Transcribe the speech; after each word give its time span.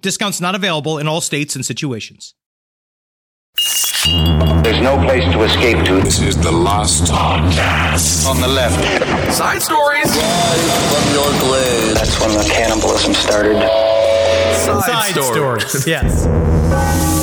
Discounts 0.00 0.40
not 0.40 0.54
available 0.54 0.98
in 0.98 1.06
all 1.06 1.20
states 1.20 1.54
and 1.54 1.64
situations. 1.64 2.34
There's 4.64 4.80
no 4.80 4.96
place 5.04 5.24
to 5.24 5.42
escape 5.42 5.84
to. 5.86 6.00
This 6.00 6.20
is 6.20 6.36
the 6.36 6.50
last 6.52 7.04
podcast. 7.12 8.26
On 8.26 8.40
the 8.40 8.48
left. 8.48 8.80
Side 9.32 9.60
stories. 9.60 10.10
From 10.14 11.14
your 11.14 11.28
glade. 11.40 11.96
That's 11.96 12.18
when 12.20 12.32
the 12.36 12.44
cannibalism 12.50 13.12
started. 13.12 13.56
Side, 14.56 14.82
Side 14.82 15.22
stories. 15.22 15.66
stories. 15.70 15.86
yes. 15.86 17.19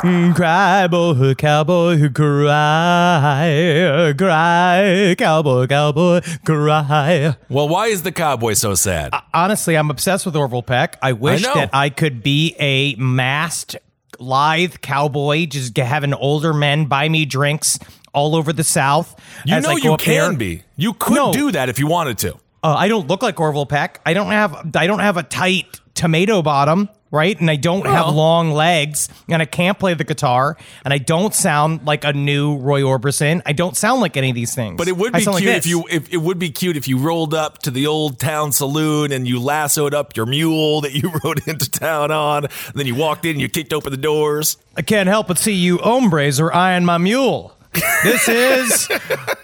Cry, 0.00 0.86
boy, 0.86 1.34
cowboy, 1.34 2.08
cry, 2.12 4.14
cry, 4.16 5.14
cowboy, 5.18 5.66
cowboy, 5.66 6.20
cry. 6.44 7.34
Well, 7.48 7.68
why 7.68 7.88
is 7.88 8.04
the 8.04 8.12
cowboy 8.12 8.52
so 8.52 8.76
sad? 8.76 9.12
Honestly, 9.34 9.76
I'm 9.76 9.90
obsessed 9.90 10.24
with 10.24 10.36
Orville 10.36 10.62
Peck. 10.62 10.98
I 11.02 11.14
wish 11.14 11.42
know. 11.42 11.54
that 11.54 11.70
I 11.72 11.90
could 11.90 12.22
be 12.22 12.54
a 12.60 12.94
masked, 12.94 13.74
lithe 14.20 14.76
cowboy, 14.82 15.46
just 15.46 15.76
having 15.76 16.14
older 16.14 16.54
men 16.54 16.84
buy 16.84 17.08
me 17.08 17.24
drinks 17.24 17.80
all 18.12 18.36
over 18.36 18.52
the 18.52 18.64
South. 18.64 19.20
you 19.44 19.60
know 19.60 19.76
you 19.76 19.94
up 19.94 20.00
there. 20.00 20.28
can 20.28 20.36
be. 20.36 20.62
You 20.76 20.92
could 20.92 21.16
No. 21.16 21.32
do 21.32 21.50
that 21.50 21.68
if 21.68 21.80
you 21.80 21.88
wanted 21.88 22.18
to. 22.18 22.34
Uh, 22.62 22.74
I 22.76 22.86
don't 22.86 23.08
look 23.08 23.22
like 23.22 23.40
Orville 23.40 23.66
Peck. 23.66 24.00
I 24.06 24.14
don't 24.14 24.30
have 24.30 24.76
I 24.76 24.86
don't 24.86 25.00
have 25.00 25.16
a 25.16 25.24
tight 25.24 25.80
tomato 25.94 26.40
bottom, 26.42 26.88
right? 27.10 27.38
And 27.40 27.50
I 27.50 27.56
don't 27.56 27.86
have 27.86 28.14
long 28.14 28.52
legs, 28.52 29.08
and 29.28 29.40
I 29.40 29.44
can't 29.44 29.78
play 29.78 29.94
the 29.94 30.04
guitar, 30.04 30.56
and 30.84 30.92
I 30.92 30.98
don't 30.98 31.34
sound 31.34 31.86
like 31.86 32.04
a 32.04 32.12
new 32.12 32.56
Roy 32.56 32.82
Orbison. 32.82 33.42
I 33.46 33.52
don't 33.52 33.76
sound 33.76 34.00
like 34.00 34.16
any 34.16 34.30
of 34.30 34.34
these 34.34 34.54
things. 34.54 34.76
But 34.76 34.88
it 34.88 34.96
would 34.96 35.12
be 35.12 35.20
sound 35.20 35.36
like 35.36 35.44
cute 35.44 35.56
if 35.56 35.66
you 35.66 35.84
if 35.90 36.12
it 36.12 36.18
would 36.18 36.38
be 36.38 36.50
cute 36.50 36.76
if 36.76 36.88
you 36.88 36.98
rolled 36.98 37.34
up 37.34 37.58
to 37.60 37.70
the 37.70 37.86
old 37.86 38.18
town 38.18 38.52
saloon 38.52 39.12
and 39.12 39.26
you 39.26 39.40
lassoed 39.40 39.94
up 39.94 40.16
your 40.16 40.26
mule 40.26 40.80
that 40.82 40.92
you 40.92 41.12
rode 41.24 41.46
into 41.46 41.70
town 41.70 42.10
on. 42.10 42.44
And 42.44 42.74
then 42.74 42.86
you 42.86 42.94
walked 42.94 43.24
in 43.24 43.32
and 43.32 43.40
you 43.40 43.48
kicked 43.48 43.72
open 43.72 43.90
the 43.90 43.96
doors. 43.96 44.56
I 44.76 44.82
can't 44.82 45.08
help 45.08 45.28
but 45.28 45.38
see 45.38 45.52
you 45.54 45.78
hombres 45.78 46.40
are 46.40 46.52
eyeing 46.52 46.84
my 46.84 46.98
mule. 46.98 47.54
This 48.02 48.28
is 48.28 48.88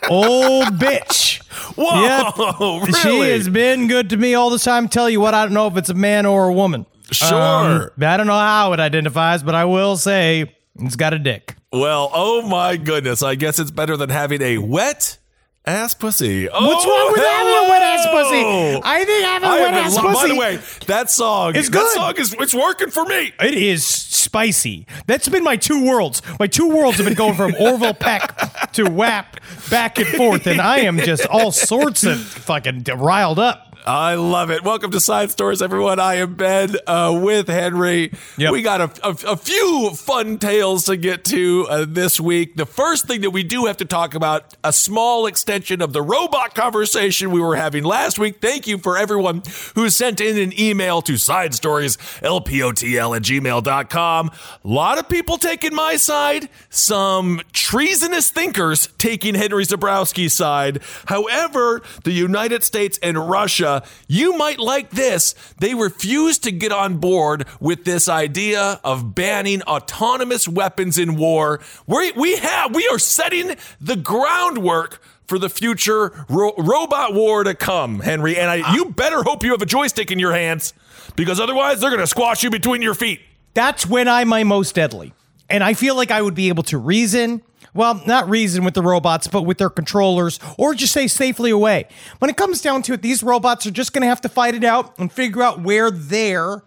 old 0.08 0.66
bitch. 0.78 1.42
Whoa, 1.76 2.88
Yep. 2.88 2.94
She 3.02 3.20
has 3.20 3.48
been 3.48 3.86
good 3.88 4.10
to 4.10 4.16
me 4.16 4.34
all 4.34 4.50
this 4.50 4.64
time. 4.64 4.88
Tell 4.88 5.08
you 5.10 5.20
what, 5.20 5.34
I 5.34 5.44
don't 5.44 5.54
know 5.54 5.66
if 5.66 5.76
it's 5.76 5.90
a 5.90 5.94
man 5.94 6.26
or 6.26 6.48
a 6.48 6.52
woman. 6.52 6.86
Sure. 7.10 7.82
Um, 7.84 7.90
I 8.02 8.16
don't 8.16 8.26
know 8.26 8.32
how 8.32 8.72
it 8.72 8.80
identifies, 8.80 9.42
but 9.42 9.54
I 9.54 9.64
will 9.66 9.96
say 9.96 10.54
it's 10.80 10.96
got 10.96 11.12
a 11.12 11.18
dick. 11.18 11.54
Well, 11.72 12.10
oh 12.12 12.42
my 12.46 12.76
goodness. 12.76 13.22
I 13.22 13.34
guess 13.34 13.58
it's 13.58 13.70
better 13.70 13.96
than 13.96 14.08
having 14.10 14.40
a 14.42 14.58
wet 14.58 15.18
ass 15.66 15.94
pussy. 15.94 16.48
Oh, 16.48 16.66
What's 16.66 16.84
wrong 16.86 17.12
with 17.12 17.20
having 17.20 17.66
a 17.66 17.70
wet 17.70 17.82
ass 17.82 18.06
pussy? 18.06 18.80
I 18.84 19.04
think 19.04 19.24
having 19.24 19.48
a 19.48 19.52
wet 19.52 19.74
ass 19.74 19.94
been- 19.94 20.04
pussy. 20.04 20.22
By 20.28 20.28
the 20.34 20.40
way, 20.40 20.56
that 20.86 21.10
song, 21.10 21.52
that 21.54 21.70
good. 21.70 21.90
song 21.94 22.14
is 22.16 22.34
it's 22.38 22.54
working 22.54 22.90
for 22.90 23.04
me. 23.04 23.32
It 23.40 23.54
is 23.54 23.84
spicy. 23.86 24.86
That's 25.06 25.28
been 25.28 25.44
my 25.44 25.56
two 25.56 25.84
worlds. 25.84 26.22
My 26.40 26.46
two 26.46 26.68
worlds 26.68 26.96
have 26.98 27.06
been 27.06 27.14
going 27.14 27.34
from 27.34 27.54
Orville 27.58 27.94
Peck 27.94 28.72
to 28.72 28.84
WAP 28.88 29.36
back 29.70 29.98
and 29.98 30.06
forth, 30.08 30.46
and 30.46 30.60
I 30.60 30.80
am 30.80 30.98
just 30.98 31.26
all 31.26 31.52
sorts 31.52 32.04
of 32.04 32.20
fucking 32.20 32.84
riled 32.96 33.38
up. 33.38 33.73
I 33.86 34.14
love 34.14 34.50
it. 34.50 34.64
Welcome 34.64 34.92
to 34.92 35.00
Side 35.00 35.30
Stories, 35.30 35.60
everyone. 35.60 36.00
I 36.00 36.14
am 36.14 36.36
Ben 36.36 36.74
uh, 36.86 37.18
with 37.22 37.48
Henry. 37.48 38.12
Yep. 38.38 38.52
We 38.52 38.62
got 38.62 38.80
a, 38.80 39.06
a, 39.06 39.32
a 39.32 39.36
few 39.36 39.90
fun 39.90 40.38
tales 40.38 40.86
to 40.86 40.96
get 40.96 41.22
to 41.26 41.66
uh, 41.68 41.84
this 41.86 42.18
week. 42.18 42.56
The 42.56 42.64
first 42.64 43.06
thing 43.06 43.20
that 43.20 43.30
we 43.30 43.42
do 43.42 43.66
have 43.66 43.76
to 43.78 43.84
talk 43.84 44.14
about, 44.14 44.54
a 44.64 44.72
small 44.72 45.26
extension 45.26 45.82
of 45.82 45.92
the 45.92 46.00
robot 46.00 46.54
conversation 46.54 47.30
we 47.30 47.40
were 47.40 47.56
having 47.56 47.84
last 47.84 48.18
week. 48.18 48.40
Thank 48.40 48.66
you 48.66 48.78
for 48.78 48.96
everyone 48.96 49.42
who 49.74 49.90
sent 49.90 50.18
in 50.18 50.38
an 50.38 50.58
email 50.58 51.02
to 51.02 51.18
Side 51.18 51.52
Stories, 51.52 51.98
LPOTL 52.22 53.16
at 53.16 53.22
gmail.com. 53.22 54.30
A 54.64 54.66
lot 54.66 54.98
of 54.98 55.10
people 55.10 55.36
taking 55.36 55.74
my 55.74 55.96
side, 55.96 56.48
some 56.70 57.42
treasonous 57.52 58.30
thinkers 58.30 58.88
taking 58.96 59.34
Henry 59.34 59.64
Zebrowski's 59.66 60.34
side. 60.34 60.80
However, 61.04 61.82
the 62.04 62.12
United 62.12 62.64
States 62.64 62.98
and 63.02 63.28
Russia, 63.28 63.73
Uh, 63.74 63.80
you 64.06 64.36
might 64.36 64.58
like 64.58 64.90
this. 64.90 65.34
They 65.58 65.74
refuse 65.74 66.38
to 66.40 66.52
get 66.52 66.72
on 66.72 66.98
board 66.98 67.46
with 67.60 67.84
this 67.84 68.08
idea 68.08 68.80
of 68.84 69.14
banning 69.14 69.62
autonomous 69.62 70.46
weapons 70.46 70.98
in 70.98 71.16
war. 71.16 71.60
We, 71.86 72.12
we 72.12 72.36
have, 72.36 72.74
we 72.74 72.86
are 72.88 72.98
setting 72.98 73.56
the 73.80 73.96
groundwork 73.96 75.02
for 75.26 75.38
the 75.38 75.48
future 75.48 76.24
ro- 76.28 76.54
robot 76.58 77.14
war 77.14 77.44
to 77.44 77.54
come, 77.54 78.00
Henry. 78.00 78.36
And 78.36 78.50
I, 78.50 78.74
you 78.74 78.86
better 78.86 79.22
hope 79.22 79.42
you 79.42 79.52
have 79.52 79.62
a 79.62 79.66
joystick 79.66 80.10
in 80.10 80.18
your 80.18 80.32
hands 80.32 80.74
because 81.16 81.40
otherwise 81.40 81.80
they're 81.80 81.90
going 81.90 82.00
to 82.00 82.06
squash 82.06 82.42
you 82.42 82.50
between 82.50 82.82
your 82.82 82.94
feet. 82.94 83.20
That's 83.54 83.86
when 83.86 84.08
I'm 84.08 84.28
my 84.28 84.44
most 84.44 84.74
deadly. 84.74 85.14
And 85.48 85.62
I 85.62 85.74
feel 85.74 85.94
like 85.96 86.10
I 86.10 86.22
would 86.22 86.34
be 86.34 86.48
able 86.48 86.62
to 86.64 86.78
reason. 86.78 87.42
Well, 87.74 88.00
not 88.06 88.28
reason 88.28 88.64
with 88.64 88.74
the 88.74 88.82
robots, 88.82 89.26
but 89.26 89.42
with 89.42 89.58
their 89.58 89.68
controllers, 89.68 90.38
or 90.56 90.74
just 90.74 90.92
stay 90.92 91.08
safely 91.08 91.50
away. 91.50 91.88
When 92.20 92.30
it 92.30 92.36
comes 92.36 92.60
down 92.60 92.82
to 92.82 92.92
it, 92.92 93.02
these 93.02 93.22
robots 93.22 93.66
are 93.66 93.72
just 93.72 93.92
going 93.92 94.02
to 94.02 94.08
have 94.08 94.20
to 94.20 94.28
fight 94.28 94.54
it 94.54 94.62
out 94.62 94.96
and 94.98 95.12
figure 95.12 95.42
out 95.42 95.60
where 95.60 95.90
their 95.90 96.62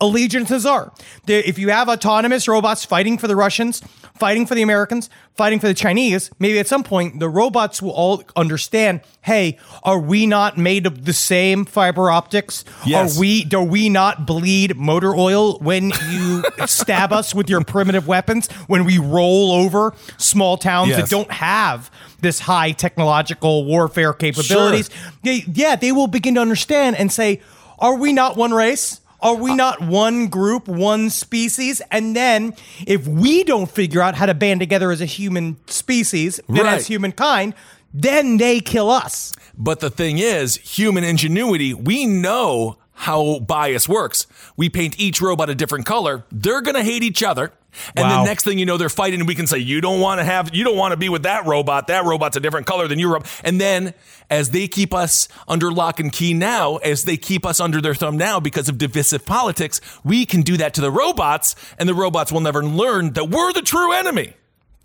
allegiances 0.00 0.64
are. 0.64 0.92
If 1.26 1.58
you 1.58 1.70
have 1.70 1.88
autonomous 1.88 2.46
robots 2.46 2.84
fighting 2.84 3.18
for 3.18 3.26
the 3.26 3.34
Russians, 3.34 3.82
fighting 4.18 4.46
for 4.46 4.54
the 4.54 4.62
Americans, 4.62 5.08
fighting 5.34 5.60
for 5.60 5.66
the 5.68 5.74
Chinese, 5.74 6.30
maybe 6.38 6.58
at 6.58 6.66
some 6.66 6.82
point 6.82 7.20
the 7.20 7.28
robots 7.28 7.80
will 7.82 7.90
all 7.92 8.22
understand, 8.34 9.00
hey, 9.22 9.58
are 9.82 9.98
we 9.98 10.26
not 10.26 10.56
made 10.58 10.86
of 10.86 11.04
the 11.04 11.12
same 11.12 11.64
fiber 11.64 12.10
optics? 12.10 12.64
Yes. 12.84 13.16
Are 13.16 13.20
we 13.20 13.44
do 13.44 13.60
we 13.62 13.88
not 13.88 14.26
bleed 14.26 14.76
motor 14.76 15.14
oil 15.14 15.58
when 15.58 15.92
you 16.10 16.42
stab 16.66 17.12
us 17.12 17.34
with 17.34 17.48
your 17.50 17.62
primitive 17.64 18.06
weapons 18.08 18.50
when 18.66 18.84
we 18.84 18.98
roll 18.98 19.52
over 19.52 19.94
small 20.18 20.56
towns 20.56 20.90
Yes. 20.90 21.00
that 21.02 21.10
don't 21.10 21.30
have 21.30 21.90
this 22.20 22.40
high 22.40 22.72
technological 22.72 23.64
warfare 23.64 24.12
capabilities? 24.12 24.90
They, 25.22 25.44
yeah, 25.52 25.76
they 25.76 25.92
will 25.92 26.06
begin 26.06 26.34
to 26.36 26.40
understand 26.40 26.96
and 26.96 27.10
say, 27.12 27.40
are 27.78 27.94
we 27.96 28.12
not 28.12 28.36
one 28.36 28.52
race? 28.52 29.00
Are 29.20 29.34
we 29.34 29.52
uh, 29.52 29.54
not 29.56 29.80
one 29.80 30.28
group, 30.28 30.68
one 30.68 31.10
species? 31.10 31.80
And 31.90 32.14
then, 32.14 32.54
if 32.86 33.06
we 33.06 33.44
don't 33.44 33.70
figure 33.70 34.00
out 34.02 34.14
how 34.14 34.26
to 34.26 34.34
band 34.34 34.60
together 34.60 34.90
as 34.90 35.00
a 35.00 35.06
human 35.06 35.56
species 35.66 36.38
and 36.48 36.58
Right. 36.58 36.74
as 36.78 36.86
humankind, 36.86 37.54
then 37.94 38.36
they 38.36 38.60
kill 38.60 38.90
us. 38.90 39.32
But 39.56 39.80
the 39.80 39.90
thing 39.90 40.18
is, 40.18 40.56
human 40.56 41.02
ingenuity, 41.04 41.72
we 41.72 42.04
know 42.06 42.76
how 42.92 43.38
bias 43.40 43.88
works. 43.88 44.26
We 44.56 44.68
paint 44.68 44.98
each 44.98 45.20
robot 45.20 45.50
a 45.50 45.54
different 45.54 45.86
color. 45.86 46.24
They're 46.32 46.62
going 46.62 46.76
to 46.76 46.82
hate 46.82 47.02
each 47.02 47.22
other. 47.22 47.52
And 47.94 48.04
Wow. 48.08 48.22
the 48.22 48.28
next 48.28 48.44
thing 48.44 48.58
you 48.58 48.66
know, 48.66 48.76
they're 48.76 48.88
fighting, 48.88 49.20
and 49.20 49.28
we 49.28 49.34
can 49.34 49.46
say, 49.46 49.58
You 49.58 49.80
don't 49.80 50.00
want 50.00 50.20
to 50.20 50.24
have, 50.24 50.54
you 50.54 50.64
don't 50.64 50.76
want 50.76 50.92
to 50.92 50.96
be 50.96 51.08
with 51.08 51.22
that 51.24 51.46
robot. 51.46 51.86
That 51.88 52.04
robot's 52.04 52.36
a 52.36 52.40
different 52.40 52.66
color 52.66 52.88
than 52.88 52.98
your 52.98 53.10
robot. 53.14 53.28
And 53.44 53.60
then, 53.60 53.94
as 54.30 54.50
they 54.50 54.68
keep 54.68 54.92
us 54.94 55.28
under 55.46 55.70
lock 55.70 56.00
and 56.00 56.12
key 56.12 56.34
now, 56.34 56.76
as 56.76 57.04
they 57.04 57.16
keep 57.16 57.46
us 57.46 57.60
under 57.60 57.80
their 57.80 57.94
thumb 57.94 58.16
now 58.16 58.40
because 58.40 58.68
of 58.68 58.78
divisive 58.78 59.24
politics, 59.24 59.80
we 60.04 60.26
can 60.26 60.42
do 60.42 60.56
that 60.56 60.74
to 60.74 60.80
the 60.80 60.90
robots, 60.90 61.54
and 61.78 61.88
the 61.88 61.94
robots 61.94 62.32
will 62.32 62.40
never 62.40 62.64
learn 62.64 63.12
that 63.12 63.28
we're 63.30 63.52
the 63.52 63.62
true 63.62 63.92
enemy. 63.92 64.34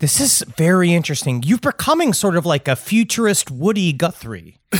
This 0.02 0.18
is 0.18 0.44
very 0.56 0.92
interesting. 0.92 1.44
You're 1.44 1.58
becoming 1.58 2.12
sort 2.12 2.36
of 2.36 2.44
like 2.44 2.66
a 2.66 2.74
futurist 2.74 3.52
Woody 3.52 3.92
Guthrie. 3.92 4.58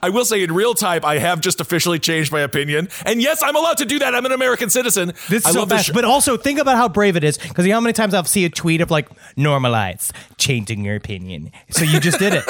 I 0.00 0.10
will 0.10 0.24
say 0.24 0.44
in 0.44 0.54
real 0.54 0.74
time, 0.74 1.04
I 1.04 1.18
have 1.18 1.40
just 1.40 1.60
officially 1.60 1.98
changed 1.98 2.30
my 2.30 2.38
opinion. 2.38 2.88
And 3.04 3.20
yes, 3.20 3.42
I'm 3.42 3.56
allowed 3.56 3.78
to 3.78 3.84
do 3.84 3.98
that. 3.98 4.14
I'm 4.14 4.24
an 4.26 4.30
American 4.30 4.70
citizen. 4.70 5.08
This 5.28 5.44
I 5.44 5.48
is 5.48 5.54
so 5.54 5.60
love 5.62 5.70
fast. 5.70 5.86
show. 5.86 5.92
But 5.92 6.04
also 6.04 6.36
think 6.36 6.60
about 6.60 6.76
how 6.76 6.88
brave 6.88 7.16
it 7.16 7.24
is. 7.24 7.36
Because 7.36 7.66
you 7.66 7.70
know 7.70 7.78
how 7.78 7.80
many 7.80 7.94
times 7.94 8.14
I'll 8.14 8.22
see 8.22 8.44
a 8.44 8.48
tweet 8.48 8.80
of 8.80 8.92
like 8.92 9.08
normalize 9.34 10.12
changing 10.38 10.84
your 10.84 10.94
opinion. 10.94 11.50
So 11.70 11.84
you 11.84 11.98
just 11.98 12.20
did 12.20 12.32
it. 12.32 12.44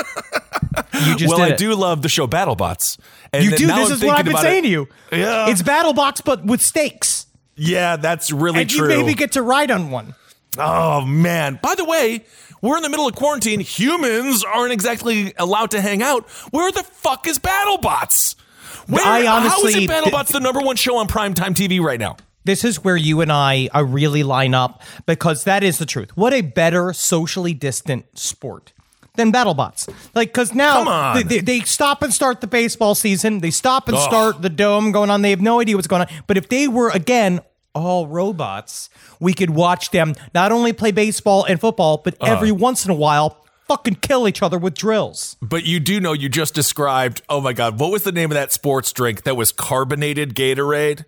You 1.06 1.17
just 1.17 1.32
well, 1.35 1.41
I 1.41 1.53
it. 1.53 1.59
do 1.59 1.75
love 1.75 2.03
the 2.03 2.11
show 2.11 2.27
BattleBots. 2.27 2.99
And 3.32 3.43
You 3.44 3.56
do. 3.56 3.69
This 3.69 3.77
I'm 3.77 3.93
is 3.93 4.05
what 4.05 4.19
I've 4.19 4.27
been 4.27 4.37
saying 4.37 4.65
it. 4.65 4.67
to 4.67 4.69
you. 4.69 4.88
Yeah. 5.11 5.49
It's 5.49 5.62
BattleBots, 5.62 6.23
but 6.23 6.44
with 6.44 6.61
stakes. 6.61 7.29
Yeah, 7.56 7.97
that's 7.97 8.31
really 8.31 8.61
and 8.61 8.69
true. 8.69 8.91
you 8.93 8.99
maybe 8.99 9.15
get 9.15 9.32
to 9.32 9.43
ride 9.43 9.70
on 9.70 9.91
one. 9.91 10.15
Oh 10.59 11.05
man! 11.05 11.59
By 11.62 11.75
the 11.75 11.85
way, 11.85 12.25
we're 12.61 12.77
in 12.77 12.83
the 12.83 12.89
middle 12.89 13.06
of 13.06 13.15
quarantine. 13.15 13.61
Humans 13.61 14.45
aren't 14.45 14.73
exactly 14.73 15.35
allowed 15.39 15.71
to 15.73 15.81
hang 15.81 16.03
out. 16.03 16.29
Where 16.51 16.71
the 16.73 16.83
fuck 16.83 17.27
is 17.27 17.39
BattleBots? 17.39 18.37
Where, 18.87 19.05
I 19.05 19.25
how 19.25 19.65
is 19.65 19.75
it 19.75 19.89
BattleBots 19.91 20.33
the 20.33 20.41
number 20.41 20.61
one 20.61 20.77
show 20.77 20.97
on 20.97 21.09
primetime 21.09 21.55
TV 21.55 21.81
right 21.81 22.01
now? 22.01 22.17
This 22.45 22.62
is 22.65 22.85
where 22.85 22.97
you 22.97 23.23
and 23.23 23.33
I 23.33 23.69
uh, 23.75 23.85
really 23.85 24.23
line 24.23 24.53
up 24.53 24.83
because 25.06 25.45
that 25.45 25.62
is 25.62 25.79
the 25.79 25.87
truth. 25.87 26.15
What 26.17 26.35
a 26.35 26.43
better 26.43 26.93
socially 26.93 27.55
distant 27.55 28.19
sport 28.19 28.73
than 29.17 29.33
BattleBots. 29.33 29.89
Like, 30.15 30.29
because 30.29 30.53
now 30.55 31.15
They, 31.15 31.23
they, 31.23 31.39
they 31.41 31.61
stop 31.61 32.03
and 32.03 32.12
start 32.12 32.43
the 32.43 32.47
baseball 32.47 32.95
season. 32.95 33.39
They 33.39 33.51
stop 33.51 33.89
and 33.89 33.97
Ugh. 33.97 34.03
start 34.03 34.43
the 34.43 34.51
dome 34.51 34.93
going 34.93 35.09
on. 35.09 35.23
They 35.23 35.31
have 35.31 35.41
no 35.41 35.61
idea 35.61 35.77
what's 35.77 35.87
going 35.87 36.03
on. 36.03 36.09
But 36.27 36.37
if 36.37 36.49
they 36.49 36.69
were 36.69 36.91
again 36.91 37.41
all 37.75 38.06
robots, 38.06 38.88
we 39.21 39.35
could 39.35 39.50
watch 39.50 39.91
them 39.91 40.15
not 40.35 40.53
only 40.53 40.73
play 40.73 40.91
baseball 40.93 41.44
and 41.44 41.61
football, 41.61 42.00
but 42.05 42.15
Uh-huh. 42.21 42.32
every 42.32 42.53
once 42.53 42.85
in 42.85 42.91
a 42.91 42.94
while 42.94 43.44
fucking 43.69 43.97
kill 43.97 44.29
each 44.29 44.43
other 44.43 44.59
with 44.59 44.75
drills. 44.75 45.37
But 45.41 45.65
you 45.65 45.81
do 45.81 45.99
know 46.00 46.12
you 46.12 46.29
just 46.29 46.55
described. 46.55 47.23
Oh 47.29 47.41
my 47.41 47.53
god, 47.53 47.79
what 47.81 47.91
was 47.91 48.03
the 48.05 48.12
name 48.12 48.31
of 48.31 48.35
that 48.35 48.53
sports 48.53 48.93
drink 48.93 49.23
that 49.25 49.37
was 49.37 49.53
carbonated 49.53 50.35
Gatorade? 50.35 51.05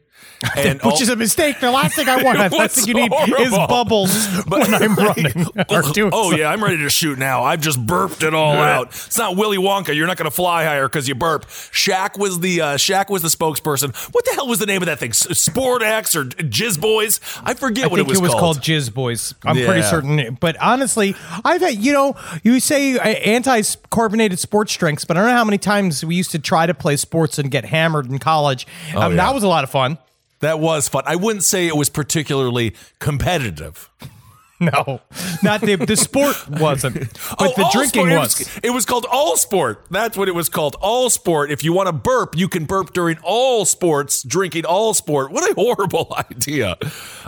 And 0.54 0.74
Which 0.82 0.84
all- 0.96 1.02
is 1.02 1.08
a 1.08 1.16
mistake. 1.16 1.60
The 1.60 1.70
last 1.70 1.96
thing 1.96 2.08
I 2.08 2.22
want, 2.22 2.38
It 2.40 2.50
the 2.50 2.56
last 2.58 2.76
thing 2.76 2.88
you 2.88 2.94
need 2.94 3.10
is 3.12 3.48
horrible. 3.50 3.66
bubbles 3.68 4.26
when 4.46 4.74
I'm 4.74 4.94
running. 4.96 5.46
oh 5.70 5.80
something. 5.92 6.38
yeah, 6.38 6.50
I'm 6.50 6.62
ready 6.62 6.76
to 6.76 6.90
shoot 6.90 7.18
now. 7.18 7.42
I've 7.42 7.62
just 7.62 7.84
burped 7.84 8.22
it 8.22 8.34
all 8.34 8.52
out. 8.52 8.88
It's 8.88 9.16
not 9.16 9.36
Willy 9.36 9.56
Wonka. 9.56 9.94
You're 9.94 10.06
not 10.06 10.18
going 10.18 10.28
to 10.30 10.34
fly 10.34 10.64
higher 10.64 10.88
because 10.88 11.08
you 11.08 11.14
burp. 11.14 11.46
Shaq 11.46 12.18
was 12.18 12.40
the 12.40 12.60
uh, 12.60 12.66
Shaq 12.76 13.08
was 13.08 13.22
the 13.22 13.28
spokesperson. 13.28 13.94
What 14.12 14.24
the 14.26 14.32
hell 14.34 14.46
was 14.46 14.58
the 14.58 14.66
name 14.66 14.82
of 14.82 14.86
that 14.86 14.98
thing? 14.98 15.14
Sport 15.14 15.82
X 15.82 16.14
or 16.14 16.24
Jizz 16.26 16.80
Boys? 16.82 17.18
I 17.42 17.54
forget 17.54 17.84
I 17.84 17.88
what 17.88 17.96
think 18.04 18.10
it 18.14 18.20
was, 18.20 18.32
called. 18.34 18.58
Jizz 18.60 18.92
Boys. 18.92 19.34
I'm 19.44 19.56
pretty 19.56 19.82
certain. 19.82 20.36
But 20.38 20.56
honestly, 20.60 21.14
I've 21.46 21.62
had, 21.62 21.76
you 21.76 21.92
know, 21.94 22.14
you 22.42 22.60
say 22.60 22.98
uh, 22.98 23.02
anti-carbonated 23.02 24.38
sports 24.38 24.76
drinks, 24.76 25.04
but 25.04 25.16
I 25.16 25.20
don't 25.20 25.30
know 25.30 25.36
how 25.36 25.44
many 25.44 25.58
times 25.58 26.04
we 26.04 26.14
used 26.14 26.30
to 26.32 26.38
try 26.38 26.66
to 26.66 26.74
play 26.74 26.96
sports 26.96 27.38
and 27.38 27.50
get 27.50 27.64
hammered 27.64 28.06
in 28.06 28.18
college. 28.18 28.66
Um, 28.94 28.96
Oh, 29.06 29.08
yeah. 29.10 29.16
That 29.16 29.34
was 29.34 29.42
a 29.42 29.48
lot 29.48 29.64
of 29.64 29.70
fun. 29.70 29.98
That 30.40 30.60
was 30.60 30.88
fun. 30.88 31.02
I 31.06 31.16
wouldn't 31.16 31.44
say 31.44 31.66
it 31.66 31.76
was 31.76 31.88
particularly 31.88 32.74
competitive. 32.98 33.90
No, 34.58 35.02
not 35.42 35.60
the 35.60 35.76
the 35.76 35.98
sport 35.98 36.34
wasn't, 36.48 36.94
but 37.38 37.54
the 37.56 37.68
drinking 37.74 38.06
Sport, 38.06 38.10
it 38.10 38.16
was. 38.18 38.60
It 38.62 38.70
was 38.70 38.86
called 38.86 39.04
All 39.12 39.36
Sport. 39.36 39.84
That's 39.90 40.16
what 40.16 40.28
it 40.28 40.34
was 40.34 40.48
called. 40.48 40.76
All 40.80 41.10
Sport. 41.10 41.50
If 41.50 41.62
you 41.62 41.74
want 41.74 41.88
to 41.88 41.92
burp, 41.92 42.34
you 42.34 42.48
can 42.48 42.64
burp 42.64 42.94
during 42.94 43.18
all 43.22 43.66
sports, 43.66 44.22
drinking 44.22 44.64
all 44.64 44.94
sport. 44.94 45.30
What 45.30 45.44
a 45.50 45.54
horrible 45.54 46.16
idea. 46.30 46.78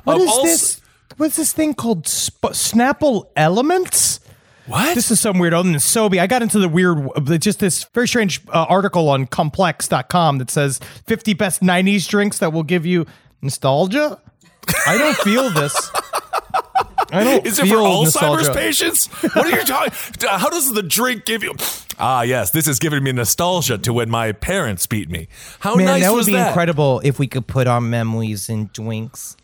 What 0.05 0.14
Um, 0.16 0.22
is 0.22 0.28
also- 0.31 0.43
this? 0.44 0.81
What's 1.19 1.37
this 1.37 1.52
thing 1.52 1.75
called? 1.75 2.08
Sp- 2.08 2.56
Snapple 2.56 3.26
Elements. 3.37 4.20
What? 4.69 4.94
This 4.94 5.11
is 5.11 5.19
some 5.20 5.38
weird 5.38 5.55
other 5.55 5.69
than 5.69 5.79
Sobe. 5.79 6.19
I 6.20 6.26
got 6.26 6.43
into 6.43 6.59
the 6.59 6.69
weird, 6.69 6.99
uh, 7.17 7.38
just 7.38 7.59
this 7.59 7.85
very 7.94 8.06
strange 8.06 8.41
uh, 8.49 8.67
article 8.69 9.09
on 9.09 9.26
complex.com 9.26 10.38
that 10.38 10.50
says 10.50 10.79
50 11.06 11.32
best 11.35 11.62
90s 11.62 12.06
drinks 12.09 12.38
that 12.38 12.53
will 12.53 12.62
give 12.62 12.85
you 12.87 13.06
nostalgia. 13.43 14.20
I 14.87 14.99
don't 14.99 15.17
feel 15.19 15.50
this. 15.50 15.91
I 17.11 17.25
don't 17.25 17.47
Is 17.47 17.59
it 17.59 17.67
for 17.69 17.76
Alzheimer's 17.76 18.15
nostalgia. 18.15 18.53
patients? 18.53 19.06
What 19.23 19.47
are 19.47 19.50
you 19.59 19.65
talking? 19.65 19.93
How 20.29 20.50
does 20.50 20.70
the 20.75 20.82
drink 20.82 21.25
give 21.25 21.43
you? 21.43 21.55
Ah, 21.99 22.20
yes, 22.23 22.50
this 22.50 22.69
is 22.69 22.79
giving 22.79 23.03
me 23.03 23.12
nostalgia 23.12 23.79
to 23.79 23.93
when 23.94 24.11
my 24.11 24.32
parents 24.32 24.87
beat 24.87 25.09
me. 25.09 25.26
How 25.61 25.75
Man, 25.75 25.87
nice 25.87 26.03
that 26.03 26.11
would 26.11 26.19
was 26.19 26.26
be 26.26 26.32
that? 26.35 26.49
incredible 26.49 27.00
if 27.03 27.19
we 27.19 27.26
could 27.26 27.47
put 27.47 27.67
our 27.67 27.81
memories 27.81 28.50
in 28.50 28.69
drinks. 28.75 29.37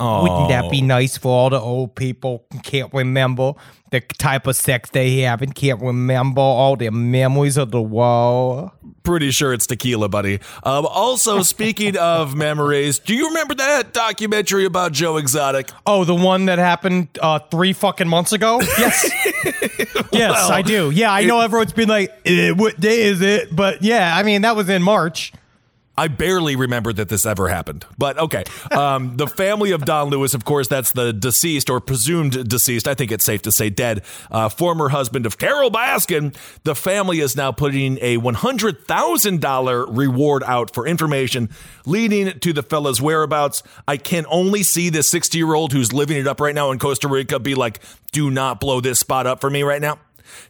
Wouldn't 0.00 0.48
that 0.48 0.70
be 0.70 0.82
nice 0.82 1.16
for 1.16 1.28
all 1.28 1.50
the 1.50 1.60
old 1.60 1.94
people 1.94 2.44
can't 2.62 2.92
remember 2.92 3.54
the 3.90 4.00
type 4.00 4.46
of 4.46 4.56
sex 4.56 4.90
they 4.90 5.18
have 5.20 5.42
and 5.42 5.54
can't 5.54 5.80
remember 5.80 6.40
all 6.40 6.76
their 6.76 6.90
memories 6.90 7.56
of 7.56 7.70
the 7.70 7.80
war? 7.80 8.72
Pretty 9.02 9.30
sure 9.30 9.52
it's 9.52 9.66
tequila, 9.66 10.08
buddy. 10.08 10.40
Um, 10.64 10.86
also, 10.86 11.42
speaking 11.42 11.96
of 11.96 12.34
memories, 12.34 12.98
do 12.98 13.14
you 13.14 13.28
remember 13.28 13.54
that 13.54 13.92
documentary 13.92 14.64
about 14.64 14.92
Joe 14.92 15.16
Exotic? 15.16 15.70
Oh, 15.86 16.04
the 16.04 16.14
one 16.14 16.46
that 16.46 16.58
happened 16.58 17.08
uh, 17.22 17.38
three 17.38 17.72
fucking 17.72 18.08
months 18.08 18.32
ago? 18.32 18.60
Yes. 18.60 19.10
yes, 20.12 20.50
I 20.50 20.62
do. 20.62 20.90
Yeah, 20.90 21.12
I 21.12 21.24
know 21.24 21.40
everyone's 21.40 21.72
been 21.72 21.88
like, 21.88 22.10
eh, 22.24 22.50
what 22.50 22.78
day 22.80 23.02
is 23.02 23.20
it? 23.20 23.54
But 23.54 23.82
yeah, 23.82 24.16
I 24.16 24.22
mean, 24.24 24.42
that 24.42 24.56
was 24.56 24.68
in 24.68 24.82
March. 24.82 25.32
I 25.98 26.08
barely 26.08 26.56
remember 26.56 26.92
that 26.92 27.08
this 27.08 27.24
ever 27.24 27.48
happened, 27.48 27.86
but 27.96 28.18
okay. 28.18 28.44
Um, 28.70 29.16
the 29.16 29.26
family 29.26 29.70
of 29.70 29.84
Don 29.86 30.10
Lewis, 30.10 30.34
of 30.34 30.44
course, 30.44 30.68
that's 30.68 30.92
the 30.92 31.12
deceased 31.12 31.70
or 31.70 31.80
presumed 31.80 32.48
deceased. 32.48 32.86
I 32.86 32.94
think 32.94 33.10
it's 33.10 33.24
safe 33.24 33.40
to 33.42 33.52
say 33.52 33.70
dead. 33.70 34.02
Uh, 34.30 34.48
former 34.50 34.90
husband 34.90 35.24
of 35.24 35.38
Carole 35.38 35.70
Baskin. 35.70 36.36
The 36.64 36.74
family 36.74 37.20
is 37.20 37.34
now 37.34 37.50
putting 37.50 37.98
a 38.02 38.18
one 38.18 38.34
hundred 38.34 38.86
thousand 38.86 39.40
dollar 39.40 39.86
reward 39.86 40.42
out 40.44 40.74
for 40.74 40.86
information 40.86 41.48
leading 41.86 42.38
to 42.40 42.52
the 42.52 42.62
fella's 42.62 43.00
whereabouts. 43.00 43.62
I 43.88 43.96
can 43.96 44.26
only 44.28 44.62
see 44.62 44.90
this 44.90 45.08
sixty 45.08 45.38
year 45.38 45.54
old 45.54 45.72
who's 45.72 45.92
living 45.94 46.18
it 46.18 46.26
up 46.26 46.40
right 46.40 46.54
now 46.54 46.72
in 46.72 46.78
Costa 46.78 47.08
Rica 47.08 47.38
be 47.38 47.54
like, 47.54 47.80
"Do 48.12 48.30
not 48.30 48.60
blow 48.60 48.80
this 48.82 48.98
spot 49.00 49.26
up 49.26 49.40
for 49.40 49.48
me 49.48 49.62
right 49.62 49.80
now." 49.80 49.98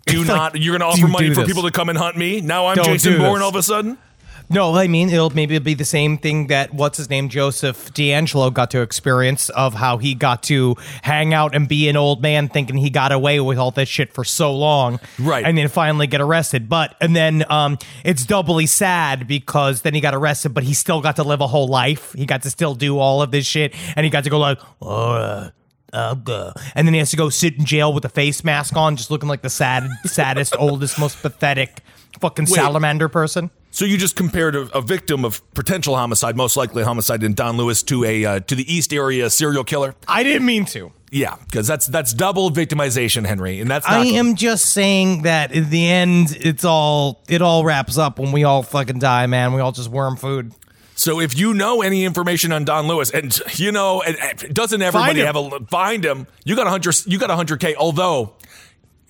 Do 0.07 0.21
It's 0.21 0.29
not. 0.29 0.55
like, 0.55 0.63
you're 0.63 0.77
going 0.77 0.81
to 0.81 0.87
offer 0.87 1.07
money 1.07 1.29
for 1.29 1.43
this. 1.43 1.47
people 1.47 1.63
to 1.65 1.71
come 1.71 1.89
and 1.89 1.99
hunt 1.99 2.17
me. 2.17 2.41
Now 2.41 2.67
I'm 2.67 2.77
Don't 2.77 2.87
Jason 2.87 3.19
Bourne 3.19 3.43
all 3.43 3.51
of 3.51 3.57
a 3.57 3.63
sudden. 3.63 3.99
No, 4.49 4.77
I 4.77 4.87
mean 4.87 5.09
it'll 5.09 5.31
maybe 5.31 5.59
be 5.59 5.75
the 5.75 5.85
same 5.85 6.19
thing 6.19 6.47
that 6.49 6.73
what's 6.73 6.99
his 6.99 7.11
name 7.11 7.29
Joseph 7.29 7.93
DeAngelo 7.93 8.53
got 8.53 8.71
to 8.71 8.81
experience 8.81 9.49
of 9.51 9.75
how 9.75 9.99
he 9.99 10.15
got 10.15 10.43
to 10.45 10.77
hang 11.03 11.35
out 11.35 11.55
and 11.55 11.69
be 11.69 11.89
an 11.89 11.97
old 11.97 12.23
man 12.23 12.49
thinking 12.49 12.77
he 12.77 12.91
got 12.91 13.13
away 13.13 13.41
with 13.41 13.59
all 13.59 13.71
this 13.71 13.89
shit 13.89 14.13
for 14.13 14.25
so 14.25 14.55
long, 14.55 15.01
Right. 15.19 15.45
And 15.45 15.59
then 15.59 15.69
finally 15.69 16.07
get 16.07 16.21
arrested. 16.21 16.69
But 16.69 16.95
and 17.01 17.17
then 17.17 17.45
um, 17.51 17.79
it's 18.05 18.25
doubly 18.25 18.67
sad 18.67 19.27
because 19.27 19.83
then 19.83 19.95
he 19.95 20.01
got 20.01 20.15
arrested, 20.15 20.55
but 20.55 20.63
he 20.65 20.75
still 20.75 21.01
got 21.01 21.17
to 21.17 21.25
live 21.25 21.41
a 21.41 21.47
whole 21.47 21.69
life. 21.69 22.13
He 22.13 22.27
got 22.27 22.43
to 22.43 22.51
still 22.51 22.75
do 22.75 22.99
all 22.99 23.23
of 23.23 23.31
this 23.31 23.47
shit, 23.47 23.75
and 23.97 24.05
he 24.05 24.11
got 24.11 24.25
to 24.25 24.31
go 24.31 24.39
like, 24.39 24.59
uh, 24.81 25.51
uh, 25.93 26.15
uh, 26.27 26.53
and 26.75 26.87
then 26.87 26.95
he 26.95 26.99
has 26.99 27.11
to 27.11 27.17
go 27.17 27.31
sit 27.31 27.57
in 27.59 27.65
jail 27.65 27.93
with 27.93 28.05
a 28.05 28.09
face 28.09 28.45
mask 28.45 28.77
on, 28.77 28.97
just 28.97 29.11
looking 29.11 29.29
like 29.29 29.43
the 29.43 29.51
sad, 29.51 29.89
saddest, 30.05 30.55
oldest, 30.59 30.99
most 30.99 31.21
pathetic 31.23 31.81
fucking 32.21 32.47
salamander 32.47 33.09
person. 33.09 33.51
So 33.77 33.85
you 33.85 33.99
just 33.99 34.17
compared 34.17 34.57
a, 34.57 34.61
a 34.75 34.81
victim 34.81 35.23
of 35.23 35.43
potential 35.53 35.97
homicide, 35.97 36.35
most 36.35 36.57
likely 36.57 36.83
homicide 36.83 37.23
in 37.23 37.35
Don 37.35 37.59
Lewis, 37.59 37.83
to 37.83 38.05
a 38.05 38.25
uh, 38.25 38.41
to 38.41 38.55
the 38.55 38.73
East 38.75 38.91
Area 38.91 39.29
serial 39.29 39.65
killer. 39.65 39.95
I 40.09 40.23
didn't 40.23 40.47
mean 40.47 40.65
to. 40.67 40.93
Yeah, 41.11 41.37
because 41.45 41.67
that's 41.67 41.87
that's 41.87 42.15
double 42.15 42.51
victimization, 42.51 43.27
Henry, 43.27 43.61
and 43.61 43.71
that's 43.71 43.87
not. 43.87 43.99
I 43.99 44.07
am 44.07 44.35
just 44.35 44.73
saying 44.73 45.25
that 45.25 45.53
in 45.53 45.69
the 45.69 45.89
end, 45.89 46.39
it's 46.41 46.65
all 46.65 47.23
it 47.29 47.43
all 47.43 47.67
wraps 47.67 47.99
up 47.99 48.19
when 48.19 48.33
we 48.33 48.45
all 48.45 48.63
fucking 48.63 48.99
die, 48.99 49.27
man. 49.27 49.53
We 49.53 49.61
all 49.61 49.73
just 49.73 49.91
worm 49.91 50.17
food. 50.17 50.55
So 50.95 51.21
if 51.21 51.37
you 51.37 51.53
know 51.53 51.83
any 51.83 52.07
information 52.07 52.53
on 52.53 52.65
Don 52.65 52.89
Lewis, 52.89 53.11
and 53.11 53.39
you 53.59 53.73
know, 53.73 54.01
and, 54.01 54.17
and 54.17 54.55
doesn't 54.55 54.81
everybody 54.81 55.21
have 55.21 55.37
a 55.37 55.61
find 55.67 56.03
him? 56.03 56.27
You 56.47 56.57
got 56.57 56.67
a 56.67 56.71
hundred. 56.71 56.97
You 57.05 57.19
got 57.19 57.29
a 57.29 57.37
hundred 57.37 57.61
k. 57.61 57.75
Although 57.75 58.37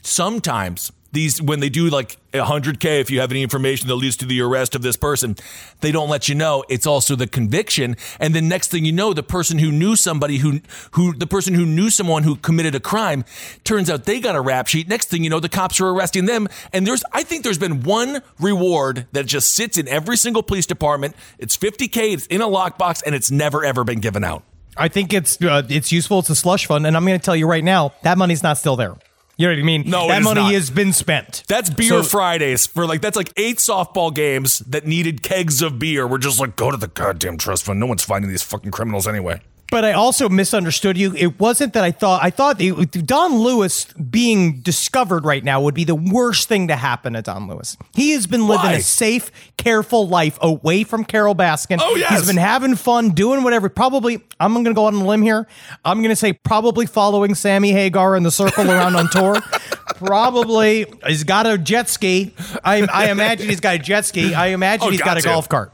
sometimes 0.03 0.91
these 1.17 1.41
when 1.41 1.61
they 1.61 1.69
do 1.69 1.89
like 1.89 2.19
a 2.35 2.45
hundred 2.45 2.79
k, 2.79 3.01
if 3.01 3.11
you 3.11 3.21
have 3.21 3.31
any 3.31 3.43
information 3.43 3.89
that 3.89 3.97
leads 3.97 4.17
to 4.19 4.27
the 4.27 4.41
arrest 4.43 4.75
of 4.75 4.83
this 4.83 4.97
person, 4.97 5.35
they 5.81 5.91
don't 5.91 6.11
let 6.11 6.29
you 6.29 6.35
know. 6.35 6.63
It's 6.69 6.87
also 6.87 7.17
the 7.17 7.27
conviction, 7.27 7.97
and 8.21 8.35
then 8.35 8.49
next 8.49 8.71
thing 8.71 8.85
you 8.85 8.93
know, 8.93 9.15
the 9.15 9.23
person 9.23 9.59
who 9.59 9.73
knew 9.73 9.97
somebody 9.97 10.37
who 10.37 10.61
who 10.93 11.15
the 11.15 11.27
person 11.27 11.55
who 11.55 11.65
knew 11.65 11.91
someone 11.91 12.23
who 12.23 12.37
committed 12.37 12.75
a 12.75 12.81
crime 12.81 13.25
turns 13.65 13.89
out 13.91 14.05
they 14.05 14.21
got 14.21 14.37
a 14.37 14.41
rap 14.41 14.67
sheet. 14.67 14.87
Next 14.89 15.09
thing 15.09 15.25
you 15.25 15.31
know, 15.31 15.41
the 15.41 15.49
cops 15.49 15.81
are 15.81 15.89
arresting 15.89 16.27
them, 16.27 16.49
and 16.73 16.87
there's 16.87 17.03
I 17.13 17.23
think 17.23 17.43
there's 17.43 17.59
been 17.59 17.83
one 17.83 18.21
reward 18.39 19.07
that 19.13 19.27
just 19.27 19.53
sits 19.53 19.79
in 19.79 19.89
every 19.89 20.19
single 20.19 20.43
police 20.43 20.67
department. 20.67 21.17
It's 21.39 21.57
fifty 21.57 21.89
k. 21.89 22.13
It's 22.13 22.27
in 22.27 22.43
a 22.43 22.47
lockbox, 22.47 23.03
and 23.05 23.15
it's 23.15 23.31
never 23.31 23.65
ever 23.65 23.83
been 23.83 24.01
given 24.01 24.23
out. 24.23 24.45
I 24.77 24.89
think 24.89 25.15
it's 25.15 25.41
uh, 25.41 25.63
it's 25.69 25.91
useful. 25.91 26.19
It's 26.19 26.31
a 26.31 26.37
slush 26.37 26.67
fund, 26.67 26.87
and 26.87 26.95
I'm 26.95 27.07
going 27.07 27.19
to 27.19 27.25
tell 27.25 27.37
you 27.37 27.49
right 27.49 27.65
now 27.65 27.95
that 28.03 28.19
money's 28.19 28.43
not 28.43 28.59
still 28.59 28.77
there. 28.77 28.97
You 29.39 29.47
know 29.49 29.53
what 29.53 29.61
I 29.61 29.65
mean? 29.65 29.83
No, 29.87 30.09
that 30.09 30.23
money 30.23 30.41
not. 30.41 30.53
has 30.55 30.71
been 30.71 30.93
spent. 30.95 31.43
That's 31.47 31.69
beer 31.69 31.89
So- 31.89 32.03
Fridays 32.03 32.67
for 32.67 32.87
like 32.87 33.03
that's 33.03 33.17
like 33.17 33.33
eight 33.37 33.59
softball 33.59 34.15
games 34.15 34.61
that 34.61 34.87
needed 34.87 35.23
kegs 35.23 35.61
of 35.61 35.79
beer. 35.79 36.07
We're 36.07 36.19
just 36.19 36.41
like 36.41 36.57
go 36.57 36.71
to 36.71 36.77
the 36.77 36.89
goddamn 36.89 37.37
trust 37.37 37.65
fund. 37.65 37.79
No 37.79 37.87
one's 37.87 38.03
finding 38.05 38.31
these 38.31 38.43
fucking 38.43 38.71
criminals 38.71 39.07
anyway. 39.07 39.41
But 39.77 39.85
I 39.85 39.93
also 39.93 40.31
misunderstood 40.31 40.97
you. 40.97 41.15
It 41.15 41.39
wasn't 41.39 41.75
that 41.75 41.85
I 41.85 41.91
thought 41.91 42.25
I 42.25 42.31
thought 42.31 42.59
Don 42.59 43.35
Lewis 43.41 43.85
being 43.93 44.61
discovered 44.61 45.27
right 45.27 45.45
now 45.45 45.61
would 45.61 45.75
be 45.75 45.85
the 45.85 45.95
worst 45.95 46.49
thing 46.49 46.69
to 46.69 46.77
happen 46.77 47.13
to 47.13 47.21
Don 47.21 47.47
Lewis. 47.47 47.77
He 47.93 48.13
has 48.13 48.27
been 48.27 48.49
living 48.49 48.71
Why? 48.71 48.77
a 48.77 48.81
safe, 48.81 49.31
careful 49.59 50.09
life 50.09 50.39
away 50.41 50.83
from 50.83 51.05
Carole 51.05 51.35
Baskin. 51.35 51.77
Oh, 51.79 51.95
yes. 51.95 52.11
He's 52.11 52.27
been 52.27 52.39
having 52.39 52.75
fun, 52.75 53.11
doing 53.11 53.43
whatever. 53.43 53.69
Probably, 53.69 54.23
I'm 54.41 54.55
going 54.55 54.65
to 54.65 54.73
go 54.73 54.87
out 54.87 54.95
on 54.95 55.03
a 55.03 55.07
limb 55.07 55.21
here. 55.21 55.47
I'm 55.85 55.99
going 55.99 56.09
to 56.09 56.17
say 56.17 56.33
probably 56.33 56.87
following 56.87 57.35
Sammy 57.35 57.73
Hagar 57.73 58.17
in 58.17 58.23
the 58.23 58.31
circle 58.31 58.71
around 58.71 58.97
on 58.97 59.11
tour. 59.11 59.43
Probably 59.97 60.85
he's 61.07 61.25
got 61.25 61.47
a 61.47 61.57
jet 61.57 61.89
ski. 61.89 62.35
I, 62.65 62.87
I 62.93 63.11
imagine 63.11 63.49
he's 63.49 63.61
got 63.61 63.77
a 63.77 63.79
jet 63.79 64.05
ski. 64.05 64.35
I 64.35 64.49
imagine 64.49 64.89
Oh, 64.89 64.91
he's 64.91 65.01
got, 65.01 65.07
got 65.15 65.19
a 65.19 65.23
golf 65.23 65.49
cart. 65.49 65.73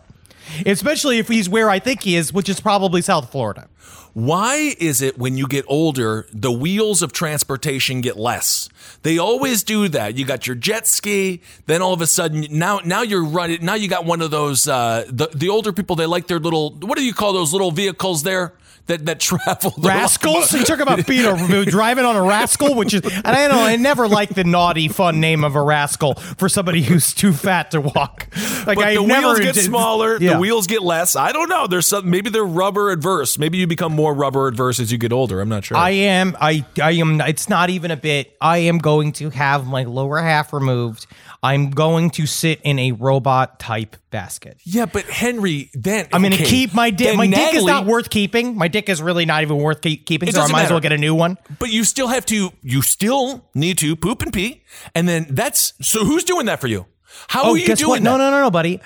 Especially 0.67 1.19
if 1.19 1.29
he's 1.29 1.49
where 1.49 1.71
I 1.71 1.79
think 1.79 2.03
he 2.03 2.17
is, 2.17 2.33
which 2.33 2.49
is 2.49 2.61
probably 2.61 3.03
South 3.03 3.31
Florida. 3.31 3.69
Why 4.15 4.75
is 4.79 5.01
it 5.01 5.17
when 5.17 5.39
you 5.39 5.47
get 5.47 5.65
older, 5.69 6.27
the 6.33 6.53
wheels 6.53 7.01
of 7.01 7.13
transportation 7.13 8.03
get 8.03 8.19
less? 8.19 8.69
They 9.03 9.17
always 9.17 9.63
do 9.63 9.89
that. 9.89 10.19
You 10.19 10.27
got 10.27 10.47
your 10.47 10.55
jet 10.55 10.87
ski, 10.87 11.41
then 11.65 11.81
all 11.81 11.95
of 11.95 12.03
a 12.03 12.07
sudden 12.07 12.47
now 12.51 12.81
now 12.85 13.01
you're 13.01 13.25
running 13.25 13.65
now 13.65 13.75
you 13.75 13.89
got 13.89 14.05
one 14.05 14.21
of 14.21 14.31
those 14.31 14.69
uh 14.69 15.05
the, 15.09 15.29
the 15.35 15.49
older 15.49 15.73
people 15.73 15.97
they 15.97 16.05
like 16.05 16.27
their 16.27 16.39
little 16.39 16.73
what 16.73 16.99
do 16.99 17.05
you 17.05 17.15
call 17.15 17.33
those 17.33 17.53
little 17.53 17.71
vehicles 17.71 18.23
there 18.23 18.53
that 18.87 19.07
that 19.07 19.21
travel 19.21 19.71
They're 19.79 19.93
like- 19.93 20.01
Rascals? 20.03 20.53
you 20.53 20.65
talk 20.65 20.81
about 20.81 21.07
being 21.07 21.25
a, 21.25 21.65
driving 21.71 22.05
on 22.05 22.17
a 22.17 22.23
rascal, 22.23 22.75
which 22.75 22.95
is, 22.95 23.03
and 23.05 23.27
I 23.27 23.47
don't 23.49 23.57
know, 23.57 23.63
I 23.63 23.77
never 23.77 24.09
like 24.09 24.31
the 24.31 24.45
naughty, 24.45 24.89
fun 24.89 25.21
name 25.21 25.45
of 25.45 25.55
a 25.55 25.63
rascal 25.63 26.15
for 26.15 26.49
somebody 26.49 26.83
who's 26.83 27.15
too 27.15 27.33
fat 27.33 27.71
to 27.73 27.81
walk. 27.81 28.27
Like 28.67 28.77
but 28.77 28.85
I 28.87 28.95
the 28.97 29.03
never 29.07 29.27
wheels 29.29 29.41
get 29.41 29.55
did- 29.55 29.65
smaller, 29.65 30.19
Yeah. 30.21 30.35
the 30.35 30.41
wheels 30.41 30.67
get 30.67 30.83
less. 30.83 31.17
I 31.17 31.33
don't 31.33 31.49
know. 31.49 31.67
There's 31.67 31.87
some 31.87 32.09
maybe 32.11 32.31
they're 32.31 32.45
rubber 32.45 32.91
adverse. 32.91 33.39
Maybe 33.39 33.59
you 33.59 33.67
become 33.67 33.93
more 33.93 34.15
rubber 34.15 34.47
adverse 34.49 34.81
as 34.81 34.91
you 34.93 34.99
get 34.99 35.13
older. 35.13 35.41
I'm 35.41 35.49
not 35.49 35.65
sure. 35.65 35.77
I 35.77 35.91
am. 35.91 36.37
I. 36.41 36.65
I 36.81 36.93
am. 36.93 37.21
It's 37.21 37.49
not 37.49 37.71
even 37.71 37.91
a 37.91 37.97
bit. 37.97 38.37
I 38.41 38.59
am 38.59 38.79
going 38.79 39.13
to 39.13 39.31
have 39.31 39.67
my 39.67 39.85
lower 39.85 40.19
half 40.21 40.53
removed. 40.53 41.07
I'm 41.45 41.71
going 41.71 42.11
to 42.11 42.27
sit 42.27 42.61
in 42.63 42.79
a 42.79 42.93
robot 42.93 43.59
type 43.59 43.97
basket. 44.11 44.59
yeah, 44.65 44.87
but 44.87 45.05
Henry, 45.07 45.71
then 45.75 46.07
I'm 46.13 46.23
going 46.23 46.33
to 46.33 46.39
okay, 46.39 46.49
keep 46.49 46.73
my 46.75 46.91
dick. 46.91 47.09
then 47.09 47.17
My 47.17 47.27
dick 47.27 47.55
is 47.55 47.65
not 47.65 47.85
worth 47.87 48.11
keeping. 48.11 48.57
My 48.57 48.69
dick 48.69 48.89
is 48.89 49.03
really 49.03 49.27
not 49.27 49.43
even 49.43 49.57
worth 49.59 49.81
keep- 49.81 50.07
keeping. 50.07 50.31
So 50.31 50.41
I 50.41 50.47
might 50.53 50.65
as 50.65 50.71
well 50.71 50.79
get 50.81 50.93
a 50.93 50.99
new 50.99 51.15
one. 51.15 51.39
But 51.59 51.71
you 51.71 51.83
still 51.85 52.07
have 52.09 52.25
to. 52.27 52.53
You 52.63 52.83
still 52.83 53.45
need 53.55 53.79
to 53.79 53.97
poop 53.97 54.23
and 54.23 54.33
pee, 54.33 54.63
and 54.95 55.09
then 55.09 55.27
that's. 55.31 55.73
So 55.83 56.05
who's 56.05 56.23
doing 56.25 56.47
that 56.47 56.61
for 56.61 56.69
you? 56.69 56.87
How 57.29 57.43
Oh, 57.43 57.51
are 57.53 57.59
you 57.59 57.75
doing 57.75 57.89
what? 57.91 57.97
that? 57.99 58.05
No, 58.05 58.17
no, 58.17 58.31
no, 58.31 58.41
no, 58.43 58.51
buddy. 58.51 58.81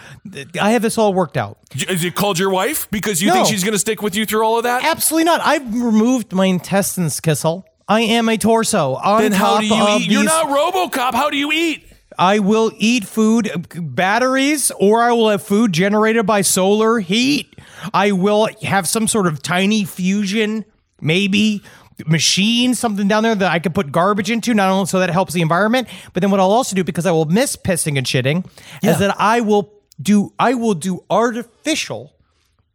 I 0.61 0.71
have 0.73 0.83
this 0.83 0.99
all 0.99 1.13
worked 1.15 1.37
out. 1.37 1.59
Is 1.89 2.03
you 2.03 2.11
called 2.11 2.39
your 2.39 2.51
wife 2.51 2.91
because 2.91 3.23
you 3.23 3.31
think 3.33 3.47
she's 3.47 3.63
going 3.63 3.73
to 3.75 3.79
stick 3.79 4.03
with 4.03 4.17
you 4.17 4.27
through 4.27 4.43
all 4.43 4.57
of 4.57 4.65
that? 4.65 4.83
Absolutely 4.85 5.25
not. 5.25 5.41
I've 5.43 5.63
removed 5.75 6.33
my 6.33 6.47
intestines, 6.47 7.21
Kissel. 7.21 7.65
I 7.87 8.01
am 8.01 8.29
a 8.29 8.37
torso. 8.37 8.95
On 8.97 9.23
Then 9.23 9.31
how 9.33 9.61
do 9.61 9.67
you 9.67 9.89
eat? 9.99 10.11
You're 10.11 10.25
not 10.25 10.47
RoboCop. 10.47 11.15
How 11.15 11.31
do 11.31 11.37
you 11.37 11.53
eat? 11.53 11.85
I 12.19 12.39
will 12.39 12.73
eat 12.77 13.05
food 13.05 13.51
uh, 13.51 13.81
batteries, 13.81 14.71
or 14.79 15.03
I 15.03 15.13
will 15.13 15.29
have 15.29 15.43
food 15.43 15.73
generated 15.73 16.27
by 16.27 16.43
solar 16.43 16.99
heat. 17.01 17.59
I 17.93 18.13
will 18.13 18.49
have 18.63 18.89
some 18.89 19.07
sort 19.09 19.27
of 19.27 19.43
tiny 19.43 19.85
fusion, 19.85 20.65
maybe 21.01 21.63
machine, 22.07 22.75
something 22.75 23.09
down 23.09 23.23
there 23.23 23.35
that 23.35 23.51
I 23.51 23.59
can 23.59 23.73
put 23.73 23.91
garbage 23.93 24.31
into, 24.31 24.55
not 24.55 24.71
only 24.71 24.87
so 24.87 24.99
that 24.99 25.09
it 25.09 25.13
helps 25.13 25.33
the 25.33 25.43
environment, 25.43 25.89
but 26.13 26.21
then 26.21 26.31
what 26.31 26.41
I'll 26.41 26.51
also 26.51 26.77
do 26.77 26.85
because 26.85 27.07
I 27.07 27.11
will 27.11 27.25
miss 27.25 27.57
pissing 27.57 27.97
and 27.97 28.07
shitting, 28.07 28.47
is 28.83 28.99
that 28.99 29.15
I 29.19 29.41
will 29.41 29.73
do 30.01 30.33
I 30.39 30.55
will 30.55 30.75
do 30.75 31.05
artificial 31.09 32.15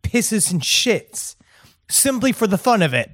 pisses 0.02 0.52
and 0.52 0.62
shits 0.62 1.36
simply 1.90 2.32
for 2.32 2.48
the 2.48 2.58
fun 2.58 2.82
of 2.82 2.94
it. 2.94 3.12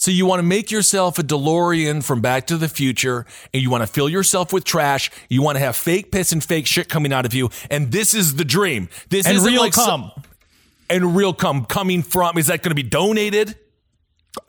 So 0.00 0.10
you 0.10 0.24
want 0.24 0.38
to 0.38 0.42
make 0.42 0.70
yourself 0.70 1.18
a 1.18 1.22
DeLorean 1.22 2.02
from 2.02 2.22
Back 2.22 2.46
to 2.46 2.56
the 2.56 2.70
Future, 2.70 3.26
and 3.52 3.62
you 3.62 3.68
want 3.68 3.82
to 3.82 3.86
fill 3.86 4.08
yourself 4.08 4.50
with 4.50 4.64
trash. 4.64 5.10
You 5.28 5.42
want 5.42 5.56
to 5.56 5.60
have 5.60 5.76
fake 5.76 6.10
piss 6.10 6.32
and 6.32 6.42
fake 6.42 6.66
shit 6.66 6.88
coming 6.88 7.12
out 7.12 7.26
of 7.26 7.34
you, 7.34 7.50
and 7.70 7.92
this 7.92 8.14
is 8.14 8.36
the 8.36 8.44
dream. 8.46 8.88
This 9.10 9.28
isn't 9.28 9.46
real 9.46 9.60
like 9.60 9.74
cum 9.74 10.10
and 10.88 11.14
real 11.14 11.34
cum 11.34 11.66
coming 11.66 12.02
from. 12.02 12.38
Is 12.38 12.46
that 12.46 12.62
going 12.62 12.70
to 12.70 12.82
be 12.82 12.82
donated 12.82 13.56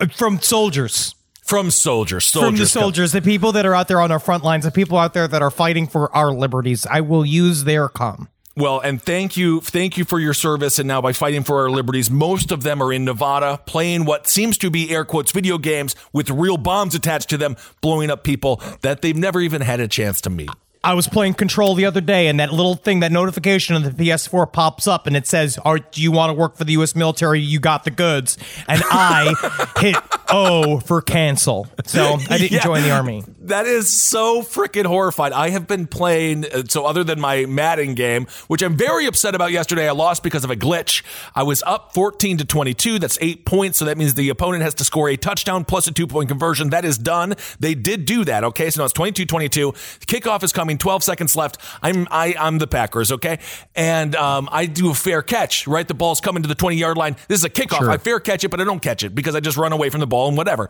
uh, 0.00 0.06
from 0.06 0.40
soldiers. 0.40 1.14
from 1.44 1.70
soldiers? 1.70 2.24
Soldiers 2.24 2.48
from 2.48 2.56
the 2.56 2.66
soldiers, 2.66 3.12
the 3.12 3.20
people 3.20 3.52
that 3.52 3.66
are 3.66 3.74
out 3.74 3.88
there 3.88 4.00
on 4.00 4.10
our 4.10 4.20
front 4.20 4.44
lines, 4.44 4.64
the 4.64 4.70
people 4.70 4.96
out 4.96 5.12
there 5.12 5.28
that 5.28 5.42
are 5.42 5.50
fighting 5.50 5.86
for 5.86 6.10
our 6.16 6.32
liberties. 6.32 6.86
I 6.86 7.02
will 7.02 7.26
use 7.26 7.64
their 7.64 7.90
cum. 7.90 8.30
Well, 8.54 8.80
and 8.80 9.00
thank 9.00 9.36
you, 9.36 9.60
thank 9.60 9.96
you 9.96 10.04
for 10.04 10.20
your 10.20 10.34
service. 10.34 10.78
And 10.78 10.86
now 10.86 11.00
by 11.00 11.12
fighting 11.12 11.42
for 11.42 11.62
our 11.62 11.70
liberties, 11.70 12.10
most 12.10 12.52
of 12.52 12.62
them 12.62 12.82
are 12.82 12.92
in 12.92 13.04
Nevada 13.04 13.60
playing 13.64 14.04
what 14.04 14.26
seems 14.26 14.58
to 14.58 14.70
be 14.70 14.90
air 14.90 15.04
quotes 15.04 15.32
video 15.32 15.56
games 15.56 15.96
with 16.12 16.28
real 16.28 16.58
bombs 16.58 16.94
attached 16.94 17.30
to 17.30 17.38
them, 17.38 17.56
blowing 17.80 18.10
up 18.10 18.24
people 18.24 18.60
that 18.82 19.00
they've 19.00 19.16
never 19.16 19.40
even 19.40 19.62
had 19.62 19.80
a 19.80 19.88
chance 19.88 20.20
to 20.22 20.30
meet. 20.30 20.50
I 20.84 20.94
was 20.94 21.06
playing 21.06 21.34
Control 21.34 21.74
the 21.76 21.84
other 21.86 22.00
day, 22.00 22.26
and 22.26 22.40
that 22.40 22.52
little 22.52 22.74
thing, 22.74 23.00
that 23.00 23.12
notification 23.12 23.76
on 23.76 23.84
the 23.84 23.90
PS4 23.90 24.52
pops 24.52 24.88
up, 24.88 25.06
and 25.06 25.16
it 25.16 25.26
says, 25.28 25.56
"Are 25.64 25.78
do 25.78 26.02
you 26.02 26.10
want 26.10 26.30
to 26.30 26.34
work 26.34 26.56
for 26.56 26.64
the 26.64 26.72
U.S. 26.72 26.96
military? 26.96 27.38
You 27.40 27.60
got 27.60 27.84
the 27.84 27.90
goods." 27.92 28.36
And 28.66 28.82
I 28.90 29.32
hit 29.78 29.94
O 30.30 30.80
for 30.80 31.00
cancel, 31.00 31.68
so 31.84 32.14
I 32.28 32.38
didn't 32.38 32.50
Yeah. 32.52 32.62
join 32.64 32.82
the 32.82 32.90
army. 32.90 33.22
That 33.42 33.66
is 33.66 33.92
so 34.02 34.42
freaking 34.42 34.84
horrified. 34.86 35.32
I 35.32 35.50
have 35.50 35.68
been 35.68 35.86
playing, 35.86 36.46
uh, 36.46 36.62
so 36.68 36.84
other 36.84 37.04
than 37.04 37.20
my 37.20 37.46
Madden 37.46 37.94
game, 37.94 38.26
which 38.48 38.62
I'm 38.62 38.76
very 38.76 39.06
upset 39.06 39.34
about 39.36 39.52
yesterday, 39.52 39.86
I 39.88 39.92
lost 39.92 40.22
because 40.24 40.42
of 40.42 40.50
a 40.50 40.56
glitch. 40.56 41.02
I 41.34 41.42
was 41.44 41.62
up 41.64 41.94
14 41.94 42.38
to 42.38 42.44
22. 42.44 42.98
That's 42.98 43.18
eight 43.20 43.44
points. 43.44 43.78
So 43.78 43.84
that 43.84 43.98
means 43.98 44.14
the 44.14 44.28
opponent 44.30 44.62
has 44.64 44.74
to 44.74 44.84
score 44.84 45.08
a 45.08 45.16
touchdown 45.16 45.64
plus 45.64 45.86
a 45.86 45.92
two 45.92 46.06
point 46.08 46.28
conversion. 46.28 46.70
That 46.70 46.84
is 46.84 46.98
done. 46.98 47.34
They 47.60 47.74
did 47.76 48.04
do 48.04 48.24
that. 48.24 48.42
Okay. 48.42 48.68
So 48.70 48.80
now 48.80 48.84
it's 48.86 48.92
22 48.94 49.26
22. 49.26 49.72
Kickoff 50.06 50.42
is 50.42 50.52
coming. 50.52 50.71
12 50.78 51.02
seconds 51.02 51.36
left. 51.36 51.58
I'm, 51.82 52.06
I, 52.10 52.34
I'm 52.38 52.58
the 52.58 52.66
Packers. 52.66 53.12
Okay. 53.12 53.38
And, 53.74 54.14
um, 54.16 54.48
I 54.52 54.66
do 54.66 54.90
a 54.90 54.94
fair 54.94 55.22
catch, 55.22 55.66
right? 55.66 55.86
The 55.86 55.94
ball's 55.94 56.20
coming 56.20 56.42
to 56.42 56.48
the 56.48 56.54
20 56.54 56.76
yard 56.76 56.96
line. 56.96 57.16
This 57.28 57.40
is 57.40 57.44
a 57.44 57.50
kickoff. 57.50 57.88
I 57.88 57.98
fair 57.98 58.20
catch 58.20 58.44
it, 58.44 58.48
but 58.50 58.60
I 58.60 58.64
don't 58.64 58.82
catch 58.82 59.02
it 59.02 59.14
because 59.14 59.34
I 59.34 59.40
just 59.40 59.56
run 59.56 59.72
away 59.72 59.90
from 59.90 60.00
the 60.00 60.06
ball 60.06 60.28
and 60.28 60.36
whatever. 60.36 60.68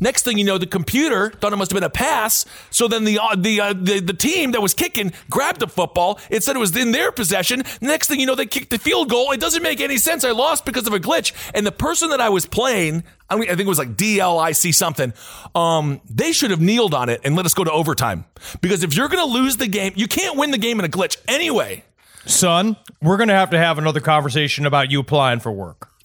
Next 0.00 0.22
thing 0.22 0.38
you 0.38 0.44
know, 0.44 0.58
the 0.58 0.66
computer 0.66 1.30
thought 1.30 1.52
it 1.52 1.56
must 1.56 1.70
have 1.70 1.76
been 1.76 1.84
a 1.86 1.90
pass. 1.90 2.44
So 2.70 2.88
then 2.88 3.04
the 3.04 3.18
uh, 3.18 3.36
the, 3.36 3.60
uh, 3.60 3.72
the 3.72 4.00
the 4.00 4.12
team 4.12 4.52
that 4.52 4.60
was 4.60 4.74
kicking 4.74 5.12
grabbed 5.30 5.60
the 5.60 5.68
football. 5.68 6.20
It 6.30 6.42
said 6.42 6.56
it 6.56 6.58
was 6.58 6.76
in 6.76 6.92
their 6.92 7.12
possession. 7.12 7.62
Next 7.80 8.08
thing 8.08 8.20
you 8.20 8.26
know, 8.26 8.34
they 8.34 8.46
kicked 8.46 8.70
the 8.70 8.78
field 8.78 9.08
goal. 9.08 9.32
It 9.32 9.40
doesn't 9.40 9.62
make 9.62 9.80
any 9.80 9.98
sense. 9.98 10.24
I 10.24 10.32
lost 10.32 10.64
because 10.64 10.86
of 10.86 10.92
a 10.92 11.00
glitch. 11.00 11.32
And 11.54 11.66
the 11.66 11.72
person 11.72 12.10
that 12.10 12.20
I 12.20 12.28
was 12.28 12.46
playing, 12.46 13.04
I, 13.30 13.36
mean, 13.36 13.44
I 13.44 13.56
think 13.56 13.62
it 13.62 13.68
was 13.68 13.78
like 13.78 13.96
DLIC 13.96 14.74
something. 14.74 15.12
Um, 15.54 16.00
they 16.08 16.32
should 16.32 16.50
have 16.50 16.60
kneeled 16.60 16.94
on 16.94 17.08
it 17.08 17.20
and 17.24 17.34
let 17.34 17.46
us 17.46 17.54
go 17.54 17.64
to 17.64 17.72
overtime. 17.72 18.24
Because 18.60 18.82
if 18.82 18.96
you're 18.96 19.08
going 19.08 19.26
to 19.26 19.32
lose 19.32 19.56
the 19.56 19.66
game, 19.66 19.92
you 19.96 20.06
can't 20.06 20.36
win 20.36 20.50
the 20.50 20.58
game 20.58 20.78
in 20.78 20.84
a 20.84 20.88
glitch 20.88 21.16
anyway. 21.26 21.84
Son, 22.26 22.76
we're 23.00 23.16
gonna 23.16 23.34
have 23.34 23.50
to 23.50 23.58
have 23.58 23.78
another 23.78 24.00
conversation 24.00 24.66
about 24.66 24.90
you 24.90 24.98
applying 24.98 25.38
for 25.38 25.52
work. 25.52 25.88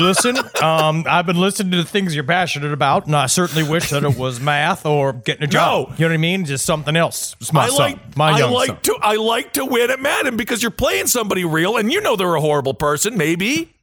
Listen, 0.00 0.36
um, 0.62 1.04
I've 1.08 1.26
been 1.26 1.40
listening 1.40 1.72
to 1.72 1.78
the 1.78 1.84
things 1.88 2.14
you're 2.14 2.24
passionate 2.24 2.72
about, 2.72 3.06
and 3.06 3.16
I 3.16 3.26
certainly 3.26 3.68
wish 3.68 3.90
that 3.90 4.04
it 4.04 4.16
was 4.16 4.40
math 4.40 4.86
or 4.86 5.12
getting 5.12 5.44
a 5.44 5.46
job. 5.46 5.88
No. 5.90 5.94
You 5.96 6.04
know 6.04 6.08
what 6.08 6.14
I 6.14 6.18
mean? 6.18 6.44
Just 6.44 6.64
something 6.64 6.96
else. 6.96 7.36
It's 7.40 7.52
my 7.52 7.64
I 7.64 7.68
son, 7.68 7.78
like 7.78 8.16
my 8.16 8.30
I 8.30 8.38
young 8.38 8.52
like 8.52 8.68
son. 8.68 8.80
to 8.82 8.98
I 9.02 9.14
like 9.16 9.52
to 9.54 9.64
win 9.64 9.90
at 9.90 10.00
Madden 10.00 10.36
because 10.36 10.62
you're 10.62 10.70
playing 10.70 11.06
somebody 11.06 11.44
real 11.44 11.76
and 11.76 11.92
you 11.92 12.00
know 12.00 12.16
they're 12.16 12.34
a 12.34 12.40
horrible 12.40 12.74
person, 12.74 13.16
maybe. 13.16 13.74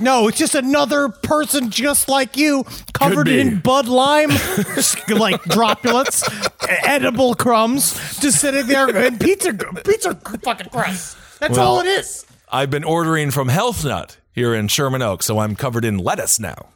No, 0.00 0.28
it's 0.28 0.38
just 0.38 0.54
another 0.54 1.08
person 1.08 1.70
just 1.70 2.08
like 2.08 2.36
you, 2.36 2.64
covered 2.92 3.26
in 3.26 3.58
Bud 3.58 3.88
Lime, 3.88 4.30
like 5.08 5.42
droplets, 5.44 6.22
edible 6.68 7.34
crumbs, 7.34 7.94
just 8.20 8.40
sitting 8.40 8.66
there 8.68 8.88
and 8.96 9.18
pizza, 9.18 9.52
pizza 9.84 10.14
fucking 10.42 10.68
crust. 10.70 11.16
That's 11.40 11.58
all 11.58 11.80
it 11.80 11.86
is. 11.86 12.24
I've 12.50 12.70
been 12.70 12.84
ordering 12.84 13.32
from 13.32 13.48
Health 13.48 13.84
Nut 13.84 14.16
here 14.38 14.54
in 14.54 14.68
Sherman 14.68 15.02
Oaks, 15.02 15.26
so 15.26 15.40
I'm 15.40 15.56
covered 15.56 15.84
in 15.84 15.98
lettuce 15.98 16.38
now. 16.38 16.68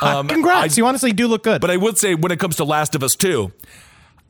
Um, 0.00 0.26
Congrats, 0.36 0.74
I- 0.76 0.80
you 0.80 0.86
honestly 0.86 1.12
do 1.12 1.28
look 1.28 1.42
good. 1.44 1.60
But 1.60 1.70
I 1.70 1.76
would 1.76 1.98
say 1.98 2.14
when 2.14 2.32
it 2.32 2.38
comes 2.40 2.56
to 2.56 2.64
Last 2.64 2.94
of 2.94 3.02
Us 3.02 3.14
2, 3.16 3.52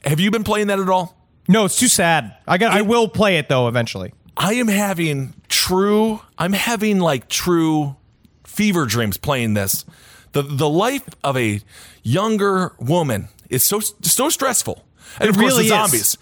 have 0.05 0.19
you 0.21 0.31
been 0.31 0.45
playing 0.45 0.67
that 0.67 0.79
at 0.81 0.89
all? 0.89 1.15
no, 1.49 1.65
it's 1.65 1.79
too 1.79 1.89
sad. 1.89 2.37
I 2.47 2.59
got. 2.59 2.73
I 2.73 2.83
will 2.83 3.09
play 3.09 3.39
it 3.39 3.49
though 3.49 3.69
eventually. 3.69 4.13
I 4.37 4.55
am 4.55 4.69
having 4.69 5.35
true 5.49 6.21
I'm 6.37 6.53
having 6.53 6.99
like 7.01 7.29
true 7.29 7.97
fever 8.45 8.85
dreams 8.87 9.17
playing 9.17 9.55
this. 9.55 9.85
The 10.33 10.43
the 10.43 10.69
life 10.69 11.09
of 11.25 11.37
a 11.39 11.61
younger 12.03 12.75
woman 12.79 13.29
is 13.49 13.65
so 13.65 13.81
so 13.81 14.29
stressful. 14.29 14.85
And 15.19 15.29
It 15.29 15.31
of 15.31 15.37
course 15.39 15.53
really 15.55 15.69
the 15.69 15.75
is. 15.75 15.81
zombies. 15.91 16.19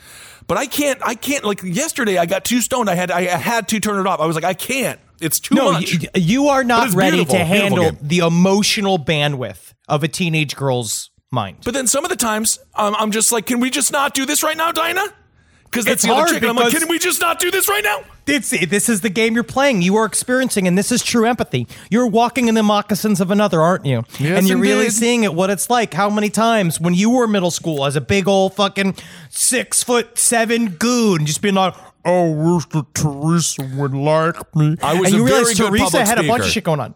But 0.47 0.59
I 0.59 0.67
can't 0.67 1.01
I 1.03 1.15
can't 1.17 1.45
like 1.45 1.63
yesterday 1.65 2.19
I 2.19 2.27
got 2.27 2.45
too 2.45 2.61
stoned. 2.61 2.89
I 2.89 2.95
had 2.95 3.11
I 3.11 3.23
had 3.23 3.67
to 3.69 3.81
turn 3.81 3.99
it 3.99 4.07
off. 4.07 4.21
I 4.21 4.27
was 4.27 4.37
like 4.37 4.45
I 4.45 4.55
can't. 4.55 5.01
It's 5.21 5.41
too 5.41 5.55
No, 5.55 5.73
much. 5.73 5.93
you, 5.93 6.09
you 6.15 6.47
are 6.49 6.65
not 6.65 6.93
ready 6.95 7.17
beautiful, 7.19 7.39
to 7.39 7.45
beautiful 7.45 7.61
handle 7.61 7.91
game. 7.93 7.99
the 8.03 8.19
emotional 8.19 8.99
bandwidth 8.99 9.73
of 9.89 10.03
a 10.03 10.09
teenage 10.09 10.57
girl's 10.57 11.11
mind. 11.31 11.59
But 11.65 11.75
then 11.75 11.87
some 11.87 12.05
of 12.05 12.11
the 12.11 12.17
times 12.17 12.59
um, 12.75 12.95
I'm 12.99 13.11
just 13.11 13.33
like, 13.33 13.47
can 13.47 13.61
we 13.61 13.71
just 13.71 13.93
not 13.93 14.15
do 14.15 14.27
this 14.27 14.43
right 14.43 14.57
now, 14.57 14.73
Dinah? 14.73 15.07
because 15.65 15.85
that's 15.85 16.05
It's 16.05 16.07
the 16.07 16.15
hard 16.15 16.29
chick. 16.29 16.43
I'm 16.45 16.55
like, 16.57 16.73
can 16.73 16.89
we 16.89 16.99
just 16.99 17.21
not 17.21 17.39
do 17.41 17.51
this 17.51 17.69
right 17.69 17.83
now? 17.85 18.01
It's, 18.29 18.51
this 18.51 18.89
is 18.89 19.03
the 19.03 19.11
game 19.11 19.35
you're 19.35 19.43
playing. 19.45 19.83
You 19.83 19.97
are 19.97 20.05
experiencing, 20.07 20.67
and 20.67 20.77
this 20.79 20.91
is 20.91 21.03
true 21.03 21.27
empathy. 21.27 21.67
You're 21.91 22.07
walking 22.07 22.49
in 22.49 22.55
the 22.55 22.63
moccasins 22.63 23.21
of 23.21 23.31
another, 23.31 23.61
aren't 23.61 23.85
you? 23.85 24.03
Yes, 24.19 24.39
and 24.39 24.49
you're 24.49 24.59
really 24.59 24.89
seeing 24.91 25.25
it 25.25 25.35
what 25.35 25.51
it's 25.51 25.69
like. 25.69 25.93
How 25.93 26.09
many 26.09 26.31
times 26.31 26.81
when 26.81 26.95
you 26.95 27.11
were 27.11 27.27
middle 27.27 27.51
school 27.51 27.85
as 27.85 27.95
a 27.95 28.01
big 28.01 28.27
old 28.27 28.55
fucking 28.55 28.97
six 29.29 29.83
foot 29.83 30.19
seven 30.19 30.71
goon, 30.71 31.27
just 31.27 31.43
being 31.43 31.55
like, 31.55 31.75
"Oh, 32.07 32.55
wish 32.55 32.67
that 32.67 32.95
Teresa 32.95 33.63
would 33.77 33.95
like 33.95 34.57
me." 34.57 34.77
I 34.83 34.95
was 34.99 35.09
and 35.13 35.15
a 35.15 35.19
you 35.19 35.25
realize 35.27 35.43
very 35.43 35.55
good 35.55 35.69
Teresa 35.79 35.85
public 35.85 36.09
had 36.09 36.19
a 36.19 36.27
bunch 36.29 36.45
of 36.45 36.51
shit 36.51 36.65
going 36.65 36.81
on. 36.81 36.95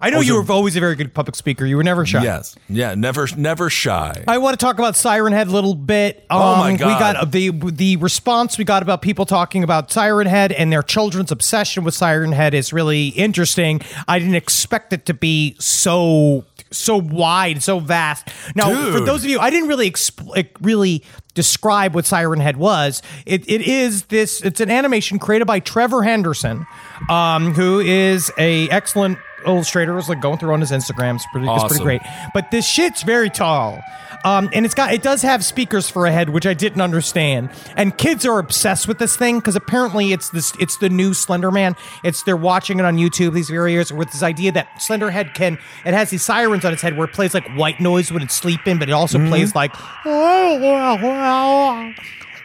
I 0.00 0.10
know 0.10 0.18
was 0.18 0.26
you 0.28 0.36
a- 0.38 0.42
were 0.42 0.52
always 0.52 0.76
a 0.76 0.80
very 0.80 0.96
good 0.96 1.14
public 1.14 1.34
speaker. 1.34 1.64
You 1.64 1.76
were 1.78 1.82
never 1.84 2.04
shy. 2.04 2.22
Yes, 2.22 2.56
yeah, 2.68 2.94
never, 2.94 3.26
never 3.38 3.70
shy. 3.70 4.22
I 4.28 4.36
want 4.36 4.58
to 4.58 4.62
talk 4.62 4.78
about 4.78 4.96
Siren 4.96 5.32
Head 5.32 5.46
a 5.46 5.50
little 5.50 5.74
bit. 5.74 6.26
Um, 6.28 6.42
Oh, 6.42 6.56
my 6.56 6.76
god. 6.76 6.86
We 6.88 6.98
got 6.98 7.30
the 7.32 7.70
the 7.72 7.96
response 7.96 8.58
we 8.58 8.64
got 8.64 8.82
about 8.82 9.00
people 9.00 9.24
talking 9.24 9.62
about 9.64 9.90
Siren 9.90 10.26
Head 10.26 10.52
and 10.52 10.70
their 10.70 10.82
children's 10.82 11.32
obsession 11.32 11.84
with 11.84 11.94
Siren 11.94 12.32
Head 12.32 12.52
is 12.52 12.70
really 12.70 13.08
interesting. 13.08 13.80
I 14.06 14.18
didn't 14.18 14.34
expect 14.34 14.92
it 14.92 15.06
to 15.06 15.14
be 15.14 15.56
so 15.58 16.44
so 16.70 16.96
wide, 16.98 17.62
so 17.62 17.78
vast. 17.78 18.28
Now, 18.54 18.92
for 18.92 19.00
those 19.00 19.24
of 19.24 19.30
you, 19.30 19.38
I 19.38 19.48
didn't 19.48 19.68
really 19.68 19.88
expl- 19.90 20.46
really 20.60 21.02
describe 21.34 21.94
what 21.94 22.06
Siren 22.06 22.40
Head 22.40 22.56
was. 22.56 23.02
It, 23.26 23.48
it 23.48 23.60
is 23.60 24.04
this. 24.04 24.40
It's 24.42 24.60
an 24.60 24.70
animation 24.70 25.18
created 25.18 25.46
by 25.46 25.60
Trevor 25.60 26.02
Henderson, 26.02 26.66
um, 27.08 27.52
who 27.54 27.80
is 27.80 28.32
a 28.38 28.68
excellent 28.70 29.18
illustrator. 29.46 29.92
I 29.92 29.96
was 29.96 30.08
like 30.08 30.20
going 30.20 30.38
through 30.38 30.52
on 30.54 30.60
his 30.60 30.70
Instagram. 30.70 31.16
It's 31.16 31.26
pretty, 31.32 31.46
it's 31.48 31.64
pretty 31.64 31.84
great. 31.84 32.02
But 32.32 32.50
this 32.50 32.66
shit's 32.66 33.02
very 33.02 33.30
tall. 33.30 33.80
Um, 34.24 34.48
and 34.52 34.64
it's 34.64 34.74
got 34.74 34.92
it 34.92 35.02
does 35.02 35.22
have 35.22 35.44
speakers 35.44 35.88
for 35.88 36.06
a 36.06 36.12
head, 36.12 36.30
which 36.30 36.46
I 36.46 36.54
didn't 36.54 36.80
understand. 36.80 37.50
And 37.76 37.96
kids 37.96 38.24
are 38.24 38.38
obsessed 38.38 38.88
with 38.88 38.98
this 38.98 39.16
thing 39.16 39.38
because 39.38 39.54
apparently 39.54 40.12
it's 40.12 40.30
this 40.30 40.52
it's 40.58 40.78
the 40.78 40.88
new 40.88 41.14
Slender 41.14 41.50
Man. 41.50 41.76
It's 42.02 42.22
they're 42.22 42.36
watching 42.36 42.78
it 42.78 42.84
on 42.84 42.96
YouTube 42.96 43.34
these 43.34 43.50
very 43.50 43.72
years 43.72 43.92
with 43.92 44.10
this 44.10 44.22
idea 44.22 44.52
that 44.52 44.82
Slender 44.82 45.10
Head 45.10 45.34
can 45.34 45.58
it 45.84 45.94
has 45.94 46.10
these 46.10 46.22
sirens 46.22 46.64
on 46.64 46.72
its 46.72 46.82
head 46.82 46.96
where 46.96 47.06
it 47.06 47.12
plays 47.12 47.34
like 47.34 47.48
white 47.50 47.80
noise 47.80 48.10
when 48.10 48.22
it's 48.22 48.34
sleeping, 48.34 48.78
but 48.78 48.88
it 48.88 48.92
also 48.92 49.18
plays 49.28 49.54
like 49.54 49.72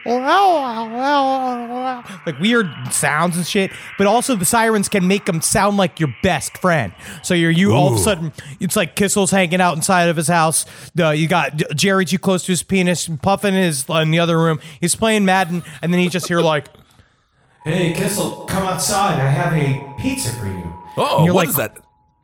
like 2.26 2.40
weird 2.40 2.70
sounds 2.92 3.38
and 3.38 3.46
shit. 3.46 3.72
But 3.98 4.08
also 4.08 4.36
the 4.36 4.46
sirens 4.46 4.90
can 4.90 5.08
make 5.08 5.26
them 5.26 5.42
sound 5.42 5.78
like 5.78 6.00
your 6.00 6.14
best 6.24 6.58
friend. 6.58 6.94
So 7.24 7.34
you're 7.34 7.52
you 7.52 7.74
all 7.74 7.88
of 7.90 7.96
a 7.96 8.00
sudden 8.00 8.34
it's 8.60 8.76
like 8.76 8.96
Kissel's 8.96 9.32
hanging 9.32 9.62
out 9.62 9.76
inside 9.76 10.10
of 10.10 10.18
his 10.18 10.28
house. 10.28 10.66
The, 10.96 11.12
you 11.12 11.28
got 11.28 11.56
Jerry 11.76 12.06
too 12.06 12.20
close 12.20 12.44
to 12.46 12.52
his 12.52 12.64
penis. 12.64 13.08
and 13.08 13.22
Puffin 13.22 13.54
is 13.54 13.86
in 13.90 14.12
the 14.12 14.20
other 14.20 14.38
room. 14.38 14.60
He's 14.82 14.96
playing 14.96 15.26
Madden, 15.26 15.64
and 15.82 15.94
then 15.94 16.02
you 16.02 16.10
just 16.10 16.28
hear 16.28 16.42
like, 16.42 16.68
"Hey 17.64 17.94
Kissel, 17.94 18.46
come 18.48 18.64
outside. 18.64 19.20
I 19.20 19.30
have 19.30 19.54
a 19.54 19.96
pizza 20.02 20.32
for 20.34 20.48
you." 20.48 20.74
Oh, 20.98 21.18
And 21.18 21.26
you're 21.26 21.34
what 21.34 21.42
like, 21.42 21.50
is 21.50 21.56
that? 21.56 21.78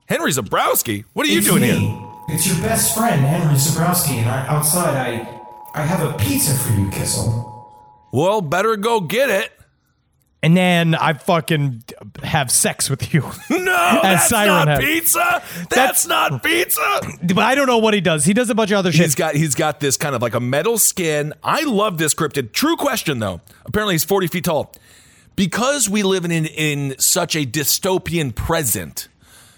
Henry 0.07 0.31
Zebrowski. 0.31 1.05
What 1.13 1.25
are 1.25 1.29
you 1.29 1.41
doing 1.41 1.61
me. 1.61 1.71
here? 1.71 2.01
It's 2.29 2.47
your 2.47 2.57
best 2.57 2.95
friend, 2.97 3.21
Henry 3.21 3.53
Zebrowski, 3.55 4.15
and 4.17 4.29
I, 4.29 4.47
outside 4.47 4.95
I 4.95 5.41
I 5.73 5.81
have 5.83 6.01
a 6.01 6.17
pizza 6.17 6.55
for 6.57 6.73
you, 6.73 6.89
Kissel. 6.89 7.51
Well, 8.15 8.39
better 8.39 8.77
go 8.77 9.01
get 9.01 9.29
it. 9.29 9.51
And 10.41 10.55
then 10.55 10.95
I 10.95 11.13
fucking 11.13 11.83
have 12.23 12.49
sex 12.49 12.89
with 12.89 13.13
you. 13.13 13.29
No, 13.49 13.99
that's 14.03 14.29
Siren 14.29 14.47
not 14.47 14.67
Head. 14.67 14.79
pizza. 14.79 15.43
That's, 15.69 16.07
not 16.07 16.43
pizza. 16.43 16.81
but 17.23 17.39
I 17.39 17.55
don't 17.55 17.67
know 17.67 17.79
what 17.79 17.93
he 17.93 17.99
does. 17.99 18.23
He 18.23 18.33
does 18.33 18.49
a 18.49 18.55
bunch 18.55 18.71
of 18.71 18.77
other 18.77 18.91
shit. 18.91 19.01
He's 19.05 19.15
got 19.15 19.35
he's 19.35 19.55
got 19.55 19.79
this 19.79 19.97
kind 19.97 20.15
of 20.15 20.21
like 20.21 20.33
a 20.35 20.39
metal 20.39 20.77
skin. 20.77 21.33
I 21.43 21.63
love 21.63 21.97
this 21.97 22.13
cryptid. 22.13 22.53
True 22.53 22.77
question 22.77 23.19
though. 23.19 23.41
Apparently 23.65 23.95
he's 23.95 24.05
40 24.05 24.27
feet 24.27 24.43
tall. 24.45 24.71
Because 25.35 25.89
we 25.89 26.03
live 26.03 26.23
in 26.25 26.31
in 26.31 26.95
such 26.99 27.35
a 27.35 27.45
dystopian 27.45 28.33
present. 28.33 29.09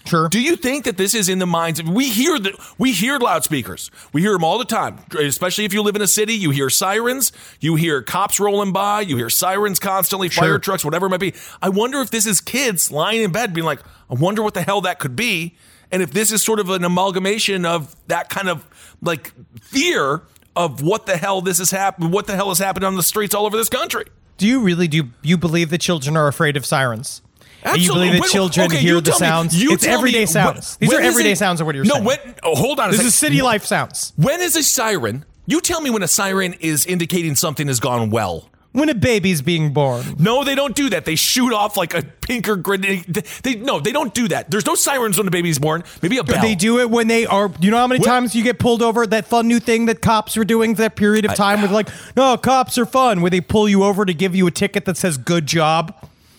Sure. 0.08 0.28
Do 0.28 0.40
you 0.40 0.56
think 0.56 0.84
that 0.84 0.96
this 0.96 1.14
is 1.14 1.28
in 1.28 1.38
the 1.38 1.46
minds 1.46 1.80
of 1.80 1.88
we 1.88 2.08
hear 2.08 2.38
the 2.38 2.52
we 2.78 2.92
hear 2.92 3.18
loudspeakers. 3.18 3.90
We 4.12 4.22
hear 4.22 4.32
them 4.32 4.44
all 4.44 4.58
the 4.58 4.64
time. 4.64 4.98
Especially 5.18 5.64
if 5.64 5.72
you 5.72 5.82
live 5.82 5.96
in 5.96 6.02
a 6.02 6.08
city, 6.08 6.34
you 6.34 6.50
hear 6.50 6.70
sirens, 6.70 7.32
you 7.60 7.74
hear 7.76 8.02
cops 8.02 8.40
rolling 8.40 8.72
by, 8.72 9.02
you 9.02 9.16
hear 9.16 9.30
sirens 9.30 9.78
constantly, 9.78 10.28
fire 10.28 10.58
trucks, 10.58 10.84
whatever 10.84 11.06
it 11.06 11.10
might 11.10 11.20
be. 11.20 11.34
I 11.62 11.68
wonder 11.68 12.00
if 12.00 12.10
this 12.10 12.26
is 12.26 12.40
kids 12.40 12.90
lying 12.90 13.22
in 13.22 13.32
bed 13.32 13.54
being 13.54 13.66
like, 13.66 13.80
I 14.10 14.14
wonder 14.14 14.42
what 14.42 14.54
the 14.54 14.62
hell 14.62 14.80
that 14.82 14.98
could 14.98 15.16
be. 15.16 15.56
And 15.90 16.02
if 16.02 16.12
this 16.12 16.32
is 16.32 16.42
sort 16.42 16.60
of 16.60 16.68
an 16.70 16.84
amalgamation 16.84 17.64
of 17.64 17.96
that 18.08 18.28
kind 18.28 18.48
of 18.48 18.66
like 19.00 19.32
fear 19.60 20.22
of 20.54 20.82
what 20.82 21.06
the 21.06 21.16
hell 21.16 21.40
this 21.40 21.60
is 21.60 21.70
happening, 21.70 22.10
what 22.10 22.26
the 22.26 22.34
hell 22.34 22.50
is 22.50 22.58
happening 22.58 22.86
on 22.86 22.96
the 22.96 23.02
streets 23.02 23.34
all 23.34 23.46
over 23.46 23.56
this 23.56 23.68
country. 23.68 24.04
Do 24.36 24.46
you 24.46 24.60
really 24.60 24.86
do 24.86 25.10
you 25.22 25.36
believe 25.36 25.70
that 25.70 25.80
children 25.80 26.16
are 26.16 26.28
afraid 26.28 26.56
of 26.56 26.64
sirens? 26.64 27.22
And 27.64 27.80
you 27.80 27.92
believe 27.92 28.12
that 28.12 28.20
Wait, 28.22 28.30
children 28.30 28.66
okay, 28.66 28.78
hear 28.78 29.00
the 29.00 29.10
me- 29.10 29.16
sounds? 29.16 29.60
you 29.60 29.72
it's 29.72 29.84
me- 29.86 29.92
everyday 29.92 30.24
wh- 30.24 30.28
sounds. 30.28 30.76
These 30.76 30.90
when 30.90 30.98
are 30.98 31.02
everyday 31.02 31.32
it- 31.32 31.38
sounds 31.38 31.60
of 31.60 31.66
what 31.66 31.74
you're 31.74 31.84
no, 31.84 31.94
saying. 31.94 32.04
No, 32.06 32.34
oh, 32.44 32.54
hold 32.54 32.78
on 32.80 32.88
this 32.90 32.98
second. 32.98 33.08
is 33.08 33.14
city 33.14 33.42
life 33.42 33.64
sounds. 33.64 34.12
When 34.16 34.40
is 34.40 34.56
a 34.56 34.62
siren? 34.62 35.24
You 35.46 35.60
tell 35.60 35.80
me 35.80 35.90
when 35.90 36.02
a 36.02 36.08
siren 36.08 36.54
is 36.60 36.86
indicating 36.86 37.34
something 37.34 37.66
has 37.68 37.80
gone 37.80 38.10
well. 38.10 38.48
When 38.72 38.90
a 38.90 38.94
baby's 38.94 39.40
being 39.42 39.72
born. 39.72 40.04
No, 40.18 40.44
they 40.44 40.54
don't 40.54 40.76
do 40.76 40.90
that. 40.90 41.06
They 41.06 41.16
shoot 41.16 41.54
off 41.54 41.76
like 41.78 41.94
a 41.94 42.02
pinker 42.02 42.54
grenade. 42.54 43.06
They, 43.08 43.22
they 43.42 43.54
no, 43.58 43.80
they 43.80 43.92
don't 43.92 44.12
do 44.14 44.28
that. 44.28 44.50
There's 44.50 44.66
no 44.66 44.74
sirens 44.74 45.16
when 45.16 45.26
a 45.26 45.30
baby's 45.30 45.58
born. 45.58 45.82
Maybe 46.02 46.18
a 46.18 46.22
bell. 46.22 46.42
They 46.42 46.54
do 46.54 46.78
it 46.78 46.90
when 46.90 47.08
they 47.08 47.24
are. 47.24 47.50
You 47.60 47.70
know 47.70 47.78
how 47.78 47.86
many 47.86 48.00
What- 48.00 48.06
times 48.06 48.34
you 48.36 48.44
get 48.44 48.58
pulled 48.58 48.82
over? 48.82 49.06
That 49.06 49.26
fun 49.26 49.48
new 49.48 49.58
thing 49.58 49.86
that 49.86 50.02
cops 50.02 50.36
were 50.36 50.44
doing 50.44 50.76
for 50.76 50.82
that 50.82 50.96
period 50.96 51.24
of 51.24 51.34
time, 51.34 51.58
where 51.60 51.68
they're 51.68 51.74
like, 51.74 51.88
"No, 52.14 52.36
cops 52.36 52.76
are 52.76 52.86
fun." 52.86 53.22
Where 53.22 53.30
they 53.30 53.40
pull 53.40 53.68
you 53.70 53.82
over 53.84 54.04
to 54.04 54.12
give 54.14 54.36
you 54.36 54.46
a 54.46 54.50
ticket 54.50 54.84
that 54.84 54.98
says 54.98 55.16
"Good 55.16 55.46
job." 55.46 55.94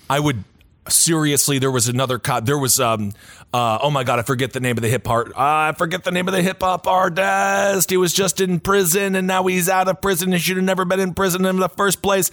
I 0.09 0.19
would 0.19 0.43
seriously. 0.89 1.59
There 1.59 1.71
was 1.71 1.87
another 1.87 2.19
cop. 2.19 2.45
There 2.45 2.57
was 2.57 2.79
um. 2.79 3.13
Uh, 3.51 3.79
oh 3.81 3.89
my 3.89 4.03
god, 4.03 4.19
I 4.19 4.21
forget 4.21 4.53
the 4.53 4.59
name 4.59 4.77
of 4.77 4.83
the 4.83 4.89
hip 4.89 5.07
hop. 5.07 5.29
Uh, 5.29 5.33
I 5.37 5.73
forget 5.77 6.03
the 6.03 6.11
name 6.11 6.27
of 6.27 6.33
the 6.33 6.41
hip 6.43 6.61
hop 6.61 6.85
artist. 6.85 7.89
He 7.89 7.97
was 7.97 8.13
just 8.13 8.39
in 8.41 8.59
prison 8.59 9.15
and 9.15 9.25
now 9.25 9.45
he's 9.47 9.67
out 9.67 9.87
of 9.87 10.01
prison 10.01 10.33
and 10.33 10.41
should 10.41 10.57
have 10.57 10.65
never 10.65 10.85
been 10.85 10.99
in 10.99 11.15
prison 11.15 11.45
in 11.45 11.57
the 11.57 11.69
first 11.69 12.03
place. 12.03 12.29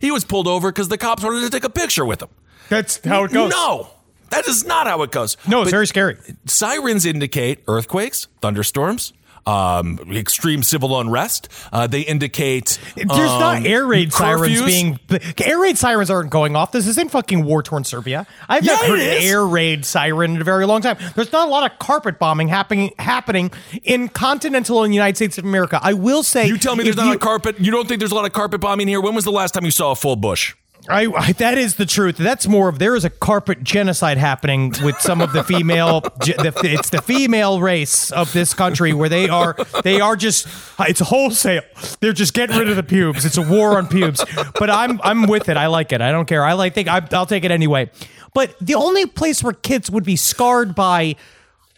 He 0.00 0.10
was 0.10 0.24
pulled 0.24 0.48
over 0.48 0.72
because 0.72 0.88
the 0.88 0.98
cops 0.98 1.22
wanted 1.22 1.42
to 1.42 1.50
take 1.50 1.62
a 1.62 1.70
picture 1.70 2.04
with 2.04 2.22
him. 2.22 2.30
That's 2.68 2.98
how 3.04 3.24
it 3.24 3.32
goes. 3.32 3.50
No, 3.52 3.90
that 4.30 4.48
is 4.48 4.64
not 4.64 4.86
how 4.88 5.02
it 5.02 5.12
goes. 5.12 5.36
no, 5.46 5.60
it's 5.62 5.66
But 5.66 5.76
very 5.76 5.86
scary. 5.86 6.16
Sirens 6.46 7.06
indicate 7.06 7.62
earthquakes, 7.68 8.26
thunderstorms, 8.40 9.12
um, 9.46 9.98
extreme 10.12 10.62
civil 10.62 10.98
unrest. 11.00 11.48
Uh, 11.72 11.86
they 11.86 12.00
indicate 12.02 12.78
There's 12.94 13.08
not 13.08 13.56
um, 13.58 13.66
air 13.66 13.86
raid 13.86 14.12
sirens 14.12 14.62
being 14.62 14.98
air 15.42 15.58
raid 15.60 15.78
sirens 15.78 16.10
aren't 16.10 16.30
going 16.30 16.56
off. 16.56 16.72
This 16.72 16.86
isn't 16.86 17.10
fucking 17.10 17.44
war 17.44 17.62
torn 17.62 17.84
Serbia. 17.84 18.26
I've 18.48 18.64
Yeah, 18.64 18.74
not 18.74 18.86
heard 18.86 18.98
an 19.00 19.22
air 19.22 19.44
raid 19.46 19.84
siren 19.84 20.34
in 20.36 20.40
a 20.40 20.44
very 20.44 20.66
long 20.66 20.82
time. 20.82 20.96
There's 21.14 21.32
not 21.32 21.48
a 21.48 21.50
lot 21.50 21.70
of 21.70 21.78
carpet 21.78 22.18
bombing 22.18 22.48
happening 22.48 22.92
happening 22.98 23.50
in 23.84 24.08
continental 24.08 24.84
and 24.84 24.94
United 24.94 25.16
States 25.16 25.38
of 25.38 25.44
America. 25.44 25.80
I 25.82 25.94
will 25.94 26.22
say 26.22 26.46
You 26.46 26.58
tell 26.58 26.76
me 26.76 26.84
there's 26.84 26.96
not 26.96 27.06
you- 27.06 27.12
a 27.14 27.18
carpet. 27.18 27.58
You 27.60 27.70
don't 27.70 27.88
think 27.88 27.98
there's 28.00 28.12
a 28.12 28.14
lot 28.14 28.24
of 28.26 28.32
carpet 28.32 28.60
bombing 28.60 28.88
here? 28.88 29.00
When 29.00 29.14
was 29.14 29.24
the 29.24 29.32
last 29.32 29.52
time 29.54 29.64
you 29.64 29.70
saw 29.70 29.90
a 29.92 29.96
full 29.96 30.16
bush? 30.16 30.54
I, 30.88 31.06
I 31.06 31.32
that 31.32 31.58
is 31.58 31.76
the 31.76 31.86
truth. 31.86 32.16
That's 32.16 32.48
more 32.48 32.68
of 32.68 32.78
there 32.78 32.96
is 32.96 33.04
a 33.04 33.10
carpet 33.10 33.62
genocide 33.62 34.18
happening 34.18 34.74
with 34.82 35.00
some 35.00 35.20
of 35.20 35.32
the 35.32 35.44
female. 35.44 36.00
the, 36.20 36.52
it's 36.64 36.90
the 36.90 37.02
female 37.02 37.60
race 37.60 38.10
of 38.10 38.32
this 38.32 38.54
country 38.54 38.92
where 38.92 39.08
they 39.08 39.28
are 39.28 39.56
they 39.84 40.00
are 40.00 40.16
just 40.16 40.48
it's 40.80 41.00
wholesale. 41.00 41.62
They're 42.00 42.12
just 42.12 42.34
getting 42.34 42.56
rid 42.56 42.68
of 42.68 42.76
the 42.76 42.82
pubes. 42.82 43.24
It's 43.24 43.36
a 43.36 43.42
war 43.42 43.76
on 43.76 43.88
pubes. 43.88 44.24
But 44.58 44.70
I'm 44.70 45.00
I'm 45.02 45.26
with 45.26 45.48
it. 45.48 45.56
I 45.56 45.66
like 45.66 45.92
it. 45.92 46.00
I 46.00 46.10
don't 46.12 46.26
care. 46.26 46.44
I 46.44 46.54
like 46.54 46.74
think 46.74 46.88
I, 46.88 47.06
I'll 47.12 47.26
take 47.26 47.44
it 47.44 47.50
anyway. 47.50 47.90
But 48.34 48.54
the 48.60 48.74
only 48.74 49.06
place 49.06 49.42
where 49.42 49.52
kids 49.52 49.90
would 49.90 50.04
be 50.04 50.16
scarred 50.16 50.74
by 50.74 51.16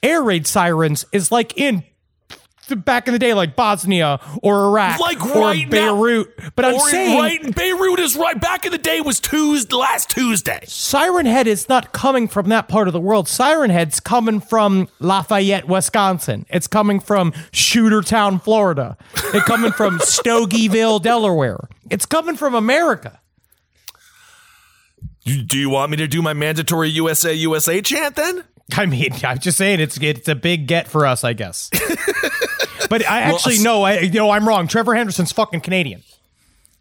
air 0.03 0.23
raid 0.23 0.47
sirens 0.47 1.05
is 1.13 1.33
like 1.33 1.57
in 1.59 1.85
back 2.77 3.07
in 3.09 3.13
the 3.13 3.19
day, 3.19 3.35
like 3.35 3.57
Bosnia 3.57 4.21
or 4.43 4.67
Iraq, 4.67 5.01
Like 5.01 5.25
or 5.25 5.41
right 5.41 5.69
now. 5.69 5.71
Beirut. 5.71 6.55
But 6.55 6.65
I'm 6.65 6.79
saying 6.81 7.19
right 7.19 7.55
Beirut 7.57 8.01
is 8.01 8.17
right. 8.17 8.41
Back 8.41 8.65
in 8.65 8.73
the 8.73 8.79
day 8.79 9.01
was 9.01 9.21
Tuesday, 9.21 9.75
last 9.77 10.11
Tuesday. 10.11 10.61
Siren 10.67 11.27
Head 11.27 11.47
is 11.47 11.69
not 11.69 11.93
coming 11.93 12.29
from 12.29 12.49
that 12.51 12.69
part 12.69 12.87
of 12.89 12.93
the 12.93 13.01
world. 13.01 13.29
Siren 13.29 13.71
Head's 13.71 14.01
coming 14.01 14.41
from 14.41 14.89
Lafayette, 15.01 15.67
Wisconsin. 15.69 16.47
It's 16.51 16.67
coming 16.67 17.01
from 17.01 17.33
Shootertown, 17.53 18.43
Florida. 18.43 18.97
It's 19.15 19.45
coming 19.47 19.73
from 19.73 19.99
Stogieville, 20.01 21.03
Delaware. 21.03 21.69
It's 21.91 22.07
coming 22.07 22.37
from 22.37 22.55
America. 22.55 23.21
Do 25.25 25.57
you 25.57 25.71
want 25.71 25.91
me 25.93 25.97
to 25.99 26.09
do 26.09 26.21
my 26.21 26.33
mandatory 26.33 26.89
USA 26.91 27.33
USA 27.33 27.81
chant 27.81 28.17
then? 28.17 28.43
I 28.79 28.87
mean, 28.87 29.11
I'm 29.25 29.39
just 29.39 29.59
saying 29.59 29.81
it's 29.81 29.99
it's 29.99 30.29
a 30.29 30.35
big 30.35 30.67
get 30.67 30.89
for 30.89 31.07
us, 31.07 31.25
I 31.25 31.33
guess. 31.33 31.71
but 32.91 33.07
I 33.09 33.21
actually 33.21 33.59
no, 33.59 33.83
I 33.83 34.01
you 34.01 34.11
know 34.13 34.31
I'm 34.31 34.47
wrong. 34.47 34.67
Trevor 34.69 34.95
Henderson's 34.95 35.33
fucking 35.33 35.61
Canadian. 35.61 36.03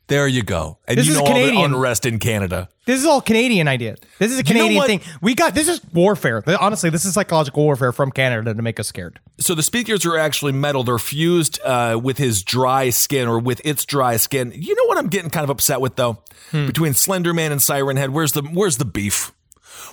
There 0.08 0.28
you 0.28 0.44
go. 0.44 0.78
And 0.90 0.98
This 0.98 1.06
you 1.06 1.14
is 1.14 1.20
know 1.20 1.24
all 1.26 1.34
the 1.34 1.40
Canadian. 1.40 1.74
unrest 1.74 2.06
in 2.06 2.20
Canada. 2.20 2.68
This 2.86 3.00
is 3.00 3.06
all 3.06 3.22
Canadian 3.22 3.70
idea. 3.70 3.96
This 4.20 4.32
is 4.34 4.40
a 4.40 4.44
You 4.44 4.54
know 4.56 4.60
Canadian 4.68 4.84
thing. 5.00 5.02
We 5.22 5.36
got 5.36 5.56
this 5.56 5.70
is 5.70 5.80
warfare. 5.94 6.44
Honestly, 6.60 6.90
this 6.90 7.06
is 7.06 7.14
psychological 7.14 7.64
warfare 7.64 7.94
from 7.94 8.12
Canada 8.12 8.54
to 8.54 8.62
make 8.62 8.78
us 8.78 8.88
scared. 8.90 9.22
So 9.40 9.56
the 9.56 9.64
speakers 9.64 10.06
are 10.06 10.18
actually 10.18 10.52
metal. 10.52 10.84
They're 10.84 10.98
fused 10.98 11.62
uh, 11.64 11.98
with 12.04 12.18
his 12.18 12.44
dry 12.44 12.90
skin 12.90 13.30
or 13.30 13.40
with 13.40 13.62
its 13.64 13.86
dry 13.86 14.18
skin. 14.18 14.52
You 14.54 14.76
know 14.76 14.86
what 14.88 14.98
I'm 14.98 15.08
getting 15.08 15.30
kind 15.30 15.46
of 15.46 15.50
upset 15.50 15.80
with 15.80 15.96
though? 15.96 16.18
Hmm. 16.52 16.66
Between 16.68 16.94
Slender 16.94 17.34
Man 17.34 17.54
and 17.54 17.62
Siren 17.62 17.96
Head, 17.96 18.10
where's 18.10 18.34
the 18.34 18.42
where's 18.42 18.76
the 18.78 18.86
beef? 18.86 19.32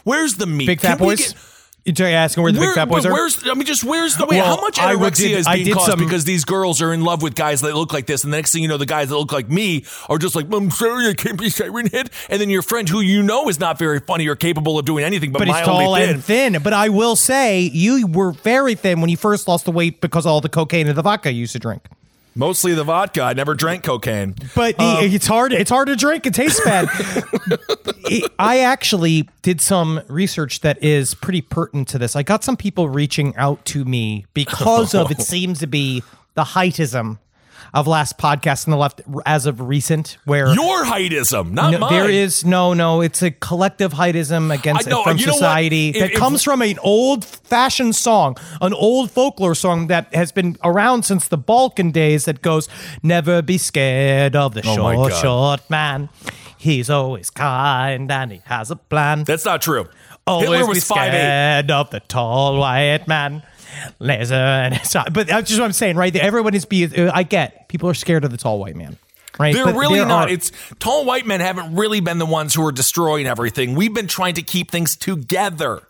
Where's 0.03 0.35
the 0.35 0.47
meat? 0.47 0.67
Big 0.67 0.81
fat 0.81 0.99
boys. 0.99 1.35
You're 1.97 2.09
asking 2.09 2.43
where 2.43 2.53
the 2.53 2.59
Where- 2.61 2.71
big 2.71 2.75
fat 2.75 2.89
boys 2.89 3.07
are? 3.07 3.13
Where's 3.13 3.39
I 3.49 3.55
mean, 3.55 3.65
just 3.65 3.85
where's 3.85 4.17
the 4.17 4.27
wait? 4.27 4.39
Well, 4.39 4.57
how 4.57 4.61
much 4.61 4.77
anorexia 4.79 5.17
did- 5.17 5.31
is 5.39 5.47
I 5.47 5.55
being 5.55 5.67
did 5.67 5.75
caused 5.75 5.91
some- 5.91 5.99
because 5.99 6.25
these 6.25 6.45
girls 6.45 6.83
are 6.83 6.93
in 6.93 7.03
love 7.03 7.23
with 7.23 7.35
guys 7.35 7.61
that 7.63 7.75
look 7.75 7.93
like 7.93 8.07
this, 8.07 8.25
and 8.25 8.33
the 8.33 8.37
next 8.37 8.53
thing 8.53 8.63
you 8.63 8.69
know, 8.69 8.77
the 8.77 8.87
guys 8.87 9.09
that 9.09 9.17
look 9.17 9.33
like 9.33 9.49
me 9.49 9.85
are 10.09 10.19
just 10.19 10.35
like, 10.35 10.47
I'm 10.53 10.71
sorry, 10.71 11.09
I 11.09 11.15
can't 11.15 11.39
be 11.39 11.49
Siren 11.51 11.87
Head. 11.87 12.11
And 12.29 12.41
then 12.41 12.51
your 12.51 12.63
friend 12.63 12.89
who 12.89 13.01
you 13.01 13.23
know 13.23 13.49
is 13.49 13.59
not 13.61 13.79
very 13.79 14.01
funny 14.01 14.27
or 14.27 14.37
capable 14.37 14.79
of 14.79 14.85
doing 14.85 15.05
anything 15.05 15.33
but, 15.33 15.39
but 15.41 15.49
he's 15.49 15.57
tall 15.61 15.95
thin. 15.95 16.11
and 16.11 16.25
thin. 16.25 16.59
But 16.63 16.73
I 16.73 16.89
will 16.89 17.17
say, 17.17 17.61
you 17.63 18.07
were 18.07 18.33
very 18.33 18.75
thin 18.75 19.01
when 19.01 19.11
you 19.11 19.17
first 19.17 19.49
lost 19.49 19.65
the 19.65 19.73
weight 19.73 20.01
because 20.01 20.27
of 20.27 20.31
all 20.33 20.41
the 20.41 20.49
cocaine 20.49 20.89
and 20.89 20.97
the 20.99 21.03
vodka 21.03 21.33
you 21.33 21.41
used 21.41 21.53
to 21.53 21.59
drink. 21.59 21.83
Mostly 22.35 22.75
the 22.75 22.85
vodka. 22.85 23.23
I 23.23 23.33
never 23.33 23.55
drank 23.55 23.83
cocaine. 23.85 24.35
But 24.55 24.79
Um, 24.81 25.05
it's 25.05 25.27
hard. 25.27 25.53
It's 25.53 25.71
hard 25.71 25.89
to 25.89 25.97
drink. 25.97 26.25
It 26.27 26.35
tastes 26.35 26.61
bad. 26.65 26.89
I 28.39 28.61
actually 28.61 29.29
did 29.43 29.61
some 29.61 30.01
research 30.09 30.61
that 30.61 30.83
is 30.83 31.15
pretty 31.15 31.41
pertinent 31.43 31.89
to 31.89 31.99
this. 31.99 32.15
I 32.17 32.23
got 32.23 32.45
some 32.45 32.57
people 32.57 32.89
reaching 32.89 33.35
out 33.37 33.65
to 33.67 33.85
me 33.85 34.27
because 34.35 34.95
of 34.95 35.11
it 35.11 35.21
seems 35.23 35.59
to 35.61 35.67
be 35.67 36.03
the 36.35 36.45
heightism 36.45 37.19
of 37.75 37.87
last 37.87 38.19
podcast 38.19 38.67
on 38.67 38.73
the 38.73 38.77
left 38.77 39.03
as 39.27 39.47
of 39.47 39.61
recent, 39.61 40.17
where 40.25 40.49
Your 40.55 40.85
heightism, 40.85 41.53
not 41.53 41.71
no, 41.73 41.79
mine. 41.79 41.93
there 41.93 42.09
is 42.11 42.45
no, 42.45 42.73
no. 42.75 43.01
It's 43.01 43.23
a 43.23 43.31
collective 43.31 43.93
heightism 43.93 44.53
against 44.55 44.89
know, 44.89 45.03
from 45.03 45.19
you 45.19 45.27
know 45.27 45.33
what? 45.33 45.39
society 45.39 45.89
If- 45.91 46.01
that 46.01 46.11
if- 46.13 46.19
comes 46.19 46.43
from 46.43 46.63
an 46.63 46.79
old-fashioned 46.83 47.95
song, 47.95 48.37
an 48.61 48.73
old 48.73 49.11
folklore 49.11 49.55
song 49.55 49.89
that 49.89 50.13
has 50.15 50.33
been 50.33 50.57
around 50.65 51.05
since 51.05 51.29
the 51.29 51.37
Balkan 51.39 51.91
days. 51.91 52.25
That 52.25 52.43
goes, 52.43 52.69
"Never 53.03 53.43
be 53.43 53.59
scared 53.59 54.35
of 54.37 54.55
the 54.55 54.63
Oh 54.67 54.75
short, 54.75 55.15
short 55.15 55.71
man. 55.71 56.09
He's 56.57 56.91
always 56.91 57.31
kind 57.31 58.11
and 58.11 58.33
he 58.33 58.43
has 58.47 58.71
a 58.71 58.77
plan. 58.77 59.25
That's 59.25 59.45
not 59.45 59.63
true. 59.63 59.89
Always 60.27 60.49
Hitler 60.51 60.67
was 60.67 60.85
five 60.85 61.09
eight. 61.15 61.19
scared 61.19 61.71
of 61.71 61.91
the 61.91 62.01
tall 62.01 62.59
white 62.59 63.07
man." 63.07 63.43
Laser 63.99 64.35
and 64.35 64.81
so- 64.85 65.05
but 65.13 65.27
that's 65.27 65.49
just 65.49 65.61
what 65.61 65.67
I'm 65.67 65.73
saying, 65.73 65.97
right? 65.97 66.15
Everyone 66.15 66.55
is 66.55 66.65
be. 66.65 66.85
Uh, 66.85 67.11
I 67.15 67.23
get 67.23 67.69
people 67.69 67.89
are 67.89 67.95
scared 67.95 68.25
of 68.25 68.31
the 68.31 68.37
tall 68.37 68.59
white 68.59 68.77
man, 68.77 68.97
right? 69.39 69.55
They're 69.55 69.67
really 69.67 69.99
not. 70.01 70.29
are- 70.29 70.33
It's 70.33 70.53
tall 70.79 71.05
white 71.05 71.27
men 71.27 71.41
haven't 71.41 71.75
really 71.77 72.01
been 72.01 72.19
the 72.19 72.27
ones 72.27 72.55
who 72.55 72.67
are 72.67 72.73
destroying 72.73 73.27
everything. 73.27 73.75
We've 73.75 73.95
been 73.95 74.07
trying 74.09 74.35
to 74.35 74.43
keep 74.43 74.71
things 74.71 74.97
together. 74.97 75.83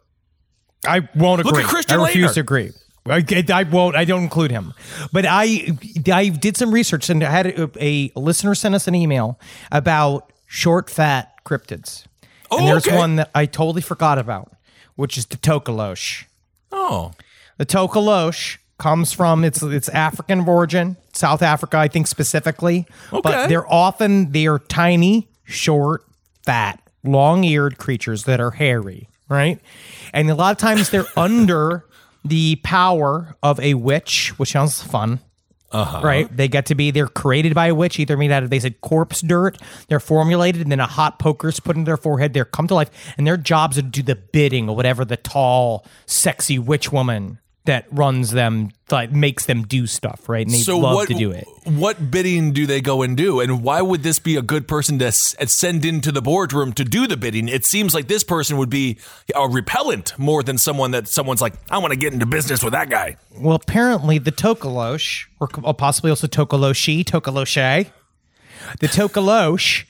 I 0.87 1.09
won't 1.14 1.45
Look 1.45 1.55
agree. 1.55 1.64
at 1.64 1.69
Christian 1.69 1.99
I 2.01 2.07
refuse 2.07 2.31
Laettner. 2.31 2.35
to 2.35 2.41
agree. 2.41 2.73
I, 3.11 3.25
I 3.53 3.62
won't. 3.62 3.97
I 3.97 4.05
don't 4.05 4.23
include 4.23 4.51
him. 4.51 4.75
But 5.12 5.25
I, 5.27 5.77
I 6.12 6.29
did 6.29 6.57
some 6.59 6.71
research 6.73 7.09
and 7.09 7.25
I 7.25 7.31
had 7.31 7.47
a, 7.47 7.71
a 7.81 8.12
listener 8.21 8.55
send 8.55 8.75
us 8.75 8.87
an 8.87 8.95
email 8.95 9.41
about 9.73 10.31
short, 10.47 10.91
fat 10.91 11.33
cryptids. 11.45 12.05
Oh, 12.51 12.59
and 12.59 12.69
there's 12.69 12.87
okay. 12.87 12.97
one 12.97 13.17
that 13.17 13.31
I 13.35 13.47
totally 13.47 13.81
forgot 13.81 14.19
about, 14.19 14.53
which 14.97 15.17
is 15.17 15.25
the 15.27 15.37
tokolosh. 15.38 16.25
Oh, 16.71 17.12
The 17.59 17.66
tokolosh 17.66 18.59
comes 18.79 19.12
from 19.12 19.44
it's 19.44 19.62
it's 19.62 19.88
African 19.88 20.40
of 20.40 20.49
origin, 20.49 20.97
South 21.12 21.42
Africa, 21.42 21.77
I 21.77 21.88
think 21.88 22.07
specifically. 22.07 22.87
Okay. 23.12 23.21
But 23.23 23.49
they're 23.49 23.71
often 23.71 24.33
they 24.33 24.47
are 24.47 24.61
tiny, 24.61 25.29
short, 25.44 26.05
fat, 26.44 26.81
long-eared 27.05 27.79
creatures 27.79 28.25
that 28.25 28.40
are 28.40 28.53
hairy, 28.53 29.09
right? 29.29 29.61
And 30.12 30.31
a 30.31 30.35
lot 30.35 30.53
of 30.53 30.59
times 30.59 30.90
they're 30.90 31.07
under 31.16 31.85
the 32.25 32.57
power 32.62 33.37
of 33.42 33.61
a 33.61 33.75
witch, 33.75 34.33
which 34.38 34.53
sounds 34.53 34.83
fun. 34.83 35.21
Uh-huh. 35.71 36.01
Right? 36.03 36.35
They 36.35 36.49
get 36.49 36.64
to 36.66 36.75
be, 36.75 36.90
they're 36.90 37.09
created 37.09 37.55
by 37.55 37.66
a 37.66 37.75
witch, 37.75 38.01
either 38.01 38.16
made 38.16 38.31
out 38.31 38.42
of, 38.42 38.49
they 38.49 38.59
said 38.59 38.81
corpse 38.81 39.21
dirt. 39.21 39.59
They're 39.88 40.01
formulated, 40.01 40.62
and 40.62 40.73
then 40.73 40.81
a 40.81 40.87
hot 40.87 41.18
poker's 41.18 41.61
put 41.61 41.77
into 41.77 41.87
their 41.87 41.99
forehead. 41.99 42.33
They're 42.33 42.47
come 42.47 42.66
to 42.68 42.75
life, 42.75 42.90
and 43.18 43.27
their 43.27 43.37
jobs 43.37 43.77
are 43.77 43.83
to 43.83 43.88
do 43.88 44.03
the 44.03 44.14
bidding 44.14 44.71
or 44.71 44.75
whatever 44.75 45.05
the 45.05 45.18
tall, 45.18 45.85
sexy 46.07 46.59
witch 46.59 46.90
woman 46.90 47.38
that 47.68 47.87
runs 47.90 48.31
them, 48.31 48.70
like, 48.90 49.12
makes 49.12 49.44
them 49.46 49.62
do 49.62 49.87
stuff, 49.87 50.28
right? 50.28 50.44
And 50.46 50.54
they 50.54 50.59
so 50.61 50.78
love 50.78 50.94
what? 50.94 51.09
to 51.09 51.14
do 51.14 51.31
it. 51.31 51.46
What 51.64 52.11
bidding 52.11 52.52
do 52.52 52.66
they 52.66 52.81
go 52.81 53.02
and 53.02 53.16
do? 53.16 53.40
And 53.40 53.62
why 53.62 53.83
would 53.83 54.02
this 54.02 54.18
be 54.18 54.37
a 54.37 54.42
good 54.42 54.66
person 54.66 54.98
to 55.00 55.07
s- 55.07 55.37
uh, 55.38 55.44
send 55.46 55.85
into 55.85 56.11
the 56.11 56.22
boardroom 56.22 56.72
to 56.72 56.85
do 56.85 57.07
the 57.07 57.16
bidding? 57.16 57.46
It 57.48 57.64
seems 57.66 57.94
like 57.94 58.09
this 58.09 58.24
person 58.24 58.57
would 58.57 58.70
be 58.70 58.98
a 59.35 59.46
repellent 59.46 60.18
more 60.18 60.42
than 60.42 60.57
someone 60.59 60.92
that 60.92 61.09
someone's 61.09 61.42
like, 61.42 61.54
I 61.70 61.76
want 61.78 61.92
to 61.92 61.98
get 61.98 62.12
into 62.14 62.26
business 62.26 62.64
with 62.64 62.72
that 62.72 62.88
guy. 62.88 63.16
Well, 63.38 63.57
apparently 63.57 64.18
the 64.18 64.33
Tokolosh, 64.33 65.26
or 65.38 65.48
possibly 65.74 66.11
also 66.11 66.26
Tokoloshi, 66.26 67.04
Tokoloshe, 67.04 67.90
the 68.81 68.88
Tokolosh 68.88 69.85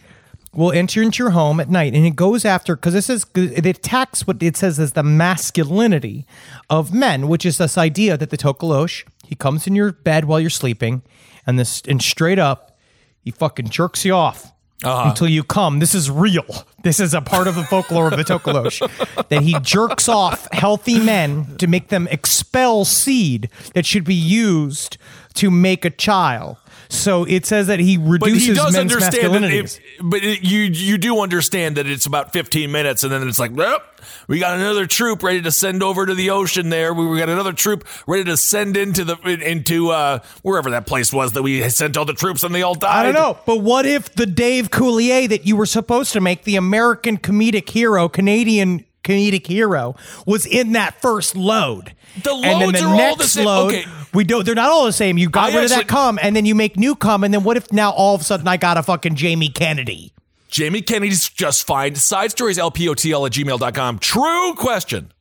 will 0.52 0.72
enter 0.72 1.02
into 1.02 1.22
your 1.22 1.30
home 1.30 1.60
at 1.60 1.68
night 1.68 1.94
and 1.94 2.06
it 2.06 2.16
goes 2.16 2.44
after, 2.44 2.74
because 2.74 2.94
this 2.94 3.10
is, 3.10 3.26
it 3.34 3.66
attacks 3.66 4.26
what 4.26 4.42
it 4.42 4.56
says 4.56 4.78
is 4.78 4.92
the 4.92 5.02
masculinity 5.02 6.26
of 6.70 6.92
men, 6.92 7.28
which 7.28 7.44
is 7.44 7.58
this 7.58 7.76
idea 7.76 8.16
that 8.16 8.30
the 8.30 8.38
Tokolosh, 8.38 9.04
he 9.26 9.34
comes 9.34 9.66
in 9.66 9.74
your 9.74 9.92
bed 9.92 10.24
while 10.24 10.40
you're 10.40 10.50
sleeping 10.50 11.02
and 11.46 11.58
this, 11.58 11.82
and 11.88 12.02
straight 12.02 12.38
up, 12.38 12.78
he 13.20 13.30
fucking 13.30 13.68
jerks 13.68 14.04
you 14.04 14.14
off. 14.14 14.52
Uh-huh. 14.84 15.08
Until 15.08 15.26
you 15.26 15.42
come. 15.42 15.80
This 15.80 15.92
is 15.92 16.08
real. 16.08 16.46
This 16.84 17.00
is 17.00 17.12
a 17.12 17.20
part 17.20 17.48
of 17.48 17.56
the 17.56 17.64
folklore 17.64 18.06
of 18.06 18.16
the 18.16 18.22
Tokolosh. 18.22 18.78
that 19.28 19.42
he 19.42 19.58
jerks 19.58 20.08
off 20.08 20.46
healthy 20.52 21.00
men 21.00 21.56
to 21.56 21.66
make 21.66 21.88
them 21.88 22.06
expel 22.12 22.84
seed 22.84 23.50
that 23.74 23.84
should 23.84 24.04
be 24.04 24.14
used 24.14 24.96
to 25.34 25.50
make 25.50 25.84
a 25.84 25.90
child. 25.90 26.58
So 26.90 27.24
it 27.24 27.44
says 27.44 27.66
that 27.66 27.80
he 27.80 27.96
But 27.98 28.22
reduces 28.22 28.46
he 28.48 28.54
does 28.54 28.72
men's 28.72 28.92
understand 28.94 29.44
if, 29.44 29.78
but 30.02 30.24
it, 30.24 30.42
you 30.42 30.60
you 30.60 30.96
do 30.96 31.20
understand 31.20 31.76
that 31.76 31.86
it's 31.86 32.06
about 32.06 32.32
15 32.32 32.72
minutes 32.72 33.02
and 33.02 33.12
then 33.12 33.26
it's 33.28 33.38
like, 33.38 33.54
well, 33.54 33.80
we 34.26 34.38
got 34.38 34.56
another 34.56 34.86
troop 34.86 35.22
ready 35.22 35.42
to 35.42 35.50
send 35.50 35.82
over 35.82 36.06
to 36.06 36.14
the 36.14 36.30
ocean 36.30 36.70
there. 36.70 36.94
We 36.94 37.06
we 37.06 37.18
got 37.18 37.28
another 37.28 37.52
troop 37.52 37.86
ready 38.06 38.24
to 38.24 38.36
send 38.36 38.76
into 38.76 39.04
the 39.04 39.16
into 39.22 39.90
uh 39.90 40.20
wherever 40.42 40.70
that 40.70 40.86
place 40.86 41.12
was 41.12 41.32
that 41.32 41.42
we 41.42 41.68
sent 41.68 41.96
all 41.96 42.06
the 42.06 42.14
troops 42.14 42.42
and 42.42 42.54
they 42.54 42.62
all 42.62 42.74
died. 42.74 43.00
I 43.00 43.12
don't 43.12 43.14
know, 43.14 43.38
but 43.44 43.60
what 43.60 43.84
if 43.84 44.14
the 44.14 44.26
Dave 44.26 44.70
Coulier 44.70 45.28
that 45.28 45.46
you 45.46 45.56
were 45.56 45.66
supposed 45.66 46.12
to 46.14 46.20
make, 46.20 46.44
the 46.44 46.56
American 46.56 47.18
comedic 47.18 47.68
hero, 47.68 48.08
Canadian 48.08 48.84
comedic 49.04 49.46
hero, 49.46 49.94
was 50.26 50.46
in 50.46 50.72
that 50.72 51.00
first 51.02 51.36
load? 51.36 51.94
The 52.22 52.32
and 52.34 52.60
then 52.60 52.72
the 52.72 52.80
are 52.84 52.88
all 52.88 52.96
next 52.96 53.16
the 53.18 53.28
same- 53.28 53.44
load, 53.46 53.74
okay. 53.74 53.84
we 54.14 54.24
don't. 54.24 54.44
They're 54.44 54.54
not 54.54 54.70
all 54.70 54.84
the 54.84 54.92
same. 54.92 55.18
You 55.18 55.28
got 55.28 55.50
I 55.50 55.54
rid 55.54 55.64
of 55.64 55.70
that 55.70 55.78
actually- 55.80 55.88
cum, 55.88 56.18
and 56.22 56.34
then 56.36 56.46
you 56.46 56.54
make 56.54 56.76
new 56.76 56.94
cum, 56.94 57.24
and 57.24 57.32
then 57.32 57.42
what 57.44 57.56
if 57.56 57.72
now 57.72 57.90
all 57.90 58.14
of 58.14 58.20
a 58.20 58.24
sudden 58.24 58.46
I 58.48 58.56
got 58.56 58.76
a 58.76 58.82
fucking 58.82 59.14
Jamie 59.14 59.48
Kennedy? 59.50 60.12
Jamie 60.50 60.80
Kennedy's 60.82 61.28
just 61.28 61.66
fine. 61.66 61.94
Side 61.94 62.30
stories 62.30 62.56
lpotl 62.58 63.26
at 63.26 63.32
gmail.com. 63.32 63.98
True 63.98 64.54
question. 64.54 65.12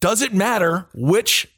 Does 0.00 0.22
it 0.22 0.32
matter 0.32 0.86
which 0.94 1.48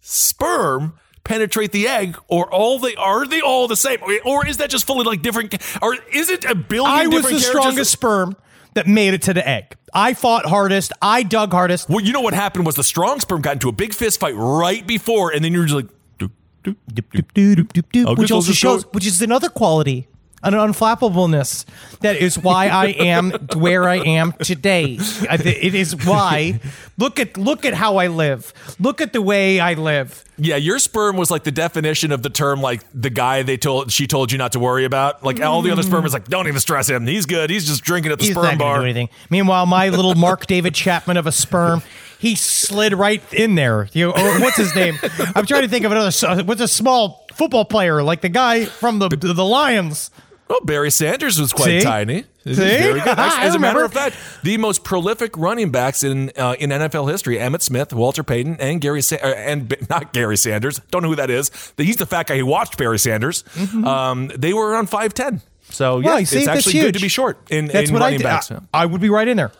sperm 0.00 0.98
penetrate 1.24 1.72
the 1.72 1.88
egg 1.88 2.16
or 2.28 2.52
all 2.52 2.78
they 2.78 2.94
are 2.96 3.26
they 3.26 3.40
all 3.40 3.66
the 3.68 3.76
same? 3.76 3.98
Or 4.24 4.46
is 4.46 4.58
that 4.58 4.70
just 4.70 4.86
fully 4.86 5.04
like 5.04 5.22
different 5.22 5.54
or 5.82 5.96
is 6.12 6.30
it 6.30 6.44
a 6.44 6.54
billion 6.54 6.90
I 6.90 7.06
was 7.06 7.16
different 7.22 7.36
the 7.38 7.42
characters? 7.42 7.60
strongest 7.62 7.90
sperm 7.92 8.36
that 8.76 8.86
made 8.86 9.14
it 9.14 9.22
to 9.22 9.34
the 9.34 9.46
egg. 9.46 9.74
I 9.92 10.14
fought 10.14 10.46
hardest. 10.46 10.92
I 11.02 11.22
dug 11.22 11.50
hardest. 11.50 11.88
Well, 11.88 12.00
you 12.00 12.12
know 12.12 12.20
what 12.20 12.34
happened 12.34 12.66
was 12.66 12.76
the 12.76 12.84
strong 12.84 13.20
sperm 13.20 13.42
got 13.42 13.54
into 13.54 13.68
a 13.68 13.72
big 13.72 13.92
fist 13.92 14.20
fight 14.20 14.34
right 14.36 14.86
before, 14.86 15.32
and 15.32 15.44
then 15.44 15.52
you're 15.52 15.64
just 15.64 15.74
like, 15.74 15.86
doop, 16.18 16.30
doop. 16.62 16.76
Doop, 16.92 17.04
doop, 17.12 17.32
doop, 17.32 17.72
doop, 17.72 17.82
doop, 17.92 18.18
which 18.18 18.30
also 18.30 18.52
shows, 18.52 18.84
which 18.92 19.06
is 19.06 19.22
another 19.22 19.48
quality, 19.48 20.08
an 20.42 20.52
unflappableness. 20.54 21.64
That 22.00 22.16
is 22.16 22.38
why 22.38 22.68
I 22.68 22.86
am 22.86 23.30
where 23.56 23.88
I 23.88 23.96
am 23.96 24.32
today. 24.42 24.98
It 25.00 25.74
is 25.74 25.96
why. 26.06 26.60
Look 26.98 27.18
at 27.18 27.36
look 27.36 27.64
at 27.64 27.74
how 27.74 27.96
I 27.96 28.06
live. 28.08 28.52
Look 28.78 29.00
at 29.00 29.12
the 29.12 29.22
way 29.22 29.60
I 29.60 29.74
live. 29.74 30.24
Yeah, 30.38 30.56
your 30.56 30.78
sperm 30.78 31.16
was 31.16 31.30
like 31.30 31.44
the 31.44 31.50
definition 31.50 32.12
of 32.12 32.22
the 32.22 32.28
term, 32.28 32.60
like 32.60 32.82
the 32.94 33.08
guy 33.10 33.42
they 33.42 33.56
told 33.56 33.90
she 33.90 34.06
told 34.06 34.30
you 34.30 34.38
not 34.38 34.52
to 34.52 34.60
worry 34.60 34.84
about. 34.84 35.24
Like 35.24 35.40
all 35.40 35.62
the 35.62 35.70
other 35.70 35.82
sperm 35.82 36.04
is 36.04 36.12
like, 36.12 36.28
don't 36.28 36.46
even 36.46 36.60
stress 36.60 36.88
him. 36.88 37.06
He's 37.06 37.26
good. 37.26 37.50
He's 37.50 37.66
just 37.66 37.82
drinking 37.82 38.12
at 38.12 38.18
the 38.18 38.26
He's 38.26 38.34
sperm 38.34 38.58
bar. 38.58 38.78
do 38.78 38.84
anything. 38.84 39.08
Meanwhile, 39.30 39.66
my 39.66 39.88
little 39.88 40.14
Mark 40.14 40.46
David 40.46 40.74
Chapman 40.74 41.16
of 41.16 41.26
a 41.26 41.32
sperm, 41.32 41.82
he 42.18 42.34
slid 42.34 42.92
right 42.92 43.22
in 43.32 43.54
there. 43.54 43.88
You 43.92 44.06
know, 44.08 44.12
or 44.12 44.40
what's 44.40 44.58
his 44.58 44.74
name? 44.74 44.98
I'm 45.34 45.46
trying 45.46 45.62
to 45.62 45.68
think 45.68 45.84
of 45.86 45.92
another. 45.92 46.44
What's 46.44 46.60
a 46.60 46.68
small 46.68 47.26
football 47.34 47.64
player 47.64 48.02
like 48.02 48.20
the 48.20 48.28
guy 48.28 48.66
from 48.66 48.98
the 48.98 49.08
the 49.08 49.44
Lions? 49.44 50.10
Oh, 50.48 50.60
Barry 50.64 50.92
Sanders 50.92 51.40
was 51.40 51.52
quite 51.52 51.64
See? 51.64 51.80
tiny. 51.80 52.22
See? 52.44 52.54
Very 52.54 53.00
good. 53.00 53.08
Actually, 53.18 53.46
as 53.48 53.54
a 53.56 53.58
matter 53.58 53.82
of 53.82 53.92
fact, 53.92 54.14
the 54.44 54.56
most 54.58 54.84
prolific 54.84 55.36
running 55.36 55.70
backs 55.70 56.04
in 56.04 56.30
uh, 56.36 56.54
in 56.58 56.70
NFL 56.70 57.10
history: 57.10 57.36
Emmitt 57.38 57.62
Smith, 57.62 57.92
Walter 57.92 58.22
Payton, 58.22 58.56
and 58.60 58.80
Gary 58.80 59.02
Sa- 59.02 59.16
uh, 59.16 59.26
and 59.26 59.68
B- 59.68 59.76
not 59.90 60.12
Gary 60.12 60.36
Sanders. 60.36 60.78
Don't 60.92 61.02
know 61.02 61.08
who 61.08 61.16
that 61.16 61.30
is. 61.30 61.50
He's 61.76 61.96
the 61.96 62.06
fat 62.06 62.28
guy 62.28 62.38
who 62.38 62.46
watched 62.46 62.78
Barry 62.78 62.98
Sanders. 63.00 63.42
Mm-hmm. 63.54 63.84
Um, 63.84 64.28
they 64.36 64.52
were 64.52 64.70
around 64.70 64.88
five 64.88 65.14
ten. 65.14 65.40
So 65.70 65.98
Well, 65.98 66.20
yeah, 66.20 66.20
it's 66.20 66.46
actually 66.46 66.74
good 66.74 66.94
to 66.94 67.00
be 67.00 67.08
short 67.08 67.38
in, 67.50 67.66
That's 67.66 67.88
in 67.88 67.92
what 67.92 68.02
I 68.02 68.06
running 68.06 68.18
did. 68.20 68.24
backs. 68.24 68.52
I, 68.52 68.60
I 68.72 68.86
would 68.86 69.00
be 69.00 69.10
right 69.10 69.26
in 69.26 69.36
there. 69.36 69.50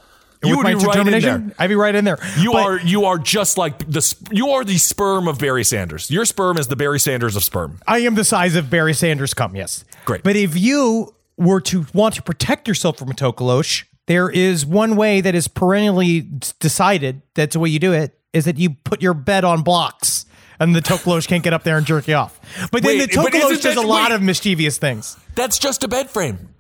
You 0.45 0.57
would 0.59 0.67
be 0.67 0.75
right 0.75 0.97
in 1.09 1.21
there. 1.21 1.53
I'd 1.59 1.67
be 1.67 1.75
right 1.75 1.95
in 1.95 2.05
there. 2.05 2.19
You 2.39 2.53
But- 2.53 2.63
are 2.65 2.79
you 2.79 3.07
are 3.07 3.19
just 3.19 3.59
like 3.59 3.79
the 3.91 4.15
you 4.31 4.51
are 4.51 4.63
the 4.63 4.79
sperm 4.79 5.27
of 5.27 5.41
Barry 5.41 5.65
Sanders. 5.65 6.09
Your 6.13 6.25
sperm 6.25 6.59
is 6.59 6.69
the 6.69 6.77
Barry 6.77 7.01
Sanders 7.01 7.35
of 7.35 7.43
sperm. 7.43 7.81
I 7.89 7.99
am 8.01 8.15
the 8.15 8.23
size 8.25 8.55
of 8.55 8.71
Barry 8.71 8.95
Sanders 8.95 9.35
Come 9.35 9.57
yes. 9.57 9.85
Great. 10.07 10.23
But 10.23 10.37
if 10.37 10.57
you 10.57 11.15
were 11.37 11.61
to 11.61 11.85
want 11.93 12.15
to 12.15 12.23
protect 12.23 12.67
yourself 12.67 12.97
from 12.97 13.11
a 13.11 13.15
tokolosh, 13.15 13.85
there 14.07 14.31
is 14.31 14.65
one 14.65 14.97
way 14.97 15.21
that 15.21 15.35
is 15.35 15.49
perennially 15.49 16.23
decided 16.61 17.21
that's 17.35 17.53
the 17.53 17.61
way 17.61 17.69
you 17.69 17.79
do 17.79 17.93
it, 17.93 18.19
is 18.33 18.47
that 18.47 18.57
you 18.57 18.71
put 18.71 19.03
your 19.03 19.13
bed 19.13 19.45
on 19.45 19.63
blocks 19.63 20.25
and 20.59 20.75
the 20.75 20.81
tokolosh 20.81 21.27
can't 21.27 21.43
get 21.43 21.53
up 21.53 21.65
there 21.65 21.77
and 21.77 21.87
jerk 21.87 22.09
you 22.09 22.15
off. 22.15 22.41
But 22.71 22.83
then 22.83 22.99
Wait, 22.99 23.11
the 23.11 23.17
tokolosh 23.17 23.61
does 23.63 23.77
a 23.77 23.83
lot 23.83 24.11
wait. 24.11 24.15
of 24.15 24.23
mischievous 24.23 24.79
things. 24.79 25.19
That's 25.35 25.59
just 25.59 25.85
a 25.85 25.89
bed 25.89 26.09
frame. 26.09 26.51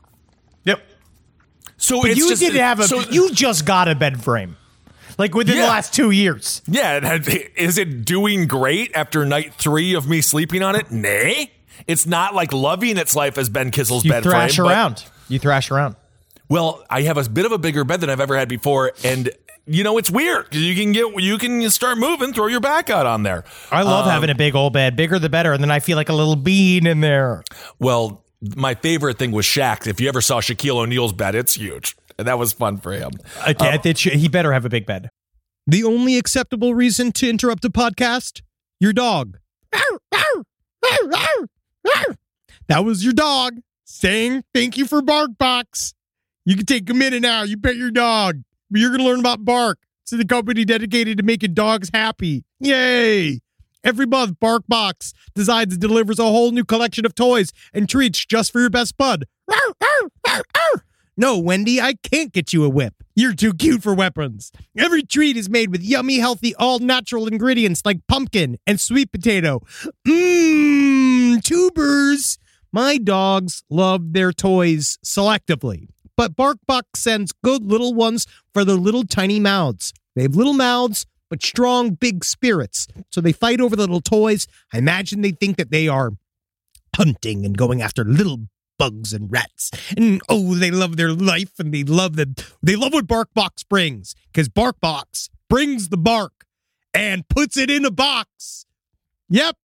Yep. 0.64 0.80
So 1.76 2.04
you 2.04 2.28
just, 2.28 2.42
did 2.42 2.54
have 2.54 2.80
a 2.80 2.84
so, 2.88 3.00
you 3.00 3.32
just 3.32 3.64
got 3.64 3.88
a 3.88 3.94
bed 3.94 4.22
frame. 4.22 4.56
Like 5.18 5.34
within 5.34 5.56
the 5.56 5.62
last 5.62 5.94
two 5.94 6.10
years. 6.10 6.60
yeah. 6.66 7.18
Is 7.56 7.78
it 7.78 8.04
doing 8.04 8.46
great 8.46 8.94
after 8.94 9.24
night 9.24 9.54
three 9.54 9.94
of 9.94 10.06
me 10.08 10.20
sleeping 10.20 10.62
on 10.62 10.76
it? 10.76 10.90
Nay. 10.90 11.52
It's 11.86 12.06
not 12.06 12.34
like 12.34 12.52
loving 12.52 12.96
its 12.96 13.14
life 13.16 13.38
as 13.38 13.48
Ben 13.48 13.70
Kissel's 13.70 14.04
You 14.04 14.12
bed 14.12 14.22
thrash 14.22 14.56
frame. 14.56 14.66
but- 14.66 14.72
around. 14.72 15.04
You 15.28 15.38
thrash 15.38 15.70
around. 15.70 15.96
Well, 16.48 16.84
I 16.88 17.02
have 17.02 17.16
a 17.18 17.28
bit 17.28 17.44
of 17.44 17.52
a 17.52 17.58
bigger 17.58 17.84
bed 17.84 18.00
than 18.00 18.08
I've 18.10 18.20
ever 18.20 18.36
had 18.36 18.48
before, 18.48 18.92
and 19.02 19.30
you 19.66 19.82
know 19.82 19.98
it's 19.98 20.10
weird 20.10 20.48
'cause 20.50 20.60
you 20.60 20.76
can 20.76 20.92
get 20.92 21.20
you 21.20 21.38
can 21.38 21.68
start 21.70 21.98
moving, 21.98 22.32
throw 22.32 22.46
your 22.46 22.60
back 22.60 22.88
out 22.88 23.04
on 23.06 23.24
there. 23.24 23.42
I 23.72 23.82
love 23.82 24.06
Um, 24.06 24.12
having 24.12 24.30
a 24.30 24.34
big 24.36 24.54
old 24.54 24.72
bed. 24.72 24.94
Bigger 24.94 25.18
the 25.18 25.28
better. 25.28 25.52
And 25.52 25.60
then 25.62 25.72
I 25.72 25.80
feel 25.80 25.96
like 25.96 26.08
a 26.08 26.12
little 26.12 26.36
bean 26.36 26.86
in 26.86 27.00
there. 27.00 27.42
Well, 27.80 28.24
my 28.54 28.74
favorite 28.76 29.18
thing 29.18 29.32
was 29.32 29.44
Shaq. 29.44 29.88
If 29.88 30.00
you 30.00 30.08
ever 30.08 30.20
saw 30.20 30.40
Shaquille 30.40 30.76
O'Neal's 30.76 31.12
bed, 31.12 31.34
it's 31.34 31.54
huge, 31.54 31.96
and 32.16 32.28
that 32.28 32.38
was 32.38 32.52
fun 32.52 32.78
for 32.78 32.92
him. 32.92 33.10
Okay, 33.48 33.78
that 33.82 33.98
should- 33.98 34.12
he 34.12 34.28
better 34.28 34.52
have 34.52 34.64
a 34.64 34.68
big 34.68 34.86
bed. 34.86 35.08
The 35.66 35.82
only 35.82 36.16
acceptable 36.16 36.74
reason 36.76 37.10
to 37.12 37.28
interrupt 37.28 37.64
a 37.64 37.70
podcast? 37.70 38.42
Your 38.78 38.92
dog. 38.92 39.38
That 42.68 42.84
was 42.84 43.04
your 43.04 43.12
dog 43.12 43.60
saying 43.84 44.42
thank 44.52 44.76
you 44.76 44.86
for 44.86 45.00
BarkBox. 45.00 45.94
You 46.44 46.56
can 46.56 46.66
take 46.66 46.90
a 46.90 46.94
minute 46.94 47.22
now. 47.22 47.44
You 47.44 47.56
pet 47.56 47.76
your 47.76 47.92
dog. 47.92 48.42
But 48.70 48.80
you're 48.80 48.90
going 48.90 49.00
to 49.02 49.06
learn 49.06 49.20
about 49.20 49.44
Bark. 49.44 49.78
It's 50.02 50.10
the 50.10 50.24
company 50.24 50.64
dedicated 50.64 51.18
to 51.18 51.22
making 51.22 51.54
dogs 51.54 51.90
happy. 51.94 52.44
Yay! 52.58 53.40
Every 53.84 54.06
month, 54.06 54.40
BarkBox 54.40 55.12
designs 55.34 55.74
and 55.74 55.80
delivers 55.80 56.18
a 56.18 56.24
whole 56.24 56.50
new 56.50 56.64
collection 56.64 57.06
of 57.06 57.14
toys 57.14 57.52
and 57.72 57.88
treats 57.88 58.24
just 58.26 58.50
for 58.50 58.60
your 58.60 58.70
best 58.70 58.96
bud. 58.96 59.26
No, 61.16 61.38
Wendy, 61.38 61.80
I 61.80 61.94
can't 61.94 62.32
get 62.32 62.52
you 62.52 62.64
a 62.64 62.68
whip. 62.68 62.92
You're 63.14 63.32
too 63.32 63.54
cute 63.54 63.82
for 63.82 63.94
weapons. 63.94 64.52
Every 64.76 65.02
treat 65.02 65.36
is 65.36 65.48
made 65.48 65.70
with 65.70 65.82
yummy, 65.82 66.18
healthy, 66.18 66.54
all 66.56 66.78
natural 66.78 67.26
ingredients 67.26 67.82
like 67.86 68.06
pumpkin 68.06 68.58
and 68.66 68.78
sweet 68.78 69.12
potato. 69.12 69.60
Mmm, 70.06 70.95
tubers. 71.40 72.38
My 72.72 72.98
dogs 72.98 73.62
love 73.70 74.12
their 74.12 74.32
toys 74.32 74.98
selectively, 75.04 75.88
but 76.16 76.36
BarkBox 76.36 76.82
sends 76.96 77.32
good 77.44 77.70
little 77.70 77.94
ones 77.94 78.26
for 78.52 78.64
their 78.64 78.76
little 78.76 79.04
tiny 79.04 79.40
mouths. 79.40 79.92
They 80.14 80.22
have 80.22 80.34
little 80.34 80.52
mouths, 80.52 81.06
but 81.30 81.42
strong, 81.42 81.90
big 81.90 82.24
spirits. 82.24 82.86
So 83.10 83.20
they 83.20 83.32
fight 83.32 83.60
over 83.60 83.76
the 83.76 83.82
little 83.82 84.00
toys. 84.00 84.46
I 84.72 84.78
imagine 84.78 85.20
they 85.20 85.30
think 85.30 85.56
that 85.56 85.70
they 85.70 85.88
are 85.88 86.12
hunting 86.94 87.44
and 87.44 87.56
going 87.56 87.82
after 87.82 88.04
little 88.04 88.48
bugs 88.78 89.12
and 89.12 89.30
rats. 89.30 89.70
And 89.96 90.20
oh, 90.28 90.54
they 90.54 90.70
love 90.70 90.96
their 90.96 91.12
life 91.12 91.58
and 91.58 91.72
they 91.72 91.84
love 91.84 92.16
the 92.16 92.44
they 92.62 92.76
love 92.76 92.92
what 92.92 93.06
BarkBox 93.06 93.68
brings 93.68 94.14
because 94.32 94.48
BarkBox 94.48 95.28
brings 95.48 95.88
the 95.88 95.96
bark 95.96 96.46
and 96.94 97.28
puts 97.28 97.56
it 97.56 97.70
in 97.70 97.84
a 97.84 97.90
box. 97.90 98.66
Yep. 99.28 99.56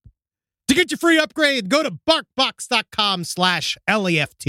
To 0.73 0.77
get 0.77 0.91
your 0.91 0.97
free 0.97 1.19
upgrade, 1.19 1.69
go 1.69 1.83
to 1.83 1.99
barkbox.com 2.09 3.25
slash 3.25 3.77
left. 3.87 4.43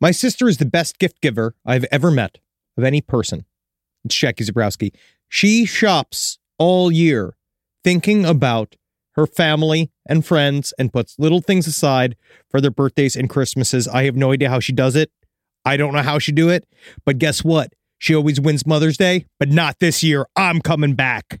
My 0.00 0.12
sister 0.12 0.46
is 0.46 0.58
the 0.58 0.64
best 0.64 1.00
gift 1.00 1.20
giver 1.20 1.56
I've 1.66 1.86
ever 1.90 2.12
met 2.12 2.38
of 2.78 2.84
any 2.84 3.00
person. 3.00 3.46
It's 4.04 4.14
Jackie 4.14 4.44
Zebrowski. 4.44 4.94
She 5.28 5.66
shops 5.66 6.38
all 6.56 6.92
year 6.92 7.36
thinking 7.82 8.24
about 8.24 8.76
her 9.16 9.26
family 9.26 9.90
and 10.08 10.24
friends 10.24 10.72
and 10.78 10.92
puts 10.92 11.18
little 11.18 11.40
things 11.40 11.66
aside 11.66 12.14
for 12.48 12.60
their 12.60 12.70
birthdays 12.70 13.16
and 13.16 13.28
Christmases. 13.28 13.88
I 13.88 14.04
have 14.04 14.14
no 14.14 14.30
idea 14.30 14.50
how 14.50 14.60
she 14.60 14.72
does 14.72 14.94
it. 14.94 15.10
I 15.64 15.76
don't 15.76 15.94
know 15.94 16.02
how 16.02 16.20
she 16.20 16.30
do 16.30 16.48
it, 16.48 16.64
but 17.04 17.18
guess 17.18 17.42
what? 17.42 17.72
She 17.98 18.14
always 18.14 18.40
wins 18.40 18.64
Mother's 18.64 18.96
Day, 18.96 19.26
but 19.40 19.48
not 19.48 19.80
this 19.80 20.04
year. 20.04 20.26
I'm 20.36 20.60
coming 20.60 20.94
back. 20.94 21.40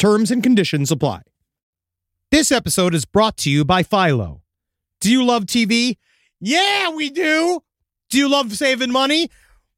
Terms 0.00 0.30
and 0.30 0.42
conditions 0.42 0.90
apply. 0.90 1.20
This 2.30 2.50
episode 2.50 2.94
is 2.94 3.04
brought 3.04 3.36
to 3.36 3.50
you 3.50 3.66
by 3.66 3.82
Philo. 3.82 4.40
Do 5.02 5.12
you 5.12 5.22
love 5.22 5.44
TV? 5.44 5.98
Yeah, 6.40 6.88
we 6.88 7.10
do. 7.10 7.60
Do 8.08 8.16
you 8.16 8.26
love 8.30 8.50
saving 8.56 8.92
money? 8.92 9.28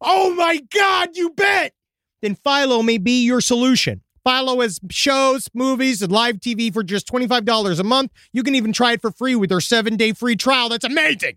Oh 0.00 0.32
my 0.36 0.60
God, 0.72 1.16
you 1.16 1.30
bet. 1.30 1.72
Then 2.20 2.36
Philo 2.36 2.84
may 2.84 2.98
be 2.98 3.24
your 3.24 3.40
solution. 3.40 4.02
Philo 4.24 4.60
has 4.60 4.78
shows, 4.92 5.48
movies, 5.54 6.02
and 6.02 6.12
live 6.12 6.36
TV 6.36 6.72
for 6.72 6.84
just 6.84 7.08
$25 7.08 7.80
a 7.80 7.82
month. 7.82 8.12
You 8.32 8.44
can 8.44 8.54
even 8.54 8.72
try 8.72 8.92
it 8.92 9.02
for 9.02 9.10
free 9.10 9.34
with 9.34 9.50
their 9.50 9.60
seven 9.60 9.96
day 9.96 10.12
free 10.12 10.36
trial. 10.36 10.68
That's 10.68 10.84
amazing. 10.84 11.36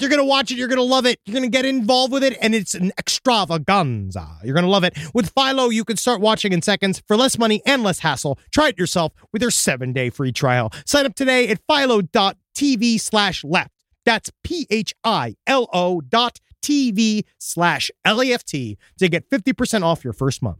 You're 0.00 0.10
going 0.10 0.20
to 0.20 0.24
watch 0.24 0.50
it. 0.50 0.58
You're 0.58 0.68
going 0.68 0.78
to 0.78 0.82
love 0.82 1.06
it. 1.06 1.20
You're 1.24 1.34
going 1.34 1.50
to 1.50 1.56
get 1.56 1.64
involved 1.64 2.12
with 2.12 2.24
it, 2.24 2.36
and 2.40 2.54
it's 2.54 2.74
an 2.74 2.90
extravaganza. 2.98 4.38
You're 4.42 4.54
going 4.54 4.64
to 4.64 4.70
love 4.70 4.82
it. 4.82 4.98
With 5.14 5.30
Philo, 5.30 5.68
you 5.68 5.84
can 5.84 5.96
start 5.96 6.20
watching 6.20 6.52
in 6.52 6.62
seconds 6.62 7.00
for 7.06 7.16
less 7.16 7.38
money 7.38 7.62
and 7.64 7.82
less 7.84 8.00
hassle. 8.00 8.38
Try 8.52 8.68
it 8.68 8.78
yourself 8.78 9.12
with 9.32 9.40
your 9.40 9.52
seven 9.52 9.92
day 9.92 10.10
free 10.10 10.32
trial. 10.32 10.72
Sign 10.84 11.06
up 11.06 11.14
today 11.14 11.48
at 11.48 11.60
philo.tv 11.68 13.00
slash 13.00 13.44
left. 13.44 13.70
That's 14.04 14.30
P 14.42 14.66
H 14.68 14.94
I 15.04 15.36
L 15.46 15.68
O 15.72 16.00
dot 16.00 16.40
TV 16.62 17.22
slash 17.38 17.90
L 18.04 18.20
A 18.20 18.32
F 18.32 18.44
T 18.44 18.76
to 18.98 19.08
get 19.08 19.30
50% 19.30 19.82
off 19.82 20.02
your 20.02 20.12
first 20.12 20.42
month. 20.42 20.58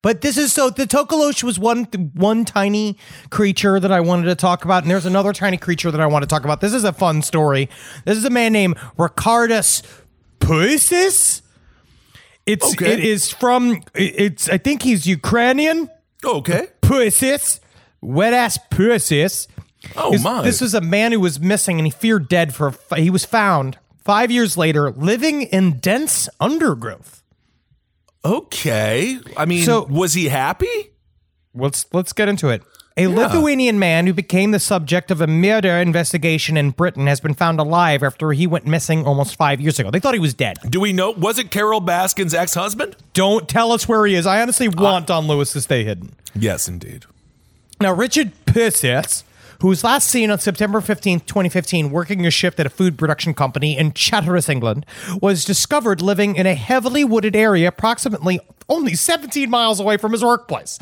But 0.00 0.20
this 0.20 0.38
is 0.38 0.52
so 0.52 0.70
the 0.70 0.86
Tokolosh 0.86 1.42
was 1.42 1.58
one 1.58 1.84
one 2.14 2.44
tiny 2.44 2.96
creature 3.30 3.80
that 3.80 3.90
I 3.90 4.00
wanted 4.00 4.26
to 4.26 4.36
talk 4.36 4.64
about, 4.64 4.84
and 4.84 4.90
there's 4.90 5.06
another 5.06 5.32
tiny 5.32 5.56
creature 5.56 5.90
that 5.90 6.00
I 6.00 6.06
want 6.06 6.22
to 6.22 6.26
talk 6.28 6.44
about. 6.44 6.60
This 6.60 6.72
is 6.72 6.84
a 6.84 6.92
fun 6.92 7.20
story. 7.22 7.68
This 8.04 8.16
is 8.16 8.24
a 8.24 8.30
man 8.30 8.52
named 8.52 8.76
Ricardas 8.96 9.82
Puisys. 10.40 11.42
It's 12.46 12.72
Okay. 12.74 12.92
it 12.92 13.00
is 13.00 13.30
from 13.30 13.82
it's 13.94 14.48
I 14.48 14.58
think 14.58 14.82
he's 14.82 15.06
Ukrainian. 15.06 15.90
Okay. 16.24 16.68
Puisis, 16.80 17.58
wet 18.00 18.32
ass 18.32 18.58
Puisis. 18.70 19.48
Oh 19.96 20.16
my. 20.18 20.42
This 20.42 20.60
was 20.60 20.74
a 20.74 20.80
man 20.80 21.10
who 21.12 21.20
was 21.20 21.40
missing 21.40 21.78
and 21.78 21.86
he 21.86 21.90
feared 21.90 22.28
dead 22.28 22.54
for. 22.54 22.72
He 22.96 23.10
was 23.10 23.24
found 23.24 23.78
five 24.04 24.30
years 24.30 24.56
later 24.56 24.92
living 24.92 25.42
in 25.42 25.78
dense 25.80 26.28
undergrowth. 26.40 27.22
Okay. 28.24 29.18
I 29.36 29.44
mean, 29.44 29.64
So- 29.64 29.86
was 29.88 30.14
he 30.14 30.28
happy? 30.28 30.90
Let's 31.54 31.86
let's 31.92 32.12
get 32.12 32.28
into 32.28 32.48
it. 32.48 32.62
A 32.96 33.06
Lithuanian 33.06 33.78
man 33.78 34.08
who 34.08 34.12
became 34.12 34.50
the 34.50 34.58
subject 34.58 35.12
of 35.12 35.20
a 35.20 35.28
murder 35.28 35.70
investigation 35.70 36.56
in 36.56 36.70
Britain 36.70 37.06
has 37.06 37.20
been 37.20 37.32
found 37.34 37.60
alive 37.60 38.02
after 38.02 38.32
he 38.32 38.44
went 38.44 38.66
missing 38.66 39.06
almost 39.06 39.36
five 39.36 39.60
years 39.60 39.78
ago. 39.78 39.88
They 39.92 40.00
thought 40.00 40.14
he 40.14 40.20
was 40.20 40.34
dead. 40.34 40.58
Do 40.68 40.80
we 40.80 40.92
know? 40.92 41.12
Was 41.12 41.38
it 41.38 41.52
Carole 41.52 41.80
Baskin's 41.80 42.34
ex 42.34 42.54
husband? 42.54 42.96
Don't 43.12 43.48
tell 43.48 43.70
us 43.70 43.86
where 43.88 44.04
he 44.04 44.16
is. 44.16 44.26
I 44.26 44.42
honestly 44.42 44.66
want 44.68 45.06
Don 45.06 45.28
Lewis 45.28 45.52
to 45.52 45.60
stay 45.60 45.84
hidden. 45.84 46.16
Yes, 46.34 46.66
indeed. 46.66 47.04
Now, 47.80 47.92
Richard 47.92 48.32
Perseus, 48.46 49.22
who 49.60 49.68
was 49.68 49.82
last 49.82 50.08
seen 50.08 50.30
on 50.30 50.38
September 50.38 50.80
15th, 50.80 51.26
2015, 51.26 51.90
working 51.90 52.24
a 52.26 52.30
shift 52.30 52.60
at 52.60 52.66
a 52.66 52.70
food 52.70 52.96
production 52.96 53.34
company 53.34 53.76
in 53.76 53.92
Chatteris, 53.92 54.48
England, 54.48 54.86
was 55.20 55.44
discovered 55.44 56.00
living 56.00 56.36
in 56.36 56.46
a 56.46 56.54
heavily 56.54 57.04
wooded 57.04 57.34
area 57.34 57.68
approximately 57.68 58.40
only 58.68 58.94
17 58.94 59.50
miles 59.50 59.80
away 59.80 59.96
from 59.96 60.12
his 60.12 60.22
workplace. 60.22 60.78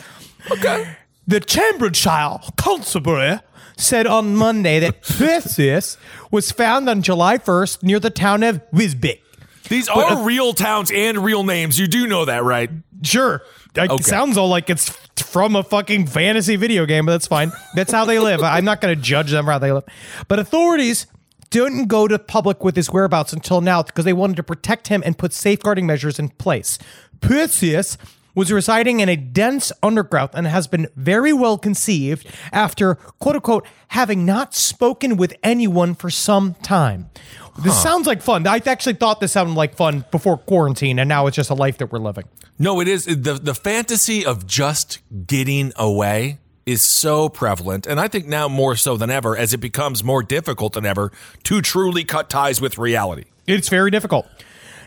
Okay. 0.51 0.97
The 1.27 1.41
Cambridgeshire 1.41 2.39
Constabulary 2.57 3.41
said 3.77 4.07
on 4.07 4.37
Monday 4.37 4.79
that 4.81 5.03
Perseus 5.19 5.97
was 6.31 6.51
found 6.51 6.89
on 6.89 7.03
July 7.03 7.39
1st 7.39 7.83
near 7.83 8.01
the 8.01 8.11
town 8.11 8.43
of 8.43 8.61
Wisbech. 8.73 9.21
These 9.69 9.89
are 9.89 10.05
uh, 10.05 10.25
real 10.25 10.53
towns 10.53 10.91
and 10.93 11.19
real 11.19 11.43
names. 11.43 11.79
You 11.79 11.87
do 11.87 12.07
know 12.07 12.25
that, 12.25 12.45
right? 12.45 12.71
Sure. 13.03 13.43
It 13.77 13.91
Okay. 13.91 14.03
sounds 14.03 14.37
all 14.37 14.49
like 14.49 14.71
it's 14.71 14.89
from 15.17 15.57
a 15.57 15.62
fucking 15.62 16.07
fantasy 16.07 16.57
video 16.57 16.87
game, 16.87 17.07
but 17.07 17.12
that's 17.12 17.27
fine. 17.27 17.53
That's 17.75 17.93
how 17.93 18.05
they 18.05 18.19
live. 18.19 18.43
I'm 18.43 18.65
not 18.65 18.81
going 18.81 18.95
to 18.95 19.01
judge 19.01 19.31
them 19.31 19.47
how 19.47 19.59
they 19.59 19.73
live. 19.73 19.85
But 20.29 20.39
authorities 20.39 21.07
didn't 21.51 21.87
go 21.87 22.09
to 22.09 22.19
public 22.19 22.65
with 22.65 22.77
his 22.77 22.91
whereabouts 22.91 23.33
until 23.33 23.61
now 23.61 23.83
because 23.83 24.05
they 24.05 24.12
wanted 24.12 24.37
to 24.37 24.43
protect 24.43 24.89
him 24.89 25.03
and 25.07 25.17
put 25.17 25.33
safeguarding 25.33 25.87
measures 25.87 26.19
in 26.19 26.29
place. 26.31 26.79
Puisys 27.21 27.97
was 28.37 28.53
residing 28.53 29.01
in 29.01 29.09
a 29.09 29.16
dense 29.16 29.72
undergrowth 29.83 30.35
and 30.35 30.46
has 30.46 30.68
been 30.68 30.87
very 30.94 31.33
well 31.33 31.59
conceived 31.59 32.29
after, 32.53 32.94
quote 32.94 33.35
unquote, 33.35 33.66
having 33.88 34.25
not 34.25 34.55
spoken 34.55 35.16
with 35.16 35.35
anyone 35.42 35.96
for 35.96 36.11
some 36.11 36.55
time. 36.62 37.11
This 37.59 37.83
sounds 37.83 38.07
like 38.07 38.20
fun. 38.20 38.46
I 38.46 38.61
actually 38.66 38.94
thought 38.94 39.18
this 39.18 39.33
sounded 39.33 39.55
like 39.55 39.77
fun 39.77 40.05
before 40.11 40.37
quarantine, 40.37 40.99
and 40.99 41.09
now 41.09 41.27
it's 41.27 41.35
just 41.35 41.49
a 41.49 41.55
life 41.55 41.79
that 41.79 41.90
we're 41.90 41.99
living. 41.99 42.25
No, 42.59 42.81
it 42.81 42.87
is 42.87 43.07
the 43.07 43.40
the 43.42 43.55
fantasy 43.55 44.27
of 44.27 44.46
just 44.46 44.99
getting 45.27 45.72
away 45.77 46.38
is 46.66 46.83
so 46.83 47.31
prevalent, 47.31 47.87
and 47.87 47.99
I 47.99 48.09
think 48.09 48.27
now 48.27 48.46
more 48.49 48.77
so 48.77 48.99
than 48.99 49.11
ever, 49.11 49.37
as 49.37 49.55
it 49.55 49.59
becomes 49.59 50.05
more 50.05 50.22
difficult 50.22 50.75
than 50.75 50.85
ever 50.85 51.12
to 51.44 51.62
truly 51.62 52.05
cut 52.05 52.29
ties 52.29 52.61
with 52.61 52.77
reality. 52.77 53.25
It's 53.46 53.70
very 53.70 53.90
difficult. 53.90 54.27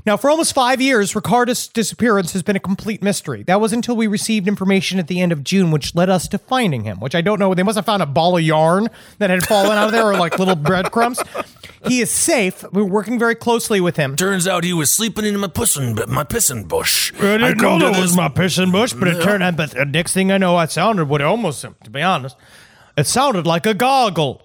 Now, 0.10 0.18
for 0.18 0.32
almost 0.32 0.56
five 0.56 0.82
years, 0.82 1.14
Ricardas' 1.14 1.72
disappearance 1.72 2.34
has 2.34 2.42
been 2.42 2.56
a 2.56 2.60
complete 2.60 3.04
mystery. 3.04 3.44
That 3.44 3.62
was 3.62 3.74
until 3.74 3.96
we 3.96 4.08
received 4.08 4.48
information 4.48 4.98
at 4.98 5.06
the 5.06 5.22
end 5.22 5.32
of 5.32 5.44
June, 5.44 5.70
which 5.70 5.94
led 5.94 6.10
us 6.10 6.28
to 6.30 6.40
finding 6.40 6.84
him, 6.84 7.00
which 7.00 7.14
I 7.14 7.22
don't 7.22 7.38
know. 7.38 7.54
They 7.54 7.62
must 7.62 7.76
have 7.76 7.86
found 7.86 8.02
a 8.02 8.08
ball 8.08 8.36
of 8.36 8.42
yarn 8.42 8.88
that 9.20 9.30
had 9.30 9.46
fallen 9.46 9.78
out 9.78 9.86
of 9.86 9.92
there 9.92 10.08
or 10.08 10.18
like 10.18 10.40
little 10.40 10.56
breadcrumbs. 10.56 11.22
He 11.86 12.02
is 12.02 12.10
safe. 12.10 12.66
We're 12.74 12.86
working 12.86 13.20
very 13.20 13.36
closely 13.36 13.80
with 13.80 13.98
him. 13.98 14.16
Turns 14.16 14.48
out 14.48 14.64
he 14.64 14.74
was 14.74 14.92
sleeping 14.92 15.26
in 15.26 15.40
my 15.40 15.46
pissin 15.46 16.08
my 16.08 16.24
pissin 16.24 16.68
bush. 16.68 17.14
I 17.20 17.38
didn't 17.38 17.60
come 17.60 17.78
know 17.78 17.90
to 17.90 17.94
that 17.94 18.02
was 18.02 18.18
my 18.18 18.30
pissing 18.30 18.72
bush, 18.72 18.94
but 18.94 19.10
it 19.10 19.22
turned 19.22 19.44
out. 19.44 19.58
But 19.58 19.76
the 19.76 19.86
next 19.86 20.14
thing 20.14 20.32
I 20.32 20.40
know, 20.40 20.56
I 20.56 20.66
sounded 20.66 21.08
what 21.08 21.22
it 21.22 21.26
almost, 21.26 21.62
to 21.62 21.90
be 21.92 22.02
honest, 22.02 22.36
it 22.98 23.06
sounded 23.06 23.46
like 23.46 23.68
a 23.68 23.76
gargle. 23.76 24.42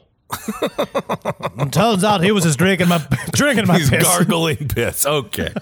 Turns 1.70 2.04
out 2.04 2.22
he 2.22 2.32
was 2.32 2.44
just 2.44 2.58
drinking 2.58 2.88
my 2.88 2.98
drinking 3.32 3.66
my 3.66 3.78
He's 3.78 3.90
piss. 3.90 4.02
gargling 4.04 4.68
piss. 4.68 5.06
Okay. 5.14 5.52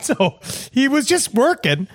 So 0.00 0.38
he 0.72 0.88
was 0.88 1.04
just 1.06 1.34
working. 1.34 1.86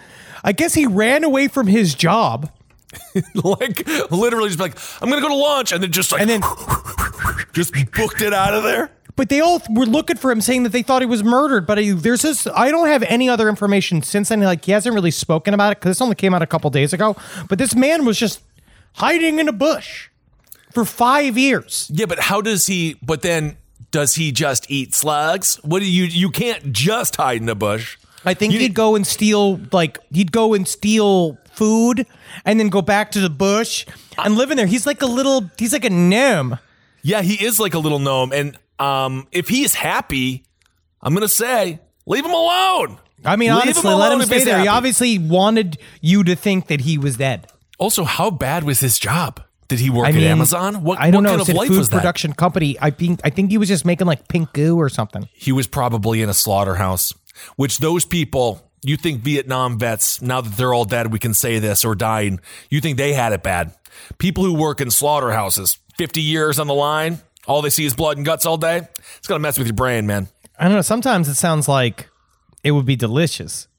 I 0.43 0.51
guess 0.51 0.75
he 0.75 0.85
ran 0.85 1.23
away 1.23 1.47
from 1.47 1.65
his 1.67 1.95
job. 1.95 2.51
like 3.43 3.87
literally 4.11 4.49
just 4.49 4.59
like, 4.59 4.77
I'm 5.01 5.09
gonna 5.09 5.21
go 5.21 5.29
to 5.29 5.35
lunch 5.35 5.71
and 5.71 5.81
then 5.81 5.91
just 5.91 6.11
like 6.11 6.21
And 6.21 6.29
then, 6.29 6.41
just 7.53 7.73
booked 7.93 8.21
it 8.21 8.33
out 8.33 8.53
of 8.53 8.61
there. 8.63 8.91
but 9.15 9.29
they 9.29 9.39
all 9.39 9.61
were 9.71 9.85
looking 9.87 10.17
for 10.17 10.29
him, 10.31 10.41
saying 10.41 10.61
that 10.63 10.73
they 10.73 10.83
thought 10.83 11.01
he 11.01 11.07
was 11.07 11.23
murdered. 11.23 11.65
But 11.65 11.79
I, 11.79 11.91
there's 11.93 12.21
this. 12.21 12.45
I 12.53 12.69
don't 12.69 12.87
have 12.87 13.01
any 13.03 13.27
other 13.29 13.49
information 13.49 14.03
since 14.03 14.29
then. 14.29 14.41
Like 14.41 14.63
he 14.65 14.73
hasn't 14.73 14.93
really 14.93 15.09
spoken 15.11 15.55
about 15.55 15.71
it 15.71 15.79
because 15.79 15.89
this 15.91 16.01
only 16.01 16.15
came 16.15 16.35
out 16.35 16.43
a 16.43 16.47
couple 16.47 16.69
days 16.69 16.93
ago. 16.93 17.15
But 17.49 17.57
this 17.57 17.73
man 17.75 18.05
was 18.05 18.19
just 18.19 18.41
hiding 18.93 19.39
in 19.39 19.47
a 19.47 19.53
bush 19.53 20.09
for 20.73 20.85
five 20.85 21.37
years. 21.37 21.89
Yeah, 21.93 22.05
but 22.05 22.19
how 22.19 22.41
does 22.41 22.67
he 22.67 22.97
but 23.01 23.21
then 23.21 23.57
does 23.91 24.15
he 24.15 24.31
just 24.31 24.69
eat 24.69 24.93
slugs? 24.93 25.55
What 25.63 25.79
do 25.79 25.85
you 25.91 26.05
you 26.05 26.29
can't 26.29 26.71
just 26.71 27.15
hide 27.17 27.41
in 27.41 27.49
a 27.49 27.55
bush. 27.55 27.97
I 28.23 28.33
think 28.35 28.53
You 28.53 28.59
he'd 28.59 28.75
go 28.75 28.95
and 28.95 29.05
steal, 29.05 29.59
like 29.71 29.97
he'd 30.11 30.31
go 30.31 30.53
and 30.53 30.67
steal 30.67 31.37
food, 31.53 32.05
and 32.45 32.59
then 32.59 32.69
go 32.69 32.81
back 32.81 33.11
to 33.11 33.19
the 33.19 33.31
bush 33.31 33.85
and 34.17 34.35
live 34.35 34.51
in 34.51 34.57
there. 34.57 34.67
He's 34.67 34.85
like 34.85 35.01
a 35.01 35.07
little. 35.07 35.49
He's 35.57 35.73
like 35.73 35.85
a 35.85 35.89
gnome. 35.89 36.59
Yeah, 37.01 37.23
he 37.23 37.43
is 37.43 37.59
like 37.59 37.73
a 37.73 37.79
little 37.79 37.99
gnome 37.99 38.31
and 38.31 38.57
um 38.79 39.27
if 39.31 39.47
he's 39.47 39.73
happy, 39.73 40.43
I'm 41.01 41.13
gonna 41.13 41.27
say, 41.27 41.79
leave 42.05 42.25
him 42.25 42.31
alone. 42.31 42.99
I 43.23 43.35
mean, 43.35 43.53
Leave 43.53 43.63
honestly, 43.63 43.93
let 43.93 44.11
him 44.11 44.21
stay 44.23 44.43
there. 44.43 44.59
He 44.59 44.67
obviously 44.67 45.19
wanted 45.19 45.77
you 46.01 46.23
to 46.23 46.35
think 46.35 46.67
that 46.67 46.81
he 46.81 46.97
was 46.97 47.17
dead. 47.17 47.47
Also, 47.77 48.03
how 48.03 48.31
bad 48.31 48.63
was 48.63 48.79
his 48.79 48.97
job? 48.97 49.41
Did 49.71 49.79
he 49.79 49.89
work 49.89 50.05
I 50.05 50.11
mean, 50.11 50.25
at 50.25 50.31
Amazon? 50.31 50.83
What, 50.83 50.99
I 50.99 51.11
don't 51.11 51.23
what 51.23 51.29
know. 51.31 51.37
kind 51.37 51.49
of 51.49 51.55
life 51.55 51.69
food 51.69 51.77
was 51.77 51.87
that? 51.91 51.95
production 51.95 52.33
company. 52.33 52.75
I 52.81 52.89
think 52.89 53.21
I 53.23 53.29
think 53.29 53.51
he 53.51 53.57
was 53.57 53.69
just 53.69 53.85
making 53.85 54.05
like 54.05 54.27
pink 54.27 54.51
goo 54.51 54.77
or 54.77 54.89
something. 54.89 55.29
He 55.31 55.53
was 55.53 55.65
probably 55.65 56.21
in 56.21 56.27
a 56.27 56.33
slaughterhouse, 56.33 57.13
which 57.55 57.77
those 57.77 58.03
people, 58.03 58.69
you 58.83 58.97
think 58.97 59.21
Vietnam 59.21 59.79
vets, 59.79 60.21
now 60.21 60.41
that 60.41 60.57
they're 60.57 60.73
all 60.73 60.83
dead, 60.83 61.13
we 61.13 61.19
can 61.19 61.33
say 61.33 61.59
this, 61.59 61.85
or 61.85 61.95
dying, 61.95 62.41
you 62.69 62.81
think 62.81 62.97
they 62.97 63.13
had 63.13 63.31
it 63.31 63.43
bad. 63.43 63.73
People 64.17 64.43
who 64.43 64.55
work 64.55 64.81
in 64.81 64.91
slaughterhouses, 64.91 65.77
50 65.97 66.19
years 66.21 66.59
on 66.59 66.67
the 66.67 66.73
line, 66.73 67.21
all 67.47 67.61
they 67.61 67.69
see 67.69 67.85
is 67.85 67.93
blood 67.93 68.17
and 68.17 68.25
guts 68.25 68.45
all 68.45 68.57
day. 68.57 68.89
It's 69.19 69.27
to 69.27 69.39
mess 69.39 69.57
with 69.57 69.67
your 69.67 69.73
brain, 69.73 70.05
man. 70.05 70.27
I 70.59 70.65
don't 70.65 70.73
know. 70.73 70.81
Sometimes 70.81 71.29
it 71.29 71.35
sounds 71.35 71.69
like 71.69 72.09
it 72.61 72.71
would 72.71 72.85
be 72.85 72.97
delicious. 72.97 73.69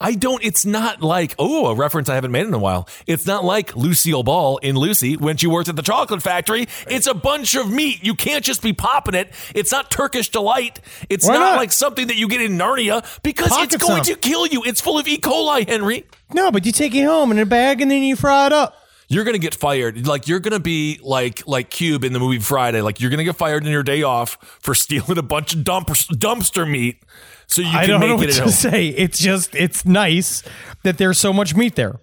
I 0.00 0.14
don't, 0.14 0.42
it's 0.42 0.64
not 0.64 1.02
like, 1.02 1.34
oh, 1.38 1.66
a 1.66 1.74
reference 1.74 2.08
I 2.08 2.14
haven't 2.14 2.30
made 2.30 2.46
in 2.46 2.54
a 2.54 2.58
while. 2.58 2.88
It's 3.06 3.26
not 3.26 3.44
like 3.44 3.76
Lucille 3.76 4.22
Ball 4.22 4.56
in 4.58 4.74
Lucy 4.74 5.16
when 5.18 5.36
she 5.36 5.46
worked 5.46 5.68
at 5.68 5.76
the 5.76 5.82
chocolate 5.82 6.22
factory. 6.22 6.68
It's 6.88 7.06
a 7.06 7.12
bunch 7.12 7.54
of 7.54 7.70
meat. 7.70 8.02
You 8.02 8.14
can't 8.14 8.42
just 8.42 8.62
be 8.62 8.72
popping 8.72 9.14
it. 9.14 9.30
It's 9.54 9.70
not 9.70 9.90
Turkish 9.90 10.30
delight. 10.30 10.80
It's 11.10 11.26
not, 11.26 11.34
not? 11.34 11.56
like 11.56 11.70
something 11.70 12.06
that 12.06 12.16
you 12.16 12.28
get 12.28 12.40
in 12.40 12.56
Narnia 12.56 13.04
because 13.22 13.50
Pocket 13.50 13.74
it's 13.74 13.84
going 13.86 14.04
some. 14.04 14.14
to 14.14 14.20
kill 14.20 14.46
you. 14.46 14.62
It's 14.64 14.80
full 14.80 14.98
of 14.98 15.06
E. 15.06 15.18
coli, 15.18 15.68
Henry. 15.68 16.06
No, 16.32 16.50
but 16.50 16.64
you 16.64 16.72
take 16.72 16.94
it 16.94 17.04
home 17.04 17.30
in 17.30 17.38
a 17.38 17.44
bag 17.44 17.82
and 17.82 17.90
then 17.90 18.02
you 18.02 18.16
fry 18.16 18.46
it 18.46 18.52
up. 18.54 18.76
You're 19.08 19.24
gonna 19.24 19.38
get 19.38 19.56
fired. 19.56 20.06
Like 20.06 20.28
you're 20.28 20.38
gonna 20.38 20.60
be 20.60 21.00
like 21.02 21.44
like 21.48 21.68
Cube 21.68 22.04
in 22.04 22.12
the 22.12 22.20
movie 22.20 22.38
Friday. 22.38 22.80
Like 22.80 23.00
you're 23.00 23.10
gonna 23.10 23.24
get 23.24 23.34
fired 23.34 23.66
in 23.66 23.72
your 23.72 23.82
day 23.82 24.04
off 24.04 24.38
for 24.60 24.72
stealing 24.76 25.18
a 25.18 25.22
bunch 25.22 25.52
of 25.52 25.64
dump, 25.64 25.88
dumpster 25.88 26.70
meat 26.70 27.02
so 27.50 27.62
you 27.62 27.68
I 27.68 27.86
don't 27.86 28.00
make 28.00 28.08
know 28.08 28.14
it 28.16 28.26
what 28.26 28.32
to 28.34 28.40
home. 28.42 28.50
say. 28.50 28.88
It's 28.88 29.18
just 29.18 29.54
it's 29.54 29.84
nice 29.84 30.42
that 30.84 30.98
there's 30.98 31.18
so 31.18 31.32
much 31.32 31.54
meat 31.54 31.76
there. 31.76 32.00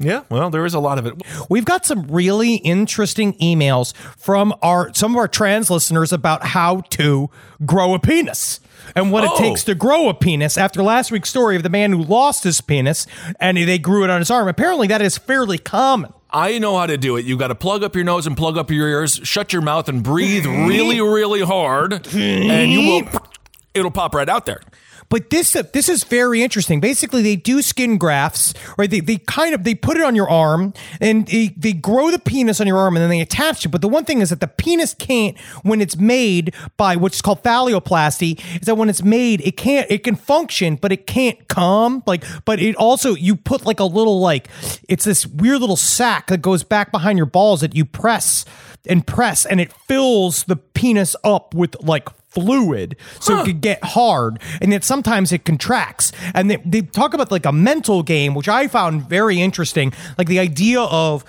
Yeah, 0.00 0.22
well, 0.28 0.50
there 0.50 0.66
is 0.66 0.74
a 0.74 0.80
lot 0.80 0.98
of 0.98 1.06
it. 1.06 1.14
We've 1.48 1.64
got 1.64 1.86
some 1.86 2.02
really 2.08 2.56
interesting 2.56 3.34
emails 3.34 3.94
from 4.18 4.52
our 4.60 4.92
some 4.92 5.12
of 5.12 5.18
our 5.18 5.28
trans 5.28 5.70
listeners 5.70 6.12
about 6.12 6.44
how 6.46 6.80
to 6.90 7.30
grow 7.64 7.94
a 7.94 7.98
penis 8.00 8.58
and 8.96 9.12
what 9.12 9.24
Oh. 9.24 9.32
it 9.34 9.38
takes 9.38 9.62
to 9.64 9.74
grow 9.76 10.08
a 10.08 10.14
penis. 10.14 10.58
After 10.58 10.82
last 10.82 11.12
week's 11.12 11.30
story 11.30 11.54
of 11.56 11.62
the 11.62 11.68
man 11.70 11.92
who 11.92 12.02
lost 12.02 12.42
his 12.42 12.60
penis 12.60 13.06
and 13.38 13.56
they 13.56 13.78
grew 13.78 14.02
it 14.02 14.10
on 14.10 14.20
his 14.20 14.30
arm, 14.32 14.48
apparently 14.48 14.88
that 14.88 15.00
is 15.00 15.16
fairly 15.16 15.58
common. 15.58 16.12
I 16.28 16.58
know 16.58 16.76
how 16.76 16.86
to 16.86 16.98
do 16.98 17.16
it. 17.16 17.24
You 17.24 17.36
got 17.38 17.48
to 17.48 17.54
plug 17.54 17.84
up 17.84 17.94
your 17.94 18.04
nose 18.04 18.26
and 18.26 18.36
plug 18.36 18.58
up 18.58 18.72
your 18.72 18.88
ears, 18.88 19.20
shut 19.22 19.52
your 19.52 19.62
mouth, 19.62 19.88
and 19.88 20.02
breathe 20.02 20.44
really, 20.44 21.00
really 21.00 21.42
hard, 21.42 21.92
and 22.12 22.72
you 22.72 22.80
will. 22.80 23.08
It'll 23.74 23.90
pop 23.92 24.14
right 24.14 24.28
out 24.28 24.44
there. 24.46 24.60
But 25.08 25.30
this 25.30 25.54
uh, 25.54 25.62
this 25.72 25.88
is 25.88 26.04
very 26.04 26.42
interesting. 26.42 26.80
Basically, 26.80 27.22
they 27.22 27.36
do 27.36 27.62
skin 27.62 27.98
grafts, 27.98 28.54
right? 28.78 28.90
They, 28.90 29.00
they 29.00 29.16
kind 29.18 29.54
of 29.54 29.64
they 29.64 29.74
put 29.74 29.96
it 29.96 30.02
on 30.02 30.14
your 30.14 30.28
arm 30.28 30.72
and 31.00 31.26
they, 31.26 31.48
they 31.56 31.72
grow 31.72 32.10
the 32.10 32.18
penis 32.18 32.60
on 32.60 32.66
your 32.66 32.78
arm 32.78 32.96
and 32.96 33.02
then 33.02 33.10
they 33.10 33.20
attach 33.20 33.64
it. 33.64 33.68
But 33.68 33.80
the 33.80 33.88
one 33.88 34.04
thing 34.04 34.20
is 34.20 34.30
that 34.30 34.40
the 34.40 34.48
penis 34.48 34.94
can't, 34.94 35.38
when 35.62 35.80
it's 35.80 35.96
made 35.96 36.54
by 36.76 36.96
what's 36.96 37.20
called 37.20 37.42
phalloplasty, 37.42 38.40
is 38.60 38.66
that 38.66 38.76
when 38.76 38.88
it's 38.88 39.02
made, 39.02 39.40
it 39.42 39.56
can't 39.56 39.90
it 39.90 40.04
can 40.04 40.16
function, 40.16 40.76
but 40.76 40.92
it 40.92 41.06
can't 41.06 41.48
come. 41.48 42.02
Like, 42.06 42.24
but 42.44 42.60
it 42.60 42.76
also 42.76 43.14
you 43.14 43.36
put 43.36 43.64
like 43.64 43.80
a 43.80 43.84
little 43.84 44.20
like 44.20 44.48
it's 44.88 45.04
this 45.04 45.26
weird 45.26 45.60
little 45.60 45.76
sack 45.76 46.28
that 46.28 46.42
goes 46.42 46.64
back 46.64 46.92
behind 46.92 47.18
your 47.18 47.26
balls 47.26 47.60
that 47.60 47.74
you 47.74 47.84
press 47.84 48.44
and 48.86 49.06
press 49.06 49.46
and 49.46 49.60
it 49.60 49.72
fills 49.88 50.44
the 50.44 50.56
penis 50.56 51.16
up 51.24 51.54
with 51.54 51.74
like 51.82 52.08
fluid 52.34 52.96
so 53.20 53.40
it 53.40 53.44
could 53.44 53.60
get 53.60 53.82
hard 53.84 54.38
and 54.60 54.72
then 54.72 54.82
sometimes 54.82 55.32
it 55.32 55.44
contracts 55.44 56.12
and 56.34 56.50
they, 56.50 56.56
they 56.64 56.82
talk 56.82 57.14
about 57.14 57.30
like 57.30 57.46
a 57.46 57.52
mental 57.52 58.02
game 58.02 58.34
which 58.34 58.48
i 58.48 58.66
found 58.66 59.08
very 59.08 59.40
interesting 59.40 59.92
like 60.18 60.26
the 60.26 60.38
idea 60.38 60.80
of 60.80 61.24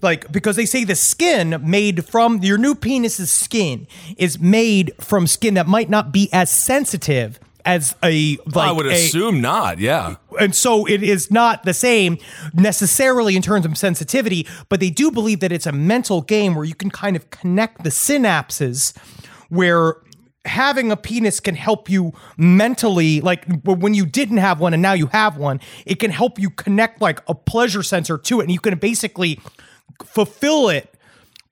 like 0.00 0.30
because 0.30 0.54
they 0.56 0.66
say 0.66 0.84
the 0.84 0.94
skin 0.94 1.60
made 1.64 2.04
from 2.04 2.38
your 2.38 2.58
new 2.58 2.74
penis's 2.74 3.32
skin 3.32 3.86
is 4.16 4.38
made 4.38 4.92
from 5.00 5.26
skin 5.26 5.54
that 5.54 5.66
might 5.66 5.90
not 5.90 6.12
be 6.12 6.28
as 6.32 6.50
sensitive 6.50 7.40
as 7.64 7.94
a 8.04 8.36
like 8.54 8.68
I 8.68 8.72
would 8.72 8.86
a- 8.86 8.92
assume 8.92 9.40
not. 9.40 9.78
Yeah. 9.78 10.16
and 10.38 10.54
so 10.54 10.86
it 10.86 11.02
is 11.02 11.30
not 11.30 11.64
the 11.64 11.74
same 11.74 12.18
necessarily 12.52 13.36
in 13.36 13.42
terms 13.42 13.64
of 13.64 13.76
sensitivity, 13.78 14.46
but 14.68 14.80
they 14.80 14.90
do 14.90 15.10
believe 15.10 15.40
that 15.40 15.52
it's 15.52 15.66
a 15.66 15.72
mental 15.72 16.20
game 16.20 16.54
where 16.54 16.64
you 16.64 16.74
can 16.74 16.90
kind 16.90 17.16
of 17.16 17.30
connect 17.30 17.82
the 17.82 17.90
synapses 17.90 18.96
where 19.48 19.96
having 20.44 20.92
a 20.92 20.96
penis 20.96 21.40
can 21.40 21.54
help 21.54 21.88
you 21.88 22.12
mentally 22.36 23.20
like 23.20 23.44
when 23.64 23.94
you 23.94 24.04
didn't 24.04 24.36
have 24.36 24.60
one 24.60 24.74
and 24.74 24.82
now 24.82 24.92
you 24.92 25.06
have 25.06 25.36
one 25.36 25.60
it 25.86 25.98
can 25.98 26.10
help 26.10 26.38
you 26.38 26.50
connect 26.50 27.00
like 27.00 27.22
a 27.28 27.34
pleasure 27.34 27.82
sensor 27.82 28.18
to 28.18 28.40
it 28.40 28.44
and 28.44 28.52
you 28.52 28.60
can 28.60 28.76
basically 28.78 29.40
fulfill 30.04 30.68
it 30.68 30.94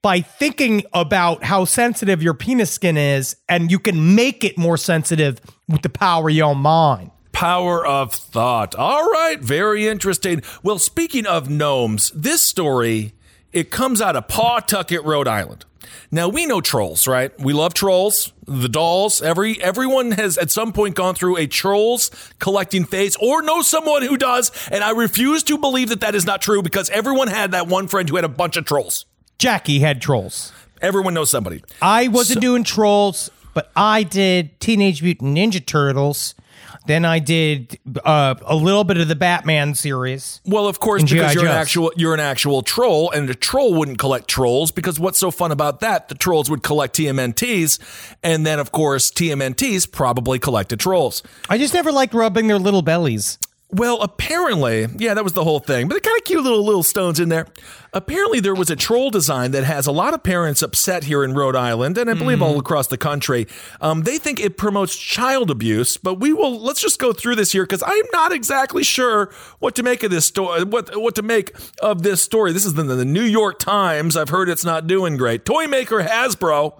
by 0.01 0.21
thinking 0.21 0.83
about 0.93 1.43
how 1.43 1.65
sensitive 1.65 2.21
your 2.21 2.33
penis 2.33 2.71
skin 2.71 2.97
is 2.97 3.35
and 3.49 3.71
you 3.71 3.79
can 3.79 4.15
make 4.15 4.43
it 4.43 4.57
more 4.57 4.77
sensitive 4.77 5.41
with 5.67 5.81
the 5.81 5.89
power 5.89 6.29
of 6.29 6.35
your 6.35 6.55
mind 6.55 7.09
Power 7.31 7.83
of 7.83 8.13
thought. 8.13 8.75
All 8.75 9.09
right, 9.09 9.39
very 9.41 9.87
interesting. 9.87 10.43
Well, 10.61 10.77
speaking 10.77 11.25
of 11.25 11.49
gnomes, 11.49 12.11
this 12.11 12.43
story 12.43 13.13
it 13.51 13.69
comes 13.69 14.01
out 14.01 14.15
of 14.15 14.27
Pawtucket, 14.27 15.03
Rhode 15.03 15.27
Island. 15.27 15.65
Now 16.11 16.27
we 16.29 16.45
know 16.45 16.61
trolls, 16.61 17.07
right? 17.07 17.37
We 17.39 17.53
love 17.53 17.73
trolls, 17.73 18.33
the 18.47 18.69
dolls. 18.69 19.21
Every 19.21 19.61
everyone 19.61 20.11
has 20.11 20.37
at 20.37 20.51
some 20.51 20.73
point 20.73 20.95
gone 20.95 21.15
through 21.15 21.37
a 21.37 21.47
trolls 21.47 22.11
collecting 22.39 22.85
phase, 22.85 23.15
or 23.21 23.41
know 23.41 23.61
someone 23.61 24.03
who 24.03 24.17
does. 24.17 24.51
And 24.71 24.83
I 24.83 24.91
refuse 24.91 25.43
to 25.43 25.57
believe 25.57 25.89
that 25.89 26.01
that 26.01 26.15
is 26.15 26.25
not 26.25 26.41
true 26.41 26.61
because 26.61 26.89
everyone 26.89 27.27
had 27.27 27.51
that 27.51 27.67
one 27.67 27.87
friend 27.87 28.09
who 28.09 28.15
had 28.15 28.25
a 28.25 28.29
bunch 28.29 28.57
of 28.57 28.65
trolls. 28.65 29.05
Jackie 29.37 29.79
had 29.79 30.01
trolls. 30.01 30.51
Everyone 30.81 31.13
knows 31.13 31.29
somebody. 31.29 31.63
I 31.81 32.09
wasn't 32.09 32.41
doing 32.41 32.63
trolls, 32.63 33.31
but 33.53 33.71
I 33.75 34.03
did 34.03 34.59
Teenage 34.59 35.01
Mutant 35.01 35.37
Ninja 35.37 35.65
Turtles. 35.65 36.35
Then 36.85 37.05
I 37.05 37.19
did 37.19 37.79
uh, 38.03 38.35
a 38.45 38.55
little 38.55 38.83
bit 38.83 38.97
of 38.97 39.07
the 39.07 39.15
Batman 39.15 39.73
series. 39.73 40.41
Well, 40.45 40.67
of 40.67 40.79
course, 40.79 41.01
because 41.03 41.33
you're 41.33 41.45
an 41.45 41.51
actual 41.51 41.93
you're 41.95 42.13
an 42.13 42.19
actual 42.19 42.61
troll, 42.61 43.09
and 43.11 43.29
a 43.29 43.35
troll 43.35 43.73
wouldn't 43.73 43.99
collect 43.99 44.27
trolls 44.27 44.71
because 44.71 44.99
what's 44.99 45.19
so 45.19 45.31
fun 45.31 45.51
about 45.51 45.79
that? 45.79 46.09
The 46.09 46.15
trolls 46.15 46.49
would 46.49 46.61
collect 46.63 46.95
TMNTs, 46.97 48.15
and 48.21 48.45
then 48.45 48.59
of 48.59 48.71
course 48.71 49.11
TMNTs 49.11 49.91
probably 49.91 50.39
collected 50.39 50.79
trolls. 50.79 51.23
I 51.49 51.57
just 51.57 51.73
never 51.73 51.91
liked 51.91 52.13
rubbing 52.13 52.47
their 52.47 52.59
little 52.59 52.81
bellies. 52.81 53.37
Well, 53.73 54.01
apparently, 54.01 54.87
yeah, 54.97 55.15
that 55.15 55.23
was 55.23 55.33
the 55.33 55.43
whole 55.43 55.59
thing. 55.59 55.87
But 55.87 55.95
they 55.95 55.99
kind 55.99 56.15
of 56.15 56.23
cute 56.23 56.43
little 56.43 56.63
little 56.63 56.83
stones 56.83 57.19
in 57.19 57.29
there. 57.29 57.47
Apparently, 57.91 58.39
there 58.39 58.53
was 58.53 58.69
a 58.69 58.75
troll 58.75 59.09
design 59.09 59.51
that 59.51 59.63
has 59.63 59.87
a 59.87 59.91
lot 59.91 60.13
of 60.13 60.21
parents 60.21 60.61
upset 60.61 61.05
here 61.05 61.23
in 61.23 61.33
Rhode 61.33 61.55
Island, 61.55 61.97
and 61.97 62.09
I 62.09 62.13
believe 62.13 62.41
all 62.41 62.59
across 62.59 62.87
the 62.87 62.97
country. 62.97 63.47
Um, 63.81 64.03
they 64.03 64.19
think 64.19 64.39
it 64.39 64.57
promotes 64.57 64.95
child 64.95 65.49
abuse. 65.49 65.97
But 65.97 66.19
we 66.19 66.33
will 66.33 66.59
let's 66.59 66.81
just 66.81 66.99
go 66.99 67.13
through 67.13 67.35
this 67.35 67.51
here 67.51 67.63
because 67.63 67.83
I'm 67.83 68.05
not 68.13 68.31
exactly 68.31 68.83
sure 68.83 69.31
what 69.57 69.73
to 69.75 69.83
make 69.83 70.03
of 70.03 70.11
this 70.11 70.25
story. 70.25 70.63
What 70.63 70.95
what 70.95 71.15
to 71.15 71.23
make 71.23 71.55
of 71.81 72.03
this 72.03 72.21
story? 72.21 72.53
This 72.53 72.65
is 72.65 72.75
the 72.75 73.05
New 73.05 73.23
York 73.23 73.57
Times. 73.57 74.15
I've 74.15 74.29
heard 74.29 74.49
it's 74.49 74.65
not 74.65 74.85
doing 74.85 75.17
great. 75.17 75.45
Toy 75.45 75.67
maker 75.67 76.03
Hasbro 76.03 76.79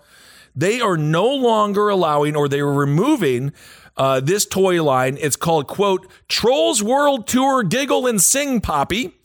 they 0.55 0.79
are 0.79 0.97
no 0.97 1.27
longer 1.27 1.89
allowing 1.89 2.35
or 2.35 2.47
they 2.47 2.59
are 2.59 2.71
removing 2.71 3.51
uh, 3.97 4.19
this 4.19 4.45
toy 4.45 4.83
line. 4.83 5.17
It's 5.19 5.35
called, 5.35 5.67
quote, 5.67 6.07
Trolls 6.27 6.81
World 6.81 7.27
Tour 7.27 7.63
Giggle 7.63 8.07
and 8.07 8.21
Sing 8.21 8.61
Poppy. 8.61 9.19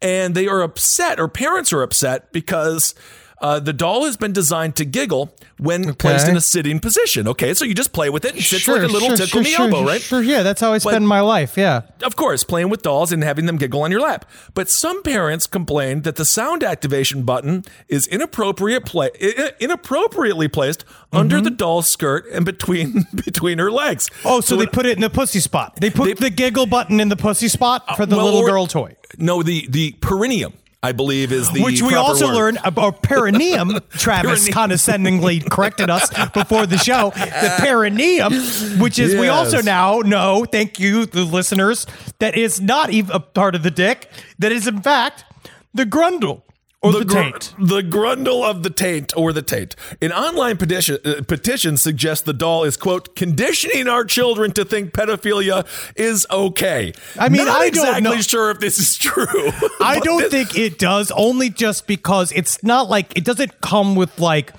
And 0.00 0.34
they 0.34 0.46
are 0.46 0.62
upset, 0.62 1.18
or 1.18 1.26
parents 1.26 1.72
are 1.72 1.82
upset, 1.82 2.32
because 2.32 2.94
uh, 3.40 3.60
the 3.60 3.72
doll 3.72 4.04
has 4.04 4.16
been 4.16 4.32
designed 4.32 4.76
to 4.76 4.84
giggle 4.84 5.34
when 5.58 5.94
placed 5.94 6.28
in 6.28 6.36
a 6.36 6.40
sitting 6.40 6.80
position. 6.80 7.28
Okay, 7.28 7.54
so 7.54 7.64
you 7.64 7.74
just 7.74 7.92
play 7.92 8.10
with 8.10 8.24
it 8.24 8.34
and 8.34 8.42
sits 8.42 8.66
like 8.68 8.82
a 8.82 8.86
little 8.86 9.16
tickle 9.16 9.38
in 9.38 9.44
the 9.44 9.54
elbow, 9.54 9.84
right? 9.84 10.00
Sure, 10.00 10.22
yeah, 10.22 10.42
that's 10.42 10.60
how 10.60 10.72
I 10.72 10.78
spend 10.78 11.06
my 11.08 11.20
life. 11.20 11.56
Yeah. 11.56 11.82
Of 12.02 12.16
course, 12.16 12.44
playing 12.44 12.68
with 12.70 12.82
dolls 12.82 13.12
and 13.12 13.22
having 13.22 13.46
them 13.46 13.56
giggle 13.56 13.82
on 13.82 13.90
your 13.90 14.00
lap. 14.00 14.24
But 14.54 14.68
some 14.68 15.02
parents 15.02 15.46
complained 15.46 16.04
that 16.04 16.16
the 16.16 16.24
sound 16.24 16.62
activation 16.62 17.22
button 17.22 17.64
is 17.88 18.06
inappropriate 18.06 18.84
play, 18.84 19.10
inappropriately 19.60 20.48
placed 20.48 20.84
under 21.12 21.40
the 21.40 21.50
doll's 21.50 21.88
skirt 21.88 22.26
and 22.32 22.44
between 22.44 23.06
between 23.14 23.58
her 23.58 23.70
legs. 23.70 24.08
Oh, 24.24 24.40
so, 24.40 24.56
they 24.56 24.66
put 24.66 24.86
it 24.86 24.96
in 24.96 25.00
the 25.00 25.10
pussy 25.10 25.40
spot. 25.40 25.76
They 25.80 25.90
put 25.90 26.06
They- 26.06 26.28
the 26.28 26.30
giggle 26.30 26.66
button 26.66 27.00
in 27.00 27.08
the 27.08 27.16
pussy 27.16 27.48
spot 27.48 27.96
for 27.96 28.06
the 28.06 28.16
well, 28.16 28.24
little 28.26 28.44
girl 28.44 28.66
toy. 28.66 28.96
No, 29.16 29.42
the 29.42 29.66
the 29.68 29.92
perineum, 30.00 30.52
I 30.80 30.92
believe, 30.92 31.32
is 31.32 31.50
the 31.50 31.62
Which 31.62 31.82
we 31.82 31.94
also 31.96 32.26
word. 32.28 32.34
learned 32.34 32.58
about 32.64 33.02
perineum. 33.02 33.80
Travis 33.90 34.44
Perineum. 34.44 34.52
condescendingly 34.54 35.40
corrected 35.40 35.90
us 35.90 36.08
before 36.30 36.66
the 36.66 36.78
show. 36.78 37.10
The 37.16 37.54
perineum, 37.58 38.32
which 38.80 38.98
is 39.00 39.16
we 39.16 39.26
also 39.26 39.60
now 39.60 40.00
know, 40.00 40.44
thank 40.44 40.78
you, 40.78 41.04
the 41.04 41.24
listeners, 41.24 41.84
that 42.20 42.36
is 42.36 42.60
not 42.60 42.90
even 42.90 43.10
a 43.10 43.18
part 43.18 43.56
of 43.56 43.64
the 43.64 43.72
dick. 43.72 44.08
That 44.38 44.52
is 44.52 44.68
in 44.68 44.80
fact 44.80 45.24
the 45.74 45.84
grundle 45.84 46.42
or 46.80 46.92
the, 46.92 47.04
gr- 47.04 47.14
taint. 47.14 47.54
the 47.58 47.80
grundle 47.82 48.48
of 48.48 48.62
the 48.62 48.70
taint 48.70 49.12
or 49.16 49.32
the 49.32 49.42
taint. 49.42 49.74
An 50.00 50.12
online 50.12 50.56
petition, 50.56 50.98
uh, 51.04 51.22
petition 51.26 51.76
suggests 51.76 52.24
the 52.24 52.32
doll 52.32 52.62
is 52.64 52.76
quote 52.76 53.16
conditioning 53.16 53.88
our 53.88 54.04
children 54.04 54.52
to 54.52 54.64
think 54.64 54.92
pedophilia 54.92 55.66
is 55.96 56.24
okay. 56.30 56.92
I 57.18 57.28
mean, 57.28 57.44
Not 57.44 57.56
I 57.56 57.58
don't 57.58 57.68
exactly 57.68 58.02
know. 58.02 58.20
sure 58.20 58.50
if 58.52 58.60
this 58.60 58.78
is 58.78 58.96
true. 58.96 59.26
I 59.80 59.98
don't 60.04 60.20
this- 60.20 60.30
think 60.30 60.56
it 60.56 60.78
does, 60.78 61.10
only 61.10 61.50
just 61.50 61.86
because 61.88 62.30
it's 62.32 62.62
not 62.62 62.88
like 62.88 63.16
it 63.16 63.24
doesn't 63.24 63.60
come 63.60 63.96
with 63.96 64.18
like 64.20 64.52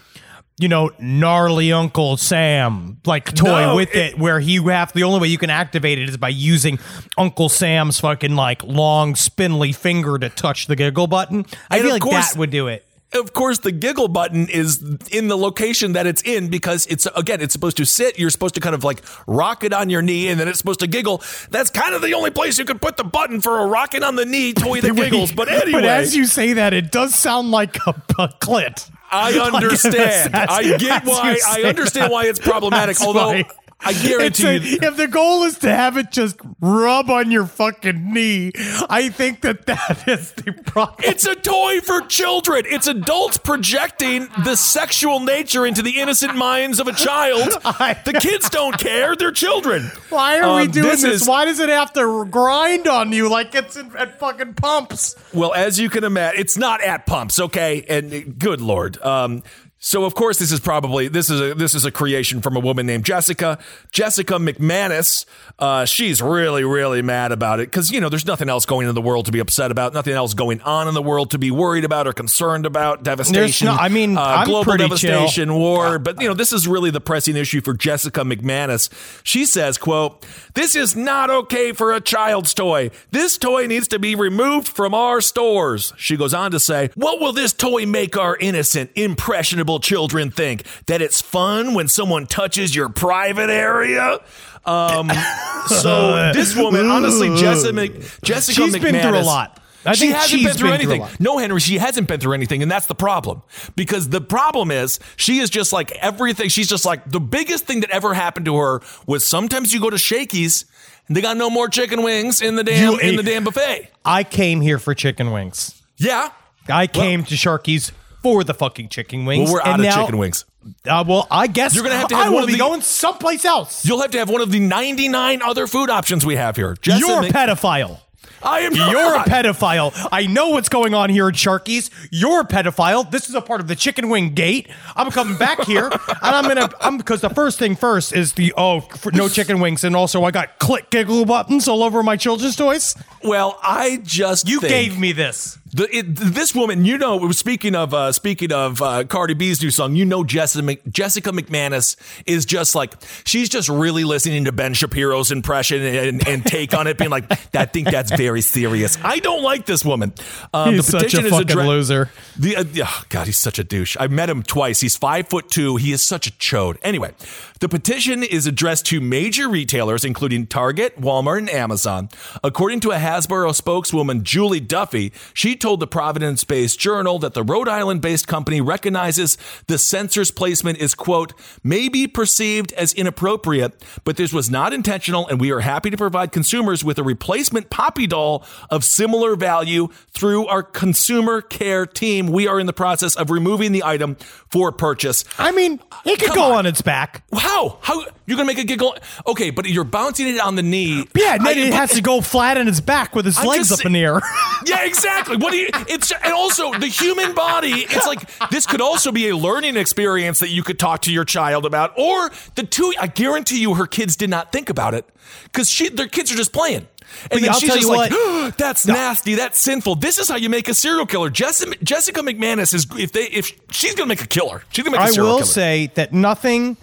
you 0.60 0.68
know 0.68 0.92
gnarly 1.00 1.72
Uncle 1.72 2.18
Sam 2.18 2.98
like 3.06 3.34
toy 3.34 3.46
No, 3.66 3.76
with 3.76 3.96
it- 3.96 4.14
it, 4.14 4.20
where 4.20 4.40
he 4.40 4.56
have 4.70 4.94
the 4.94 5.04
only 5.04 5.20
way 5.20 5.28
you 5.28 5.38
can 5.38 5.50
activate 5.50 5.98
it 6.00 6.10
is 6.10 6.18
by 6.18 6.30
using 6.30 6.80
Uncle 7.18 7.50
Sam's 7.50 8.00
fucking 8.00 8.36
like 8.36 8.64
long 8.64 9.16
spindly 9.16 9.72
finger 9.72 10.18
to 10.20 10.30
touch 10.30 10.68
the 10.68 10.76
giggle 10.76 11.08
button. 11.08 11.46
I 11.70 11.80
feel 11.82 11.92
like 11.92 12.02
course- 12.02 12.32
that 12.34 12.38
would 12.40 12.52
do 12.52 12.68
it. 12.68 12.86
Of 13.12 13.34
course, 13.34 13.58
the 13.58 13.72
giggle 13.72 14.08
button 14.08 14.48
is 14.50 14.84
in 15.12 15.30
the 15.30 15.36
location 15.36 15.94
that 15.94 16.06
it's 16.06 16.22
in 16.22 16.50
because 16.50 16.86
it's 16.86 17.08
again, 17.16 17.42
it's 17.42 17.54
supposed 17.54 17.78
to 17.78 17.86
sit. 17.86 18.20
You're 18.20 18.30
supposed 18.30 18.54
to 18.54 18.62
kind 18.62 18.76
of 18.76 18.84
like 18.84 19.02
rock 19.26 19.64
it 19.64 19.74
on 19.74 19.90
your 19.90 20.04
knee, 20.04 20.28
and 20.28 20.40
then 20.40 20.48
it's 20.48 20.60
supposed 20.60 20.82
to 20.82 20.88
giggle. 20.88 21.24
That's 21.50 21.72
kind 21.72 21.96
of 21.96 22.04
the 22.04 22.14
only 22.14 22.30
place 22.30 22.60
you 22.60 22.66
could 22.66 22.84
put 22.84 22.98
the 22.98 23.04
button 23.04 23.42
for 23.42 23.62
a 23.62 23.66
rocking 23.66 24.04
on 24.04 24.16
the 24.16 24.26
knee 24.28 24.54
toy 24.54 24.80
that 24.82 24.96
giggles. 24.96 25.32
But 25.32 25.50
anyway, 25.50 25.72
but 25.82 25.86
as 25.86 26.16
you 26.16 26.26
say 26.28 26.54
that, 26.54 26.72
it 26.76 26.92
does 26.92 27.16
sound 27.16 27.50
like 27.50 27.78
a, 27.88 27.96
a 28.20 28.28
clit. 28.40 28.92
I 29.12 29.34
understand. 29.54 30.34
that's- 30.34 30.58
I 30.58 30.78
get 30.78 31.06
why. 31.06 31.38
I 31.48 31.64
understand 31.64 32.12
why 32.12 32.26
it's 32.26 32.40
problematic. 32.52 32.98
That's 32.98 33.08
although. 33.08 33.42
I 33.82 33.94
guarantee 33.94 34.48
a- 34.48 34.60
you, 34.60 34.78
if 34.82 34.98
the 34.98 35.08
goal 35.08 35.44
is 35.44 35.58
to 35.60 35.70
have 35.74 35.96
it 35.98 36.12
just 36.12 36.36
rub 36.60 37.10
on 37.10 37.32
your 37.32 37.46
fucking 37.46 38.14
knee, 38.14 38.52
I 38.90 39.08
think 39.10 39.42
that 39.42 39.66
that 39.68 40.04
is 40.08 40.34
the 40.34 40.52
problem. 40.52 40.98
it's 41.04 41.26
a 41.26 41.36
toy 41.36 41.80
for 41.80 42.02
children. 42.02 42.64
It's 42.68 42.88
adults 42.88 43.38
projecting 43.38 44.28
the 44.44 44.56
sexual 44.58 45.22
nature 45.22 45.66
into 45.66 45.82
the 45.82 46.00
innocent 46.00 46.36
minds 46.36 46.80
of 46.82 46.88
a 46.88 46.94
child. 46.94 47.48
I- 47.66 47.98
The 48.06 48.14
kids 48.14 48.50
don't 48.50 48.78
care. 48.78 49.16
They're 49.16 49.32
children. 49.32 49.90
Why 50.10 50.40
are 50.42 50.58
we 50.58 50.64
Um, 50.64 50.72
doing 50.72 50.86
this? 50.90 51.04
is- 51.04 51.28
Why 51.28 51.46
does 51.46 51.60
it 51.60 51.70
have 51.70 51.94
to 51.94 52.26
grind 52.26 52.88
on 52.88 53.14
you 53.14 53.30
like 53.30 53.56
it's 53.56 53.78
in, 53.78 53.96
at 53.98 54.20
fucking 54.20 54.56
pumps? 54.56 55.16
Well, 55.34 55.54
as 55.54 55.80
you 55.80 55.90
can 55.90 56.04
imagine, 56.04 56.40
it's 56.40 56.58
not 56.58 56.82
at 56.82 57.06
pumps, 57.06 57.40
okay? 57.40 57.86
And 57.88 58.14
uh, 58.14 58.20
good 58.38 58.60
lord. 58.62 59.02
Um, 59.02 59.44
so 59.82 60.04
of 60.04 60.14
course 60.14 60.40
this 60.40 60.52
is 60.52 60.60
probably 60.60 61.08
this 61.08 61.30
is 61.30 61.40
a 61.40 61.54
this 61.54 61.74
is 61.74 61.86
a 61.86 61.92
creation 61.92 62.42
from 62.42 62.56
a 62.58 62.60
woman 62.60 62.86
named 62.86 63.06
Jessica 63.06 63.58
Jessica 63.92 64.34
McManus. 64.36 65.26
Uh, 65.58 65.86
she's 65.86 66.22
really 66.22 66.64
really 66.66 67.02
mad 67.02 67.32
about 67.32 67.60
it 67.62 67.68
because 67.72 67.90
you 67.90 68.02
know 68.02 68.10
there's 68.10 68.26
nothing 68.26 68.50
else 68.50 68.66
going 68.66 68.88
in 68.90 68.96
the 68.96 69.02
world 69.02 69.26
to 69.28 69.32
be 69.32 69.40
upset 69.40 69.72
about, 69.72 69.94
nothing 69.94 70.14
else 70.14 70.34
going 70.34 70.60
on 70.62 70.88
in 70.90 70.94
the 70.94 71.02
world 71.02 71.32
to 71.32 71.38
be 71.38 71.50
worried 71.50 71.86
about 71.86 72.08
or 72.08 72.14
concerned 72.14 72.66
about. 72.66 73.04
Devastation. 73.04 73.68
no- 73.68 73.76
I 73.76 73.88
mean, 73.88 74.18
uh, 74.18 74.44
global 74.46 74.76
devastation, 74.76 75.54
war. 75.54 75.98
But 75.98 76.22
you 76.22 76.28
know 76.28 76.34
this 76.34 76.52
is 76.52 76.68
really 76.68 76.92
the 76.92 77.02
pressing 77.02 77.38
issue 77.38 77.62
for 77.62 77.74
Jessica 77.74 78.22
McManus. 78.22 78.90
She 79.24 79.46
says, 79.46 79.78
"quote 79.78 80.26
This 80.56 80.76
is 80.76 80.96
not 80.96 81.30
okay 81.30 81.72
for 81.72 81.94
a 81.94 82.02
child's 82.02 82.54
toy. 82.54 82.92
This 83.12 83.38
toy 83.38 83.66
needs 83.68 83.88
to 83.90 84.00
be 84.00 84.16
removed 84.16 84.68
from 84.68 84.94
our 84.94 85.22
stores." 85.22 85.94
She 85.96 86.18
goes 86.18 86.34
on 86.34 86.52
to 86.52 86.60
say, 86.60 86.90
"What 86.96 87.22
will 87.22 87.32
this 87.32 87.54
toy 87.54 87.86
make 87.86 88.18
our 88.18 88.36
innocent, 88.38 88.92
impressionable 88.96 89.69
children 89.78 90.32
think? 90.32 90.66
That 90.88 91.04
it's 91.04 91.22
fun 91.22 91.76
when 91.76 91.88
someone 91.88 92.26
touches 92.26 92.76
your 92.76 92.90
private 92.90 93.52
area?" 93.52 94.20
Um, 94.66 95.12
so 95.68 96.32
this 96.34 96.56
woman, 96.56 96.88
honestly, 96.88 97.36
Jessica, 97.36 98.00
Jessica 98.24 98.62
She's 98.62 98.76
McManus, 98.76 98.82
been 98.82 99.02
through 99.02 99.20
a 99.20 99.22
lot. 99.22 99.60
I 99.86 99.94
she 99.94 100.08
hasn't 100.12 100.44
been 100.44 100.54
through 100.54 100.70
been 100.70 100.82
anything. 100.82 101.02
lot. 101.02 101.20
No, 101.20 101.38
Henry, 101.38 101.60
she 101.60 101.78
hasn't 101.78 102.08
been 102.08 102.20
through 102.20 102.34
anything, 102.34 102.62
and 102.62 102.72
that's 102.72 102.88
the 102.88 102.96
problem. 102.96 103.44
Because 103.76 104.10
the 104.10 104.20
problem 104.20 104.72
is 104.72 105.00
she 105.16 105.40
is 105.40 105.50
just 105.50 105.72
like 105.72 105.92
everything. 105.92 106.50
She's 106.50 106.68
just 106.68 106.86
like 106.86 107.10
the 107.10 107.20
biggest 107.20 107.66
thing 107.66 107.82
that 107.82 107.90
ever 107.92 108.14
happened 108.14 108.46
to 108.48 108.58
her 108.58 108.82
was 109.06 109.26
sometimes 109.26 109.74
you 109.74 109.80
go 109.80 109.90
to 109.90 109.98
Shakey's 109.98 110.66
and 111.08 111.18
they 111.18 111.22
got 111.22 111.38
no 111.38 111.50
more 111.50 111.68
chicken 111.68 112.04
wings 112.04 112.42
in 112.42 112.56
the 112.56 112.64
damn 112.64 112.94
You 112.94 113.00
in 113.00 113.16
the 113.16 113.24
damn 113.24 113.44
buffet. 113.44 113.90
I 114.06 114.24
came 114.24 114.62
here 114.62 114.80
for 114.80 114.94
chicken 114.94 115.32
wings. 115.32 115.82
Yeah. 115.98 116.30
I 116.68 116.86
came 116.88 117.24
to 117.24 117.36
Sharky's 117.36 117.92
for 118.22 118.44
the 118.44 118.54
fucking 118.54 118.90
chicken 118.90 119.26
wings. 119.26 119.46
Well, 119.46 119.54
we're 119.56 119.60
and 119.62 119.70
out 119.70 119.80
of 119.80 119.86
now- 119.86 120.02
chicken 120.02 120.18
wings. 120.18 120.46
Uh, 120.86 121.04
well, 121.08 121.26
I 121.32 121.48
guess 121.48 121.74
You're 121.74 121.84
gonna 121.86 121.96
have 121.98 122.10
to 122.10 122.16
have 122.16 122.26
I 122.26 122.30
one 122.30 122.36
will 122.36 122.44
of 122.44 122.48
be 122.48 122.54
the- 122.54 122.60
going 122.60 122.82
someplace 122.82 123.46
else. 123.46 123.86
You'll 123.86 124.02
have 124.02 124.12
to 124.12 124.20
have 124.20 124.30
one 124.30 124.42
of 124.42 124.52
the 124.52 124.60
99 124.60 125.42
other 125.42 125.68
food 125.68 125.90
options 125.90 126.26
we 126.26 126.36
have 126.36 126.56
here. 126.58 126.76
You're 126.84 127.22
a 127.22 127.24
and- 127.26 127.34
pedophile. 127.34 128.00
I 128.42 128.62
am 128.62 128.74
You're 128.74 128.88
a 129.16 129.18
not. 129.18 129.28
pedophile. 129.28 130.08
I 130.14 130.26
know 130.26 130.50
what's 130.52 130.70
going 130.70 130.94
on 130.94 131.10
here 131.10 131.28
at 131.28 131.34
Sharky's. 131.34 131.92
You're 132.10 132.40
a 132.42 132.46
pedophile. 132.46 133.10
This 133.12 133.28
is 133.28 133.36
a 133.36 133.42
part 133.42 133.60
of 133.60 133.68
the 133.68 133.76
chicken 133.76 134.08
wing 134.08 134.34
gate. 134.34 134.70
I'm 134.96 135.12
coming 135.12 135.38
back 135.38 135.66
here, 135.66 135.88
and 136.08 136.18
I'm 136.22 136.46
gonna. 136.48 136.70
I'm 136.80 136.98
because 136.98 137.20
the 137.20 137.30
first 137.30 137.60
thing 137.60 137.76
first 137.76 138.14
is 138.16 138.34
the 138.34 138.54
oh 138.56 138.80
for 138.80 139.12
no 139.12 139.28
chicken 139.38 139.60
wings, 139.60 139.84
and 139.84 139.94
also 139.94 140.24
I 140.24 140.32
got 140.32 140.58
click 140.58 140.90
giggle 140.90 141.26
buttons 141.26 141.68
all 141.68 141.84
over 141.84 142.02
my 142.02 142.16
children's 142.16 142.56
toys. 142.56 142.96
Well, 143.24 143.60
I 143.62 143.98
just 144.06 144.48
You 144.48 144.62
think 144.62 144.70
gave 144.72 144.98
me 144.98 145.12
this. 145.12 145.58
The, 145.72 145.96
it, 145.96 146.16
this 146.16 146.56
woman. 146.56 146.86
You 146.86 146.98
know, 146.98 147.32
speaking 147.32 147.76
of 147.76 147.94
uh, 147.94 148.12
speaking 148.12 148.52
of 148.52 148.82
uh, 148.82 149.04
Cardi 149.06 149.34
B's 149.34 149.62
new 149.62 149.72
song, 149.72 149.96
you 149.96 150.06
know 150.06 150.24
Jessica 150.24 150.78
Jessica 150.90 151.32
McManus 151.32 151.96
is 152.26 152.46
just 152.46 152.76
like 152.76 152.94
she's 153.26 153.50
just 153.50 153.70
really 153.70 154.04
listening 154.04 154.46
to 154.46 154.52
Ben 154.52 154.74
Shapiro's 154.74 155.32
impression 155.32 155.82
and, 155.84 156.28
and 156.28 156.46
take 156.46 156.74
on 156.74 156.88
it, 156.88 156.98
being 156.98 157.12
like, 157.12 157.32
"I 157.56 157.66
think 157.66 157.90
that's 157.90 158.12
very 158.12 158.42
serious." 158.42 158.98
I 159.04 159.20
don't 159.20 159.44
like 159.44 159.66
this 159.66 159.86
woman. 159.86 160.14
Um, 160.54 160.76
He's 160.76 160.88
such 160.88 161.14
a 161.14 161.30
fucking 161.30 161.58
loser. 161.58 162.10
The 162.38 162.56
uh, 162.58 162.64
oh, 162.84 163.04
God, 163.10 163.28
he's 163.28 163.38
such 163.38 163.60
a 163.60 163.64
douche. 163.64 163.96
I 164.00 164.08
met 164.08 164.30
him 164.30 164.44
twice. 164.44 164.82
He's 164.82 164.98
five 164.98 165.28
foot 165.30 165.50
two. 165.50 165.76
He 165.76 165.92
is 165.92 166.04
such 166.04 166.28
a 166.28 166.32
chode. 166.32 166.78
Anyway, 166.82 167.14
the 167.60 167.70
petition 167.70 168.24
is 168.24 168.48
addressed 168.48 168.86
to 168.88 169.02
major 169.02 169.50
retailers, 169.50 170.04
including 170.06 170.48
Target, 170.48 171.00
Walmart, 171.00 171.40
and 171.40 171.50
Amazon. 171.50 172.10
According 172.44 172.80
to 172.82 172.92
a 172.92 172.98
Hasbro 172.98 173.54
spokeswoman, 173.54 174.24
Julie 174.24 174.60
Duffy, 174.60 175.12
she 175.34 175.56
told 175.60 175.80
the 175.80 175.88
Providence-based 175.88 176.80
Journal 176.80 177.20
that 177.20 177.34
the 177.34 177.44
Rhode 177.44 177.68
Island-based 177.68 178.28
company 178.28 178.62
recognizes 178.62 179.38
the 179.68 179.78
sensor's 179.78 180.32
placement 180.32 180.80
is 180.80 180.96
quote 180.96 181.34
may 181.64 181.90
be 181.90 182.08
perceived 182.08 182.74
as 182.74 182.94
inappropriate, 182.94 183.84
but 184.04 184.18
this 184.18 184.34
was 184.34 184.50
not 184.50 184.74
intentional, 184.74 185.28
and 185.28 185.40
we 185.40 185.52
are 185.52 185.60
happy 185.60 185.90
to 185.90 185.98
provide 185.98 186.32
consumers 186.32 186.84
with 186.84 186.98
a 186.98 187.04
replacement 187.04 187.70
Poppy 187.70 188.08
doll 188.08 188.46
of 188.70 188.84
similar 188.84 189.36
value 189.36 189.90
through 190.12 190.48
our 190.48 190.64
consumer 190.64 191.42
care 191.42 191.86
team. 191.86 192.28
We 192.28 192.48
are 192.48 192.60
in 192.60 192.66
the 192.66 192.74
process 192.74 193.16
of 193.16 193.30
removing 193.30 193.72
the 193.72 193.84
item 193.84 194.16
for 194.50 194.72
purchase. 194.72 195.24
I 195.38 195.52
mean, 195.52 195.80
it 196.06 196.20
could 196.20 196.30
Come 196.30 196.36
go 196.36 196.44
on. 196.52 196.60
on. 196.60 196.66
its 196.66 196.82
back. 196.82 197.24
How? 197.34 197.78
How 197.82 198.06
you're 198.30 198.38
gonna 198.38 198.48
make 198.48 198.60
a 198.60 198.64
giggle? 198.64 198.96
Okay, 199.28 199.50
but 199.50 199.66
you're 199.66 199.84
bouncing 199.84 200.28
it 200.28 200.40
on 200.40 200.56
the 200.56 200.64
knee. 200.64 201.06
Yeah, 201.16 201.36
and 201.36 201.46
then 201.46 201.58
I- 201.58 201.62
it 201.62 201.70
but- 201.72 201.78
has 201.78 201.92
to 201.92 202.02
go 202.02 202.22
flat 202.22 202.58
on 202.58 202.68
its 202.68 202.80
back 202.80 203.16
with 203.16 203.28
its 203.28 203.40
I'm 203.40 203.48
legs 203.48 203.70
just 203.70 203.82
up 203.82 203.86
in 203.86 203.94
the 203.94 204.00
air. 204.02 204.22
Yeah, 204.66 204.84
exactly. 204.86 205.38
What 205.38 205.52
do 205.52 205.58
you? 205.58 205.70
It's 205.88 206.12
and 206.12 206.34
also 206.34 206.72
the 206.74 206.88
human 206.88 207.34
body. 207.34 207.70
It's 207.90 208.06
like 208.06 208.30
this 208.52 208.66
could 208.66 208.82
also 208.82 209.12
be 209.12 209.30
a 209.30 209.36
learning 209.38 209.78
experience 209.78 210.40
that 210.40 210.50
you 210.50 210.64
could 210.64 210.78
talk 210.78 211.02
to 211.04 211.12
your 211.14 211.24
child 211.26 211.66
about, 211.66 211.94
or 211.98 212.30
the 212.56 212.64
two. 212.64 212.94
I 213.00 213.08
guarantee 213.08 213.60
you, 213.62 213.74
her 213.76 213.88
kids 213.88 214.16
did 214.18 214.30
not 214.30 214.52
think 214.52 214.70
about 214.70 214.94
it 214.94 215.06
because 215.46 215.70
she, 215.70 215.88
their 215.90 216.08
kids 216.08 216.32
are 216.32 216.36
just 216.36 216.52
playing. 216.54 216.88
And 217.32 217.42
then 217.42 217.50
I'll 217.52 217.60
she's 217.60 217.70
tell 217.70 217.78
just 217.78 217.90
you 217.90 217.96
like, 217.96 218.12
what. 218.12 218.58
"That's 218.58 218.86
nasty. 218.86 219.36
That's 219.36 219.60
sinful. 219.60 219.96
This 219.96 220.20
is 220.20 220.28
how 220.30 220.36
you 220.36 220.50
make 220.50 220.68
a 220.68 220.74
serial 220.74 221.06
killer." 221.06 221.30
Jessica, 221.30 221.74
Jessica 221.84 222.20
McManus 222.22 222.74
is 222.74 222.86
if 222.98 223.14
they 223.14 223.24
if 223.28 223.54
she's 223.72 223.96
gonna 223.96 224.08
make 224.10 224.22
a 224.22 224.28
killer, 224.28 224.62
she's 224.72 224.84
gonna 224.84 224.98
make 224.98 225.06
a 225.06 225.10
I 225.10 225.12
serial 225.12 225.32
killer. 225.32 225.38
I 225.38 225.42
will 225.42 225.48
say 225.48 225.92
that 225.96 226.14
nothing 226.14 226.76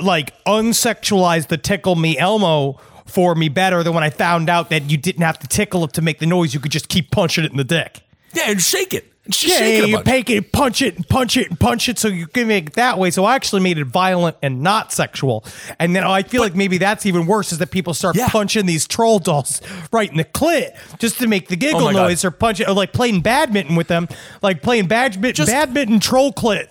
like 0.00 0.32
unsexualized 0.44 1.48
the 1.48 1.58
tickle 1.58 1.96
me 1.96 2.16
Elmo 2.18 2.80
for 3.06 3.34
me 3.34 3.48
better 3.48 3.82
than 3.82 3.92
when 3.94 4.04
I 4.04 4.10
found 4.10 4.48
out 4.48 4.70
that 4.70 4.90
you 4.90 4.96
didn't 4.96 5.22
have 5.22 5.38
to 5.40 5.46
tickle 5.46 5.84
it 5.84 5.92
to 5.94 6.02
make 6.02 6.18
the 6.18 6.26
noise. 6.26 6.54
You 6.54 6.60
could 6.60 6.72
just 6.72 6.88
keep 6.88 7.10
punching 7.10 7.44
it 7.44 7.50
in 7.50 7.56
the 7.56 7.64
dick. 7.64 8.00
yeah, 8.32 8.44
and 8.50 8.60
shake 8.60 8.94
it. 8.94 9.08
And 9.24 9.32
she's 9.34 9.50
Yeah, 9.50 9.58
shaking 9.58 9.90
you 9.90 10.02
take 10.02 10.30
it, 10.30 10.50
punch 10.50 10.82
it, 10.82 10.96
and 10.96 11.08
punch 11.08 11.36
it, 11.36 11.48
and 11.48 11.60
punch 11.60 11.88
it, 11.88 11.96
so 11.98 12.08
you 12.08 12.26
can 12.26 12.48
make 12.48 12.68
it 12.68 12.72
that 12.72 12.98
way. 12.98 13.10
So 13.12 13.24
I 13.24 13.36
actually 13.36 13.60
made 13.62 13.78
it 13.78 13.84
violent 13.84 14.36
and 14.42 14.62
not 14.62 14.92
sexual. 14.92 15.44
And 15.78 15.94
then 15.94 16.02
I 16.02 16.24
feel 16.24 16.40
like 16.42 16.56
maybe 16.56 16.78
that's 16.78 17.06
even 17.06 17.26
worse 17.26 17.52
is 17.52 17.58
that 17.58 17.70
people 17.70 17.94
start 17.94 18.16
Yeah. 18.16 18.28
punching 18.28 18.66
these 18.66 18.84
troll 18.86 19.20
dolls 19.20 19.60
right 19.92 20.10
in 20.10 20.16
the 20.16 20.24
clit 20.24 20.74
just 20.98 21.18
to 21.20 21.28
make 21.28 21.46
the 21.48 21.54
oh 21.54 21.58
giggle 21.58 21.80
Oh 21.82 21.84
my 21.84 21.92
God. 21.92 22.02
noise 22.08 22.24
or 22.24 22.32
punch 22.32 22.58
it, 22.60 22.66
or 22.68 22.72
like 22.72 22.92
playing 22.92 23.20
badminton 23.20 23.76
with 23.76 23.86
them, 23.86 24.08
like 24.42 24.60
playing 24.62 24.86
badminton, 24.88 25.34
Just- 25.34 25.52
badminton 25.52 26.00
troll 26.00 26.32
clit. 26.32 26.66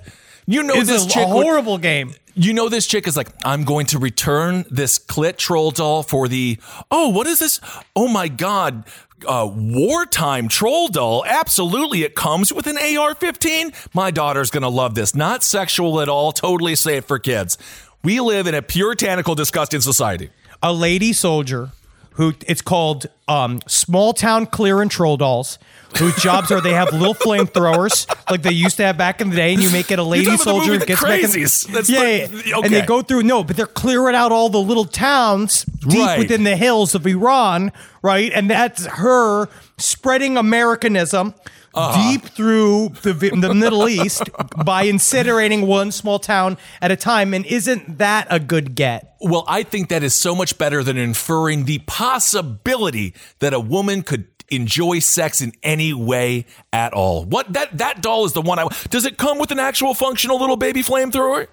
You 0.45 0.63
know 0.63 0.73
is 0.75 0.87
this 0.89 1.15
a, 1.15 1.19
a 1.21 1.27
would- 1.33 1.43
horrible 1.45 1.77
game. 1.77 2.15
You 2.33 2.53
know, 2.53 2.69
this 2.69 2.87
chick 2.87 3.07
is 3.07 3.17
like, 3.17 3.29
I'm 3.43 3.63
going 3.63 3.87
to 3.87 3.99
return 3.99 4.65
this 4.69 4.97
clit 4.99 5.37
troll 5.37 5.71
doll 5.71 6.03
for 6.03 6.27
the, 6.27 6.57
oh, 6.89 7.09
what 7.09 7.27
is 7.27 7.39
this? 7.39 7.59
Oh 7.95 8.07
my 8.07 8.27
God. 8.27 8.85
Uh, 9.27 9.49
wartime 9.53 10.47
troll 10.47 10.87
doll. 10.87 11.23
Absolutely. 11.25 12.03
It 12.03 12.15
comes 12.15 12.51
with 12.51 12.67
an 12.67 12.77
AR 12.77 13.13
15. 13.13 13.71
My 13.93 14.11
daughter's 14.11 14.49
to 14.63 14.69
love 14.69 14.95
this. 14.95 15.13
Not 15.13 15.43
sexual 15.43 16.01
at 16.01 16.09
all. 16.09 16.31
Totally 16.31 16.75
safe 16.75 17.05
for 17.05 17.19
kids. 17.19 17.57
We 18.03 18.19
live 18.19 18.47
in 18.47 18.55
a 18.55 18.61
puritanical, 18.61 19.35
disgusting 19.35 19.81
society. 19.81 20.29
a 20.63 20.73
lady 20.73 21.13
soldier 21.13 21.71
who 22.13 22.33
it's 22.47 22.61
called 22.61 23.07
um, 23.27 23.61
small 23.67 24.13
town 24.13 24.45
clear 24.45 24.81
and 24.81 24.91
troll 24.91 25.17
dolls 25.17 25.57
whose 25.97 26.15
jobs 26.17 26.51
are 26.51 26.61
they 26.61 26.73
have 26.73 26.91
little 26.93 27.13
flamethrowers 27.15 28.07
like 28.29 28.41
they 28.41 28.51
used 28.51 28.77
to 28.77 28.83
have 28.83 28.97
back 28.97 29.21
in 29.21 29.29
the 29.29 29.35
day 29.35 29.53
and 29.53 29.61
you 29.61 29.69
make 29.71 29.91
it 29.91 29.99
a 29.99 30.03
lady 30.03 30.25
talking 30.25 30.41
about 30.41 30.45
the 30.45 30.59
soldier 30.65 30.77
The 30.77 30.85
gets 30.85 31.03
back 31.03 31.19
in- 31.23 31.29
Crazies. 31.29 31.67
That's 31.67 31.89
yeah, 31.89 32.27
the- 32.27 32.43
yeah. 32.45 32.59
and 32.63 32.73
they 32.73 32.81
go 32.85 33.01
through 33.01 33.23
no 33.23 33.43
but 33.43 33.55
they're 33.57 33.65
clearing 33.65 34.15
out 34.15 34.31
all 34.31 34.49
the 34.49 34.61
little 34.61 34.85
towns 34.85 35.63
deep 35.63 35.99
Right. 35.99 36.19
within 36.19 36.43
the 36.43 36.55
hills 36.55 36.95
of 36.95 37.05
Iran 37.05 37.71
right 38.01 38.31
and 38.33 38.49
that's 38.49 38.85
her 38.85 39.47
spreading 39.77 40.37
Americanism 40.37 41.33
Uh-huh. 41.73 42.11
deep 42.11 42.25
through 42.25 42.89
the, 43.01 43.13
the 43.13 43.53
Middle 43.53 43.87
East 43.87 44.23
by 44.65 44.85
incinerating 44.87 45.65
one 45.67 45.91
small 45.93 46.19
town 46.19 46.57
at 46.81 46.91
a 46.91 46.97
time 46.97 47.33
and 47.33 47.45
isn't 47.45 47.97
that 47.97 48.27
a 48.29 48.39
good 48.41 48.75
get 48.75 49.15
Well, 49.21 49.45
I 49.47 49.63
think 49.63 49.87
that 49.87 50.03
is 50.03 50.13
so 50.13 50.35
much 50.35 50.57
better 50.57 50.83
than 50.83 50.97
inferring 50.97 51.63
the 51.65 51.79
possibility 51.87 53.13
that 53.39 53.53
a 53.53 53.59
woman 53.59 54.01
could 54.03 54.30
enjoy 54.51 54.99
sex 54.99 55.41
in 55.41 55.53
any 55.63 55.93
way 55.93 56.45
at 56.71 56.93
all. 56.93 57.23
What 57.25 57.53
that 57.53 57.77
that 57.77 58.01
doll 58.01 58.25
is 58.25 58.33
the 58.33 58.41
one 58.41 58.59
I 58.59 58.67
does 58.89 59.05
it 59.05 59.17
come 59.17 59.39
with 59.39 59.51
an 59.51 59.59
actual 59.59 59.93
functional 59.93 60.39
little 60.39 60.57
baby 60.57 60.83
flamethrower? 60.83 61.47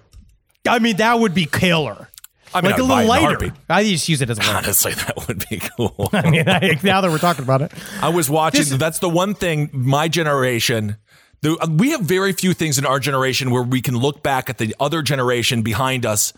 I 0.68 0.78
mean, 0.80 0.96
that 0.98 1.18
would 1.18 1.34
be 1.34 1.46
killer. 1.46 2.08
I 2.54 2.62
mean, 2.62 2.70
like 2.72 2.80
a 2.80 2.82
little 2.82 3.06
lighter. 3.06 3.52
I 3.68 3.84
just 3.84 4.08
use 4.08 4.22
it 4.22 4.30
as 4.30 4.38
a 4.38 4.40
lighter. 4.40 4.56
Honestly, 4.56 4.92
that 4.94 5.28
would 5.28 5.44
be 5.48 5.60
cool. 5.76 6.08
I 6.12 6.30
mean, 6.30 6.48
I, 6.48 6.78
now 6.82 7.00
that 7.00 7.10
we're 7.10 7.18
talking 7.18 7.44
about 7.44 7.62
it, 7.62 7.72
I 8.00 8.08
was 8.08 8.28
watching. 8.30 8.60
This- 8.60 8.76
that's 8.78 8.98
the 8.98 9.08
one 9.08 9.34
thing 9.34 9.70
my 9.72 10.08
generation. 10.08 10.96
The, 11.40 11.56
we 11.78 11.90
have 11.90 12.00
very 12.00 12.32
few 12.32 12.52
things 12.52 12.78
in 12.78 12.86
our 12.86 12.98
generation 12.98 13.50
where 13.52 13.62
we 13.62 13.80
can 13.80 13.96
look 13.96 14.22
back 14.24 14.50
at 14.50 14.58
the 14.58 14.74
other 14.80 15.02
generation 15.02 15.62
behind 15.62 16.04
us 16.04 16.32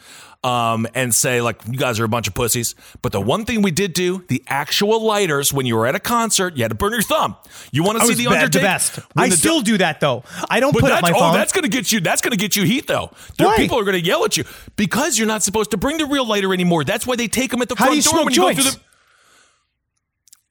um, 0.45 0.87
and 0.95 1.15
say 1.15 1.41
like, 1.41 1.61
"You 1.67 1.79
guys 1.79 1.99
are 2.01 2.05
a 2.05 2.09
bunch 2.09 2.29
of 2.29 2.35
pussies." 2.35 2.75
But 3.01 3.13
the 3.13 3.21
one 3.21 3.47
thing 3.47 3.63
we 3.63 3.71
did 3.71 3.95
do, 3.95 4.23
the 4.29 4.43
actual 4.47 5.03
lighters, 5.03 5.53
when 5.55 5.65
you 5.65 5.75
were 5.77 5.87
at 5.87 5.95
a 5.95 6.01
concert, 6.01 6.55
you 6.57 6.65
had 6.65 6.71
to 6.71 6.75
burn 6.75 6.93
your 6.93 7.01
thumb. 7.03 7.37
You 7.73 7.83
want 7.83 7.99
to 8.01 8.07
see 8.07 8.13
the 8.15 8.25
ba- 8.27 8.33
Undertaker? 8.33 8.51
the 8.59 8.63
best. 8.67 8.97
When 9.15 9.25
I 9.25 9.29
the- 9.31 9.37
still 9.39 9.63
do 9.63 9.79
that 9.79 10.01
though. 10.01 10.23
I 10.51 10.61
don't 10.61 10.73
But 10.73 10.81
put 10.83 10.93
up 10.93 11.01
my 11.03 11.13
oh, 11.13 11.19
phone. 11.19 11.33
that's 11.33 11.53
gonna 11.53 11.69
get 11.69 11.91
you. 11.93 12.01
That's 12.01 12.21
gonna 12.21 12.37
get 12.37 12.55
you 12.57 12.65
heat 12.65 12.87
though. 12.87 13.11
Why? 13.39 13.57
people 13.57 13.79
are 13.79 13.85
gonna 13.85 13.99
yell 13.99 14.25
at 14.27 14.37
you 14.37 14.45
because 14.77 15.17
you're 15.19 15.29
not 15.29 15.43
supposed 15.43 15.71
to 15.71 15.77
bring 15.79 15.97
the 15.97 16.07
real 16.07 16.27
lighter 16.27 16.53
anymore. 16.53 16.85
That's 16.85 17.07
why 17.07 17.17
they 17.17 17.29
take 17.29 17.51
them 17.51 17.63
at 17.63 17.69
the 17.71 17.75
How 17.75 17.87
front 17.87 17.93
do 17.93 17.97
you 17.97 18.03
door 18.03 18.13
smoke 18.13 18.25
when 18.27 18.35
you 18.35 18.41
go 18.41 18.47
joints? 18.53 18.63
through 18.63 18.71
the. 18.73 18.90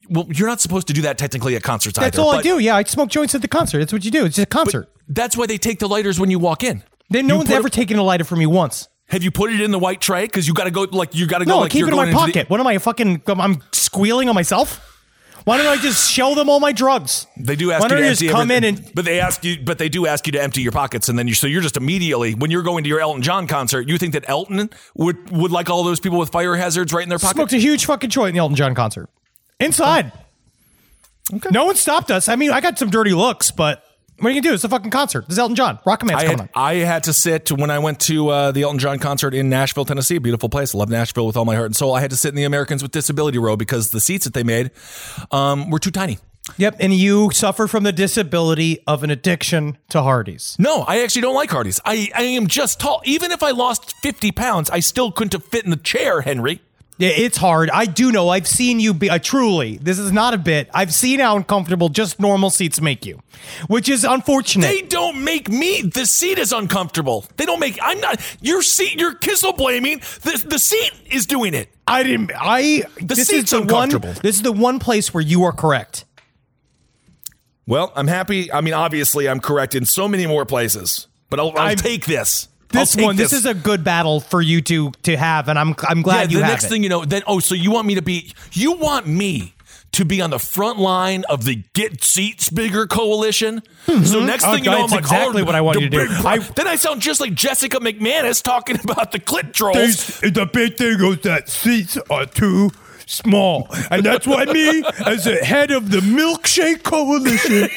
Well, 0.09 0.27
you're 0.29 0.47
not 0.47 0.59
supposed 0.61 0.87
to 0.87 0.93
do 0.93 1.01
that 1.03 1.17
technically 1.17 1.55
at 1.55 1.63
concerts 1.63 1.97
That's 1.97 2.17
either. 2.17 2.23
all 2.23 2.31
I 2.31 2.37
but- 2.37 2.43
do. 2.43 2.59
Yeah, 2.59 2.75
I 2.75 2.83
smoke 2.83 3.09
joints 3.09 3.35
at 3.35 3.41
the 3.41 3.47
concert. 3.47 3.79
That's 3.79 3.93
what 3.93 4.03
you 4.05 4.11
do. 4.11 4.25
It's 4.25 4.35
just 4.35 4.43
a 4.43 4.49
concert. 4.49 4.89
That's 5.07 5.37
why 5.37 5.45
they 5.45 5.57
take 5.57 5.79
the 5.79 5.87
lighters 5.87 6.19
when 6.19 6.31
you 6.31 6.39
walk 6.39 6.63
in. 6.63 6.83
then 7.09 7.25
no 7.27 7.35
You 7.35 7.37
one's 7.39 7.49
put 7.49 7.55
ever 7.57 7.69
taken 7.69 7.97
a 7.97 8.03
lighter 8.03 8.23
from 8.23 8.39
me 8.39 8.45
once. 8.45 8.87
Have 9.07 9.23
you 9.23 9.31
put 9.31 9.51
it 9.51 9.59
in 9.61 9.71
the 9.71 9.79
white 9.79 10.01
tray? 10.01 10.25
Because 10.25 10.47
you 10.47 10.53
got 10.53 10.65
to 10.65 10.71
go 10.71 10.83
like 10.91 11.15
you 11.15 11.25
got 11.25 11.39
to 11.39 11.45
go. 11.45 11.51
No, 11.51 11.57
like 11.61 11.71
I 11.71 11.73
keep 11.73 11.79
you're 11.79 11.87
it 11.89 11.91
in 11.91 11.97
my 11.97 12.03
going 12.05 12.09
into 12.09 12.25
the- 12.27 12.33
pocket. 12.33 12.49
What 12.49 12.59
am 12.59 12.67
I 12.67 12.77
fucking? 12.77 13.23
I'm 13.27 13.63
squealing 13.71 14.29
on 14.29 14.35
myself. 14.35 14.85
Why 15.45 15.57
don't 15.57 15.65
I 15.67 15.77
just 15.81 16.11
show 16.11 16.35
them 16.35 16.47
all 16.49 16.59
my 16.59 16.71
drugs? 16.73 17.25
They 17.35 17.55
do 17.55 17.71
ask 17.71 17.79
Why 17.81 17.85
you 17.85 17.89
don't 17.89 17.97
to 17.97 18.03
you 18.03 18.09
empty 18.11 18.25
just 18.27 18.35
come 18.35 18.51
in 18.51 18.63
everything- 18.63 18.85
and 18.85 18.93
but 18.95 19.05
they 19.05 19.19
ask 19.19 19.43
you, 19.43 19.57
but 19.63 19.79
they 19.79 19.89
do 19.89 20.05
ask 20.05 20.27
you 20.27 20.33
to 20.33 20.43
empty 20.43 20.61
your 20.61 20.71
pockets, 20.73 21.09
and 21.09 21.17
then 21.17 21.27
you 21.27 21.33
so 21.33 21.47
you're 21.47 21.61
just 21.61 21.77
immediately 21.77 22.35
when 22.35 22.51
you're 22.51 22.61
going 22.61 22.83
to 22.83 22.89
your 22.89 22.99
Elton 22.99 23.23
John 23.23 23.47
concert, 23.47 23.87
you 23.89 23.97
think 23.97 24.13
that 24.13 24.25
Elton 24.27 24.69
would 24.95 25.31
would 25.31 25.49
like 25.51 25.69
all 25.71 25.83
those 25.83 25.99
people 25.99 26.19
with 26.19 26.29
fire 26.29 26.55
hazards 26.55 26.93
right 26.93 27.01
in 27.01 27.09
their 27.09 27.17
pocket? 27.17 27.35
smoked 27.35 27.53
a 27.53 27.57
huge 27.57 27.85
fucking 27.85 28.11
joint 28.11 28.29
in 28.29 28.33
the 28.35 28.39
Elton 28.39 28.55
John 28.57 28.75
concert 28.75 29.09
inside. 29.59 30.11
Okay. 31.33 31.49
No 31.51 31.65
one 31.65 31.75
stopped 31.75 32.11
us. 32.11 32.27
I 32.27 32.35
mean, 32.35 32.51
I 32.51 32.61
got 32.61 32.79
some 32.79 32.89
dirty 32.89 33.13
looks, 33.13 33.51
but 33.51 33.83
what 34.17 34.27
are 34.27 34.31
you 34.31 34.41
gonna 34.41 34.51
do? 34.51 34.53
It's 34.55 34.63
a 34.63 34.69
fucking 34.69 34.91
concert. 34.91 35.27
This 35.27 35.33
is 35.33 35.39
Elton 35.39 35.55
John. 35.55 35.79
Rocket 35.85 36.05
Man's 36.05 36.23
I 36.23 36.25
coming 36.25 36.39
had, 36.39 36.49
on. 36.53 36.63
I 36.63 36.73
had 36.75 37.03
to 37.03 37.13
sit 37.13 37.51
when 37.51 37.69
I 37.69 37.79
went 37.79 37.99
to 38.01 38.29
uh, 38.29 38.51
the 38.51 38.63
Elton 38.63 38.79
John 38.79 38.99
concert 38.99 39.33
in 39.33 39.47
Nashville, 39.49 39.85
Tennessee. 39.85 40.17
Beautiful 40.17 40.49
place. 40.49 40.73
I 40.73 40.77
love 40.77 40.89
Nashville 40.89 41.25
with 41.25 41.37
all 41.37 41.45
my 41.45 41.55
heart 41.55 41.67
and 41.67 41.75
soul. 41.75 41.93
I 41.93 42.01
had 42.01 42.09
to 42.09 42.17
sit 42.17 42.29
in 42.29 42.35
the 42.35 42.43
Americans 42.43 42.81
with 42.81 42.91
Disability 42.91 43.37
row 43.37 43.55
because 43.55 43.91
the 43.91 43.99
seats 43.99 44.25
that 44.25 44.33
they 44.33 44.43
made 44.43 44.71
um, 45.31 45.69
were 45.69 45.79
too 45.79 45.91
tiny. 45.91 46.17
Yep, 46.57 46.77
and 46.79 46.93
you 46.93 47.29
suffer 47.31 47.67
from 47.67 47.83
the 47.83 47.91
disability 47.91 48.79
of 48.87 49.03
an 49.03 49.11
addiction 49.11 49.77
to 49.89 50.01
Hardee's. 50.01 50.55
No, 50.57 50.81
I 50.81 51.01
actually 51.03 51.21
don't 51.21 51.35
like 51.35 51.51
Hardee's. 51.51 51.79
I, 51.85 52.09
I 52.15 52.23
am 52.23 52.47
just 52.47 52.79
tall. 52.79 53.01
Even 53.05 53.31
if 53.31 53.43
I 53.43 53.51
lost 53.51 53.95
50 53.97 54.31
pounds, 54.31 54.69
I 54.69 54.79
still 54.79 55.11
couldn't 55.11 55.33
have 55.33 55.45
fit 55.45 55.63
in 55.63 55.69
the 55.69 55.77
chair, 55.77 56.21
Henry. 56.21 56.61
Yeah, 56.99 57.11
it's 57.15 57.37
hard. 57.37 57.69
I 57.69 57.85
do 57.85 58.11
know. 58.11 58.27
I've 58.27 58.45
seen 58.45 58.81
you 58.81 58.93
be. 58.93 59.09
Uh, 59.09 59.19
truly, 59.19 59.77
this 59.77 59.97
is 59.97 60.11
not 60.11 60.33
a 60.33 60.37
bit. 60.37 60.69
I've 60.73 60.93
seen 60.93 61.21
how 61.21 61.37
uncomfortable 61.37 61.87
just 61.87 62.19
normal 62.19 62.49
seats 62.49 62.81
make 62.81 63.05
you, 63.05 63.21
which 63.67 63.87
is 63.87 64.03
unfortunate. 64.03 64.67
They 64.67 64.81
don't 64.81 65.23
make 65.23 65.47
me. 65.47 65.81
The 65.81 66.05
seat 66.05 66.37
is 66.37 66.51
uncomfortable. 66.51 67.23
They 67.37 67.45
don't 67.45 67.61
make. 67.61 67.79
I'm 67.81 68.01
not. 68.01 68.19
Your 68.41 68.61
seat. 68.61 68.99
You're 68.99 69.15
kissel 69.15 69.53
blaming. 69.53 69.99
The 69.99 70.45
the 70.45 70.59
seat 70.59 70.91
is 71.09 71.25
doing 71.25 71.53
it. 71.53 71.69
I 71.87 72.03
didn't. 72.03 72.33
I. 72.37 72.83
The 72.97 73.15
this 73.15 73.27
seat's 73.27 73.53
is 73.53 73.59
the 73.59 73.59
one. 73.61 73.85
uncomfortable. 73.85 74.21
This 74.21 74.35
is 74.35 74.41
the 74.41 74.51
one 74.51 74.79
place 74.79 75.13
where 75.13 75.23
you 75.23 75.45
are 75.45 75.53
correct. 75.53 76.03
Well, 77.65 77.93
I'm 77.95 78.07
happy. 78.07 78.51
I 78.51 78.59
mean, 78.59 78.73
obviously, 78.73 79.29
I'm 79.29 79.39
correct 79.39 79.73
in 79.73 79.85
so 79.85 80.09
many 80.09 80.27
more 80.27 80.45
places, 80.45 81.07
but 81.29 81.39
I'll, 81.39 81.57
I'll 81.57 81.77
take 81.77 82.05
this. 82.07 82.48
This 82.69 82.95
one. 82.95 83.15
This. 83.15 83.33
is 83.33 83.45
a 83.45 83.53
good 83.53 83.83
battle 83.83 84.19
for 84.19 84.41
you 84.41 84.61
to 84.61 84.91
to 85.03 85.17
have, 85.17 85.47
and 85.49 85.57
I'm 85.57 85.75
I'm 85.87 85.97
yeah. 85.99 86.03
glad 86.03 86.31
you 86.31 86.39
The 86.39 86.47
next 86.47 86.65
it. 86.65 86.69
thing 86.69 86.83
you 86.83 86.89
know, 86.89 87.03
then 87.05 87.23
oh, 87.27 87.39
so 87.39 87.55
you 87.55 87.71
want 87.71 87.87
me 87.87 87.95
to 87.95 88.01
be? 88.01 88.33
You 88.51 88.73
want 88.73 89.07
me? 89.07 89.53
To 89.93 90.05
be 90.05 90.21
on 90.21 90.29
the 90.29 90.37
front 90.37 90.77
line 90.77 91.23
of 91.29 91.45
the 91.45 91.63
Get 91.73 92.03
Seats 92.03 92.49
Bigger 92.49 92.85
coalition. 92.85 93.63
So 93.87 93.93
mm-hmm. 93.93 94.25
next 94.27 94.45
Oh, 94.45 94.53
thing 94.53 94.63
you 94.63 94.69
uh, 94.69 94.75
know, 94.75 94.83
I'm 94.83 94.89
like, 94.91 94.99
exactly 94.99 95.41
oh, 95.41 95.45
what 95.45 95.55
I 95.55 95.61
want 95.61 95.79
you 95.79 95.89
to 95.89 96.07
do. 96.07 96.07
I- 96.27 96.37
then 96.37 96.67
I 96.67 96.75
sound 96.75 97.01
just 97.01 97.19
like 97.19 97.33
Jessica 97.33 97.77
McManus 97.79 98.43
talking 98.43 98.77
about 98.83 99.11
the 99.11 99.19
clit 99.19 99.51
trolls. 99.51 100.19
the 100.19 100.47
big 100.53 100.77
thing 100.77 101.03
is 101.03 101.21
that 101.21 101.49
seats 101.49 101.97
are 102.11 102.27
too 102.27 102.69
small. 103.09 103.67
And 103.89 104.05
that's 104.05 104.27
why 104.27 104.45
me, 104.45 104.83
as 105.05 105.25
the 105.25 105.37
head 105.37 105.71
of 105.71 105.89
the 105.91 105.99
Milkshake 105.99 106.83
Coalition, 106.83 107.69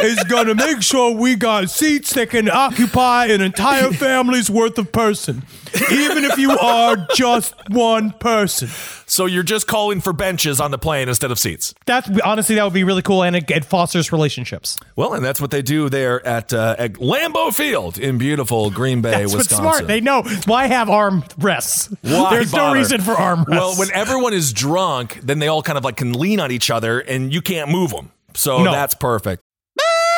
is 0.00 0.22
going 0.24 0.46
to 0.46 0.54
make 0.54 0.82
sure 0.82 1.10
we 1.12 1.34
got 1.34 1.68
seats 1.70 2.14
that 2.14 2.30
can 2.30 2.48
occupy 2.48 3.26
an 3.26 3.40
entire 3.40 3.92
family's 3.92 4.48
worth 4.48 4.78
of 4.78 4.92
person, 4.92 5.42
even 5.90 6.24
if 6.24 6.38
you 6.38 6.52
are 6.52 6.96
just 7.14 7.54
one 7.68 8.12
person. 8.12 8.68
So 9.16 9.24
you're 9.24 9.42
just 9.42 9.66
calling 9.66 10.02
for 10.02 10.12
benches 10.12 10.60
on 10.60 10.70
the 10.72 10.76
plane 10.76 11.08
instead 11.08 11.30
of 11.30 11.38
seats. 11.38 11.72
That's 11.86 12.06
honestly 12.20 12.56
that 12.56 12.64
would 12.64 12.74
be 12.74 12.84
really 12.84 13.00
cool, 13.00 13.22
and 13.22 13.34
it, 13.34 13.50
it 13.50 13.64
fosters 13.64 14.12
relationships. 14.12 14.76
Well, 14.94 15.14
and 15.14 15.24
that's 15.24 15.40
what 15.40 15.50
they 15.50 15.62
do 15.62 15.88
there 15.88 16.24
at, 16.26 16.52
uh, 16.52 16.76
at 16.78 16.92
Lambeau 17.00 17.50
Field 17.54 17.96
in 17.96 18.18
beautiful 18.18 18.70
Green 18.70 19.00
Bay, 19.00 19.12
That's 19.12 19.32
what's 19.32 19.48
Wisconsin. 19.48 19.64
smart. 19.64 19.86
They 19.86 20.02
know 20.02 20.22
why 20.44 20.66
have 20.66 20.90
arm 20.90 21.24
rests. 21.38 21.88
Why 22.02 22.28
There's 22.34 22.52
no 22.52 22.74
reason 22.74 23.00
for 23.00 23.12
arm 23.12 23.44
rests. 23.48 23.50
Well, 23.52 23.74
when 23.76 23.90
everyone 23.94 24.34
is 24.34 24.52
drunk, 24.52 25.18
then 25.22 25.38
they 25.38 25.48
all 25.48 25.62
kind 25.62 25.78
of 25.78 25.84
like 25.84 25.96
can 25.96 26.12
lean 26.12 26.38
on 26.38 26.52
each 26.52 26.70
other, 26.70 27.00
and 27.00 27.32
you 27.32 27.40
can't 27.40 27.70
move 27.70 27.92
them. 27.92 28.12
So 28.34 28.62
No. 28.64 28.70
that's 28.70 28.92
perfect. 28.92 29.42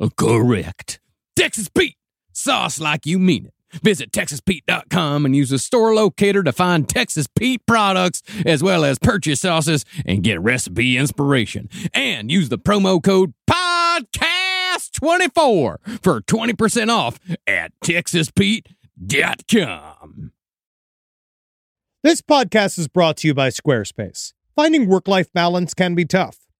Uh, 0.00 0.08
correct. 0.16 1.00
Texas 1.36 1.68
Pete, 1.68 1.96
sauce 2.32 2.80
like 2.80 3.06
you 3.06 3.18
mean 3.18 3.46
it. 3.46 3.52
Visit 3.82 4.12
TexasPete.com 4.12 5.26
and 5.26 5.36
use 5.36 5.50
the 5.50 5.58
store 5.58 5.94
locator 5.94 6.42
to 6.42 6.52
find 6.52 6.88
Texas 6.88 7.26
Pete 7.26 7.60
products 7.66 8.22
as 8.46 8.62
well 8.62 8.82
as 8.84 8.98
purchase 8.98 9.40
sauces 9.40 9.84
and 10.04 10.22
get 10.22 10.40
recipe 10.40 10.96
inspiration. 10.96 11.68
And 11.92 12.30
use 12.30 12.48
the 12.48 12.58
promo 12.58 13.02
code 13.02 13.34
PODCAST24 13.50 16.00
for 16.02 16.20
20% 16.20 16.88
off 16.90 17.18
at 17.46 17.72
TexasPete.com. 17.84 20.32
This 22.02 22.20
podcast 22.22 22.78
is 22.78 22.88
brought 22.88 23.16
to 23.18 23.28
you 23.28 23.34
by 23.34 23.48
Squarespace. 23.48 24.32
Finding 24.54 24.86
work 24.86 25.08
life 25.08 25.32
balance 25.32 25.74
can 25.74 25.94
be 25.94 26.04
tough, 26.04 26.45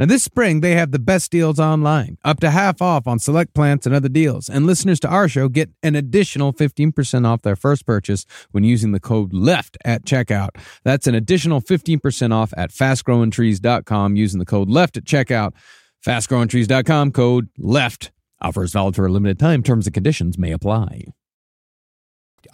Now, 0.00 0.06
this 0.06 0.22
spring, 0.22 0.62
they 0.62 0.76
have 0.76 0.92
the 0.92 0.98
best 0.98 1.30
deals 1.30 1.60
online, 1.60 2.16
up 2.24 2.40
to 2.40 2.50
half 2.50 2.80
off 2.80 3.06
on 3.06 3.18
select 3.18 3.52
plants 3.52 3.84
and 3.84 3.94
other 3.94 4.08
deals. 4.08 4.48
And 4.48 4.66
listeners 4.66 4.98
to 5.00 5.08
our 5.08 5.28
show 5.28 5.50
get 5.50 5.68
an 5.82 5.94
additional 5.94 6.54
15% 6.54 7.26
off 7.26 7.42
their 7.42 7.54
first 7.54 7.84
purchase 7.84 8.24
when 8.50 8.64
using 8.64 8.92
the 8.92 8.98
code 8.98 9.34
LEFT 9.34 9.76
at 9.84 10.06
checkout. 10.06 10.56
That's 10.84 11.06
an 11.06 11.14
additional 11.14 11.60
15% 11.60 12.32
off 12.32 12.54
at 12.56 12.70
fastgrowingtrees.com 12.70 14.16
using 14.16 14.38
the 14.38 14.46
code 14.46 14.70
LEFT 14.70 14.96
at 14.96 15.04
checkout. 15.04 15.52
Fastgrowingtrees.com, 16.02 17.12
code 17.12 17.50
LEFT. 17.58 18.10
Offers 18.40 18.72
valid 18.72 18.96
for 18.96 19.04
a 19.04 19.10
limited 19.10 19.38
time. 19.38 19.62
Terms 19.62 19.86
and 19.86 19.92
conditions 19.92 20.38
may 20.38 20.52
apply. 20.52 21.04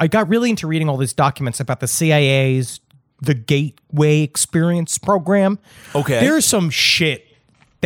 I 0.01 0.09
got 0.09 0.29
really 0.29 0.51
into 0.51 0.67
reading 0.67 0.89
all 0.89 0.97
these 0.97 1.13
documents 1.13 1.61
about 1.61 1.79
the 1.79 1.87
CIA's 1.87 2.81
the 3.21 3.35
Gateway 3.35 4.23
Experience 4.23 4.99
program. 4.99 5.59
Okay. 5.95 6.21
There's 6.21 6.45
some 6.45 6.71
shit 6.71 7.26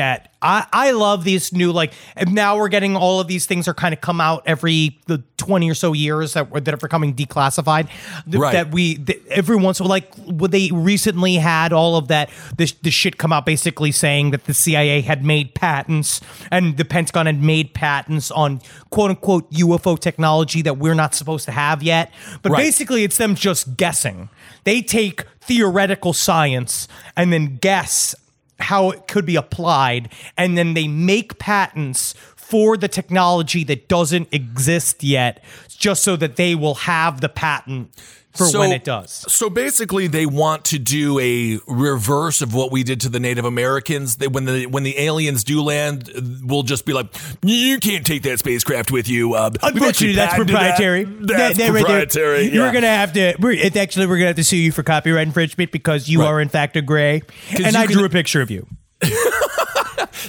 that 0.00 0.32
I, 0.40 0.66
I 0.72 0.90
love 0.92 1.24
these 1.24 1.52
new 1.52 1.70
like 1.70 1.92
and 2.16 2.34
now 2.34 2.56
we're 2.56 2.68
getting 2.70 2.96
all 2.96 3.20
of 3.20 3.28
these 3.28 3.44
things 3.44 3.68
are 3.68 3.74
kind 3.74 3.92
of 3.92 4.00
come 4.00 4.18
out 4.22 4.42
every 4.46 4.98
the 5.06 5.22
20 5.36 5.70
or 5.70 5.74
so 5.74 5.92
years 5.92 6.32
that 6.32 6.64
that 6.64 6.72
are 6.72 6.78
becoming 6.78 7.14
declassified 7.14 7.88
Th- 8.24 8.40
Right. 8.40 8.52
that 8.54 8.70
we 8.72 8.94
th- 8.96 9.20
every 9.28 9.56
once 9.56 9.80
in 9.80 9.84
a 9.86 9.88
like 9.90 10.14
what 10.14 10.50
they 10.50 10.70
recently 10.72 11.34
had 11.34 11.74
all 11.74 11.96
of 11.96 12.08
that 12.08 12.30
this 12.56 12.72
this 12.72 12.94
shit 12.94 13.18
come 13.18 13.34
out 13.34 13.44
basically 13.44 13.92
saying 13.92 14.30
that 14.30 14.44
the 14.44 14.54
CIA 14.54 15.02
had 15.02 15.22
made 15.22 15.54
patents 15.54 16.22
and 16.50 16.78
the 16.78 16.86
Pentagon 16.86 17.26
had 17.26 17.42
made 17.42 17.74
patents 17.74 18.30
on 18.30 18.60
quote 18.88 19.10
unquote 19.10 19.50
UFO 19.52 19.98
technology 19.98 20.62
that 20.62 20.78
we're 20.78 20.94
not 20.94 21.14
supposed 21.14 21.44
to 21.44 21.52
have 21.52 21.82
yet 21.82 22.10
but 22.42 22.52
Right. 22.52 22.62
basically 22.64 23.04
it's 23.04 23.18
them 23.18 23.34
just 23.34 23.76
guessing 23.76 24.30
they 24.64 24.80
take 24.80 25.24
theoretical 25.42 26.12
science 26.14 26.88
and 27.16 27.30
then 27.32 27.58
guess 27.60 28.14
how 28.60 28.90
it 28.90 29.08
could 29.08 29.26
be 29.26 29.36
applied 29.36 30.12
and 30.36 30.56
then 30.56 30.74
they 30.74 30.88
make 30.88 31.38
patents 31.38 32.14
for 32.36 32.76
the 32.76 32.88
technology 32.88 33.64
that 33.64 33.88
doesn't 33.88 34.28
exist 34.32 35.02
yet 35.02 35.42
just 35.68 36.02
so 36.02 36.16
that 36.16 36.36
they 36.36 36.54
will 36.54 36.74
have 36.74 37.20
the 37.20 37.28
patent 37.28 37.90
for 38.32 38.46
So- 38.46 38.60
when 38.60 38.72
it 38.72 38.84
does 38.84 39.24
So 39.28 39.50
basically, 39.50 40.06
they 40.06 40.24
want 40.26 40.64
to 40.66 40.78
do 40.78 41.18
a 41.18 41.58
reverse 41.66 42.42
of 42.42 42.54
what 42.54 42.70
we 42.70 42.82
did 42.84 43.00
to 43.02 43.08
the 43.08 43.18
Native 43.20 43.44
Americans. 43.44 44.16
They, 44.16 44.28
when 44.28 44.44
the 44.44 44.66
when 44.66 44.82
the 44.84 44.98
aliens 44.98 45.42
do 45.44 45.62
land, 45.62 46.10
we'll 46.44 46.62
just 46.62 46.86
be 46.86 46.92
like, 46.92 47.06
"You 47.44 47.78
can't 47.78 48.06
take 48.06 48.22
that 48.22 48.38
spacecraft 48.38 48.90
with 48.92 49.08
you." 49.08 49.34
Uh, 49.34 49.50
Unfortunately, 49.62 50.14
that's 50.16 50.32
patented 50.32 50.54
that. 50.54 50.76
proprietary. 50.76 51.04
That's 51.04 51.26
That- 51.26 51.56
that 51.56 51.72
right 51.72 51.74
there. 51.74 52.06
proprietary. 52.06 52.52
You're 52.54 52.72
gonna 52.72 52.86
have 52.86 53.12
to. 53.14 53.34
We're, 53.40 53.52
it's 53.52 53.76
actually 53.76 54.06
we're 54.06 54.16
gonna 54.18 54.28
have 54.28 54.36
to 54.36 54.44
sue 54.44 54.56
you 54.58 54.72
for 54.72 54.82
copyright 54.82 55.26
infringement 55.26 55.72
because 55.72 56.08
you 56.08 56.20
Right. 56.20 56.26
are 56.28 56.40
in 56.40 56.48
fact 56.48 56.76
a 56.76 56.82
gray, 56.82 57.22
and 57.62 57.76
I 57.76 57.86
can- 57.86 57.94
drew 57.96 58.04
a 58.04 58.08
picture 58.10 58.40
of 58.40 58.50
you. 58.50 58.66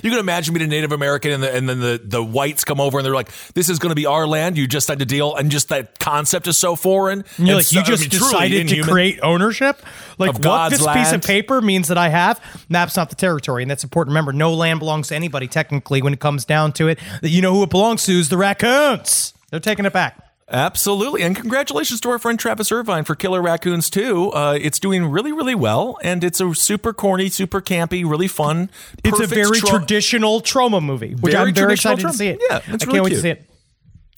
You 0.03 0.09
can 0.09 0.19
imagine 0.19 0.53
being 0.53 0.65
a 0.65 0.69
Native 0.69 0.91
American, 0.91 1.31
and, 1.31 1.43
the, 1.43 1.53
and 1.55 1.67
then 1.69 1.79
the, 1.79 2.01
the 2.03 2.23
whites 2.23 2.63
come 2.63 2.79
over, 2.79 2.99
and 2.99 3.05
they're 3.05 3.13
like, 3.15 3.29
"This 3.53 3.69
is 3.69 3.79
going 3.79 3.89
to 3.91 3.95
be 3.95 4.05
our 4.05 4.27
land. 4.27 4.57
You 4.57 4.67
just 4.67 4.87
signed 4.87 5.01
a 5.01 5.05
deal," 5.05 5.35
and 5.35 5.51
just 5.51 5.69
that 5.69 5.99
concept 5.99 6.47
is 6.47 6.57
so 6.57 6.75
foreign. 6.75 7.19
And 7.37 7.47
you're 7.47 7.47
And 7.47 7.55
like, 7.57 7.65
so- 7.65 7.75
you 7.75 7.81
I 7.81 7.85
just 7.85 8.01
mean, 8.01 8.09
decided 8.09 8.67
to 8.69 8.81
create 8.83 9.19
ownership? 9.23 9.81
Like, 10.17 10.33
what 10.33 10.41
God's 10.41 10.77
this 10.77 10.87
piece 10.93 11.11
of 11.11 11.21
paper 11.23 11.61
means 11.61 11.87
that 11.89 11.97
I 11.97 12.09
have? 12.09 12.39
That's 12.69 12.95
not 12.95 13.09
the 13.09 13.15
territory. 13.15 13.63
And 13.63 13.71
that's 13.71 13.83
important. 13.83 14.11
Remember, 14.11 14.33
no 14.33 14.53
land 14.53 14.79
belongs 14.79 15.07
to 15.09 15.15
anybody, 15.15 15.47
technically, 15.47 16.01
when 16.01 16.13
it 16.13 16.19
comes 16.19 16.45
down 16.45 16.73
to 16.73 16.87
it. 16.87 16.99
That 17.21 17.29
You 17.29 17.41
know 17.41 17.53
who 17.53 17.63
it 17.63 17.69
belongs 17.69 18.03
to 18.05 18.11
is 18.13 18.29
the 18.29 18.37
raccoons. 18.37 19.33
They're 19.49 19.59
taking 19.59 19.85
it 19.85 19.93
back. 19.93 20.30
Absolutely. 20.51 21.23
And 21.23 21.35
congratulations 21.35 22.01
to 22.01 22.09
our 22.09 22.19
friend 22.19 22.37
Travis 22.37 22.71
Irvine 22.71 23.05
for 23.05 23.15
Killer 23.15 23.41
Raccoons 23.41 23.89
2. 23.89 24.31
Uh, 24.31 24.57
it's 24.61 24.79
doing 24.79 25.05
really, 25.05 25.31
really 25.31 25.55
well. 25.55 25.97
And 26.03 26.23
it's 26.23 26.41
a 26.41 26.53
super 26.53 26.93
corny, 26.93 27.29
super 27.29 27.61
campy, 27.61 28.07
really 28.07 28.27
fun. 28.27 28.69
It's 29.03 29.19
a 29.19 29.27
very 29.27 29.59
tro- 29.59 29.79
traditional 29.79 30.41
Troma 30.41 30.83
movie, 30.83 31.15
which 31.15 31.33
Very 31.33 31.49
I'm 31.49 31.55
very 31.55 31.73
excited 31.73 32.01
to 32.01 32.13
see 32.13 32.27
it. 32.27 32.41
Yeah, 32.49 32.57
it's 32.67 32.83
I 32.83 32.87
really 32.87 32.97
can't 32.97 33.03
wait 33.05 33.09
to 33.11 33.21
see 33.21 33.29
it. 33.29 33.49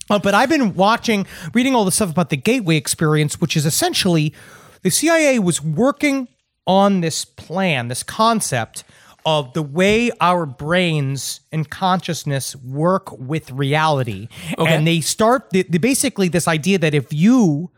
Uh, 0.10 0.20
but 0.20 0.34
I've 0.34 0.50
been 0.50 0.74
watching, 0.74 1.28
reading 1.54 1.76
all 1.76 1.86
the 1.86 1.92
stuff 1.92 2.10
about 2.10 2.30
the 2.30 2.38
Gateway 2.38 2.76
experience, 2.78 3.40
which 3.40 3.56
is 3.56 3.66
essentially 3.66 4.34
the 4.82 4.90
CIA 4.90 5.40
was 5.40 5.62
working 5.62 6.28
on 6.66 7.02
this 7.02 7.26
plan, 7.26 7.88
this 7.88 8.04
concept 8.04 8.84
of 9.26 9.54
the 9.54 9.64
way 9.64 10.12
our 10.20 10.46
brains 10.46 11.42
and 11.52 11.70
consciousness 11.70 12.56
work 12.56 13.12
with 13.18 13.52
reality. 13.52 14.28
And 14.58 14.88
they 14.88 15.02
start, 15.02 15.50
they, 15.52 15.64
they 15.64 15.78
basically, 15.78 16.28
this 16.28 16.48
idea 16.48 16.78
that 16.80 16.94
if 16.94 17.14
you 17.14 17.72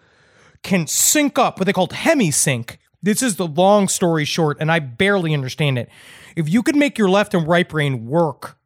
can 0.65 0.87
sync 0.87 1.37
up 1.37 1.59
what 1.59 1.67
they 1.67 1.73
call 1.73 1.87
hemisync. 1.87 2.77
This 3.01 3.21
is 3.21 3.35
the 3.35 3.45
long 3.45 3.87
story 3.87 4.25
short, 4.25 4.57
and 4.59 4.71
I 4.71 4.79
barely 4.79 5.33
understand 5.33 5.77
it. 5.77 5.89
If 6.35 6.49
you 6.49 6.63
could 6.63 6.75
make 6.75 6.97
your 6.97 7.07
left 7.07 7.35
and 7.35 7.47
right 7.47 7.69
brain 7.69 8.07
work 8.07 8.57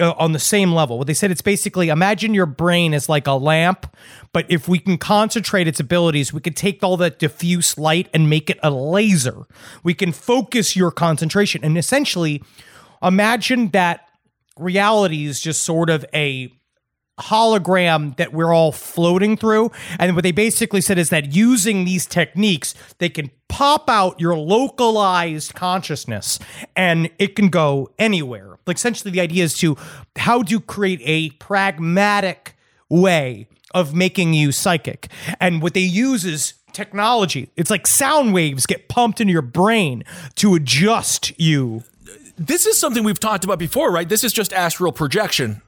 Uh, 0.00 0.12
on 0.12 0.32
the 0.32 0.38
same 0.38 0.72
level, 0.72 0.96
what 0.96 1.06
they 1.06 1.12
said 1.12 1.30
it's 1.30 1.42
basically 1.42 1.90
imagine 1.90 2.32
your 2.32 2.46
brain 2.46 2.94
is 2.94 3.10
like 3.10 3.26
a 3.26 3.32
lamp, 3.32 3.94
but 4.32 4.46
if 4.48 4.66
we 4.66 4.78
can 4.78 4.96
concentrate 4.96 5.68
its 5.68 5.78
abilities, 5.78 6.32
we 6.32 6.40
could 6.40 6.56
take 6.56 6.82
all 6.82 6.96
that 6.96 7.18
diffuse 7.18 7.76
light 7.76 8.08
and 8.14 8.30
make 8.30 8.48
it 8.48 8.58
a 8.62 8.70
laser. 8.70 9.44
We 9.84 9.92
can 9.92 10.12
focus 10.12 10.74
your 10.74 10.90
concentration, 10.90 11.62
and 11.62 11.76
essentially, 11.76 12.42
imagine 13.02 13.68
that 13.72 14.08
reality 14.56 15.26
is 15.26 15.42
just 15.42 15.62
sort 15.62 15.90
of 15.90 16.06
a 16.14 16.50
hologram 17.20 18.16
that 18.16 18.32
we're 18.32 18.52
all 18.52 18.72
floating 18.72 19.36
through. 19.36 19.70
And 19.98 20.14
what 20.14 20.22
they 20.22 20.32
basically 20.32 20.80
said 20.80 20.98
is 20.98 21.10
that 21.10 21.34
using 21.34 21.84
these 21.84 22.06
techniques, 22.06 22.74
they 22.98 23.08
can 23.08 23.30
pop 23.48 23.88
out 23.88 24.18
your 24.18 24.36
localized 24.36 25.54
consciousness 25.54 26.38
and 26.74 27.10
it 27.18 27.36
can 27.36 27.48
go 27.48 27.90
anywhere. 27.98 28.51
Like 28.66 28.76
essentially 28.76 29.10
the 29.10 29.20
idea 29.20 29.44
is 29.44 29.54
to 29.58 29.76
how 30.16 30.42
to 30.44 30.60
create 30.60 31.00
a 31.04 31.30
pragmatic 31.30 32.54
way 32.88 33.48
of 33.74 33.94
making 33.94 34.34
you 34.34 34.52
psychic. 34.52 35.08
And 35.40 35.62
what 35.62 35.74
they 35.74 35.80
use 35.80 36.24
is 36.24 36.54
technology. 36.72 37.50
It's 37.56 37.70
like 37.70 37.86
sound 37.86 38.34
waves 38.34 38.66
get 38.66 38.88
pumped 38.88 39.20
into 39.20 39.32
your 39.32 39.42
brain 39.42 40.04
to 40.36 40.54
adjust 40.54 41.38
you. 41.40 41.82
This 42.36 42.66
is 42.66 42.78
something 42.78 43.04
we've 43.04 43.20
talked 43.20 43.44
about 43.44 43.58
before, 43.58 43.90
right? 43.92 44.08
This 44.08 44.24
is 44.24 44.32
just 44.32 44.52
astral 44.52 44.92
projection. 44.92 45.62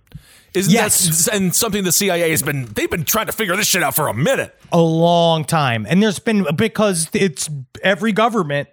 Isn't 0.54 0.72
Yes. 0.72 1.24
that 1.26 1.34
and 1.34 1.54
something 1.54 1.82
the 1.82 1.90
CIA 1.92 2.30
has 2.30 2.42
been 2.42 2.66
they've 2.74 2.90
been 2.90 3.04
trying 3.04 3.26
to 3.26 3.32
figure 3.32 3.56
this 3.56 3.66
shit 3.66 3.82
out 3.82 3.94
for 3.94 4.06
a 4.08 4.14
minute. 4.14 4.54
a 4.70 4.80
long 4.80 5.44
time. 5.44 5.84
And 5.88 6.02
there's 6.02 6.18
been 6.20 6.46
because 6.56 7.08
it's 7.12 7.50
every 7.82 8.12
government 8.12 8.68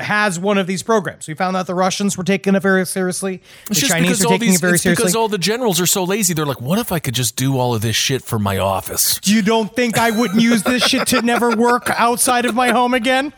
has 0.00 0.38
one 0.38 0.58
of 0.58 0.66
these 0.66 0.82
programs. 0.82 1.28
We 1.28 1.34
found 1.34 1.56
out 1.56 1.66
the 1.66 1.74
Russians 1.74 2.16
were 2.16 2.24
taking 2.24 2.54
it 2.54 2.60
very 2.60 2.84
seriously. 2.86 3.36
The 3.66 3.70
It's 3.72 3.80
just 3.80 3.92
Chinese 3.92 4.08
because 4.08 4.24
are 4.24 4.26
all 4.26 4.32
taking 4.32 4.48
these, 4.48 4.56
it 4.56 4.60
very 4.60 4.74
it's 4.74 4.84
because 4.84 5.16
all 5.16 5.28
the 5.28 5.38
generals 5.38 5.80
are 5.80 5.86
so 5.86 6.04
lazy. 6.04 6.34
They're 6.34 6.46
like, 6.46 6.60
what 6.60 6.78
if 6.78 6.92
I 6.92 6.98
could 6.98 7.14
just 7.14 7.36
do 7.36 7.58
all 7.58 7.74
of 7.74 7.82
this 7.82 7.96
shit 7.96 8.22
from 8.22 8.42
my 8.42 8.58
office? 8.58 9.20
you 9.24 9.42
don't 9.42 9.74
think 9.74 9.98
I 9.98 10.10
wouldn't 10.10 10.40
use 10.40 10.62
this 10.62 10.82
shit 10.82 11.08
to 11.08 11.22
never 11.22 11.54
work 11.54 11.90
outside 11.90 12.44
of 12.44 12.54
my 12.54 12.70
home 12.70 12.94
again? 12.94 13.32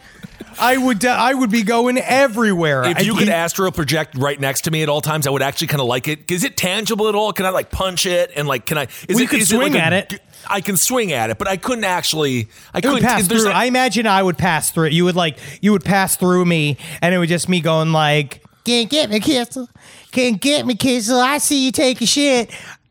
I 0.61 0.77
would. 0.77 1.05
Uh, 1.05 1.11
I 1.11 1.35
would 1.35 1.51
be 1.51 1.63
going 1.63 1.99
everywhere. 1.99 2.85
If 2.85 3.05
you 3.05 3.15
I- 3.15 3.19
could 3.19 3.29
astral 3.29 3.71
project 3.73 4.17
right 4.17 4.39
next 4.41 4.63
to 4.63 4.71
me 4.71 4.83
at 4.83 4.89
all 4.89 5.01
times, 5.01 5.27
I 5.27 5.31
would 5.31 5.43
actually 5.43 5.67
kind 5.69 5.81
of 5.81 5.87
like 5.87 6.09
it. 6.09 6.31
Is 6.31 6.45
it 6.45 6.57
tangible 6.57 7.09
at 7.09 7.15
all? 7.15 7.33
Can 7.33 7.47
I 7.47 7.51
like 7.51 7.71
punch 7.71 8.07
it 8.07 8.31
and 8.37 8.47
like 8.49 8.67
can 8.67 8.79
I? 8.79 8.85
Is 9.09 9.17
We 9.17 9.25
it, 9.25 9.29
could 9.31 9.41
is 9.41 9.49
swing 9.49 9.73
like 9.73 9.81
a- 9.83 9.85
at 9.85 9.93
it. 10.13 10.21
I 10.49 10.61
can 10.61 10.77
swing 10.77 11.13
at 11.13 11.31
it, 11.31 11.39
but 11.39 11.47
I 11.49 11.57
couldn't 11.57 11.85
actually. 11.85 12.49
I 12.75 12.79
It 12.79 12.83
couldn't 12.83 13.03
pass 13.03 13.27
there's 13.29 13.43
through. 13.43 13.53
a- 13.53 13.55
I 13.55 13.65
imagine 13.67 14.07
I 14.07 14.23
would 14.23 14.37
pass 14.39 14.71
through 14.71 14.87
it. 14.89 14.93
You 14.93 15.05
would 15.05 15.17
like 15.17 15.39
you 15.61 15.73
would 15.73 15.85
pass 15.85 16.17
through 16.17 16.45
me, 16.45 16.77
and 17.01 17.15
it 17.15 17.19
would 17.19 17.29
just 17.29 17.49
me 17.49 17.61
going 17.61 17.93
like, 17.93 18.43
"Can't 18.65 18.91
get 18.91 19.09
me, 19.11 19.21
Kissel. 19.21 19.69
Can't 20.11 20.41
get 20.41 20.67
me, 20.67 20.75
Kissel. 20.75 21.19
I 21.21 21.39
see 21.39 21.65
you 21.65 21.71
take 21.73 22.01
a 22.03 22.07
shit. 22.07 22.51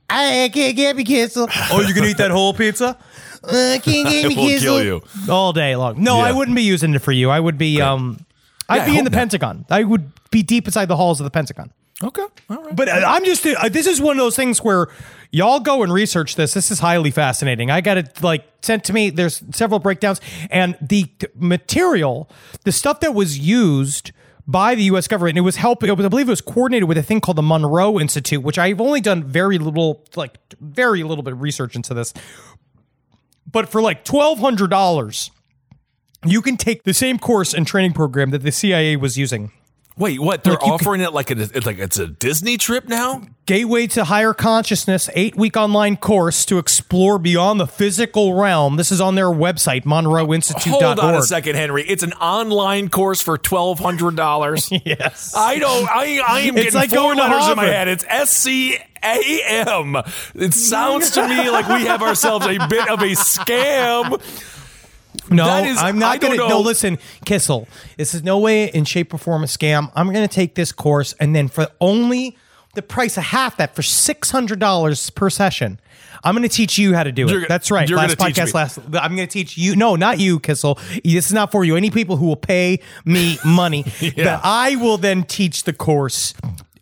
I 0.09 0.49
can't 0.53 0.75
get 0.75 0.95
me, 0.95 1.03
Kissel. 1.03 1.47
Oh, 1.71 1.81
you 1.81 1.93
gonna 1.93 2.07
eat 2.07 2.17
that 2.17 2.31
whole 2.31 2.53
pizza? 2.53 2.97
Uh, 3.43 3.77
can't 3.81 4.07
get 4.07 4.25
I 4.25 4.27
will 4.27 4.59
kill 4.59 4.83
you. 4.83 5.01
all 5.29 5.51
day 5.53 5.75
long. 5.75 6.01
No, 6.03 6.17
Yeah. 6.17 6.25
I 6.25 6.31
wouldn't 6.31 6.55
be 6.55 6.63
using 6.63 6.93
it 6.93 6.99
for 6.99 7.11
you. 7.11 7.29
I 7.29 7.39
would 7.39 7.57
be 7.57 7.81
um, 7.81 8.23
I'd 8.69 8.75
Yeah, 8.77 8.81
I 8.83 8.85
be 8.85 8.91
in 8.91 8.95
hope 8.97 9.03
the 9.05 9.09
not. 9.11 9.17
Pentagon. 9.17 9.65
I 9.69 9.83
would 9.83 10.11
be 10.29 10.43
deep 10.43 10.67
inside 10.67 10.85
the 10.85 10.95
halls 10.95 11.19
of 11.19 11.23
the 11.23 11.31
Pentagon. 11.31 11.71
Okay. 12.03 12.21
All 12.49 12.57
right. 12.63 12.75
But 12.75 12.87
uh, 12.89 13.03
I'm 13.05 13.23
just 13.25 13.45
uh, 13.45 13.69
this 13.69 13.85
is 13.87 14.01
one 14.01 14.17
of 14.17 14.23
those 14.23 14.35
things 14.35 14.59
where 14.63 14.87
y'all 15.31 15.59
go 15.59 15.83
and 15.83 15.93
research 15.93 16.35
this. 16.35 16.53
This 16.53 16.71
is 16.71 16.79
highly 16.79 17.11
fascinating. 17.11 17.69
I 17.69 17.81
got 17.81 17.97
it 17.97 18.21
like 18.23 18.43
sent 18.63 18.83
to 18.85 18.93
me. 18.93 19.09
There's 19.11 19.43
several 19.51 19.79
breakdowns 19.79 20.19
and 20.49 20.75
the 20.81 21.03
t- 21.03 21.27
material, 21.35 22.27
the 22.63 22.71
stuff 22.71 23.01
that 23.01 23.13
was 23.13 23.37
used 23.37 24.11
by 24.47 24.73
the 24.73 24.83
U.S. 24.85 25.07
government. 25.07 25.37
It 25.37 25.41
was 25.41 25.57
helping. 25.57 25.91
I 25.91 25.93
believe 25.93 26.27
it 26.27 26.31
was 26.31 26.41
coordinated 26.41 26.89
with 26.89 26.97
a 26.97 27.03
thing 27.03 27.21
called 27.21 27.37
the 27.37 27.43
Monroe 27.43 27.99
Institute, 27.99 28.41
which 28.41 28.57
I've 28.57 28.81
only 28.81 28.99
done 28.99 29.23
very 29.23 29.59
little, 29.59 30.03
like 30.15 30.39
very 30.59 31.03
little 31.03 31.23
bit 31.23 31.33
of 31.33 31.41
research 31.41 31.75
into 31.75 31.93
this. 31.93 32.13
But 33.51 33.69
for 33.69 33.81
like 33.81 34.03
twelve 34.03 34.39
hundred 34.39 34.69
dollars, 34.69 35.31
you 36.25 36.41
can 36.41 36.57
take 36.57 36.83
the 36.83 36.93
same 36.93 37.19
course 37.19 37.53
and 37.53 37.65
training 37.65 37.93
program 37.93 38.29
that 38.31 38.43
the 38.43 38.51
CIA 38.51 38.95
was 38.95 39.17
using. 39.17 39.51
Wait, 40.01 40.19
what? 40.19 40.43
They're 40.43 40.53
Like, 40.53 40.63
offering 40.63 41.01
it 41.01 41.13
like 41.13 41.29
a, 41.29 41.39
it's 41.39 41.63
like 41.67 41.77
it's 41.77 41.99
a 41.99 42.07
Disney 42.07 42.57
trip 42.57 42.89
now? 42.89 43.21
Gateway 43.45 43.85
to 43.85 44.03
Higher 44.03 44.33
Consciousness, 44.33 45.11
eight 45.13 45.35
week 45.35 45.55
online 45.55 45.95
course 45.95 46.43
to 46.45 46.57
explore 46.57 47.19
beyond 47.19 47.59
the 47.59 47.67
physical 47.67 48.33
realm. 48.33 48.77
This 48.77 48.91
is 48.91 48.99
on 48.99 49.13
their 49.13 49.27
website, 49.27 49.83
monroeinstitute.org. 49.83 50.81
Hold 50.81 50.99
on 50.99 51.13
a 51.13 51.21
second, 51.21 51.55
Henry. 51.55 51.83
It's 51.87 52.01
an 52.01 52.13
online 52.13 52.89
course 52.89 53.21
for 53.21 53.37
twelve 53.37 53.77
hundred 53.77 54.15
dollars. 54.15 54.69
yes. 54.85 55.35
I 55.37 55.59
don't. 55.59 55.87
I 55.87 56.19
I 56.27 56.39
am 56.41 56.57
It's 56.57 56.73
getting 56.73 56.79
like 56.79 56.89
four 56.89 56.97
going 56.97 57.17
to 57.17 57.23
letters 57.23 57.49
in 57.49 57.55
my 57.57 57.65
head. 57.65 57.87
It's 57.87 58.03
S 58.07 58.31
C 58.31 58.77
A 59.03 59.41
M. 59.67 59.97
It 60.33 60.55
sounds 60.55 61.11
to 61.11 61.27
me 61.27 61.47
like 61.51 61.67
we 61.67 61.85
have 61.85 62.01
ourselves 62.01 62.47
a 62.47 62.57
bit 62.67 62.89
of 62.89 63.01
a 63.01 63.11
scam. 63.11 64.19
No, 65.29 65.45
That 65.45 65.65
is- 65.65 65.77
I'm 65.77 65.99
not 65.99 66.21
going 66.21 66.37
to. 66.39 66.47
No, 66.47 66.59
listen, 66.61 66.97
Kissel. 67.25 67.67
This 67.97 68.13
is 68.13 68.23
no 68.23 68.37
way 68.39 68.65
in 68.65 68.85
shape 68.85 69.13
or 69.13 69.17
form 69.17 69.43
a 69.43 69.47
scam. 69.47 69.91
I'm 69.95 70.11
going 70.13 70.27
to 70.27 70.33
take 70.33 70.55
this 70.55 70.71
course 70.71 71.13
and 71.19 71.35
then 71.35 71.47
for 71.47 71.67
only 71.79 72.37
the 72.75 72.81
price 72.81 73.17
of 73.17 73.23
half 73.23 73.57
that 73.57 73.75
for 73.75 73.81
$600 73.81 75.15
per 75.15 75.29
session. 75.29 75.79
I'm 76.23 76.35
going 76.35 76.47
to 76.47 76.55
teach 76.55 76.77
you 76.77 76.93
how 76.93 77.03
to 77.03 77.11
do 77.11 77.27
it. 77.27 77.31
You're- 77.31 77.45
That's 77.47 77.71
right. 77.71 77.89
last 77.89 78.17
podcast, 78.17 78.53
last. 78.53 78.77
I'm 78.93 79.15
going 79.15 79.27
to 79.27 79.31
teach 79.31 79.57
you. 79.57 79.75
No, 79.75 79.95
not 79.95 80.19
you, 80.19 80.39
Kissel. 80.39 80.75
This 81.03 81.25
is 81.27 81.33
not 81.33 81.51
for 81.51 81.63
you. 81.65 81.75
Any 81.75 81.89
people 81.89 82.17
who 82.17 82.27
will 82.27 82.35
pay 82.35 82.79
me 83.05 83.37
money. 83.45 83.85
But 84.15 84.39
I 84.43 84.75
will 84.75 84.97
then 84.97 85.23
teach 85.23 85.63
the 85.63 85.73
course 85.73 86.33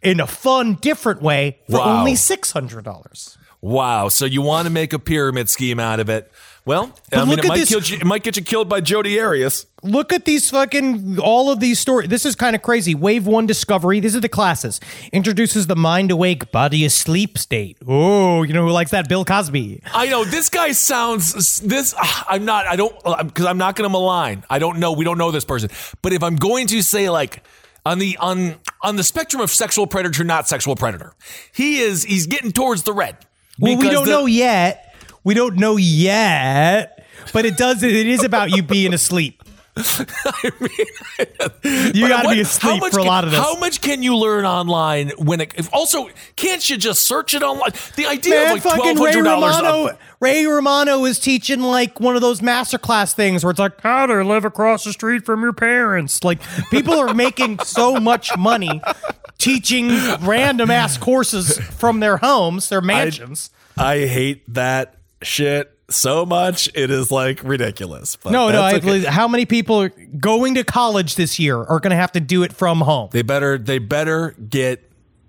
in 0.01 0.19
a 0.19 0.27
fun, 0.27 0.75
different 0.75 1.21
way 1.21 1.59
for 1.69 1.77
Wow. 1.79 1.99
only 1.99 2.13
$600. 2.13 3.37
Wow. 3.61 4.09
So 4.09 4.25
you 4.25 4.41
want 4.41 4.65
to 4.67 4.69
make 4.69 4.93
a 4.93 4.99
pyramid 4.99 5.49
scheme 5.49 5.79
out 5.79 5.99
of 5.99 6.09
it? 6.09 6.31
Well, 6.69 6.91
I 7.11 7.15
But 7.15 7.19
mean, 7.21 7.29
look 7.29 7.39
it 7.39 7.45
at 7.45 7.47
might, 7.47 7.57
this- 7.57 7.69
kill 7.69 7.81
you, 7.81 7.97
it 7.97 8.05
might 8.05 8.21
get 8.21 8.37
you 8.37 8.43
killed 8.43 8.69
by 8.69 8.79
Jodi 8.79 9.19
Arias. 9.19 9.65
Look 9.81 10.13
at 10.13 10.25
these 10.25 10.51
fucking 10.51 11.17
all 11.17 11.49
of 11.49 11.59
these 11.59 11.79
stories. 11.79 12.09
This 12.09 12.27
is 12.27 12.35
kind 12.35 12.55
of 12.55 12.61
crazy. 12.61 12.93
Wave 12.93 13.25
one 13.25 13.47
discovery. 13.47 13.99
These 13.99 14.15
are 14.15 14.19
the 14.19 14.29
classes. 14.29 14.79
Introduces 15.11 15.65
the 15.65 15.75
mind 15.75 16.11
awake, 16.11 16.51
body 16.51 16.85
asleep 16.85 17.39
state. 17.39 17.75
Oh, 17.87 18.43
you 18.43 18.53
know 18.53 18.63
who 18.67 18.71
likes 18.71 18.91
that? 18.91 19.09
Bill 19.09 19.25
Cosby. 19.25 19.81
I 19.95 20.05
know 20.09 20.23
this 20.25 20.49
guy 20.49 20.73
sounds 20.73 21.59
this. 21.61 21.95
ah, 21.97 22.25
I'm 22.29 22.45
not. 22.45 22.67
I 22.67 22.75
don't 22.75 22.93
because 23.25 23.45
I'm 23.47 23.57
not 23.57 23.75
going 23.75 23.87
to 23.87 23.91
malign. 23.91 24.43
I 24.47 24.59
don't 24.59 24.77
know. 24.77 24.91
We 24.91 25.03
don't 25.05 25.17
know 25.17 25.31
this 25.31 25.45
person. 25.45 25.71
But 26.03 26.13
if 26.13 26.21
I'm 26.21 26.35
going 26.35 26.67
to 26.67 26.83
say 26.83 27.09
like 27.09 27.41
on 27.83 27.97
the 27.97 28.15
on 28.17 28.57
on 28.83 28.95
the 28.95 29.03
spectrum 29.03 29.41
of 29.41 29.49
sexual 29.49 29.87
predator, 29.87 30.23
not 30.23 30.47
sexual 30.47 30.75
predator, 30.75 31.13
he 31.51 31.79
is. 31.79 32.03
He's 32.03 32.27
getting 32.27 32.51
towards 32.51 32.83
the 32.83 32.93
red. 32.93 33.17
Well, 33.57 33.75
we 33.75 33.89
don't 33.89 34.05
the- 34.05 34.11
know 34.11 34.25
yet. 34.27 34.85
We 35.23 35.33
don't 35.33 35.55
know 35.55 35.77
yet. 35.77 37.05
But 37.33 37.45
it 37.45 37.57
does. 37.57 37.83
It 37.83 38.07
is 38.07 38.23
about 38.23 38.51
you 38.51 38.63
being 38.63 38.93
asleep. 38.93 39.43
you 39.79 40.05
got 42.07 42.23
to 42.23 42.29
be 42.31 42.41
asleep 42.41 42.81
for 42.81 42.87
a 42.87 42.91
can- 42.91 43.05
lot 43.05 43.23
of 43.23 43.31
this. 43.31 43.39
How 43.39 43.57
much 43.59 43.81
can 43.81 44.03
you 44.03 44.17
learn 44.17 44.45
online 44.45 45.09
when 45.17 45.41
it? 45.41 45.53
If 45.55 45.73
also, 45.73 46.09
can't 46.35 46.67
you 46.69 46.77
just 46.77 47.03
search 47.03 47.33
it 47.33 47.43
online? 47.43 47.71
The 47.95 48.07
idea 48.07 48.35
Man, 48.35 48.45
of 48.47 48.53
like 48.53 48.63
fucking 48.63 48.95
twelve 48.95 48.99
Ray 48.99 49.11
hundred 49.11 49.23
dollars. 49.23 49.55
Romano. 49.55 49.97
Ray 50.19 50.45
Romano 50.45 51.05
is 51.05 51.19
teaching 51.19 51.61
like 51.61 51.99
one 51.99 52.15
of 52.15 52.21
those 52.21 52.41
masterclass 52.41 53.13
things 53.13 53.43
where 53.43 53.51
it's 53.51 53.59
like 53.59 53.79
how 53.81 54.05
to 54.05 54.23
live 54.23 54.43
across 54.43 54.83
the 54.83 54.91
street 54.91 55.25
from 55.25 55.41
your 55.41 55.53
parents. 55.53 56.23
Like 56.23 56.39
people 56.71 56.95
are 56.95 57.13
making 57.13 57.59
so 57.59 57.99
much 57.99 58.35
money 58.37 58.81
teaching 59.37 59.89
random 60.21 60.69
ass 60.69 60.97
courses 60.97 61.57
from 61.57 62.01
their 62.01 62.17
homes, 62.17 62.69
their 62.69 62.81
mansions. 62.81 63.49
I 63.77 64.07
hate 64.07 64.43
that 64.53 64.95
shit 65.21 65.75
so 65.89 66.25
much. 66.25 66.69
It 66.73 66.91
is 66.91 67.11
like 67.11 67.43
ridiculous. 67.43 68.15
But 68.15 68.31
no, 68.31 68.49
no, 68.49 68.61
I 68.61 68.75
okay. 68.75 68.85
believe 68.85 69.05
how 69.05 69.27
many 69.27 69.45
people 69.45 69.81
are 69.81 69.89
going 69.89 70.55
to 70.55 70.63
college 70.63 71.15
this 71.15 71.39
year 71.39 71.57
are 71.57 71.79
going 71.79 71.91
to 71.91 71.97
have 71.97 72.11
to 72.13 72.19
do 72.19 72.43
it 72.43 72.53
from 72.53 72.81
home. 72.81 73.09
They 73.11 73.21
better 73.21 73.57
they 73.57 73.79
better 73.79 74.31
get 74.31 74.85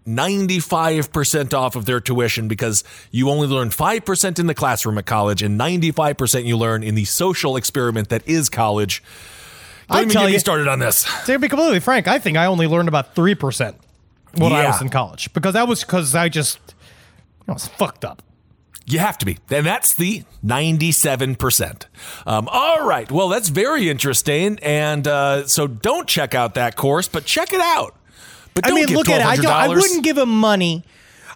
95% 0.07 1.55
off 1.55 1.77
of 1.77 1.85
their 1.85 2.01
tuition 2.01 2.49
because 2.49 2.85
you 3.11 3.31
only 3.31 3.47
learn 3.47 3.69
5% 3.69 4.39
in 4.39 4.47
the 4.47 4.55
classroom 4.55 4.99
at 4.99 5.07
college 5.07 5.43
and 5.43 5.61
95% 5.61 6.45
you 6.45 6.57
learn 6.57 6.83
in 6.83 6.95
the 6.95 7.05
social 7.05 7.57
experiment 7.57 8.09
that 8.09 8.27
is 8.27 8.49
college. 8.49 9.03
Don't 9.91 10.09
I 10.09 10.13
tell 10.13 10.29
you- 10.29 10.39
started 10.39 10.69
on 10.69 10.79
this. 10.79 11.07
To 11.27 11.39
be 11.39 11.49
completely 11.49 11.81
frank, 11.81 12.09
I 12.09 12.19
think 12.19 12.37
I 12.37 12.47
only 12.47 12.67
learned 12.67 12.89
about 12.89 13.15
three 13.15 13.35
percent 13.35 13.77
when 14.35 14.53
I 14.53 14.67
was 14.67 14.81
in 14.81 14.89
college 14.89 15.33
because 15.33 15.55
that 15.55 15.67
was 15.67 15.81
because 15.81 16.15
I 16.15 16.29
just 16.29 16.59
I 17.49 17.53
was 17.53 17.67
fucked 17.67 18.05
up. 18.05 18.23
You 18.87 18.99
have 18.99 19.19
to 19.19 19.27
be. 19.27 19.39
And 19.51 19.65
that's 19.65 19.95
the 19.95 20.25
97%. 20.45 21.85
Um, 22.27 22.49
all 22.51 22.87
right. 22.87 23.11
Well, 23.11 23.29
that's 23.29 23.49
very 23.49 23.89
interesting. 23.89 24.59
And 24.63 25.07
uh, 25.07 25.47
so 25.47 25.67
don't 25.67 26.09
check 26.09 26.35
out 26.35 26.55
that 26.55 26.77
course, 26.77 27.07
but 27.07 27.25
check 27.25 27.53
it 27.53 27.61
out. 27.61 27.97
But 28.55 28.65
don't 28.65 28.73
I 28.73 28.87
mean, 28.87 28.97
look 28.97 29.09
at 29.09 29.21
it. 29.21 29.27
I, 29.27 29.37
don't, 29.37 29.47
I 29.47 29.69
wouldn't 29.69 30.03
give 30.03 30.19
him 30.19 30.31
money. 30.31 30.85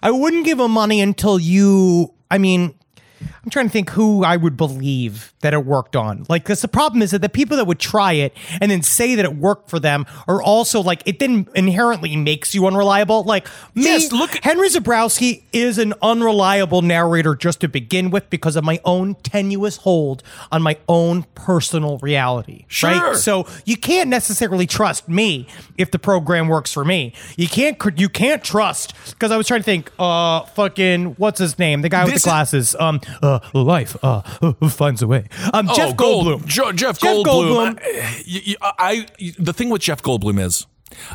I 0.03 0.11
wouldn't 0.11 0.45
give 0.45 0.59
him 0.59 0.71
money 0.71 1.01
until 1.01 1.39
you. 1.39 2.13
I 2.29 2.37
mean, 2.37 2.73
I'm 3.21 3.49
trying 3.49 3.67
to 3.67 3.71
think 3.71 3.89
who 3.91 4.23
I 4.23 4.37
would 4.37 4.57
believe 4.57 5.33
that 5.45 5.53
it 5.53 5.63
worked 5.65 5.95
on. 5.95 6.25
Like, 6.27 6.43
because 6.43 6.61
the 6.61 6.67
problem 6.67 7.01
is 7.03 7.11
that 7.11 7.21
the 7.21 7.29
people 7.29 7.55
that 7.57 7.65
would 7.65 7.79
try 7.79 8.13
it 8.13 8.35
and 8.59 8.71
then 8.71 8.81
say 8.81 9.13
that 9.13 9.23
it 9.25 9.35
worked 9.35 9.69
for 9.69 9.79
them 9.79 10.05
are 10.27 10.41
also 10.41 10.81
like 10.81 11.03
it 11.05 11.19
then 11.19 11.47
inherently 11.55 12.15
makes 12.15 12.55
you 12.55 12.65
unreliable. 12.65 13.23
Like 13.23 13.47
me, 13.75 13.83
Yes, 13.83 14.11
look- 14.11 14.39
Henry 14.43 14.67
Zebrowski 14.69 15.43
is 15.53 15.77
an 15.77 15.93
unreliable 16.01 16.81
narrator 16.81 17.35
just 17.35 17.59
to 17.61 17.67
begin 17.67 18.09
with 18.09 18.29
because 18.31 18.55
of 18.55 18.63
my 18.63 18.79
own 18.83 19.15
tenuous 19.23 19.77
hold 19.77 20.23
on 20.51 20.61
my 20.63 20.77
own 20.89 21.23
personal 21.35 21.99
reality. 21.99 22.65
Sure. 22.67 22.89
Right? 22.89 23.15
So 23.15 23.45
you 23.65 23.77
can't 23.77 24.09
necessarily 24.09 24.65
trust 24.65 25.07
me 25.07 25.47
if 25.77 25.91
the 25.91 25.99
program 25.99 26.47
works 26.47 26.73
for 26.73 26.83
me. 26.83 27.13
You 27.37 27.47
can't 27.47 27.77
you 27.97 28.09
can't 28.09 28.43
trust 28.43 28.93
because 29.11 29.31
I 29.31 29.37
was 29.37 29.45
trying 29.47 29.59
to 29.61 29.63
think 29.63 29.91
uh 29.99 30.41
fucking 30.41 31.15
what's 31.17 31.39
his 31.39 31.59
name? 31.59 31.81
The 31.83 31.89
guy 31.89 32.03
with 32.05 32.13
This 32.13 32.23
the 32.23 32.29
is- 32.29 32.31
glasses. 32.31 32.75
Um 32.79 32.99
uh 33.21 33.39
life 33.53 33.95
uh 34.03 34.21
finds 34.69 35.01
a 35.01 35.07
way. 35.07 35.27
Um 35.53 35.67
Jeff 35.75 35.89
Oh, 35.91 35.93
Gold- 35.93 36.41
Goldblum. 36.41 36.45
Jo- 36.47 36.71
Jeff, 36.71 36.99
Jeff 36.99 37.15
Goldblum. 37.17 37.77
Goldblum. 37.77 37.79
I, 37.81 38.23
you- 38.25 38.41
you- 38.45 38.55
I- 38.61 39.05
the 39.39 39.53
thing 39.53 39.69
with 39.69 39.81
Jeff 39.81 40.01
Goldblum 40.01 40.39
is, 40.39 40.65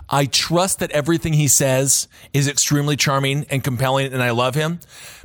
I 0.09 0.27
trust 0.27 0.79
that 0.81 0.91
everything 0.91 1.33
he 1.35 1.49
says 1.49 2.09
is 2.33 2.49
extremely 2.49 2.97
charming 2.97 3.47
and 3.51 3.62
compelling, 3.64 4.12
and 4.12 4.23
I 4.23 4.31
love 4.31 4.55
him. 4.55 4.81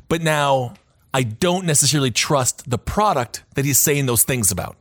But 0.08 0.22
now, 0.22 0.76
I 1.14 1.24
don't 1.24 1.66
necessarily 1.66 2.12
trust 2.12 2.70
the 2.70 2.78
product 2.78 3.44
that 3.56 3.66
he's 3.66 3.80
saying 3.80 4.06
those 4.06 4.24
things 4.24 4.52
about. 4.52 4.76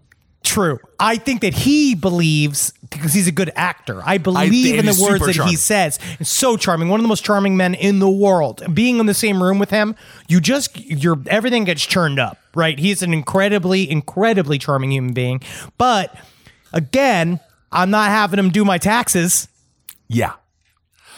True. 0.45 0.79
I 1.01 1.17
think 1.17 1.41
that 1.41 1.55
he 1.55 1.95
believes 1.95 2.73
because 2.91 3.15
he's 3.15 3.27
a 3.27 3.33
good 3.33 3.51
actor. 3.57 4.03
I 4.05 4.19
believe 4.19 4.51
think 4.67 4.79
in 4.79 4.85
the 4.85 5.01
words 5.03 5.25
that 5.25 5.47
he 5.49 5.57
says. 5.57 5.99
It's 6.21 6.29
so 6.29 6.59
charming. 6.59 6.91
One 6.91 7.01
of 7.01 7.05
the 7.05 7.09
most 7.09 7.25
charming 7.25 7.57
men 7.57 7.73
in 7.75 7.99
the 7.99 8.11
world. 8.11 8.63
Being 8.75 8.99
in 8.99 9.07
the 9.07 9.15
same 9.15 9.43
room 9.43 9.59
with 9.59 9.71
him, 9.71 9.97
you 10.29 10.41
just 10.43 10.79
your 10.79 11.19
everything 11.29 11.65
gets 11.65 11.85
churned 11.87 12.19
up, 12.19 12.37
right? 12.57 12.79
He's 12.79 13.03
an 13.03 13.13
incredibly, 13.13 13.91
incredibly 13.91 14.59
charming 14.59 14.93
human 14.93 15.13
being. 15.13 15.41
But 15.79 16.17
again, 16.73 17.41
I'm 17.73 17.91
not 17.91 18.11
having 18.11 18.39
him 18.39 18.51
do 18.51 18.65
my 18.65 18.79
taxes. 18.79 19.49
Yeah. 20.09 20.35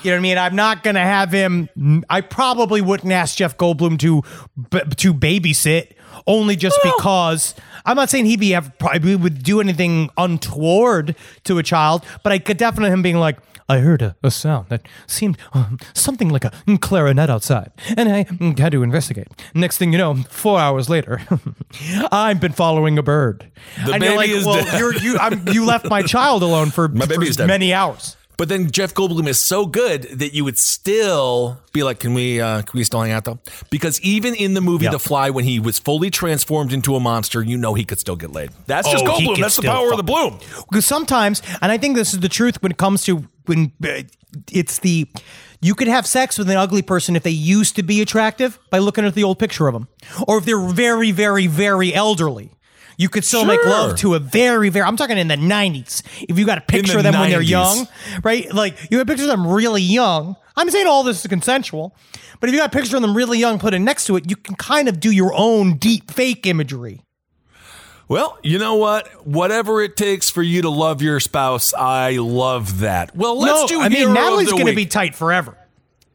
You 0.03 0.11
know 0.11 0.17
what 0.17 0.19
I 0.19 0.23
mean? 0.23 0.39
I'm 0.39 0.57
not 0.57 0.83
going 0.83 0.95
to 0.95 1.01
have 1.01 1.33
him. 1.33 1.69
I 2.09 2.21
probably 2.21 2.81
wouldn't 2.81 3.13
ask 3.13 3.37
Jeff 3.37 3.57
Goldblum 3.57 3.99
to 4.01 4.23
b- 4.71 4.95
to 4.97 5.15
babysit 5.15 5.93
only 6.27 6.57
just 6.57 6.79
because 6.83 7.55
I'm 7.85 7.97
not 7.97 8.11
saying 8.11 8.27
he'd 8.27 8.41
be 8.41 8.55
ever, 8.55 8.73
probably 8.79 9.17
would 9.17 9.43
do 9.43 9.61
anything 9.61 10.11
untoward 10.17 11.17
to 11.45 11.59
a 11.59 11.63
child, 11.63 12.05
but 12.23 12.33
I 12.33 12.39
could 12.39 12.57
definitely 12.57 12.93
him 12.93 13.03
being 13.03 13.17
like. 13.17 13.39
I 13.69 13.79
heard 13.79 14.01
a, 14.03 14.17
a 14.23 14.31
sound 14.31 14.69
that 14.69 14.87
seemed 15.07 15.39
um, 15.53 15.79
something 15.93 16.29
like 16.29 16.45
a 16.45 16.53
clarinet 16.81 17.29
outside, 17.29 17.73
and 17.97 18.09
I 18.09 18.27
had 18.61 18.73
to 18.73 18.83
investigate. 18.83 19.29
Next 19.55 19.79
thing 19.79 19.93
you 19.93 19.99
know, 19.99 20.15
four 20.31 20.59
hours 20.61 20.89
later, 20.89 21.21
I've 22.13 22.41
been 22.41 22.53
following 22.53 22.97
a 22.99 23.03
bird. 23.03 23.51
The 23.85 23.93
and 23.95 24.03
you're 24.03 24.13
baby 24.13 24.17
like, 24.17 24.31
is 24.31 24.47
well, 24.47 24.65
dead." 24.65 24.79
you're, 24.79 24.95
you, 24.95 25.19
I'm, 25.19 25.49
you 25.49 25.65
left 25.65 25.89
my 25.89 26.03
child 26.03 26.43
alone 26.43 26.71
for, 26.71 26.87
My 26.97 27.07
for 27.07 27.15
baby 27.15 27.29
is 27.29 27.37
dead. 27.37 27.49
many 27.49 27.73
hours. 27.73 28.17
But 28.39 28.51
then 28.51 28.71
Jeff 28.71 28.93
Goldblum 28.93 29.27
is 29.27 29.39
so 29.39 29.65
good 29.65 30.03
that 30.19 30.35
you 30.35 30.45
would 30.45 30.59
still 30.59 31.59
be 31.73 31.83
like, 31.83 32.01
"Can 32.01 32.13
we? 32.13 32.39
Uh, 32.39 32.61
can 32.61 32.77
we 32.77 32.85
still 32.85 33.01
hang 33.01 33.13
out 33.13 33.25
though?" 33.25 33.39
Because 33.71 33.99
even 34.03 34.35
in 34.35 34.53
the 34.53 34.61
movie 34.61 34.85
Yeah. 34.85 34.91
The 34.91 34.99
Fly, 34.99 35.31
when 35.31 35.45
he 35.47 35.59
was 35.59 35.79
fully 35.79 36.11
transformed 36.11 36.73
into 36.75 36.95
a 36.97 37.01
monster, 37.01 37.43
you 37.43 37.57
know 37.57 37.73
he 37.73 37.87
could 37.87 37.99
still 37.99 38.15
get 38.17 38.33
laid. 38.33 38.51
That's 38.67 38.91
just 38.91 39.07
Oh, 39.07 39.17
he 39.19 39.27
Goldblum. 39.27 39.41
That's 39.41 39.57
the 39.57 39.63
power 39.63 39.91
of 39.91 39.97
the 39.97 40.03
bloom. 40.03 40.39
Because 40.69 40.85
sometimes, 40.85 41.41
and 41.63 41.73
I 41.73 41.79
think 41.79 41.97
this 41.97 42.13
is 42.13 42.21
the 42.21 42.29
truth 42.29 42.63
when 42.63 42.71
it 42.73 42.77
comes 42.77 43.05
to 43.05 43.25
when 43.49 43.73
uh, 43.85 44.03
it's 44.53 44.79
the 44.79 45.09
You 45.61 45.75
could 45.75 45.89
have 45.89 46.07
sex 46.07 46.39
with 46.39 46.51
an 46.51 46.57
ugly 46.57 46.83
person 46.83 47.17
if 47.17 47.23
they 47.23 47.31
used 47.31 47.77
to 47.77 47.83
be 47.83 48.01
attractive 48.03 48.59
by 48.71 48.79
looking 48.79 49.05
at 49.05 49.15
the 49.15 49.25
old 49.25 49.39
picture 49.39 49.69
of 49.69 49.75
them, 49.75 49.89
or 50.27 50.39
if 50.39 50.45
they're 50.45 50.59
very, 50.69 51.11
very, 51.13 51.47
very 51.47 51.95
elderly. 51.95 52.53
You 52.99 53.11
could 53.11 53.27
still 53.27 53.45
make 53.45 53.63
love 53.67 53.99
to 53.99 54.15
a 54.15 54.19
very, 54.19 54.71
very. 54.71 54.87
I'm 54.87 54.97
talking 54.97 55.19
in 55.19 55.29
the 55.29 55.37
90s. 55.37 56.03
If 56.31 56.39
you 56.39 56.47
got 56.47 56.57
a 56.57 56.63
picture 56.63 56.97
of 56.97 57.05
them 57.05 57.13
when 57.13 57.29
they're 57.31 57.43
young, 57.43 57.87
right? 58.23 58.51
Like 58.53 58.79
you 58.91 58.97
have 58.99 59.07
a 59.07 59.11
picture 59.11 59.25
of 59.25 59.29
them 59.29 59.47
really 59.47 59.83
young. 59.83 60.35
I'm 60.57 60.71
saying 60.71 60.87
all 60.87 61.03
this 61.03 61.21
is 61.21 61.27
consensual, 61.27 61.95
but 62.41 62.49
if 62.49 62.55
you 62.55 62.61
got 62.61 62.75
a 62.75 62.77
picture 62.79 62.97
of 62.97 63.03
them 63.03 63.15
really 63.15 63.39
young, 63.39 63.59
put 63.59 63.75
it 63.75 63.81
next 63.81 64.07
to 64.07 64.17
it, 64.17 64.31
you 64.31 64.37
can 64.37 64.55
kind 64.57 64.89
of 64.89 64.99
do 64.99 65.11
your 65.11 65.35
own 65.35 65.77
deep 65.77 66.11
fake 66.11 66.47
imagery. 66.47 67.03
Well, 68.09 68.39
you 68.43 68.59
know 68.59 68.77
what? 68.77 69.27
Whatever 69.27 69.83
it 69.83 69.97
takes 69.97 70.31
for 70.31 70.43
you 70.43 70.63
to 70.63 70.71
love 70.71 71.03
your 71.03 71.19
spouse, 71.19 71.75
I 71.75 72.19
love 72.19 72.81
that. 72.81 73.17
Well, 73.17 73.39
let's 73.39 73.63
no, 73.63 73.79
do 73.79 73.81
I 73.83 73.89
mean 73.89 74.13
Natalie's 74.13 74.51
going 74.51 74.67
to 74.67 74.75
be 74.75 74.87
tight 74.87 75.15
forever. 75.15 75.57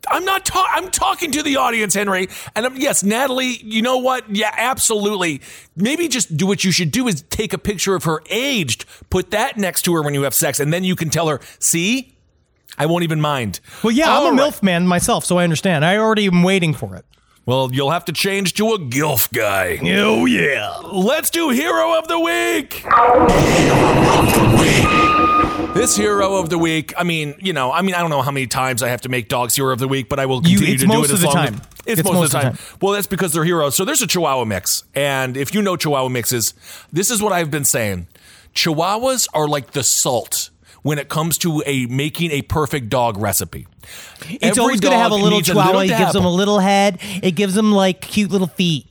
I'm 0.07 0.25
not 0.25 0.45
talking. 0.45 0.71
I'm 0.73 0.89
talking 0.89 1.31
to 1.33 1.43
the 1.43 1.57
audience, 1.57 1.93
Henry. 1.93 2.27
And 2.55 2.65
um, 2.65 2.75
yes, 2.75 3.03
Natalie. 3.03 3.57
You 3.63 3.81
know 3.81 3.97
what? 3.97 4.35
Yeah, 4.35 4.51
absolutely. 4.55 5.41
Maybe 5.75 6.07
just 6.07 6.35
do 6.35 6.47
what 6.47 6.63
you 6.63 6.71
should 6.71 6.91
do 6.91 7.07
is 7.07 7.23
take 7.23 7.53
a 7.53 7.57
picture 7.57 7.93
of 7.93 8.05
her 8.05 8.21
aged, 8.29 8.85
put 9.09 9.31
that 9.31 9.57
next 9.57 9.83
to 9.83 9.93
her 9.95 10.01
when 10.01 10.13
you 10.13 10.23
have 10.23 10.33
sex, 10.33 10.59
and 10.59 10.73
then 10.73 10.83
you 10.83 10.95
can 10.95 11.09
tell 11.09 11.27
her, 11.27 11.39
"See, 11.59 12.15
I 12.77 12.87
won't 12.87 13.03
even 13.03 13.21
mind." 13.21 13.59
Well, 13.83 13.91
yeah, 13.91 14.09
All 14.09 14.27
I'm 14.27 14.39
a 14.39 14.41
right. 14.41 14.51
MILF 14.51 14.63
man 14.63 14.87
myself, 14.87 15.23
so 15.25 15.37
I 15.37 15.43
understand. 15.43 15.85
I 15.85 15.97
already 15.97 16.25
am 16.25 16.41
waiting 16.41 16.73
for 16.73 16.95
it. 16.95 17.05
Well, 17.45 17.69
you'll 17.73 17.89
have 17.91 18.05
to 18.05 18.13
change 18.13 18.53
to 18.55 18.73
a 18.73 18.79
gilf 18.79 19.31
guy. 19.33 19.79
Oh 19.97 20.25
yeah. 20.25 20.77
Let's 20.83 21.29
do 21.31 21.49
hero 21.49 21.97
of 21.97 22.07
the 22.07 22.19
week. 22.19 22.85
This 25.73 25.95
hero 25.95 26.35
of 26.35 26.49
the 26.49 26.57
week, 26.57 26.93
I 26.97 27.03
mean, 27.03 27.33
you 27.39 27.53
know, 27.53 27.71
I 27.71 27.81
mean, 27.81 27.95
I 27.95 28.01
don't 28.01 28.09
know 28.09 28.21
how 28.21 28.29
many 28.31 28.45
times 28.45 28.83
I 28.83 28.89
have 28.89 29.01
to 29.01 29.09
make 29.09 29.27
dogs 29.29 29.55
hero 29.55 29.71
of 29.73 29.79
the 29.79 29.87
week, 29.87 30.07
but 30.09 30.19
I 30.19 30.25
will 30.27 30.45
You- 30.45 30.57
continue 30.59 30.73
it's 30.73 30.81
to 30.83 30.87
do 30.87 30.93
most 30.93 31.05
it 31.05 31.11
of 31.11 31.15
as 31.15 31.21
the 31.21 31.27
long 31.27 31.35
time. 31.35 31.61
as 31.87 31.99
it's, 31.99 32.03
most, 32.03 32.15
of 32.25 32.31
the 32.31 32.37
time. 32.37 32.53
time. 32.55 32.77
Well, 32.81 32.93
that's 32.93 33.07
because 33.07 33.33
they're 33.33 33.43
heroes. 33.45 33.75
So 33.75 33.85
there's 33.85 34.01
a 34.01 34.07
Chihuahua 34.07 34.43
mix, 34.45 34.83
and 34.93 35.35
if 35.35 35.55
you 35.55 35.61
know 35.63 35.75
Chihuahua 35.77 36.09
mixes, 36.09 36.53
this 36.93 37.09
is 37.09 37.21
what 37.23 37.31
I've 37.33 37.49
been 37.49 37.65
saying: 37.65 38.05
Chihuahuas 38.53 39.27
are 39.33 39.47
like 39.47 39.71
the 39.71 39.81
salt 39.81 40.50
when 40.81 40.99
it 40.99 41.09
comes 41.09 41.37
to 41.39 41.63
a 41.65 41.85
making 41.87 42.31
a 42.31 42.41
perfect 42.41 42.89
dog 42.89 43.17
recipe. 43.17 43.67
It's 44.29 44.43
Every 44.43 44.61
always 44.61 44.79
going 44.79 44.93
to 44.93 44.97
have 44.97 45.11
a 45.11 45.15
little 45.15 45.39
a 45.39 45.43
chihuahua. 45.43 45.79
little 45.79 45.95
it 45.95 45.97
gives 45.97 46.13
them 46.13 46.25
a 46.25 46.31
little 46.31 46.59
head. 46.59 46.99
It 47.21 47.31
gives 47.31 47.53
them 47.53 47.71
like 47.71 48.01
cute 48.01 48.31
little 48.31 48.47
feet. 48.47 48.87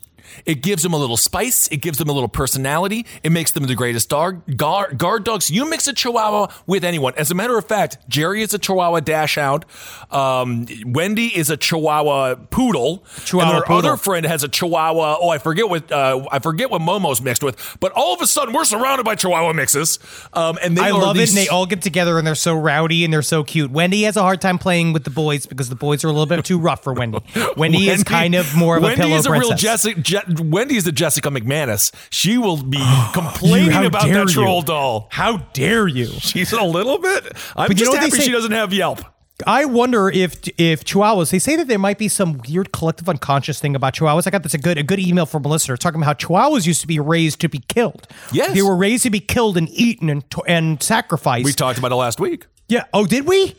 It 0.47 0.63
gives 0.63 0.83
them 0.83 0.93
a 0.93 0.99
little 0.99 1.17
spice. 1.17 1.69
It 1.69 1.79
gives 1.79 1.99
them 1.99 2.09
a 2.09 2.13
little 2.13 2.29
personality. 2.29 3.07
It 3.23 3.31
makes 3.31 3.53
them 3.53 3.65
the 3.65 3.75
greatest 3.75 4.09
dog. 4.09 4.57
Guard, 4.57 4.99
guard 4.99 5.25
dogs. 5.25 5.51
You 5.51 5.69
mix 5.69 5.87
a 5.89 5.93
Chihuahua 5.93 6.49
with 6.67 6.85
anyone. 6.85 7.15
As 7.17 7.31
a 7.31 7.35
matter 7.35 7.57
of 7.59 7.65
fact, 7.67 7.99
Jerry 8.09 8.43
is 8.43 8.55
a 8.55 8.59
Chihuahua 8.59 9.01
dash 9.01 9.37
hound. 9.37 9.65
Um, 10.11 10.67
Wendy 10.87 11.27
is 11.27 11.51
a 11.51 11.57
Chihuahua 11.57 12.37
poodle. 12.51 13.05
Chihuahua 13.25 13.51
and 13.51 13.59
our 13.61 13.67
poodle. 13.67 13.91
other 13.91 13.97
friend 13.97 14.27
has 14.27 14.43
a 14.43 14.49
Chihuahua. 14.49 15.19
Oh, 15.21 15.29
I 15.29 15.39
forget 15.39 15.69
what 15.69 15.91
uh, 15.91 16.27
I 16.31 16.39
forget 16.39 16.71
what 16.71 16.81
Momo's 16.81 17.21
mixed 17.21 17.43
with. 17.43 17.77
But 17.81 17.93
all 17.93 18.15
of 18.15 18.21
a 18.21 18.27
sudden, 18.27 18.55
we're 18.55 18.65
surrounded 18.65 19.05
by 19.05 19.15
Chihuahua 19.15 19.53
mixes. 19.53 19.99
Um, 20.33 20.59
and 20.63 20.77
they 20.77 20.83
I 20.83 20.91
love 20.91 21.17
it. 21.17 21.29
And 21.29 21.39
they 21.39 21.49
all 21.49 21.67
get 21.67 21.83
together 21.83 22.19
and 22.19 22.27
they're 22.27 22.35
so 22.35 22.55
rowdy 22.55 23.05
and 23.05 23.13
they're 23.13 23.23
so 23.23 23.45
cute. 23.45 23.71
Wendy 23.71 24.03
has 24.03 24.17
a 24.17 24.23
hard 24.23 24.41
time 24.41 24.59
playing 24.59 24.93
with 24.93 25.05
the 25.05 25.11
boys 25.11 25.47
because 25.47 25.69
the 25.69 25.77
boys 25.77 26.05
are 26.05 26.09
a 26.09 26.13
little 26.13 26.27
bit 26.27 26.45
too 26.45 26.59
rough 26.59 26.83
for 26.83 26.93
Wendy. 26.93 27.19
Wendy, 27.57 27.89
is 27.89 28.05
kind 28.05 28.35
of 28.35 28.55
more 28.57 28.77
of 28.77 28.83
Wendy 28.83 29.03
a 29.03 29.05
pillow 29.05 29.17
is 29.17 29.27
a 29.27 29.31
real 29.33 29.41
princess. 29.41 29.61
Jessica. 29.61 30.01
Je- 30.01 30.30
Wendy's 30.39 30.85
the 30.85 30.93
Jessica 30.93 31.29
McManus. 31.31 31.93
She 32.11 32.39
will 32.39 32.63
be 32.63 32.79
complaining 33.13 33.85
about 33.87 34.03
dare 34.05 34.25
that 34.27 34.33
troll 34.33 34.61
you. 34.61 34.65
doll. 34.67 35.09
How 35.11 35.39
dare 35.53 35.89
you? 35.89 36.07
She's 36.07 36.53
a 36.53 36.63
little 36.63 36.99
bit. 36.99 37.33
I'm 37.57 37.69
But 37.69 37.71
you 37.71 37.75
just 37.77 37.85
know 37.87 37.91
what 37.93 38.01
they 38.01 38.07
happy 38.07 38.19
say- 38.19 38.25
she 38.27 38.33
doesn't 38.33 38.53
have 38.53 38.73
Yelp. 38.73 39.01
I 39.47 39.65
wonder 39.65 40.11
if 40.11 40.37
if 40.59 40.85
Chihuahuas. 40.85 41.31
They 41.31 41.39
say 41.39 41.57
that 41.57 41.67
there 41.67 41.79
might 41.79 41.97
be 41.97 42.09
some 42.09 42.43
weird 42.47 42.73
collective 42.73 43.09
unconscious 43.09 43.59
thing 43.59 43.75
about 43.75 43.95
Chihuahuas. 43.95 44.27
I 44.27 44.31
got 44.31 44.43
this 44.43 44.53
a 44.53 44.59
good 44.59 44.77
a 44.77 44.83
good 44.83 44.99
email 44.99 45.25
from 45.25 45.47
a 45.47 45.49
listener 45.49 45.79
talking 45.79 46.03
about 46.03 46.21
how 46.21 46.29
Chihuahuas 46.29 46.67
used 46.67 46.83
to 46.83 46.87
be 46.87 47.01
raised 47.01 47.41
to 47.41 47.49
be 47.49 47.61
killed. 47.61 48.07
Yes. 48.33 48.53
they 48.53 48.61
were 48.61 48.77
raised 48.77 49.05
to 49.05 49.11
be 49.11 49.19
killed 49.19 49.57
and 49.57 49.67
eaten 49.71 50.11
and 50.11 50.29
to- 50.33 50.43
and 50.47 50.83
sacrificed. 50.83 51.47
We 51.47 51.53
talked 51.55 51.79
about 51.79 51.91
it 51.91 51.95
last 51.95 52.21
week. 52.21 52.45
yeah. 52.69 52.85
Oh, 52.93 53.07
did 53.07 53.27
we? 53.27 53.57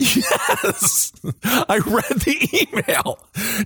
Yes, 0.00 1.12
I 1.44 1.78
read 1.78 2.20
the 2.24 2.68
email. 2.72 3.18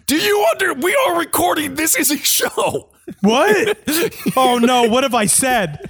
Do 0.07 0.17
you 0.17 0.47
under? 0.53 0.75
We 0.75 0.95
are 1.07 1.17
recording. 1.19 1.77
This 1.77 1.97
is 1.97 2.11
a 2.11 2.19
show. 2.19 2.91
What? 3.21 3.79
oh 4.37 4.59
no! 4.59 4.89
What 4.89 5.05
have 5.05 5.15
I 5.15 5.27
said? 5.27 5.89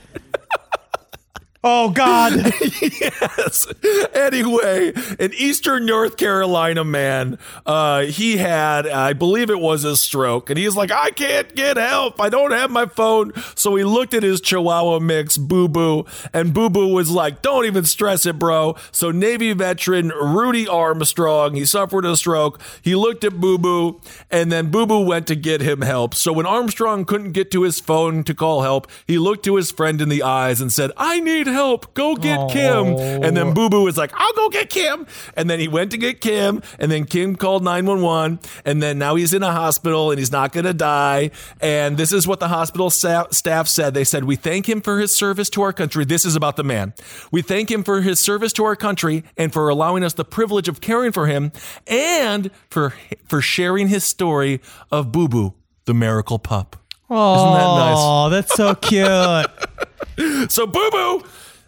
Oh 1.67 1.89
God! 1.89 2.35
yes. 2.83 3.67
Anyway, 4.13 4.93
an 5.19 5.33
Eastern 5.33 5.87
North 5.87 6.19
Carolina 6.19 6.85
man, 6.85 7.39
uh, 7.65 8.03
he 8.03 8.37
had, 8.37 8.87
I 8.87 9.15
believe 9.15 9.49
it 9.49 9.59
was 9.59 9.83
a 9.83 9.97
stroke, 9.97 10.51
and 10.51 10.59
he's 10.59 10.77
like, 10.77 10.91
I 10.93 11.09
can't 11.11 11.55
get 11.55 11.79
help. 11.79 12.21
I 12.21 12.29
don't 12.29 12.51
have 12.51 12.71
my 12.71 12.85
phone. 12.85 13.33
So 13.55 13.77
he 13.77 13.85
looked 13.85 14.13
at 14.13 14.23
his 14.23 14.43
Chihuahua 14.43 14.99
mix, 14.99 15.39
Boo 15.39 15.67
Boo, 15.67 16.05
and 16.35 16.53
Boo 16.53 16.69
Boo 16.69 16.89
was 16.89 17.11
like, 17.11 17.41
Don't 17.41 17.65
even 17.65 17.85
stress 17.85 18.27
it, 18.27 18.39
bro. 18.39 18.77
So 18.93 19.11
Navy 19.11 19.55
veteran 19.55 20.09
Rudy 20.09 20.69
Armstrong, 20.69 21.55
he 21.55 21.65
suffered 21.65 22.05
a 22.05 22.15
stroke. 22.15 22.61
He 22.83 22.95
looked 22.95 23.25
at 23.25 23.41
Boo 23.41 23.57
Boo, 23.57 24.03
and 24.31 24.53
then 24.53 24.71
Boo 24.71 24.85
Boo 24.85 25.01
went 25.01 25.27
to 25.29 25.35
get 25.35 25.63
him 25.63 25.81
help. 25.81 26.15
So 26.15 26.31
when 26.31 26.45
Armstrong 26.45 27.07
couldn't 27.07 27.33
get 27.33 27.51
to 27.53 27.63
his 27.63 27.81
phone 27.81 28.23
to 28.25 28.35
call 28.35 28.61
help, 28.61 28.87
he 29.07 29.17
looked 29.17 29.47
to 29.47 29.57
his 29.57 29.71
friend 29.71 30.03
in 30.03 30.11
the 30.11 30.23
eyes 30.23 30.61
and 30.61 30.71
said, 30.71 30.93
I 30.99 31.21
need 31.21 31.54
help. 31.55 31.95
Go 31.95 32.15
get 32.17 32.51
Kim. 32.51 32.87
And 32.99 33.35
then 33.37 33.55
Boo 33.55 33.71
Boo 33.71 33.85
was 33.85 33.97
like, 33.97 34.13
I'll 34.15 34.33
go 34.35 34.51
get 34.51 34.69
Kim. 34.69 35.07
And 35.37 35.49
then 35.49 35.59
he 35.59 35.69
went 35.69 35.91
to 35.93 35.97
get 35.97 36.21
Kim. 36.21 36.63
And 36.79 36.93
then 36.93 37.07
Kim 37.07 37.37
called 37.37 37.65
911. 37.65 38.41
And 38.67 38.83
then 38.83 38.99
now 38.99 39.15
he's 39.15 39.33
in 39.33 39.43
a 39.43 39.53
hospital 39.53 40.11
and 40.11 40.19
he's 40.19 40.31
not 40.33 40.53
going 40.53 40.67
to 40.67 40.75
die. 40.75 41.31
And 41.61 41.97
this 41.97 42.13
is 42.13 42.27
what 42.27 42.41
the 42.41 42.49
hospital 42.49 42.91
sa- 42.91 43.29
staff 43.31 43.69
said. 43.69 43.95
They 43.95 44.05
said, 44.05 44.25
We 44.25 44.37
thank 44.37 44.69
him 44.69 44.81
for 44.83 44.99
his 44.99 45.17
service 45.17 45.49
to 45.51 45.63
our 45.63 45.73
country. 45.73 46.05
This 46.05 46.25
is 46.27 46.37
about 46.37 46.57
the 46.57 46.65
man. 46.65 46.93
We 47.31 47.41
thank 47.41 47.71
him 47.71 47.83
for 47.85 48.03
his 48.03 48.21
service 48.21 48.53
to 48.55 48.65
our 48.65 48.77
country 48.77 49.25
and 49.37 49.53
for 49.53 49.69
allowing 49.69 50.05
us 50.05 50.13
the 50.15 50.25
privilege 50.25 50.69
of 50.69 50.81
caring 50.81 51.13
for 51.13 51.27
him 51.27 51.53
and 51.87 52.51
for, 52.69 52.93
for 53.27 53.41
sharing 53.41 53.89
his 53.89 54.05
story 54.05 54.61
of 54.91 55.13
Boo 55.13 55.29
Boo, 55.29 55.55
the 55.87 55.95
miracle 55.95 56.39
pup. 56.39 56.77
Isn't 57.11 57.19
that 57.19 57.77
nice? 57.77 57.97
Oh, 57.99 58.29
that's 58.31 58.55
so 58.55 58.75
cute. 60.17 60.51
So, 60.51 60.67
Boo 60.67 60.91
Boo, 60.91 61.23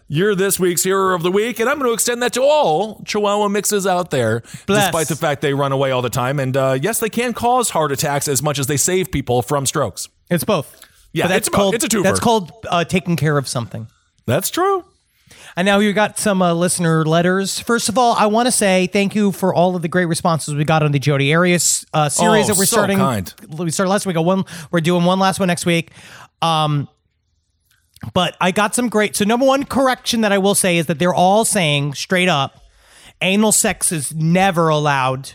you're 0.07 0.35
this 0.35 0.59
week's 0.59 0.83
hero 0.83 1.13
of 1.15 1.23
the 1.23 1.31
week, 1.31 1.59
and 1.59 1.69
I'm 1.69 1.77
going 1.77 1.89
to 1.89 1.93
extend 1.93 2.21
that 2.23 2.33
to 2.33 2.41
all 2.41 3.01
Chihuahua 3.05 3.47
mixes 3.49 3.85
out 3.85 4.09
there, 4.11 4.41
Bless. 4.65 4.85
despite 4.85 5.07
the 5.07 5.15
fact 5.15 5.41
they 5.41 5.53
run 5.53 5.71
away 5.71 5.91
all 5.91 6.01
the 6.01 6.09
time. 6.09 6.39
And 6.39 6.55
uh, 6.55 6.77
yes, 6.81 6.99
they 6.99 7.09
can 7.09 7.33
cause 7.33 7.71
heart 7.71 7.91
attacks 7.91 8.27
as 8.27 8.41
much 8.41 8.57
as 8.59 8.67
they 8.67 8.77
save 8.77 9.11
people 9.11 9.41
from 9.41 9.65
strokes. 9.65 10.07
It's 10.29 10.43
both. 10.43 10.81
Yeah, 11.13 11.23
But 11.25 11.27
that's 11.29 11.37
it's 11.39 11.47
a- 11.47 11.51
called 11.51 11.75
it's 11.75 11.83
a 11.85 11.89
twofer. 11.89 12.03
that's 12.03 12.19
called 12.19 12.51
uh, 12.69 12.83
taking 12.83 13.15
care 13.15 13.37
of 13.37 13.47
something. 13.47 13.87
That's 14.25 14.49
true. 14.49 14.83
And 15.55 15.65
now 15.65 15.79
you 15.79 15.91
got 15.91 16.19
some 16.19 16.41
uh, 16.41 16.53
listener 16.53 17.03
letters. 17.03 17.59
First 17.59 17.89
of 17.89 17.97
all, 17.97 18.13
I 18.13 18.27
want 18.27 18.45
to 18.45 18.51
say 18.51 18.85
thank 18.87 19.15
you 19.15 19.31
for 19.31 19.53
all 19.53 19.75
of 19.75 19.81
the 19.81 19.87
great 19.87 20.05
responses 20.05 20.53
we 20.53 20.63
got 20.63 20.83
on 20.83 20.91
the 20.91 20.99
Jodi 20.99 21.33
Arias 21.33 21.83
uh, 21.93 22.09
series 22.09 22.45
Oh, 22.45 22.47
that 22.53 22.57
we're 22.59 22.65
so 22.65 22.75
starting. 22.75 22.97
kind. 22.99 23.33
We 23.49 23.71
started 23.71 23.89
last 23.89 24.05
week. 24.05 24.15
One, 24.17 24.45
we're 24.69 24.81
doing 24.81 25.03
one 25.03 25.17
last 25.19 25.39
one 25.39 25.47
next 25.47 25.65
week. 25.65 25.91
Um, 26.43 26.87
but 28.13 28.35
I 28.39 28.51
got 28.51 28.75
some 28.75 28.89
great. 28.89 29.15
So 29.15 29.25
number 29.25 29.45
one 29.45 29.63
correction 29.65 30.21
that 30.21 30.31
I 30.31 30.37
will 30.37 30.55
say 30.55 30.77
is 30.77 30.85
that 30.87 30.99
they're 30.99 31.13
all 31.13 31.45
saying 31.45 31.93
straight 31.95 32.29
up, 32.29 32.63
anal 33.21 33.51
sex 33.51 33.91
is 33.91 34.13
never 34.13 34.69
allowed 34.69 35.31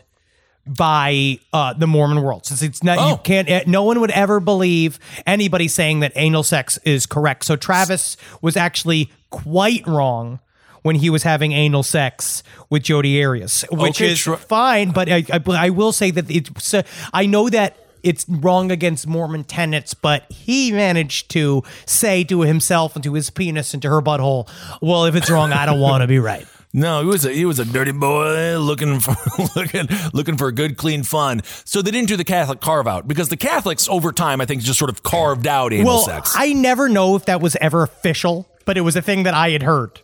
by 0.65 1.39
uh, 1.53 1.73
the 1.73 1.87
Mormon 1.89 2.23
world. 2.23 2.47
Since 2.47 2.63
it's 2.63 2.83
not, 2.85 2.99
you 2.99 3.15
Oh. 3.15 3.17
can't. 3.17 3.49
eh, 3.51 3.65
No 3.67 3.83
one 3.83 4.01
would 4.01 4.13
ever 4.13 4.39
believe 4.39 4.99
anybody 5.27 5.67
saying 5.67 6.01
that 6.01 6.13
anal 6.15 6.45
sex 6.45 6.79
is 6.85 7.05
correct. 7.07 7.45
So 7.45 7.57
Travis 7.57 8.17
was 8.41 8.57
actually 8.57 9.11
quite 9.31 9.85
wrong 9.87 10.39
when 10.83 10.97
he 10.97 11.11
was 11.11 11.25
having 11.25 11.53
anal 11.53 11.83
sex 11.83 12.43
with 12.71 12.85
Jodi 12.85 13.23
Arias, 13.25 13.65
which 13.73 14.01
Okay, 14.01 14.13
is 14.13 14.21
Tra- 14.21 14.37
fine. 14.37 14.91
But 14.93 15.09
I, 15.11 15.25
I, 15.33 15.41
I 15.49 15.71
will 15.71 15.93
say 15.93 16.11
that 16.13 16.31
it's. 16.31 16.75
I 17.13 17.27
know 17.27 17.49
that. 17.49 17.77
It's 18.03 18.27
wrong 18.29 18.71
against 18.71 19.07
Mormon 19.07 19.45
tenets, 19.45 19.95
but 19.95 20.31
he 20.31 20.73
managed 20.73 21.31
to 21.31 21.63
say 21.87 22.25
to 22.25 22.43
himself 22.43 22.95
and 22.95 23.05
to 23.05 23.15
his 23.15 23.31
penis 23.31 23.73
and 23.75 23.83
to 23.83 23.89
her 23.89 24.03
butthole, 24.03 24.49
"Well, 24.81 25.05
if 25.05 25.15
it's 25.15 25.31
wrong, 25.31 25.53
I 25.53 25.67
don't 25.67 25.81
want 25.81 26.03
to 26.03 26.07
be 26.07 26.19
right." 26.19 26.47
No, 26.75 27.03
he 27.03 27.07
was 27.07 27.27
a 27.27 27.33
he 27.33 27.45
was 27.45 27.59
a 27.59 27.67
dirty 27.67 27.93
boy 27.93 28.57
looking 28.59 28.99
for 28.99 29.15
looking 29.57 29.89
looking 30.15 30.39
for 30.39 30.49
a 30.49 30.53
good 30.53 30.79
clean 30.79 31.03
fun. 31.03 31.43
So 31.67 31.83
they 31.83 31.91
didn't 31.91 32.09
do 32.09 32.17
the 32.17 32.25
Catholic 32.25 32.61
carve 32.61 32.89
out 32.89 33.07
because 33.07 33.29
the 33.29 33.37
Catholics 33.37 33.89
over 33.91 34.11
time 34.11 34.41
I 34.41 34.47
think 34.47 34.63
just 34.63 34.79
sort 34.79 34.91
of 34.91 35.03
carved 35.03 35.47
out 35.47 35.75
anal 35.75 35.87
well, 35.87 36.05
sex. 36.05 36.33
I 36.35 36.55
never 36.55 36.89
know 36.89 37.15
if 37.15 37.27
that 37.27 37.43
was 37.43 37.57
ever 37.57 37.83
official, 37.83 38.49
but 38.65 38.79
it 38.79 38.81
was 38.81 38.97
a 38.97 39.03
thing 39.03 39.25
that 39.25 39.35
I 39.35 39.51
had 39.51 39.63
heard. 39.63 40.01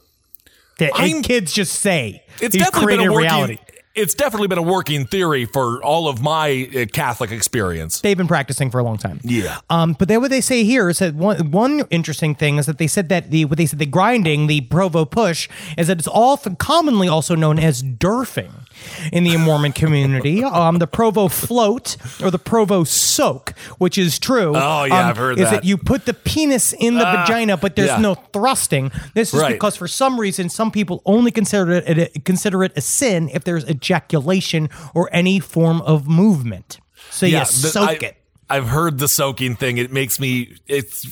That 0.78 0.92
kids 1.24 1.52
just 1.52 1.80
say. 1.80 2.22
it's 2.40 2.56
definitely 2.56 2.98
been 2.98 3.08
a 3.08 3.16
reality. 3.16 3.58
It's 3.98 4.14
definitely 4.14 4.48
been 4.48 4.58
a 4.58 4.62
working 4.62 5.06
theory 5.06 5.44
for 5.44 5.82
all 5.82 6.08
of 6.08 6.22
my 6.22 6.68
uh, 6.74 6.86
Catholic 6.92 7.30
experience. 7.32 8.00
They've 8.00 8.16
been 8.16 8.28
practicing 8.28 8.70
for 8.70 8.78
a 8.78 8.84
long 8.84 8.96
time. 8.96 9.20
Yeah. 9.22 9.58
Um, 9.68 9.94
but 9.98 10.08
then 10.08 10.20
what 10.20 10.30
they 10.30 10.40
say 10.40 10.64
here 10.64 10.88
is 10.88 11.00
that 11.00 11.14
one 11.14 11.50
one 11.50 11.80
interesting 11.90 12.34
thing 12.34 12.58
is 12.58 12.66
that 12.66 12.78
they 12.78 12.86
said 12.86 13.08
that 13.08 13.30
the 13.30 13.44
what 13.44 13.58
they 13.58 13.66
said 13.66 13.78
the 13.78 13.86
grinding, 13.86 14.46
the 14.46 14.62
Provo 14.62 15.04
push, 15.04 15.48
is 15.76 15.88
that 15.88 15.98
it's 15.98 16.08
all 16.08 16.36
commonly 16.36 17.08
also 17.08 17.34
known 17.34 17.58
as 17.58 17.82
derfing. 17.82 18.52
In 19.12 19.24
the 19.24 19.36
Mormon 19.36 19.72
community. 19.72 20.42
Um, 20.44 20.78
the 20.78 20.86
Provo 20.86 21.28
float 21.28 21.96
or 22.22 22.30
the 22.30 22.38
Provo 22.38 22.84
soak, 22.84 23.50
which 23.78 23.98
is 23.98 24.18
true. 24.18 24.52
Oh, 24.56 24.84
yeah, 24.84 25.00
um, 25.00 25.06
I've 25.10 25.16
heard 25.16 25.38
is 25.38 25.44
that. 25.44 25.50
that 25.50 25.64
you 25.64 25.76
put 25.76 26.04
the 26.06 26.14
penis 26.14 26.72
in 26.72 26.94
the 26.96 27.06
Ah, 27.06 27.24
vagina, 27.26 27.56
but 27.56 27.76
there's 27.76 27.88
yeah. 27.88 27.98
no 27.98 28.14
thrusting. 28.14 28.90
This 29.14 29.32
is 29.34 29.40
Right. 29.40 29.52
because 29.52 29.76
for 29.76 29.88
some 29.88 30.18
reason 30.20 30.48
some 30.48 30.70
people 30.70 31.02
only 31.06 31.30
consider 31.30 31.72
it 31.72 32.24
consider 32.24 32.62
it 32.64 32.72
a 32.76 32.80
sin 32.80 33.30
if 33.32 33.44
there's 33.44 33.64
ejaculation 33.68 34.68
or 34.94 35.08
any 35.12 35.40
form 35.40 35.80
of 35.82 36.06
movement. 36.08 36.78
So 37.10 37.26
you 37.26 37.38
the- 37.38 37.44
soak 37.46 37.88
I- 37.88 37.92
it. 38.06 38.16
I've 38.50 38.66
heard 38.68 38.98
the 38.98 39.08
soaking 39.08 39.56
thing. 39.56 39.76
It 39.78 39.92
makes 39.92 40.18
me. 40.18 40.56
It's 40.66 41.04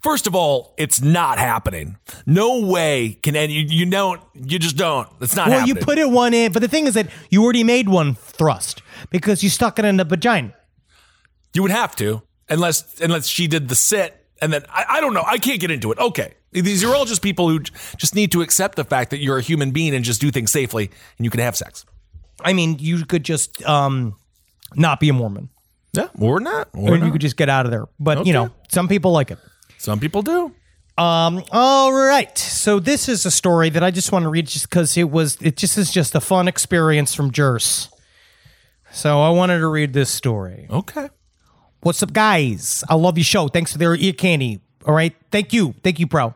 first 0.00 0.26
of 0.26 0.34
all, 0.34 0.74
it's 0.76 1.00
not 1.00 1.38
happening. 1.38 1.96
No 2.26 2.60
way 2.66 3.18
can 3.22 3.34
any. 3.34 3.54
You, 3.54 3.66
you 3.68 3.86
don't. 3.86 4.20
You 4.34 4.58
just 4.58 4.76
don't. 4.76 5.08
It's 5.20 5.34
not 5.34 5.48
Well, 5.48 5.60
happening. 5.60 5.76
you 5.76 5.82
put 5.82 5.98
it 5.98 6.10
one 6.10 6.34
in, 6.34 6.52
but 6.52 6.60
the 6.60 6.68
thing 6.68 6.86
is 6.86 6.94
that 6.94 7.08
you 7.30 7.42
already 7.42 7.64
made 7.64 7.88
one 7.88 8.14
thrust 8.14 8.82
because 9.10 9.42
you 9.42 9.48
stuck 9.48 9.78
it 9.78 9.84
in 9.84 9.96
the 9.96 10.04
vagina. 10.04 10.52
You 11.54 11.62
would 11.62 11.70
have 11.70 11.96
to, 11.96 12.22
unless 12.48 13.00
unless 13.00 13.26
she 13.26 13.46
did 13.46 13.68
the 13.68 13.74
sit, 13.74 14.26
and 14.42 14.52
then 14.52 14.62
I, 14.68 14.84
I 14.88 15.00
don't 15.00 15.14
know. 15.14 15.24
I 15.26 15.38
can't 15.38 15.60
get 15.60 15.70
into 15.70 15.90
it. 15.92 15.98
Okay, 15.98 16.34
these 16.52 16.84
are 16.84 16.94
all 16.94 17.06
just 17.06 17.22
people 17.22 17.48
who 17.48 17.60
just 17.60 18.14
need 18.14 18.32
to 18.32 18.42
accept 18.42 18.76
the 18.76 18.84
fact 18.84 19.10
that 19.10 19.18
you're 19.18 19.38
a 19.38 19.42
human 19.42 19.70
being 19.70 19.94
and 19.94 20.04
just 20.04 20.20
do 20.20 20.30
things 20.30 20.52
safely, 20.52 20.90
and 21.16 21.24
you 21.24 21.30
can 21.30 21.40
have 21.40 21.56
sex. 21.56 21.86
I 22.44 22.52
mean, 22.52 22.76
you 22.78 23.06
could 23.06 23.24
just 23.24 23.64
um, 23.64 24.16
not 24.74 25.00
be 25.00 25.08
a 25.08 25.14
Mormon. 25.14 25.48
Yeah, 25.96 26.08
or 26.18 26.40
not. 26.40 26.68
Or 26.74 26.90
Or 26.90 26.94
you 26.96 27.04
not. 27.04 27.12
could 27.12 27.20
just 27.20 27.36
get 27.36 27.48
out 27.48 27.64
of 27.66 27.70
there. 27.72 27.86
But 27.98 28.18
Okay. 28.18 28.28
you 28.28 28.32
know, 28.34 28.50
some 28.68 28.88
people 28.88 29.12
like 29.12 29.30
it. 29.30 29.38
Some 29.78 29.98
people 30.00 30.22
do. 30.22 30.52
Um. 30.98 31.42
All 31.52 31.92
right. 31.92 32.36
So 32.38 32.80
this 32.80 33.08
is 33.08 33.26
a 33.26 33.30
story 33.30 33.68
that 33.70 33.82
I 33.82 33.90
just 33.90 34.12
want 34.12 34.22
to 34.24 34.28
read, 34.30 34.46
just 34.46 34.68
because 34.70 34.96
it 34.96 35.10
was. 35.10 35.36
It 35.42 35.56
just 35.56 35.76
is 35.76 35.90
just 35.92 36.14
a 36.14 36.20
fun 36.20 36.48
experience 36.48 37.14
from 37.14 37.30
Jers. 37.32 37.88
So 38.92 39.20
I 39.20 39.28
wanted 39.30 39.58
to 39.58 39.66
read 39.68 39.92
this 39.92 40.10
story. 40.10 40.66
Okay. 40.70 41.10
What's 41.80 42.02
up, 42.02 42.12
guys? 42.14 42.82
I 42.88 42.94
love 42.94 43.18
your 43.18 43.24
show. 43.24 43.48
Thanks 43.48 43.72
for 43.72 43.78
the 43.78 43.92
ear 43.92 44.12
candy. 44.14 44.60
All 44.86 44.94
right. 44.94 45.14
Thank 45.30 45.52
you. 45.52 45.74
Thank 45.84 45.98
you, 46.00 46.06
bro. 46.06 46.34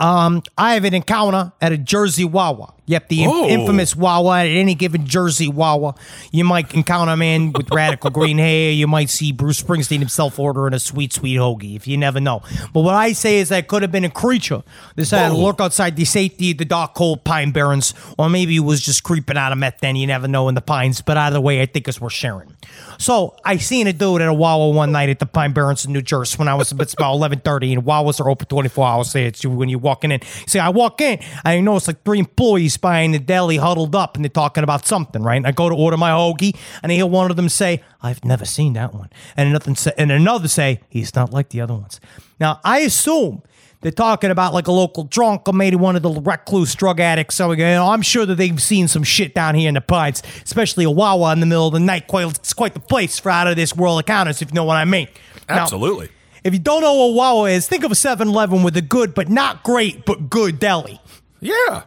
Um, 0.00 0.42
I 0.58 0.74
have 0.74 0.84
an 0.84 0.92
encounter 0.94 1.52
at 1.60 1.72
a 1.72 1.78
Jersey 1.78 2.24
Wawa. 2.24 2.72
Yep, 2.86 3.08
the 3.08 3.22
in- 3.24 3.30
Oh. 3.30 3.48
infamous 3.48 3.96
Wawa 3.96 4.40
at 4.40 4.46
any 4.48 4.74
given 4.74 5.06
Jersey 5.06 5.48
Wawa. 5.48 5.94
You 6.32 6.44
might 6.44 6.74
encounter 6.74 7.12
a 7.12 7.16
man 7.16 7.52
with 7.56 7.70
radical 7.70 8.10
green 8.10 8.36
hair. 8.36 8.72
You 8.72 8.86
might 8.86 9.08
see 9.08 9.32
Bruce 9.32 9.62
Springsteen 9.62 10.00
himself 10.00 10.38
ordering 10.38 10.74
a 10.74 10.78
sweet, 10.78 11.12
sweet 11.14 11.38
hoagie. 11.38 11.76
If 11.76 11.86
you 11.86 11.96
never 11.96 12.20
know. 12.20 12.42
But 12.74 12.80
what 12.80 12.94
I 12.94 13.12
say 13.12 13.38
is 13.38 13.48
that 13.48 13.68
could 13.68 13.80
have 13.80 13.92
been 13.92 14.04
a 14.04 14.10
creature. 14.10 14.62
This 14.96 15.12
had 15.12 15.28
to 15.30 15.34
lurk 15.34 15.60
outside 15.60 15.96
the 15.96 16.04
safety 16.04 16.50
of 16.50 16.58
the 16.58 16.66
dark, 16.66 16.92
cold 16.94 17.24
pine 17.24 17.52
barrens, 17.52 17.94
or 18.18 18.28
maybe 18.28 18.56
it 18.56 18.60
was 18.60 18.82
just 18.82 19.02
creeping 19.02 19.38
out 19.38 19.52
of 19.52 19.56
meth. 19.58 19.78
Then 19.80 19.96
you 19.96 20.06
never 20.06 20.28
know 20.28 20.48
in 20.48 20.54
the 20.54 20.60
pines. 20.60 21.00
But 21.00 21.16
either 21.16 21.40
way, 21.40 21.62
I 21.62 21.66
think 21.66 21.88
it's 21.88 22.00
worth 22.00 22.12
sharing. 22.12 22.54
So 22.98 23.34
I 23.46 23.56
seen 23.56 23.86
a 23.86 23.92
dude 23.94 24.20
at 24.20 24.28
a 24.28 24.34
Wawa 24.34 24.70
one 24.70 24.92
night 24.92 25.08
at 25.08 25.20
the 25.20 25.26
Pine 25.26 25.52
Barrens 25.52 25.86
in 25.86 25.92
New 25.92 26.02
Jersey 26.02 26.36
when 26.36 26.48
I 26.48 26.54
was 26.54 26.70
about 26.70 26.92
eleven 27.00 27.38
thirty, 27.40 27.72
and 27.72 27.84
Wawas 27.84 28.20
are 28.20 28.28
open 28.28 28.46
twenty 28.48 28.68
four 28.68 28.86
hours. 28.86 29.10
Say 29.10 29.24
it's 29.24 29.44
when 29.46 29.70
you're 29.70 29.80
walking 29.84 30.10
in. 30.10 30.20
See, 30.46 30.58
I 30.58 30.70
walk 30.70 31.00
in, 31.00 31.20
I 31.44 31.60
know 31.60 31.76
it's 31.76 31.86
like 31.86 32.02
three 32.04 32.18
employees 32.18 32.76
behind 32.76 33.14
the 33.14 33.18
deli 33.20 33.58
huddled 33.58 33.94
up, 33.94 34.16
and 34.16 34.24
they're 34.24 34.30
talking 34.30 34.64
about 34.64 34.86
something, 34.86 35.22
right? 35.22 35.36
And 35.36 35.46
I 35.46 35.52
go 35.52 35.68
to 35.68 35.74
order 35.74 35.96
my 35.96 36.10
hoagie, 36.10 36.56
and 36.82 36.90
I 36.90 36.96
hear 36.96 37.06
one 37.06 37.30
of 37.30 37.36
them 37.36 37.48
say, 37.48 37.82
"I've 38.02 38.24
never 38.24 38.44
seen 38.44 38.72
that 38.72 38.94
one," 38.94 39.10
and 39.36 39.48
another 39.50 39.74
say, 39.76 39.92
and 39.96 40.10
another 40.10 40.48
say, 40.48 40.80
"He's 40.88 41.14
not 41.14 41.32
like 41.32 41.50
the 41.50 41.60
other 41.60 41.74
ones." 41.74 42.00
Now 42.40 42.60
I 42.64 42.80
assume. 42.80 43.42
They're 43.80 43.92
talking 43.92 44.30
about 44.30 44.54
like 44.54 44.66
a 44.66 44.72
local 44.72 45.04
drunk 45.04 45.46
or 45.46 45.52
maybe 45.52 45.76
one 45.76 45.94
of 45.94 46.00
the 46.00 46.08
recluse 46.08 46.74
drug 46.74 47.00
addicts. 47.00 47.34
So 47.34 47.52
you 47.52 47.58
know, 47.58 47.90
I'm 47.90 48.00
sure 48.00 48.24
that 48.24 48.36
they've 48.36 48.62
seen 48.62 48.88
some 48.88 49.02
shit 49.02 49.34
down 49.34 49.54
here 49.54 49.68
in 49.68 49.74
the 49.74 49.82
pines, 49.82 50.22
especially 50.42 50.84
a 50.84 50.90
Wawa 50.90 51.34
in 51.34 51.40
the 51.40 51.44
middle 51.44 51.66
of 51.66 51.74
the 51.74 51.80
night. 51.80 52.06
Quite, 52.06 52.30
it's 52.30 52.54
quite 52.54 52.72
the 52.72 52.80
place 52.80 53.18
for 53.18 53.28
out 53.28 53.46
of 53.46 53.56
this 53.56 53.76
world 53.76 53.98
encounters, 53.98 54.40
if 54.40 54.48
you 54.48 54.54
know 54.54 54.64
what 54.64 54.78
I 54.78 54.86
mean. 54.86 55.06
Absolutely. 55.50 56.08
If 56.44 56.52
you 56.52 56.60
don't 56.60 56.82
know 56.82 56.94
what 56.94 57.14
Wawa 57.14 57.50
is, 57.50 57.66
think 57.66 57.84
of 57.84 57.90
a 57.90 57.94
7 57.94 58.28
Eleven 58.28 58.62
with 58.62 58.76
a 58.76 58.82
good, 58.82 59.14
but 59.14 59.28
not 59.28 59.62
great, 59.62 60.04
but 60.04 60.30
good 60.30 60.58
deli. 60.60 61.00
Yeah. 61.40 61.82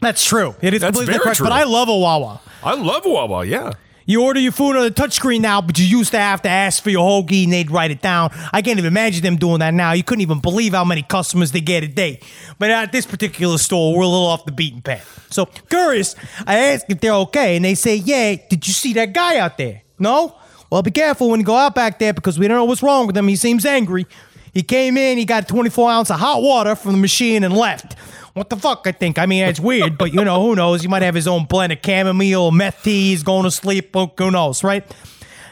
That's 0.00 0.24
true. 0.24 0.54
It 0.62 0.72
is 0.74 0.80
That's 0.80 0.96
completely 0.96 1.12
very 1.12 1.22
correct, 1.22 1.36
true. 1.38 1.46
but 1.46 1.52
I 1.52 1.64
love 1.64 1.88
a 1.88 1.96
Wawa. 1.96 2.40
I 2.62 2.74
love 2.74 3.02
Wawa. 3.04 3.44
Yeah. 3.44 3.72
You 4.06 4.24
order 4.24 4.40
your 4.40 4.50
food 4.50 4.74
on 4.76 4.82
the 4.82 4.90
touchscreen 4.90 5.40
now, 5.40 5.60
but 5.60 5.78
you 5.78 5.84
used 5.84 6.10
to 6.12 6.18
have 6.18 6.42
to 6.42 6.48
ask 6.48 6.82
for 6.82 6.90
your 6.90 7.06
hoagie 7.08 7.44
and 7.44 7.52
they'd 7.52 7.70
write 7.70 7.92
it 7.92 8.00
down. 8.02 8.30
I 8.52 8.60
can't 8.60 8.78
even 8.78 8.86
imagine 8.88 9.22
them 9.22 9.36
doing 9.36 9.60
that 9.60 9.72
now. 9.72 9.92
You 9.92 10.02
couldn't 10.02 10.22
even 10.22 10.40
believe 10.40 10.72
how 10.72 10.84
many 10.84 11.02
customers 11.02 11.52
they 11.52 11.60
get 11.60 11.84
a 11.84 11.88
day. 11.88 12.18
But 12.58 12.70
at 12.72 12.90
this 12.90 13.06
particular 13.06 13.56
store, 13.58 13.94
we're 13.94 14.02
a 14.02 14.08
little 14.08 14.26
off 14.26 14.46
the 14.46 14.52
beaten 14.52 14.82
path. 14.82 15.28
So, 15.30 15.46
curious, 15.46 16.16
I 16.44 16.58
ask 16.58 16.86
if 16.88 17.00
they're 17.00 17.12
okay, 17.12 17.54
and 17.54 17.64
they 17.64 17.76
say, 17.76 17.96
Yeah, 17.96 18.34
did 18.48 18.66
you 18.66 18.72
see 18.72 18.94
that 18.94 19.12
guy 19.12 19.36
out 19.38 19.58
there? 19.58 19.82
No? 19.98 20.34
Well, 20.70 20.82
be 20.82 20.90
careful 20.90 21.30
when 21.30 21.40
you 21.40 21.46
go 21.46 21.56
out 21.56 21.74
back 21.74 21.98
there 21.98 22.12
because 22.12 22.38
we 22.38 22.46
don't 22.46 22.56
know 22.56 22.64
what's 22.64 22.82
wrong 22.82 23.06
with 23.06 23.16
him. 23.16 23.26
He 23.26 23.36
seems 23.36 23.66
angry. 23.66 24.06
He 24.54 24.62
came 24.62 24.96
in, 24.96 25.18
he 25.18 25.24
got 25.24 25.48
24 25.48 25.90
ounce 25.90 26.10
of 26.10 26.18
hot 26.18 26.42
water 26.42 26.74
from 26.74 26.92
the 26.92 26.98
machine 26.98 27.44
and 27.44 27.56
left. 27.56 27.98
What 28.34 28.50
the 28.50 28.56
fuck, 28.56 28.82
I 28.86 28.92
think. 28.92 29.18
I 29.18 29.26
mean, 29.26 29.44
it's 29.44 29.58
weird, 29.60 29.98
but 29.98 30.12
you 30.14 30.24
know, 30.24 30.40
who 30.40 30.54
knows? 30.54 30.82
He 30.82 30.88
might 30.88 31.02
have 31.02 31.14
his 31.16 31.26
own 31.26 31.44
blend 31.46 31.72
of 31.72 31.80
chamomile, 31.84 32.50
meth 32.52 32.82
tea, 32.84 33.10
he's 33.10 33.22
going 33.24 33.44
to 33.44 33.50
sleep, 33.50 33.90
who 33.92 34.10
who 34.16 34.30
knows, 34.30 34.62
right? 34.62 34.84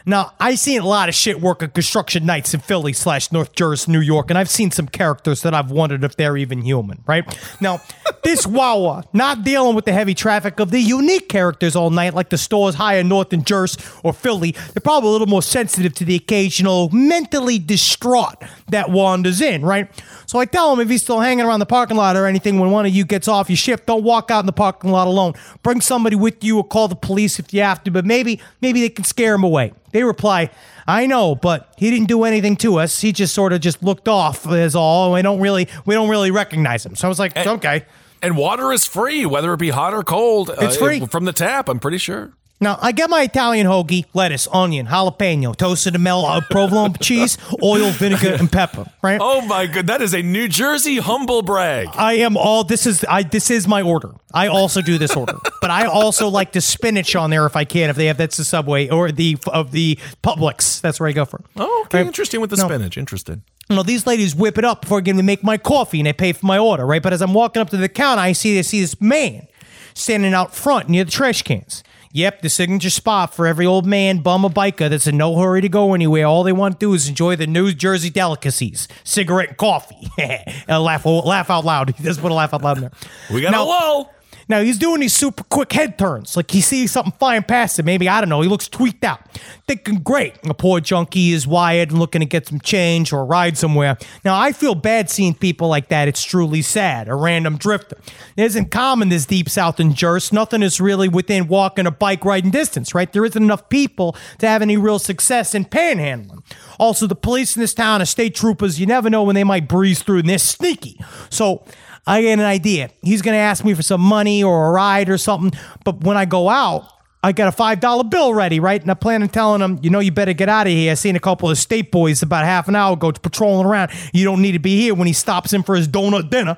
Now, 0.05 0.33
I've 0.39 0.59
seen 0.59 0.81
a 0.81 0.85
lot 0.85 1.09
of 1.09 1.15
shit 1.15 1.41
work 1.41 1.63
at 1.63 1.73
construction 1.73 2.25
nights 2.25 2.53
in 2.53 2.59
Philly 2.59 2.93
slash 2.93 3.31
North 3.31 3.53
Jersey, 3.53 3.91
New 3.91 4.01
York, 4.01 4.29
and 4.29 4.37
I've 4.37 4.49
seen 4.49 4.71
some 4.71 4.87
characters 4.87 5.41
that 5.41 5.53
I've 5.53 5.71
wondered 5.71 6.03
if 6.03 6.15
they're 6.15 6.37
even 6.37 6.61
human, 6.61 7.03
right? 7.05 7.25
Now, 7.61 7.81
this 8.23 8.45
Wawa, 8.47 9.03
not 9.13 9.43
dealing 9.43 9.75
with 9.75 9.85
the 9.85 9.93
heavy 9.93 10.13
traffic 10.13 10.59
of 10.59 10.71
the 10.71 10.79
unique 10.79 11.29
characters 11.29 11.75
all 11.75 11.89
night, 11.89 12.13
like 12.13 12.29
the 12.29 12.37
stores 12.37 12.75
higher 12.75 13.03
north 13.03 13.33
in 13.33 13.43
Jersey 13.43 13.81
or 14.03 14.13
Philly, 14.13 14.51
they're 14.51 14.81
probably 14.81 15.09
a 15.09 15.11
little 15.11 15.27
more 15.27 15.41
sensitive 15.41 15.93
to 15.95 16.05
the 16.05 16.15
occasional 16.15 16.89
mentally 16.89 17.59
distraught 17.59 18.35
that 18.69 18.89
wanders 18.89 19.41
in, 19.41 19.63
right? 19.63 19.89
So 20.25 20.39
I 20.39 20.45
tell 20.45 20.73
him 20.73 20.79
if 20.79 20.89
he's 20.89 21.01
still 21.01 21.19
hanging 21.19 21.45
around 21.45 21.59
the 21.59 21.65
parking 21.65 21.97
lot 21.97 22.15
or 22.15 22.25
anything 22.25 22.59
when 22.59 22.71
one 22.71 22.85
of 22.85 22.93
you 22.93 23.05
gets 23.05 23.27
off 23.27 23.49
your 23.49 23.57
shift, 23.57 23.85
don't 23.87 24.03
walk 24.03 24.31
out 24.31 24.41
in 24.41 24.45
the 24.45 24.53
parking 24.53 24.91
lot 24.91 25.07
alone. 25.07 25.33
Bring 25.63 25.81
somebody 25.81 26.15
with 26.15 26.43
you 26.43 26.57
or 26.57 26.63
call 26.63 26.87
the 26.87 26.95
police 26.95 27.39
if 27.39 27.53
you 27.53 27.61
have 27.61 27.83
to, 27.85 27.91
but 27.91 28.05
maybe 28.05 28.39
maybe 28.61 28.81
they 28.81 28.89
can 28.89 29.03
scare 29.05 29.33
him 29.33 29.43
away. 29.43 29.73
They 29.91 30.03
reply, 30.03 30.49
I 30.87 31.05
know, 31.05 31.35
but 31.35 31.73
he 31.77 31.89
didn't 31.91 32.07
do 32.07 32.23
anything 32.23 32.55
to 32.57 32.77
us. 32.77 33.01
He 33.01 33.11
just 33.11 33.33
sort 33.33 33.53
of 33.53 33.61
just 33.61 33.83
looked 33.83 34.07
off 34.07 34.51
is 34.51 34.75
all. 34.75 35.13
We 35.13 35.21
don't 35.21 35.39
really 35.39 35.67
we 35.85 35.95
don't 35.95 36.09
really 36.09 36.31
recognize 36.31 36.85
him. 36.85 36.95
So 36.95 37.07
I 37.07 37.09
was 37.09 37.19
like, 37.19 37.35
okay. 37.37 37.85
And 38.21 38.35
water 38.35 38.73
is 38.73 38.85
free, 38.85 39.25
whether 39.25 39.53
it 39.53 39.59
be 39.59 39.69
hot 39.69 39.93
or 39.93 40.03
cold. 40.03 40.49
It's 40.49 40.75
uh, 40.75 40.79
free. 40.79 41.05
from 41.05 41.25
the 41.25 41.33
tap. 41.33 41.69
I'm 41.69 41.79
pretty 41.79 41.99
sure. 41.99 42.33
Now, 42.61 42.77
I 42.81 42.91
get 42.91 43.09
my 43.09 43.21
Italian 43.21 43.67
hoagie, 43.67 44.03
lettuce, 44.13 44.45
onion, 44.51 44.87
jalapeno, 44.87 45.55
toasted 45.55 45.97
mel, 45.97 46.25
uh, 46.25 46.41
provolone 46.51 46.93
cheese, 47.01 47.37
oil, 47.63 47.89
vinegar, 47.91 48.35
and 48.37 48.51
pepper, 48.51 48.85
right? 49.01 49.17
Oh 49.21 49.39
my 49.41 49.65
god, 49.65 49.87
that 49.87 50.01
is 50.01 50.13
a 50.13 50.21
New 50.21 50.49
Jersey 50.49 50.97
humble 50.97 51.41
brag. 51.41 51.87
I 51.93 52.13
am 52.15 52.35
all 52.35 52.65
this 52.65 52.85
is 52.85 53.05
I 53.07 53.23
this 53.23 53.49
is 53.49 53.65
my 53.65 53.81
order. 53.81 54.11
I 54.33 54.47
also 54.47 54.81
do 54.81 54.97
this 54.97 55.15
order, 55.15 55.37
but 55.61 55.71
I 55.71 55.85
also 55.85 56.27
like 56.27 56.51
the 56.51 56.59
spinach 56.59 57.15
on 57.15 57.29
there 57.29 57.45
if 57.45 57.55
I 57.55 57.63
can. 57.63 57.89
If 57.89 57.95
they 57.95 58.07
have 58.07 58.17
that's 58.17 58.35
the 58.35 58.43
Subway 58.43 58.89
or 58.89 59.09
the 59.13 59.37
of 59.47 59.71
the 59.71 59.97
Publix, 60.21 60.81
that's 60.81 60.99
where 60.99 61.07
I 61.07 61.13
go 61.13 61.23
for. 61.23 61.41
Oh, 61.55 61.83
okay, 61.85 61.99
Right. 61.99 62.07
interesting 62.07 62.41
with 62.41 62.49
the 62.49 62.57
No. 62.57 62.65
spinach. 62.65 62.97
Interesting. 62.97 63.41
You 63.69 63.77
know, 63.77 63.83
these 63.83 64.05
ladies 64.05 64.35
whip 64.35 64.57
it 64.57 64.65
up 64.65 64.81
before 64.81 64.97
I 64.97 65.01
get 65.01 65.15
to 65.15 65.23
make 65.23 65.43
my 65.45 65.57
coffee 65.57 65.99
and 66.01 66.07
they 66.07 66.13
pay 66.13 66.33
for 66.33 66.45
my 66.45 66.57
order, 66.57 66.85
right? 66.85 67.01
But 67.01 67.13
as 67.13 67.21
I'm 67.21 67.33
walking 67.33 67.61
up 67.61 67.69
to 67.69 67.77
the 67.77 67.87
counter, 67.87 68.21
I 68.21 68.33
see 68.33 68.59
I 68.59 68.63
see 68.63 68.81
this 68.81 68.99
man 68.99 69.47
standing 69.93 70.33
out 70.33 70.53
front 70.53 70.89
near 70.89 71.05
the 71.05 71.11
trash 71.11 71.41
cans. 71.43 71.83
Yep, 72.11 72.41
the 72.41 72.49
signature 72.49 72.89
spot 72.89 73.35
for 73.35 73.45
every 73.45 73.67
old 73.67 73.85
man, 73.85 74.19
bum, 74.19 74.43
or 74.43 74.49
biker 74.49 74.89
that's 74.89 75.05
in 75.05 75.15
no 75.17 75.37
hurry 75.37 75.61
to 75.61 75.69
go 75.69 75.93
anywhere. 75.93 76.25
All 76.25 76.43
they 76.43 76.51
want 76.53 76.79
to 76.79 76.85
do 76.85 76.93
is 76.95 77.07
enjoy 77.07 77.35
the 77.35 77.45
New 77.45 77.71
Jersey 77.71 78.09
delicacies, 78.09 78.87
cigarette 79.03 79.49
and 79.49 79.57
coffee. 79.57 80.09
and 80.17 80.43
laugh, 80.83 81.05
laugh 81.05 81.49
out 81.51 81.65
loud. 81.65 81.91
He 81.95 82.03
doesn't 82.03 82.21
put 82.21 82.31
a 82.31 82.35
laugh 82.35 82.51
out 82.53 82.63
loud 82.63 82.77
in 82.77 82.81
there. 82.81 82.91
We 83.31 83.41
got 83.41 83.51
Now- 83.51 83.63
a 83.63 83.65
lull. 83.65 84.13
Now 84.49 84.61
he's 84.61 84.77
doing 84.77 85.01
these 85.01 85.13
super 85.13 85.43
quick 85.43 85.71
head 85.71 85.97
turns. 85.97 86.35
Like 86.35 86.51
he 86.51 86.59
sees 86.59 86.91
something 86.91 87.13
flying 87.19 87.43
past 87.43 87.79
him. 87.79 87.85
Maybe, 87.85 88.09
I 88.09 88.19
don't 88.19 88.29
know, 88.29 88.41
he 88.41 88.49
looks 88.49 88.67
tweaked 88.67 89.03
out. 89.03 89.21
Thinking, 89.67 89.99
great, 89.99 90.35
a 90.43 90.53
poor 90.53 90.81
junkie 90.81 91.31
is 91.31 91.47
wired 91.47 91.91
and 91.91 91.99
looking 91.99 92.19
to 92.19 92.25
get 92.25 92.47
some 92.47 92.59
change 92.59 93.13
or 93.13 93.21
a 93.21 93.23
ride 93.23 93.57
somewhere. 93.57 93.97
Now 94.25 94.39
I 94.39 94.51
feel 94.51 94.75
bad 94.75 95.09
seeing 95.09 95.35
people 95.35 95.67
like 95.67 95.89
that. 95.89 96.07
It's 96.07 96.23
truly 96.23 96.61
sad. 96.61 97.07
A 97.07 97.15
random 97.15 97.57
drifter. 97.57 97.97
It 98.35 98.43
isn't 98.43 98.71
common 98.71 99.09
this 99.09 99.25
deep 99.25 99.49
south 99.49 99.79
in 99.79 99.93
Jersey. 99.93 100.35
Nothing 100.35 100.63
is 100.63 100.81
really 100.81 101.07
within 101.07 101.47
walking 101.47 101.85
or 101.85 101.91
bike 101.91 102.25
riding 102.25 102.51
distance, 102.51 102.95
right? 102.95 103.11
There 103.13 103.25
isn't 103.25 103.41
enough 103.41 103.69
people 103.69 104.15
to 104.39 104.47
have 104.47 104.61
any 104.61 104.75
real 104.75 104.99
success 104.99 105.53
in 105.53 105.65
panhandling. 105.65 106.43
Also, 106.79 107.05
the 107.05 107.15
police 107.15 107.55
in 107.55 107.61
this 107.61 107.73
town 107.73 108.01
are 108.01 108.05
state 108.05 108.33
troopers. 108.33 108.79
You 108.79 108.85
never 108.85 109.09
know 109.09 109.23
when 109.23 109.35
they 109.35 109.43
might 109.43 109.67
breeze 109.67 110.01
through, 110.01 110.19
and 110.19 110.29
they're 110.29 110.37
sneaky. 110.37 110.99
So 111.29 111.63
I 112.09 112.21
get 112.23 112.39
an 112.39 112.45
idea. 112.45 112.89
He's 113.03 113.21
going 113.21 113.35
to 113.35 113.39
ask 113.39 113.63
me 113.63 113.73
for 113.75 113.83
some 113.83 114.01
money 114.01 114.43
or 114.43 114.67
a 114.67 114.71
ride 114.71 115.09
or 115.09 115.17
something. 115.17 115.57
But 115.83 116.03
when 116.03 116.17
I 116.17 116.25
go 116.25 116.49
out, 116.49 116.89
I 117.21 117.33
got 117.33 117.49
a 117.49 117.51
five 117.51 117.81
dollar 117.81 118.05
bill 118.05 118.33
ready, 118.33 118.61
right? 118.61 118.81
And 118.81 118.89
I 118.89 118.93
plan 118.93 119.21
on 119.23 119.27
telling 119.27 119.61
him, 119.61 119.77
you 119.81 119.89
know, 119.89 119.99
you 119.99 120.09
better 120.09 120.31
get 120.31 120.47
out 120.47 120.67
of 120.67 120.71
here. 120.71 120.91
I 120.91 120.93
seen 120.93 121.17
a 121.17 121.19
couple 121.19 121.49
of 121.49 121.57
state 121.57 121.91
boys 121.91 122.21
about 122.21 122.45
half 122.45 122.69
an 122.69 122.77
hour 122.77 122.93
ago 122.93 123.11
patrolling 123.11 123.65
around. 123.65 123.91
You 124.13 124.23
don't 124.23 124.41
need 124.41 124.53
to 124.53 124.59
be 124.59 124.79
here 124.79 124.93
when 124.95 125.05
he 125.05 125.11
stops 125.11 125.51
in 125.51 125.63
for 125.63 125.75
his 125.75 125.85
donut 125.85 126.29
dinner. 126.29 126.57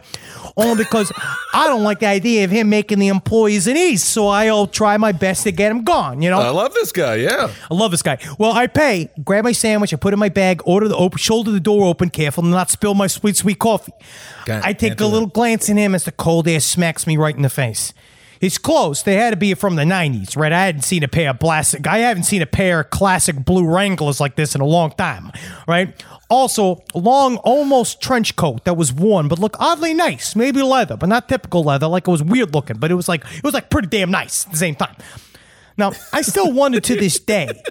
Only 0.56 0.84
because 0.84 1.12
I 1.54 1.66
don't 1.66 1.82
like 1.84 2.00
the 2.00 2.06
idea 2.06 2.44
of 2.44 2.52
him 2.52 2.70
making 2.70 3.00
the 3.00 3.08
employees 3.08 3.66
an 3.66 3.76
ease. 3.76 4.04
So 4.04 4.28
I'll 4.28 4.68
try 4.68 4.98
my 4.98 5.12
best 5.14 5.44
to 5.46 5.52
get 5.52 5.72
him 5.72 5.84
gone. 5.84 6.22
You 6.22 6.30
know, 6.30 6.40
I 6.40 6.50
love 6.50 6.76
this 6.76 6.92
guy. 6.92 7.16
Yeah. 7.16 7.52
I 7.72 7.74
love 7.74 7.90
this 7.90 8.04
guy. 8.04 8.20
Well, 8.38 8.52
I 8.52 8.68
pay, 8.68 9.10
grab 9.26 9.44
my 9.44 9.54
sandwich, 9.54 9.96
I 9.96 9.98
put 9.98 10.14
it 10.14 10.16
in 10.16 10.20
my 10.20 10.30
bag, 10.30 10.62
order 10.66 10.88
the 10.88 10.96
open, 10.96 11.18
shoulder 11.18 11.50
the 11.50 11.60
door 11.60 11.88
open, 11.88 12.12
careful 12.12 12.44
not 12.44 12.70
spill 12.70 12.94
my 12.94 13.08
sweet, 13.08 13.36
sweet 13.36 13.58
coffee. 13.58 13.94
Can't- 14.46 14.64
I 14.64 14.74
take 14.74 15.02
a 15.02 15.06
little 15.08 15.28
glance 15.28 15.70
in 15.70 15.78
him 15.78 15.96
as 15.96 16.04
the 16.04 16.12
cold 16.12 16.48
air 16.48 16.60
smacks 16.60 17.08
me 17.08 17.18
right 17.18 17.36
in 17.36 17.42
the 17.42 17.50
face. 17.50 17.94
His 18.42 18.58
close. 18.58 19.04
they 19.04 19.18
had 19.18 19.30
to 19.30 19.38
be 19.38 19.54
from 19.54 19.76
the 19.76 19.84
90s, 19.84 20.36
right? 20.36 20.52
I 20.52 20.66
hadn't 20.66 20.82
seen 20.82 21.04
a 21.04 21.08
pair 21.08 21.30
of 21.30 21.40
plastic, 21.40 21.86
I 21.86 22.00
haven't 22.00 22.24
seen 22.24 22.42
a 22.42 22.48
pair 22.48 22.80
of 22.80 22.90
classic 22.90 23.46
blue 23.46 23.68
Wranglers 23.68 24.20
like 24.20 24.36
this 24.36 24.56
in 24.56 24.62
a 24.62 24.66
long 24.66 24.94
time, 24.94 25.32
right? 25.68 26.04
Also, 26.28 26.84
long, 26.96 27.38
almost 27.38 28.02
trench 28.02 28.36
coat 28.36 28.66
that 28.66 28.74
was 28.74 28.92
worn, 28.92 29.28
but 29.28 29.38
looked 29.38 29.58
oddly 29.60 29.94
nice. 29.94 30.36
Maybe 30.36 30.64
leather, 30.64 30.98
but 30.98 31.08
not 31.08 31.30
typical 31.30 31.64
leather. 31.64 31.86
Like 31.86 32.08
it 32.08 32.12
was 32.12 32.24
weird 32.24 32.56
looking, 32.56 32.78
but 32.78 32.90
it 32.90 32.96
was 32.96 33.08
like 33.08 33.24
it 33.32 33.44
was 33.44 33.54
like 33.54 33.70
pretty 33.70 33.90
damn 33.90 34.10
nice 34.10 34.48
at 34.48 34.52
the 34.54 34.58
same 34.58 34.74
time. 34.74 34.96
Now, 35.78 35.92
I 36.12 36.24
still 36.24 36.52
wonder 36.52 36.80
to 36.80 36.96
this 36.96 37.20
day, 37.20 37.62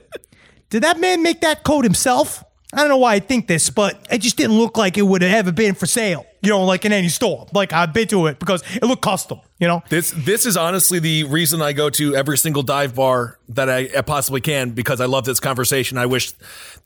did 0.71 0.85
that 0.85 1.01
man 1.01 1.25
make 1.25 1.41
that 1.41 1.65
coat 1.65 1.83
himself? 1.83 2.45
I 2.73 2.79
don't 2.79 2.89
know 2.89 2.99
why 2.99 3.15
I 3.15 3.19
think 3.19 3.49
this, 3.49 3.69
but 3.69 4.07
it 4.11 4.19
just 4.19 4.37
didn't 4.37 4.57
look 4.57 4.77
like 4.77 4.97
it 4.97 5.03
would 5.03 5.23
have 5.23 5.47
ever 5.47 5.53
been 5.53 5.75
for 5.75 5.87
sale. 5.87 6.25
You 6.43 6.51
know, 6.51 6.65
like 6.65 6.85
in 6.85 6.93
any 6.93 7.09
store. 7.09 7.47
Like 7.53 7.73
I've 7.73 7.93
been 7.93 8.09
to 8.09 8.27
it 8.29 8.39
because 8.39 8.63
it 8.75 8.83
looked 8.85 9.03
custom. 9.03 9.41
You 9.59 9.67
know, 9.67 9.83
This 9.91 10.15
this 10.17 10.47
is 10.47 10.57
honestly 10.57 10.99
the 10.99 11.25
reason 11.25 11.61
I 11.61 11.75
go 11.75 11.91
to 11.91 12.17
every 12.17 12.39
single 12.39 12.63
dive 12.63 12.95
bar 12.95 13.39
that 13.51 13.69
I 13.69 13.89
possibly 14.03 14.41
can 14.41 14.71
because 14.71 15.03
I 15.03 15.05
love 15.07 15.25
this 15.25 15.39
conversation. 15.39 15.99
I 15.99 16.07
wish 16.07 16.33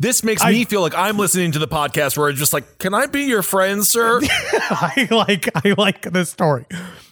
this 0.01 0.25
makes 0.25 0.45
me 0.45 0.65
feel 0.65 0.81
like 0.81 0.95
I'm 0.97 1.19
listening 1.19 1.53
to 1.53 1.61
the 1.61 1.69
podcast 1.69 2.17
where 2.19 2.29
I'm 2.31 2.35
just 2.35 2.53
like, 2.53 2.79
can 2.79 2.95
I 2.95 3.07
be 3.07 3.25
your 3.25 3.43
friend, 3.43 3.87
sir? 3.87 4.21
I 4.53 5.07
like 5.11 5.49
I 5.65 5.75
like 5.79 6.03
this 6.03 6.31
story. 6.31 6.67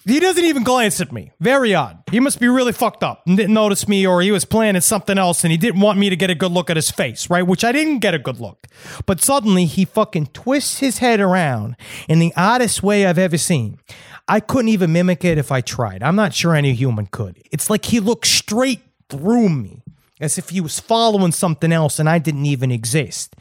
He 0.05 0.19
doesn't 0.19 0.45
even 0.45 0.65
glance 0.65 1.01
at 1.01 1.13
me. 1.13 1.31
Very 1.39 1.75
odd. 1.75 2.03
He 2.11 2.19
must 2.19 2.41
be 2.41 2.49
really 2.49 2.73
fucked 2.73 3.05
up 3.05 3.23
and 3.27 3.37
didn't 3.37 3.55
notice 3.55 3.87
me, 3.87 4.07
or 4.07 4.21
he 4.21 4.33
was 4.33 4.45
planning 4.45 4.81
something 4.81 5.17
else 5.17 5.45
and 5.45 5.53
he 5.53 5.59
didn't 5.59 5.81
want 5.81 5.99
me 5.99 6.11
to 6.11 6.17
get 6.17 6.31
a 6.31 6.35
good 6.35 6.51
look 6.51 6.71
at 6.71 6.77
his 6.77 6.91
face, 6.91 7.31
right? 7.31 7.47
Which 7.47 7.65
I 7.65 7.71
didn't 7.71 8.01
get 8.01 8.15
a 8.15 8.19
good 8.19 8.41
look. 8.41 8.67
But 9.07 9.21
suddenly 9.21 9.65
he 9.67 9.85
fucking 9.85 10.27
twists 10.29 10.81
his 10.81 10.99
head 10.99 11.21
around 11.21 11.77
in 12.09 12.19
the 12.19 12.33
oddest 12.37 12.83
way 12.83 13.07
I've 13.07 13.19
ever 13.19 13.39
seen. 13.39 13.79
I 14.27 14.41
couldn't 14.41 14.69
even 14.69 14.93
mimic 14.93 15.25
it 15.25 15.39
if 15.39 15.53
I 15.53 15.61
tried. 15.61 16.03
I'm 16.03 16.17
not 16.17 16.35
sure 16.35 16.55
any 16.55 16.73
human 16.75 17.07
could. 17.07 17.41
It's 17.53 17.71
like 17.71 17.85
he 17.85 18.01
looked 18.01 18.27
straight 18.27 18.81
through 19.09 19.51
me 19.51 19.83
as 20.21 20.39
if 20.39 20.51
he 20.51 20.61
was 20.61 20.81
following 20.81 21.33
something 21.33 21.73
else 21.73 21.99
and 21.99 22.09
I 22.09 22.19
didn't 22.19 22.47
even 22.47 22.71
exist. 22.71 23.35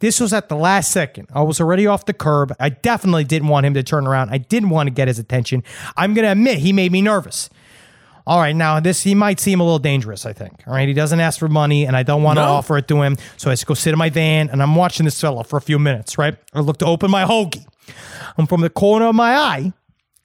This 0.00 0.20
was 0.20 0.32
at 0.32 0.48
the 0.48 0.56
last 0.56 0.90
second. 0.90 1.28
I 1.32 1.42
was 1.42 1.60
already 1.60 1.86
off 1.86 2.04
the 2.04 2.12
curb. 2.12 2.54
I 2.60 2.68
definitely 2.68 3.24
didn't 3.24 3.48
want 3.48 3.66
him 3.66 3.74
to 3.74 3.82
turn 3.82 4.06
around. 4.06 4.30
I 4.30 4.38
didn't 4.38 4.70
want 4.70 4.88
to 4.88 4.90
get 4.90 5.08
his 5.08 5.18
attention. 5.18 5.62
I'm 5.96 6.12
going 6.14 6.24
to 6.24 6.32
admit 6.32 6.58
he 6.58 6.72
made 6.72 6.92
me 6.92 7.00
nervous. 7.02 7.48
All 8.26 8.40
right, 8.40 8.56
now 8.56 8.80
this 8.80 9.02
he 9.04 9.14
might 9.14 9.38
seem 9.38 9.60
a 9.60 9.62
little 9.62 9.78
dangerous, 9.78 10.26
I 10.26 10.32
think. 10.32 10.52
All 10.66 10.72
right, 10.74 10.88
he 10.88 10.94
doesn't 10.94 11.20
ask 11.20 11.38
for 11.38 11.46
money 11.48 11.86
and 11.86 11.96
I 11.96 12.02
don't 12.02 12.24
want 12.24 12.38
to 12.38 12.42
No. 12.42 12.52
offer 12.54 12.76
it 12.76 12.88
to 12.88 13.00
him. 13.02 13.16
So 13.36 13.50
I 13.50 13.52
just 13.52 13.66
go 13.66 13.74
sit 13.74 13.92
in 13.92 13.98
my 13.98 14.10
van 14.10 14.50
and 14.50 14.60
I'm 14.62 14.74
watching 14.74 15.04
this 15.04 15.20
fella 15.20 15.44
for 15.44 15.56
a 15.56 15.60
few 15.60 15.78
minutes, 15.78 16.18
right? 16.18 16.36
I 16.52 16.58
look 16.60 16.78
to 16.78 16.86
open 16.86 17.08
my 17.10 17.24
hoagie. 17.24 17.64
And 18.36 18.48
from 18.48 18.62
the 18.62 18.70
corner 18.70 19.06
of 19.06 19.14
my 19.14 19.36
eye, 19.36 19.72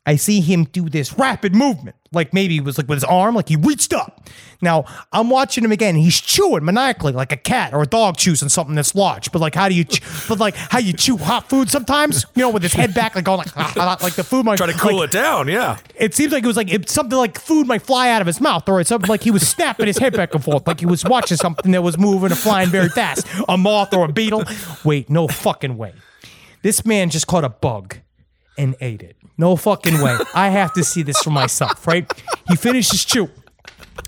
I 0.05 0.15
see 0.15 0.41
him 0.41 0.63
do 0.63 0.89
this 0.89 1.13
rapid 1.19 1.53
movement. 1.53 1.95
Like 2.13 2.33
maybe 2.33 2.57
it 2.57 2.63
was 2.65 2.77
like 2.77 2.89
with 2.89 2.97
his 2.97 3.03
arm, 3.05 3.35
like 3.35 3.47
he 3.47 3.55
reached 3.55 3.93
up. 3.93 4.27
Now 4.61 4.83
I'm 5.13 5.29
watching 5.29 5.63
him 5.63 5.71
again. 5.71 5.95
He's 5.95 6.19
chewing 6.19 6.65
maniacally 6.65 7.13
like 7.13 7.31
a 7.31 7.37
cat 7.37 7.73
or 7.73 7.81
a 7.81 7.85
dog 7.87 8.17
chews 8.17 8.43
on 8.43 8.49
something 8.49 8.75
that's 8.75 8.93
large. 8.93 9.31
But 9.31 9.39
like 9.39 9.55
how 9.55 9.69
do 9.69 9.75
you, 9.75 9.85
ch- 9.85 10.01
but 10.27 10.37
like 10.37 10.53
how 10.55 10.79
you 10.79 10.91
chew 10.91 11.15
hot 11.15 11.47
food 11.49 11.69
sometimes, 11.69 12.25
you 12.35 12.41
know, 12.41 12.49
with 12.49 12.63
his 12.63 12.73
head 12.73 12.93
back, 12.93 13.15
like 13.15 13.23
going 13.23 13.37
like, 13.37 13.47
"Ah, 13.55 13.73
ah," 13.77 13.97
like 14.03 14.15
the 14.15 14.25
food 14.25 14.45
might 14.45 14.57
Try 14.57 14.67
to 14.67 14.73
cool 14.73 14.97
like, 14.97 15.09
it 15.09 15.11
down. 15.13 15.47
Yeah. 15.47 15.77
it 15.95 16.13
seems 16.13 16.33
like 16.33 16.43
it 16.43 16.47
was 16.47 16.57
like 16.57 16.69
it, 16.71 16.89
something 16.89 17.17
like 17.17 17.39
food 17.39 17.65
might 17.65 17.81
fly 17.81 18.09
out 18.09 18.19
of 18.19 18.27
his 18.27 18.41
mouth, 18.41 18.67
or 18.67 18.81
it's 18.81 18.89
something 18.89 19.09
like 19.09 19.23
he 19.23 19.31
was 19.31 19.47
snapping 19.47 19.87
his 19.87 19.97
head 19.97 20.11
back 20.13 20.35
and 20.35 20.43
forth, 20.43 20.67
like 20.67 20.81
he 20.81 20.85
was 20.85 21.05
watching 21.05 21.37
something 21.37 21.71
that 21.71 21.81
was 21.81 21.97
moving 21.97 22.33
or 22.33 22.35
flying 22.35 22.67
very 22.67 22.89
fast, 22.89 23.25
a 23.47 23.57
moth 23.57 23.93
or 23.93 24.03
a 24.03 24.11
beetle. 24.11 24.43
Wait, 24.83 25.09
no 25.09 25.29
fucking 25.29 25.77
way. 25.77 25.93
This 26.61 26.85
man 26.85 27.09
just 27.09 27.25
caught 27.25 27.45
a 27.45 27.49
bug 27.49 27.95
and 28.57 28.75
ate 28.81 29.01
it. 29.01 29.15
No 29.37 29.55
fucking 29.55 30.01
way. 30.01 30.17
I 30.33 30.49
have 30.49 30.73
to 30.73 30.83
see 30.83 31.01
this 31.03 31.17
for 31.21 31.31
myself, 31.31 31.87
right? 31.87 32.11
He 32.47 32.55
finished 32.55 32.91
his 32.91 33.05
chew. 33.05 33.29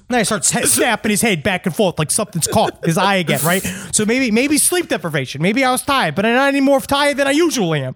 Then 0.10 0.20
I 0.20 0.24
start 0.24 0.46
sa- 0.46 0.62
snapping 0.62 1.10
his 1.12 1.22
head 1.22 1.44
back 1.44 1.66
and 1.66 1.76
forth 1.76 1.98
like 1.98 2.12
something's 2.12 2.48
caught 2.48 2.84
his 2.86 2.98
eye 2.98 3.16
again, 3.16 3.40
right? 3.44 3.62
So 3.92 4.06
maybe 4.06 4.32
maybe 4.32 4.58
sleep 4.58 4.88
deprivation. 4.90 5.42
Maybe 5.42 5.64
I 5.64 5.72
was 5.72 5.82
tired, 5.82 6.16
but 6.16 6.26
I'm 6.26 6.36
not 6.36 6.50
any 6.50 6.62
more 6.62 6.80
tired 6.82 7.18
than 7.18 7.28
I 7.28 7.32
usually 7.32 7.82
am. 7.82 7.96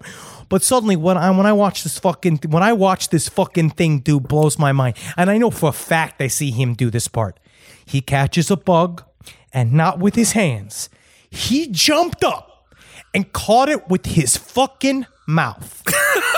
But 0.49 0.63
suddenly, 0.63 0.95
when 0.95 1.17
I 1.17 1.29
when 1.31 1.45
I 1.45 1.53
watch 1.53 1.83
this 1.83 1.99
fucking 1.99 2.39
when 2.49 2.63
I 2.63 2.73
watch 2.73 3.09
this 3.09 3.27
fucking 3.27 3.71
thing 3.71 3.99
do 3.99 4.19
blows 4.19 4.57
my 4.57 4.71
mind, 4.71 4.95
and 5.17 5.29
I 5.29 5.37
know 5.37 5.51
for 5.51 5.69
a 5.69 5.73
fact 5.73 6.21
I 6.21 6.27
see 6.27 6.51
him 6.51 6.73
do 6.73 6.89
this 6.89 7.07
part. 7.07 7.39
He 7.85 8.01
catches 8.01 8.49
a 8.49 8.57
bug, 8.57 9.03
and 9.53 9.73
not 9.73 9.99
with 9.99 10.15
his 10.15 10.31
hands. 10.31 10.89
He 11.29 11.67
jumped 11.67 12.23
up 12.23 12.71
and 13.13 13.31
caught 13.33 13.69
it 13.69 13.89
with 13.89 14.05
his 14.05 14.37
fucking 14.37 15.05
mouth. 15.27 15.83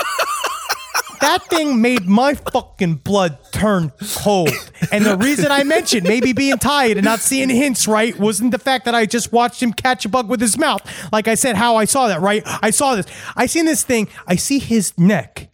that 1.20 1.44
thing 1.46 1.80
made 1.80 2.06
my 2.06 2.34
fucking 2.34 2.96
blood 2.96 3.38
turn 3.52 3.92
cold. 4.16 4.50
And 4.90 5.04
the 5.04 5.16
reason 5.16 5.50
I 5.50 5.64
mentioned 5.64 6.04
maybe 6.04 6.32
being 6.32 6.58
tired 6.58 6.96
and 6.96 7.04
not 7.04 7.20
seeing 7.20 7.48
hints 7.48 7.86
right 7.86 8.18
wasn't 8.18 8.50
the 8.52 8.58
fact 8.58 8.84
that 8.86 8.94
I 8.94 9.06
just 9.06 9.32
watched 9.32 9.62
him 9.62 9.72
catch 9.72 10.04
a 10.04 10.08
bug 10.08 10.28
with 10.28 10.40
his 10.40 10.56
mouth. 10.58 10.82
Like 11.12 11.28
I 11.28 11.34
said, 11.34 11.56
how 11.56 11.76
I 11.76 11.84
saw 11.84 12.08
that, 12.08 12.20
right? 12.20 12.42
I 12.62 12.70
saw 12.70 12.96
this. 12.96 13.06
I 13.36 13.46
seen 13.46 13.66
this 13.66 13.82
thing. 13.82 14.08
I 14.26 14.36
see 14.36 14.58
his 14.58 14.96
neck 14.98 15.50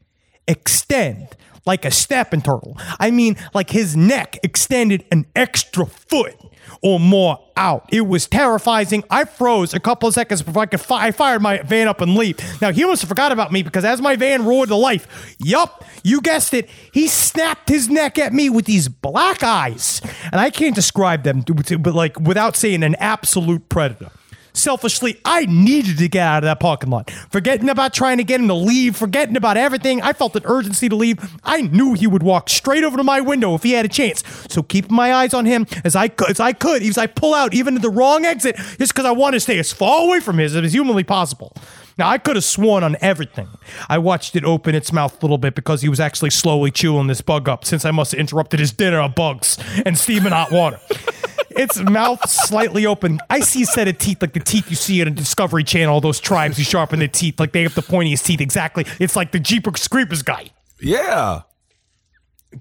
extend 0.46 1.36
like 1.64 1.84
a 1.84 1.90
snapping 1.90 2.42
turtle. 2.42 2.78
I 3.00 3.10
mean, 3.10 3.36
like 3.52 3.70
his 3.70 3.96
neck 3.96 4.38
extended 4.42 5.04
an 5.10 5.26
extra 5.34 5.86
foot 5.86 6.36
or 6.82 7.00
more 7.00 7.38
out. 7.56 7.88
It 7.90 8.06
was 8.06 8.26
terrifying. 8.26 9.04
I 9.10 9.24
froze 9.24 9.74
a 9.74 9.80
couple 9.80 10.08
of 10.08 10.14
seconds 10.14 10.42
before 10.42 10.62
I 10.62 10.66
could 10.66 10.80
I 10.90 11.10
fired 11.10 11.42
my 11.42 11.62
van 11.62 11.88
up 11.88 12.00
and 12.00 12.14
leave. 12.14 12.38
Now 12.60 12.72
he 12.72 12.82
have 12.82 13.00
forgot 13.00 13.32
about 13.32 13.52
me 13.52 13.62
because 13.62 13.84
as 13.84 14.00
my 14.00 14.16
van 14.16 14.44
roared 14.44 14.68
to 14.68 14.76
life, 14.76 15.36
yup, 15.38 15.84
you 16.02 16.20
guessed 16.20 16.54
it, 16.54 16.68
he 16.92 17.08
snapped 17.08 17.68
his 17.68 17.88
neck 17.88 18.18
at 18.18 18.32
me 18.32 18.50
with 18.50 18.66
these 18.66 18.88
black 18.88 19.42
eyes, 19.42 20.00
and 20.30 20.40
I 20.40 20.50
can't 20.50 20.74
describe 20.74 21.22
them, 21.22 21.42
but 21.80 21.94
like 21.94 22.20
without 22.20 22.56
saying 22.56 22.82
an 22.82 22.94
absolute 22.96 23.68
predator. 23.68 24.10
Selfishly, 24.56 25.20
I 25.22 25.44
needed 25.44 25.98
to 25.98 26.08
get 26.08 26.22
out 26.22 26.38
of 26.38 26.46
that 26.46 26.60
parking 26.60 26.88
lot. 26.88 27.10
Forgetting 27.30 27.68
about 27.68 27.92
trying 27.92 28.16
to 28.16 28.24
get 28.24 28.40
him 28.40 28.48
to 28.48 28.54
leave, 28.54 28.96
forgetting 28.96 29.36
about 29.36 29.58
everything, 29.58 30.00
I 30.00 30.14
felt 30.14 30.34
an 30.34 30.42
urgency 30.46 30.88
to 30.88 30.96
leave. 30.96 31.18
I 31.44 31.60
knew 31.60 31.92
he 31.92 32.06
would 32.06 32.22
walk 32.22 32.48
straight 32.48 32.82
over 32.82 32.96
to 32.96 33.04
my 33.04 33.20
window 33.20 33.54
if 33.54 33.62
he 33.62 33.72
had 33.72 33.84
a 33.84 33.88
chance. 33.88 34.24
So 34.48 34.62
keeping 34.62 34.96
my 34.96 35.12
eyes 35.12 35.34
on 35.34 35.44
him 35.44 35.66
as 35.84 35.94
I 35.94 36.08
could, 36.08 36.30
as 36.30 36.40
I 36.40 36.54
could, 36.54 36.82
as 36.82 36.96
I 36.96 37.06
pull 37.06 37.34
out 37.34 37.52
even 37.52 37.74
to 37.74 37.80
the 37.80 37.90
wrong 37.90 38.24
exit, 38.24 38.56
just 38.78 38.94
because 38.94 39.04
I 39.04 39.10
want 39.10 39.34
to 39.34 39.40
stay 39.40 39.58
as 39.58 39.72
far 39.72 40.06
away 40.06 40.20
from 40.20 40.38
his 40.38 40.56
as 40.56 40.72
humanly 40.72 41.04
possible. 41.04 41.52
Now 41.98 42.08
I 42.10 42.18
could 42.18 42.36
have 42.36 42.44
sworn 42.44 42.84
on 42.84 42.96
everything. 43.00 43.48
I 43.88 43.98
watched 43.98 44.36
it 44.36 44.44
open 44.44 44.74
its 44.74 44.92
mouth 44.92 45.14
a 45.22 45.24
little 45.24 45.38
bit 45.38 45.54
because 45.54 45.80
he 45.82 45.88
was 45.88 45.98
actually 46.00 46.30
slowly 46.30 46.70
chewing 46.70 47.06
this 47.06 47.22
bug 47.22 47.48
up 47.48 47.64
since 47.64 47.84
I 47.86 47.90
must 47.90 48.12
have 48.12 48.20
interrupted 48.20 48.60
his 48.60 48.72
dinner 48.72 49.00
of 49.00 49.14
bugs 49.14 49.56
and 49.86 49.96
steaming 49.96 50.32
hot 50.32 50.50
water. 50.52 50.78
its 51.50 51.78
mouth 51.80 52.28
slightly 52.28 52.84
open. 52.84 53.18
I 53.30 53.40
see 53.40 53.62
a 53.62 53.66
set 53.66 53.88
of 53.88 53.96
teeth 53.96 54.20
like 54.20 54.34
the 54.34 54.40
teeth 54.40 54.68
you 54.68 54.76
see 54.76 55.00
on 55.00 55.08
a 55.08 55.10
Discovery 55.10 55.64
Channel. 55.64 56.02
Those 56.02 56.20
tribes 56.20 56.58
who 56.58 56.64
sharpen 56.64 56.98
their 56.98 57.08
teeth 57.08 57.40
like 57.40 57.52
they 57.52 57.62
have 57.62 57.74
the 57.74 57.82
pointiest 57.82 58.26
teeth. 58.26 58.42
Exactly. 58.42 58.84
It's 59.00 59.16
like 59.16 59.32
the 59.32 59.40
Jeepers 59.40 59.88
Creepers 59.88 60.22
guy. 60.22 60.50
Yeah. 60.80 61.42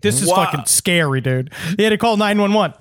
This 0.02 0.22
is 0.22 0.30
Wow. 0.30 0.46
fucking 0.46 0.66
scary, 0.66 1.20
dude. 1.20 1.52
They 1.78 1.84
had 1.84 1.90
to 1.90 1.98
call 1.98 2.16
nine 2.16 2.40
one 2.40 2.54
one. 2.54 2.74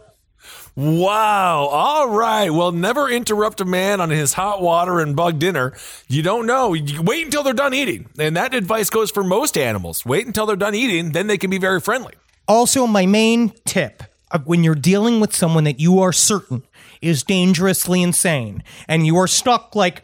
Wow. 0.77 1.67
All 1.67 2.09
right. 2.09 2.51
Well, 2.51 2.73
never 2.73 3.09
interrupt 3.09 3.61
a 3.61 3.65
man 3.65 4.01
on 4.01 4.11
his 4.11 4.33
hot 4.33 4.61
water 4.61 4.99
and 4.99 5.15
bug 5.15 5.39
dinner. 5.39 5.73
You 6.09 6.23
don't 6.23 6.47
know. 6.47 6.75
You 6.75 7.01
wait 7.01 7.25
until 7.25 7.45
they're 7.45 7.53
done 7.53 7.75
eating. 7.75 8.09
And 8.19 8.37
that 8.37 8.55
advice 8.55 8.91
goes 8.91 9.11
for 9.11 9.23
most 9.23 9.57
animals. 9.57 10.05
Wait 10.05 10.27
until 10.27 10.47
they're 10.47 10.57
done 10.57 10.75
eating, 10.75 11.13
then 11.13 11.29
they 11.29 11.39
can 11.39 11.51
be 11.51 11.59
very 11.59 11.81
friendly. 11.81 12.15
Also, 12.49 12.87
my 12.87 13.07
main 13.07 13.53
tip 13.65 14.03
when 14.45 14.65
you're 14.65 14.75
dealing 14.75 15.21
with 15.21 15.35
someone 15.35 15.63
that 15.63 15.79
you 15.79 16.01
are 16.01 16.13
certain 16.13 16.65
is 17.01 17.23
dangerously 17.23 18.03
insane 18.03 18.65
and 18.89 19.07
you 19.07 19.17
are 19.17 19.29
stuck 19.29 19.77
like 19.77 20.03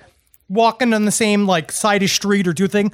walking 0.48 0.94
on 0.94 1.04
the 1.04 1.10
same 1.10 1.46
like 1.46 1.72
side 1.72 2.02
of 2.04 2.10
street 2.10 2.46
or 2.46 2.52
do 2.52 2.68
thing, 2.68 2.92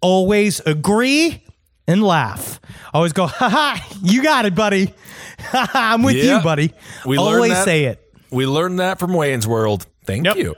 always 0.00 0.58
agree 0.60 1.43
and 1.86 2.02
laugh. 2.02 2.60
Always 2.92 3.12
go, 3.12 3.26
ha 3.28 3.48
ha, 3.48 3.88
you 4.02 4.22
got 4.22 4.46
it, 4.46 4.54
buddy. 4.54 4.92
Ha 5.40 5.68
ha, 5.72 5.92
I'm 5.94 6.02
with 6.02 6.16
Yeah. 6.16 6.38
you, 6.38 6.42
buddy. 6.44 6.72
We 7.06 7.18
learned 7.18 7.34
always 7.36 7.52
that- 7.52 7.64
say 7.64 7.84
it. 7.84 8.00
We 8.30 8.46
learned 8.46 8.80
that 8.80 8.98
from 8.98 9.12
Wayne's 9.14 9.46
World. 9.46 9.86
Thank 10.06 10.26
Yep. 10.26 10.36
you. 10.36 10.54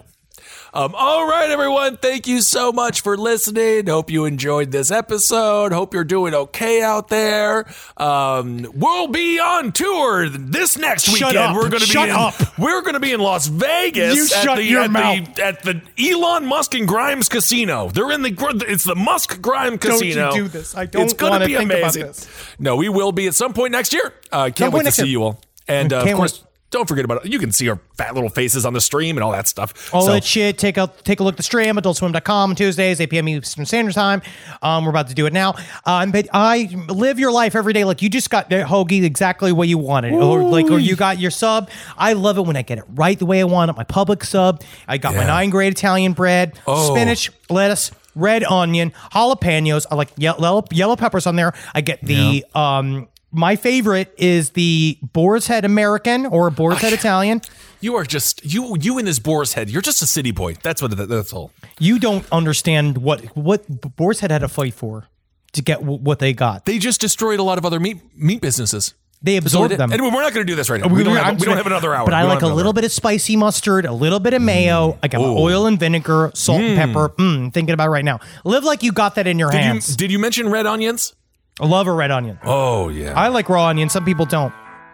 Um, 0.77 0.95
all 0.95 1.27
right, 1.27 1.49
everyone. 1.49 1.97
Thank 1.97 2.27
you 2.27 2.43
so 2.43 2.71
much 2.71 3.01
for 3.01 3.17
listening. 3.17 3.87
Hope 3.87 4.11
you 4.11 4.27
enjoyed 4.27 4.73
this 4.73 4.91
episode. 4.91 5.73
Hope 5.73 5.95
you're 5.95 6.05
doing 6.05 6.35
okay 6.35 6.83
out 6.83 7.09
there. 7.09 7.65
Um, 7.97 8.71
we'll 8.75 9.09
be 9.09 9.41
on 9.41 9.73
tour 9.73 10.29
this 10.29 10.77
next 10.77 11.05
Shut 11.05 11.15
weekend. 11.15 11.39
up. 11.39 11.55
We're 11.57 11.71
going 11.71 11.81
to 11.81 11.87
be 11.87 11.93
Shut 11.93 12.11
in, 12.11 12.15
up. 12.15 12.59
we're 12.59 12.83
going 12.83 12.93
to 12.93 13.01
be 13.01 13.13
in 13.13 13.21
Las 13.21 13.47
Vegas 13.47 14.17
You 14.17 14.25
at 14.25 14.45
shut 14.45 14.57
the 14.59 14.65
your 14.65 14.83
at 14.83 14.91
mouth. 14.91 15.35
the 15.37 15.43
at 15.47 15.63
the 15.63 15.81
Elon 15.99 16.45
Musk 16.45 16.75
and 16.75 16.87
Grimes 16.87 17.31
Casino. 17.31 17.89
They're 17.89 18.11
in 18.13 18.21
the 18.21 18.65
it's 18.69 18.85
the 18.85 18.95
Musk 18.95 19.41
Grime 19.41 19.79
Don't 19.79 19.93
you 20.03 20.13
Casino. 20.15 20.33
do 20.35 20.47
this. 20.49 20.77
I 20.77 20.85
don't 20.85 21.05
It's 21.05 21.15
gonna 21.15 21.31
wanna 21.31 21.47
be 21.47 21.55
amazing. 21.55 22.13
No, 22.59 22.77
we 22.77 22.91
will 22.91 23.13
be 23.13 23.29
at 23.29 23.35
some 23.35 23.55
point 23.55 23.73
next 23.73 23.95
year. 23.95 24.13
Uh, 24.31 24.45
can't 24.55 24.59
Some 24.59 24.73
wait 24.73 24.85
to 24.85 24.93
see 24.93 25.07
you 25.07 25.23
all. 25.23 25.41
And 25.67 25.91
uh, 25.95 26.03
of 26.05 26.13
course, 26.17 26.45
don't 26.77 26.87
forget 26.89 27.05
about 27.05 27.25
it. 27.25 27.33
You 27.33 27.39
can 27.39 27.51
see 27.53 27.69
our 27.69 27.79
fat 27.97 28.15
little 28.15 28.29
faces 28.31 28.65
on 28.67 28.73
the 28.73 28.81
stream 28.81 29.17
and 29.17 29.25
all 29.25 29.33
that 29.33 29.49
stuff. 29.49 29.93
All 29.95 30.03
So- 30.07 30.13
that 30.13 30.25
shit. 30.25 30.59
Take 30.59 30.77
a 30.77 30.91
take 31.05 31.21
a 31.21 31.25
look 31.25 31.35
at 31.35 31.37
the 31.39 31.43
stream, 31.43 31.77
adultswim.com 31.77 32.51
on 32.51 32.57
Tuesdays, 32.57 33.01
8 33.01 33.11
p.m. 33.11 33.29
Eastern 33.29 33.67
Standard 33.67 33.95
Time. 33.95 34.23
Um, 34.63 34.85
we're 34.85 34.91
about 34.91 35.09
to 35.09 35.15
do 35.15 35.27
it 35.27 35.33
now. 35.33 35.55
Uh, 35.85 36.07
but 36.07 36.29
I 36.33 36.69
live 36.89 37.19
your 37.19 37.33
life 37.33 37.55
every 37.57 37.73
day 37.73 37.85
like 37.85 38.03
you 38.03 38.09
just 38.09 38.31
got 38.31 38.51
the 38.51 38.57
hoagie 38.57 39.03
exactly 39.05 39.53
what 39.53 39.69
you 39.69 39.79
wanted, 39.79 40.13
or 40.13 40.43
like 40.43 40.67
or 40.71 40.79
you 40.79 40.97
got 40.97 41.19
your 41.19 41.31
sub. 41.31 41.69
I 41.99 42.13
love 42.13 42.39
it 42.39 42.43
when 42.43 42.57
I 42.57 42.63
get 42.63 42.79
it 42.79 42.85
right 42.95 43.19
the 43.19 43.27
way 43.27 43.41
I 43.41 43.45
want 43.45 43.71
it. 43.71 43.77
My 43.77 43.85
Publix 43.85 44.27
sub. 44.27 44.63
I 44.87 44.99
got 44.99 45.15
my 45.15 45.25
nine 45.27 45.51
grade 45.51 45.73
Italian 45.73 46.13
bread, 46.13 46.53
Oh. 46.67 46.95
spinach, 46.95 47.31
lettuce. 47.51 47.91
Red 48.15 48.45
onion, 48.45 48.95
jalapenos. 49.13 49.85
I 49.91 49.95
like 49.95 50.09
yellow 50.17 50.65
yellow 50.71 50.97
peppers 50.97 51.27
on 51.27 51.37
there. 51.37 51.53
I 51.75 51.81
get 51.83 52.01
the 52.03 52.47
um. 52.55 53.09
My 53.33 53.57
favorite 53.57 54.15
is 54.17 54.51
the 54.51 54.99
Boar's 55.03 55.47
Head 55.47 55.65
American 55.65 56.27
or 56.27 56.49
Boar's 56.51 56.79
Head 56.79 56.93
Italian. 56.93 57.43
You 57.81 57.97
are 57.97 58.05
just 58.05 58.45
you 58.45 58.77
you 58.81 58.99
in 58.99 59.05
this 59.05 59.19
boar's 59.19 59.53
head. 59.53 59.69
You're 59.69 59.83
just 59.83 60.01
a 60.03 60.07
city 60.07 60.31
boy. 60.31 60.55
That's 60.63 60.81
what 60.81 60.97
that- 60.97 61.09
that's 61.09 61.33
all. 61.33 61.51
You 61.79 61.99
don't 61.99 62.25
understand 62.33 62.99
what 62.99 63.25
what 63.37 63.97
Boar's 63.97 64.21
Head 64.21 64.31
had 64.31 64.41
to 64.41 64.49
fight 64.49 64.75
for 64.75 65.09
to 65.53 65.63
get 65.63 65.81
w- 65.81 65.99
what 66.01 66.19
they 66.19 66.33
got. 66.33 66.65
They 66.65 66.79
just 66.79 67.01
destroyed 67.01 67.39
a 67.39 67.43
lot 67.43 67.59
of 67.59 67.67
other 67.67 67.79
meat 67.79 67.99
meat 68.17 68.41
businesses. 68.41 68.95
They 69.23 69.37
absorbed 69.39 69.77
them. 69.77 69.93
And 69.93 70.03
we're 70.03 70.11
not 70.11 70.35
going 70.35 70.47
to 70.47 70.51
do 70.51 70.55
this 70.55 70.69
right 70.69 70.81
now. 70.81 70.89
We, 70.89 71.03
don't, 71.03 71.17
have, 71.17 71.41
we 71.41 71.47
don't 71.47 71.57
have 71.57 71.67
another 71.67 71.95
hour. 71.95 72.05
But 72.05 72.13
I 72.15 72.25
like 72.25 72.43
a 72.43 72.47
little 72.47 72.71
hour. 72.71 72.75
bit 72.75 72.85
of 72.85 72.93
spicy 72.93 73.35
mustard, 73.35 73.87
a 73.87 73.93
little 73.93 74.21
bit 74.21 74.35
of 74.35 74.43
mayo. 74.43 74.99
I 75.03 75.09
got 75.09 75.21
oil 75.23 75.67
and 75.67 75.81
vinegar, 75.81 76.31
salt 76.35 76.61
and 76.61 76.77
pepper. 76.79 77.09
Mm, 77.19 77.53
thinking 77.53 77.73
about 77.73 77.87
it 77.89 77.91
right 77.91 78.05
now. 78.05 78.21
Live 78.45 78.63
like 78.65 78.83
you 78.83 78.93
got 78.93 79.15
that 79.15 79.27
in 79.27 79.39
your 79.39 79.51
Did 79.51 79.57
you, 79.57 79.63
hands. 79.63 79.97
did 79.97 80.13
you 80.13 80.19
mention 80.19 80.51
red 80.51 80.67
onions? 80.67 81.15
I 81.61 81.67
love 81.67 81.87
a 81.87 81.93
red 81.93 82.11
onion. 82.11 82.39
Oh 82.45 82.89
yeah. 82.91 83.15
I 83.15 83.29
like 83.29 83.49
raw 83.49 83.67
onion. 83.69 83.89
Some 83.89 84.05
people 84.05 84.27
don't. 84.27 84.53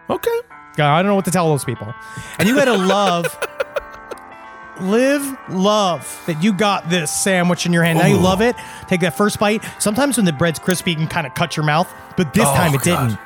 okay. 0.09 0.39
I 0.75 1.01
don't 1.03 1.05
know 1.05 1.15
what 1.15 1.25
to 1.25 1.31
tell 1.31 1.49
those 1.49 1.63
people. 1.63 1.93
And 2.39 2.49
you 2.49 2.55
got 2.55 2.65
to 2.65 2.73
love, 2.75 3.25
live, 4.81 5.37
love 5.49 6.23
that 6.25 6.41
you 6.43 6.51
got 6.51 6.89
this 6.89 7.11
sandwich 7.11 7.67
in 7.67 7.73
your 7.73 7.83
hand. 7.83 7.99
Now 7.99 8.07
you 8.07 8.17
love 8.17 8.41
it. 8.41 8.55
Take 8.87 9.01
that 9.01 9.15
first 9.15 9.39
bite. 9.39 9.63
Sometimes 9.79 10.17
when 10.17 10.25
the 10.25 10.33
bread's 10.33 10.57
crispy, 10.57 10.91
you 10.91 10.97
can 10.97 11.07
kind 11.07 11.27
of 11.27 11.35
cut 11.35 11.55
your 11.55 11.63
mouth, 11.65 11.87
but 12.17 12.33
this 12.33 12.47
Oh, 12.47 12.55
time 12.55 12.73
it 12.73 12.81
God. 12.81 12.83
didn't. 13.07 13.19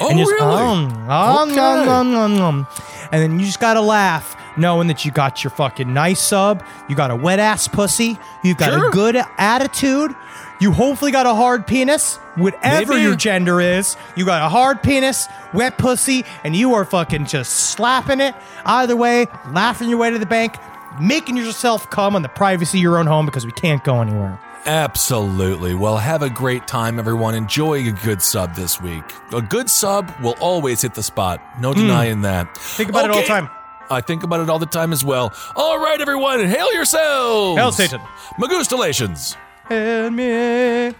Oh 0.00 0.08
and 0.08 0.18
just, 0.18 0.32
really? 0.32 0.42
um, 0.54 0.92
um, 1.08 1.10
um 1.10 1.48
Okay. 1.50 1.56
nom, 1.56 1.84
nom, 1.86 2.10
nom, 2.12 2.36
nom. 2.36 2.66
And 3.12 3.22
then 3.22 3.38
you 3.38 3.44
just 3.44 3.60
gotta 3.60 3.82
laugh, 3.82 4.34
knowing 4.56 4.88
that 4.88 5.04
you 5.04 5.10
got 5.12 5.44
your 5.44 5.50
fucking 5.50 5.92
nice 5.92 6.20
sub, 6.20 6.64
you 6.88 6.96
got 6.96 7.10
a 7.10 7.16
wet 7.16 7.38
ass 7.38 7.68
pussy, 7.68 8.18
you 8.42 8.54
got 8.54 8.72
Sure. 8.72 8.88
a 8.88 8.90
good 8.90 9.22
attitude, 9.36 10.14
you 10.60 10.72
hopefully 10.72 11.10
got 11.10 11.26
a 11.26 11.34
hard 11.34 11.66
penis, 11.66 12.16
whatever 12.36 12.92
Maybe. 12.92 13.02
your 13.02 13.16
gender 13.16 13.60
is, 13.60 13.96
you 14.16 14.24
got 14.24 14.44
a 14.44 14.48
hard 14.48 14.82
penis, 14.82 15.28
wet 15.52 15.78
pussy, 15.78 16.24
and 16.44 16.54
you 16.54 16.74
are 16.74 16.84
fucking 16.84 17.26
just 17.26 17.52
slapping 17.70 18.20
it. 18.20 18.34
Either 18.64 18.96
way, 18.96 19.26
laughing 19.48 19.88
your 19.88 19.98
way 19.98 20.10
to 20.10 20.18
the 20.18 20.26
bank, 20.26 20.56
making 21.00 21.36
yourself 21.36 21.90
come 21.90 22.14
on 22.16 22.22
the 22.22 22.28
privacy 22.28 22.78
of 22.78 22.82
your 22.82 22.98
own 22.98 23.06
home 23.06 23.26
because 23.26 23.44
we 23.44 23.52
can't 23.52 23.82
go 23.84 24.00
anywhere. 24.00 24.38
Absolutely. 24.66 25.74
Well, 25.74 25.98
have 25.98 26.22
a 26.22 26.30
great 26.30 26.66
time, 26.66 26.98
everyone. 26.98 27.34
Enjoy 27.34 27.86
a 27.86 27.92
good 27.92 28.22
sub 28.22 28.54
this 28.54 28.80
week. 28.80 29.04
A 29.32 29.42
good 29.42 29.68
sub 29.68 30.10
will 30.22 30.36
always 30.40 30.80
hit 30.80 30.94
the 30.94 31.02
spot. 31.02 31.42
No 31.60 31.74
denying 31.74 32.22
that. 32.22 32.46
Hmm. 32.46 32.76
Think 32.76 32.90
about 32.90 33.04
it 33.04 33.10
all 33.10 33.20
the 33.20 33.26
time. 33.26 33.50
I 33.90 34.00
think 34.00 34.22
about 34.22 34.40
it 34.40 34.48
all 34.48 34.58
the 34.58 34.64
time 34.64 34.92
as 34.92 35.04
well. 35.04 35.34
All 35.54 35.78
right, 35.78 36.00
everyone, 36.00 36.42
hail 36.46 36.72
yourselves. 36.72 37.58
Hail 37.58 37.72
Satan. 37.72 38.00
Magustalations. 38.40 39.36
Help 39.68 40.12
me. 40.12 40.86
And 40.86 40.94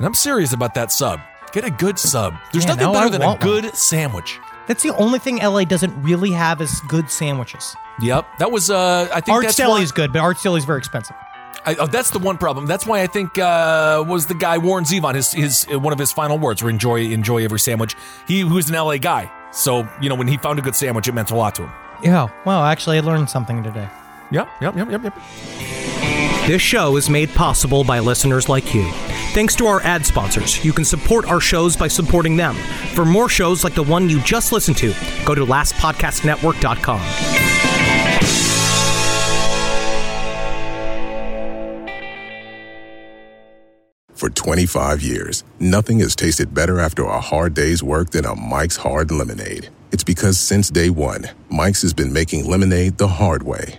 I'm 0.00 0.14
serious 0.14 0.52
about 0.52 0.74
that 0.74 0.92
sub. 0.92 1.20
Get 1.52 1.64
a 1.64 1.70
good 1.70 1.98
sub. 1.98 2.34
There's 2.52 2.64
Yeah, 2.64 2.74
nothing 2.74 2.92
better 2.92 3.06
I 3.06 3.10
than 3.10 3.22
a 3.22 3.26
want 3.26 3.40
one. 3.44 3.48
good 3.62 3.74
sandwich. 3.76 4.38
That's 4.66 4.82
the 4.82 4.94
only 4.96 5.18
thing 5.18 5.38
LA 5.38 5.64
doesn't 5.64 6.02
really 6.02 6.30
have 6.32 6.60
is 6.60 6.80
good 6.88 7.10
sandwiches. 7.10 7.74
Yep. 8.00 8.26
That 8.38 8.50
was, 8.52 8.70
uh, 8.70 9.08
I 9.12 9.20
think 9.20 9.34
Arch 9.36 9.44
that's 9.46 9.56
Deli 9.56 9.82
is 9.82 9.92
good, 9.92 10.12
but 10.12 10.20
Art's 10.20 10.42
Deli 10.42 10.58
is 10.58 10.64
very 10.66 10.78
expensive. 10.78 11.16
I, 11.66 11.74
oh, 11.76 11.86
that's 11.86 12.10
the 12.10 12.18
one 12.18 12.38
problem. 12.38 12.66
That's 12.66 12.86
why 12.86 13.00
I 13.02 13.06
think 13.06 13.38
uh, 13.38 14.04
was 14.06 14.26
the 14.26 14.34
guy 14.34 14.58
Warren 14.58 14.84
Zevon. 14.84 15.14
His 15.14 15.32
his 15.32 15.66
uh, 15.72 15.78
one 15.78 15.92
of 15.92 15.98
his 15.98 16.12
final 16.12 16.38
words 16.38 16.62
were 16.62 16.70
enjoy 16.70 17.00
enjoy 17.10 17.42
every 17.44 17.58
sandwich. 17.58 17.96
He 18.26 18.40
who's 18.40 18.70
an 18.70 18.76
LA 18.76 18.98
guy, 18.98 19.30
so 19.50 19.86
you 20.00 20.08
know 20.08 20.14
when 20.14 20.28
he 20.28 20.36
found 20.36 20.58
a 20.58 20.62
good 20.62 20.76
sandwich, 20.76 21.08
it 21.08 21.12
meant 21.12 21.30
a 21.30 21.34
lot 21.36 21.54
to 21.56 21.62
him. 21.62 21.72
Yeah. 22.02 22.28
Well, 22.46 22.62
actually, 22.62 22.98
I 22.98 23.00
learned 23.00 23.28
something 23.28 23.62
today. 23.64 23.88
Yep, 24.30 24.48
yep, 24.60 24.76
yep, 24.76 24.90
yep, 24.90 25.04
yep. 25.04 25.14
This 26.46 26.62
show 26.62 26.96
is 26.96 27.10
made 27.10 27.30
possible 27.30 27.84
by 27.84 27.98
listeners 27.98 28.48
like 28.48 28.74
you. 28.74 28.90
Thanks 29.32 29.54
to 29.56 29.66
our 29.66 29.80
ad 29.82 30.04
sponsors, 30.04 30.64
you 30.64 30.72
can 30.72 30.84
support 30.84 31.26
our 31.26 31.40
shows 31.40 31.76
by 31.76 31.88
supporting 31.88 32.36
them. 32.36 32.54
For 32.94 33.04
more 33.04 33.28
shows 33.28 33.64
like 33.64 33.74
the 33.74 33.82
one 33.82 34.08
you 34.08 34.20
just 34.22 34.50
listened 34.50 34.78
to, 34.78 34.94
go 35.24 35.34
to 35.34 35.44
lastpodcastnetwork.com. 35.44 37.00
For 44.14 44.30
25 44.30 45.00
years, 45.00 45.44
nothing 45.60 46.00
has 46.00 46.16
tasted 46.16 46.52
better 46.52 46.80
after 46.80 47.04
a 47.04 47.20
hard 47.20 47.54
day's 47.54 47.84
work 47.84 48.10
than 48.10 48.24
a 48.24 48.34
Mike's 48.34 48.76
Hard 48.76 49.10
Lemonade. 49.10 49.68
It's 49.92 50.02
because 50.02 50.38
since 50.38 50.70
day 50.70 50.90
one, 50.90 51.28
Mike's 51.50 51.82
has 51.82 51.94
been 51.94 52.12
making 52.12 52.48
lemonade 52.50 52.98
the 52.98 53.06
hard 53.06 53.42
way. 53.42 53.78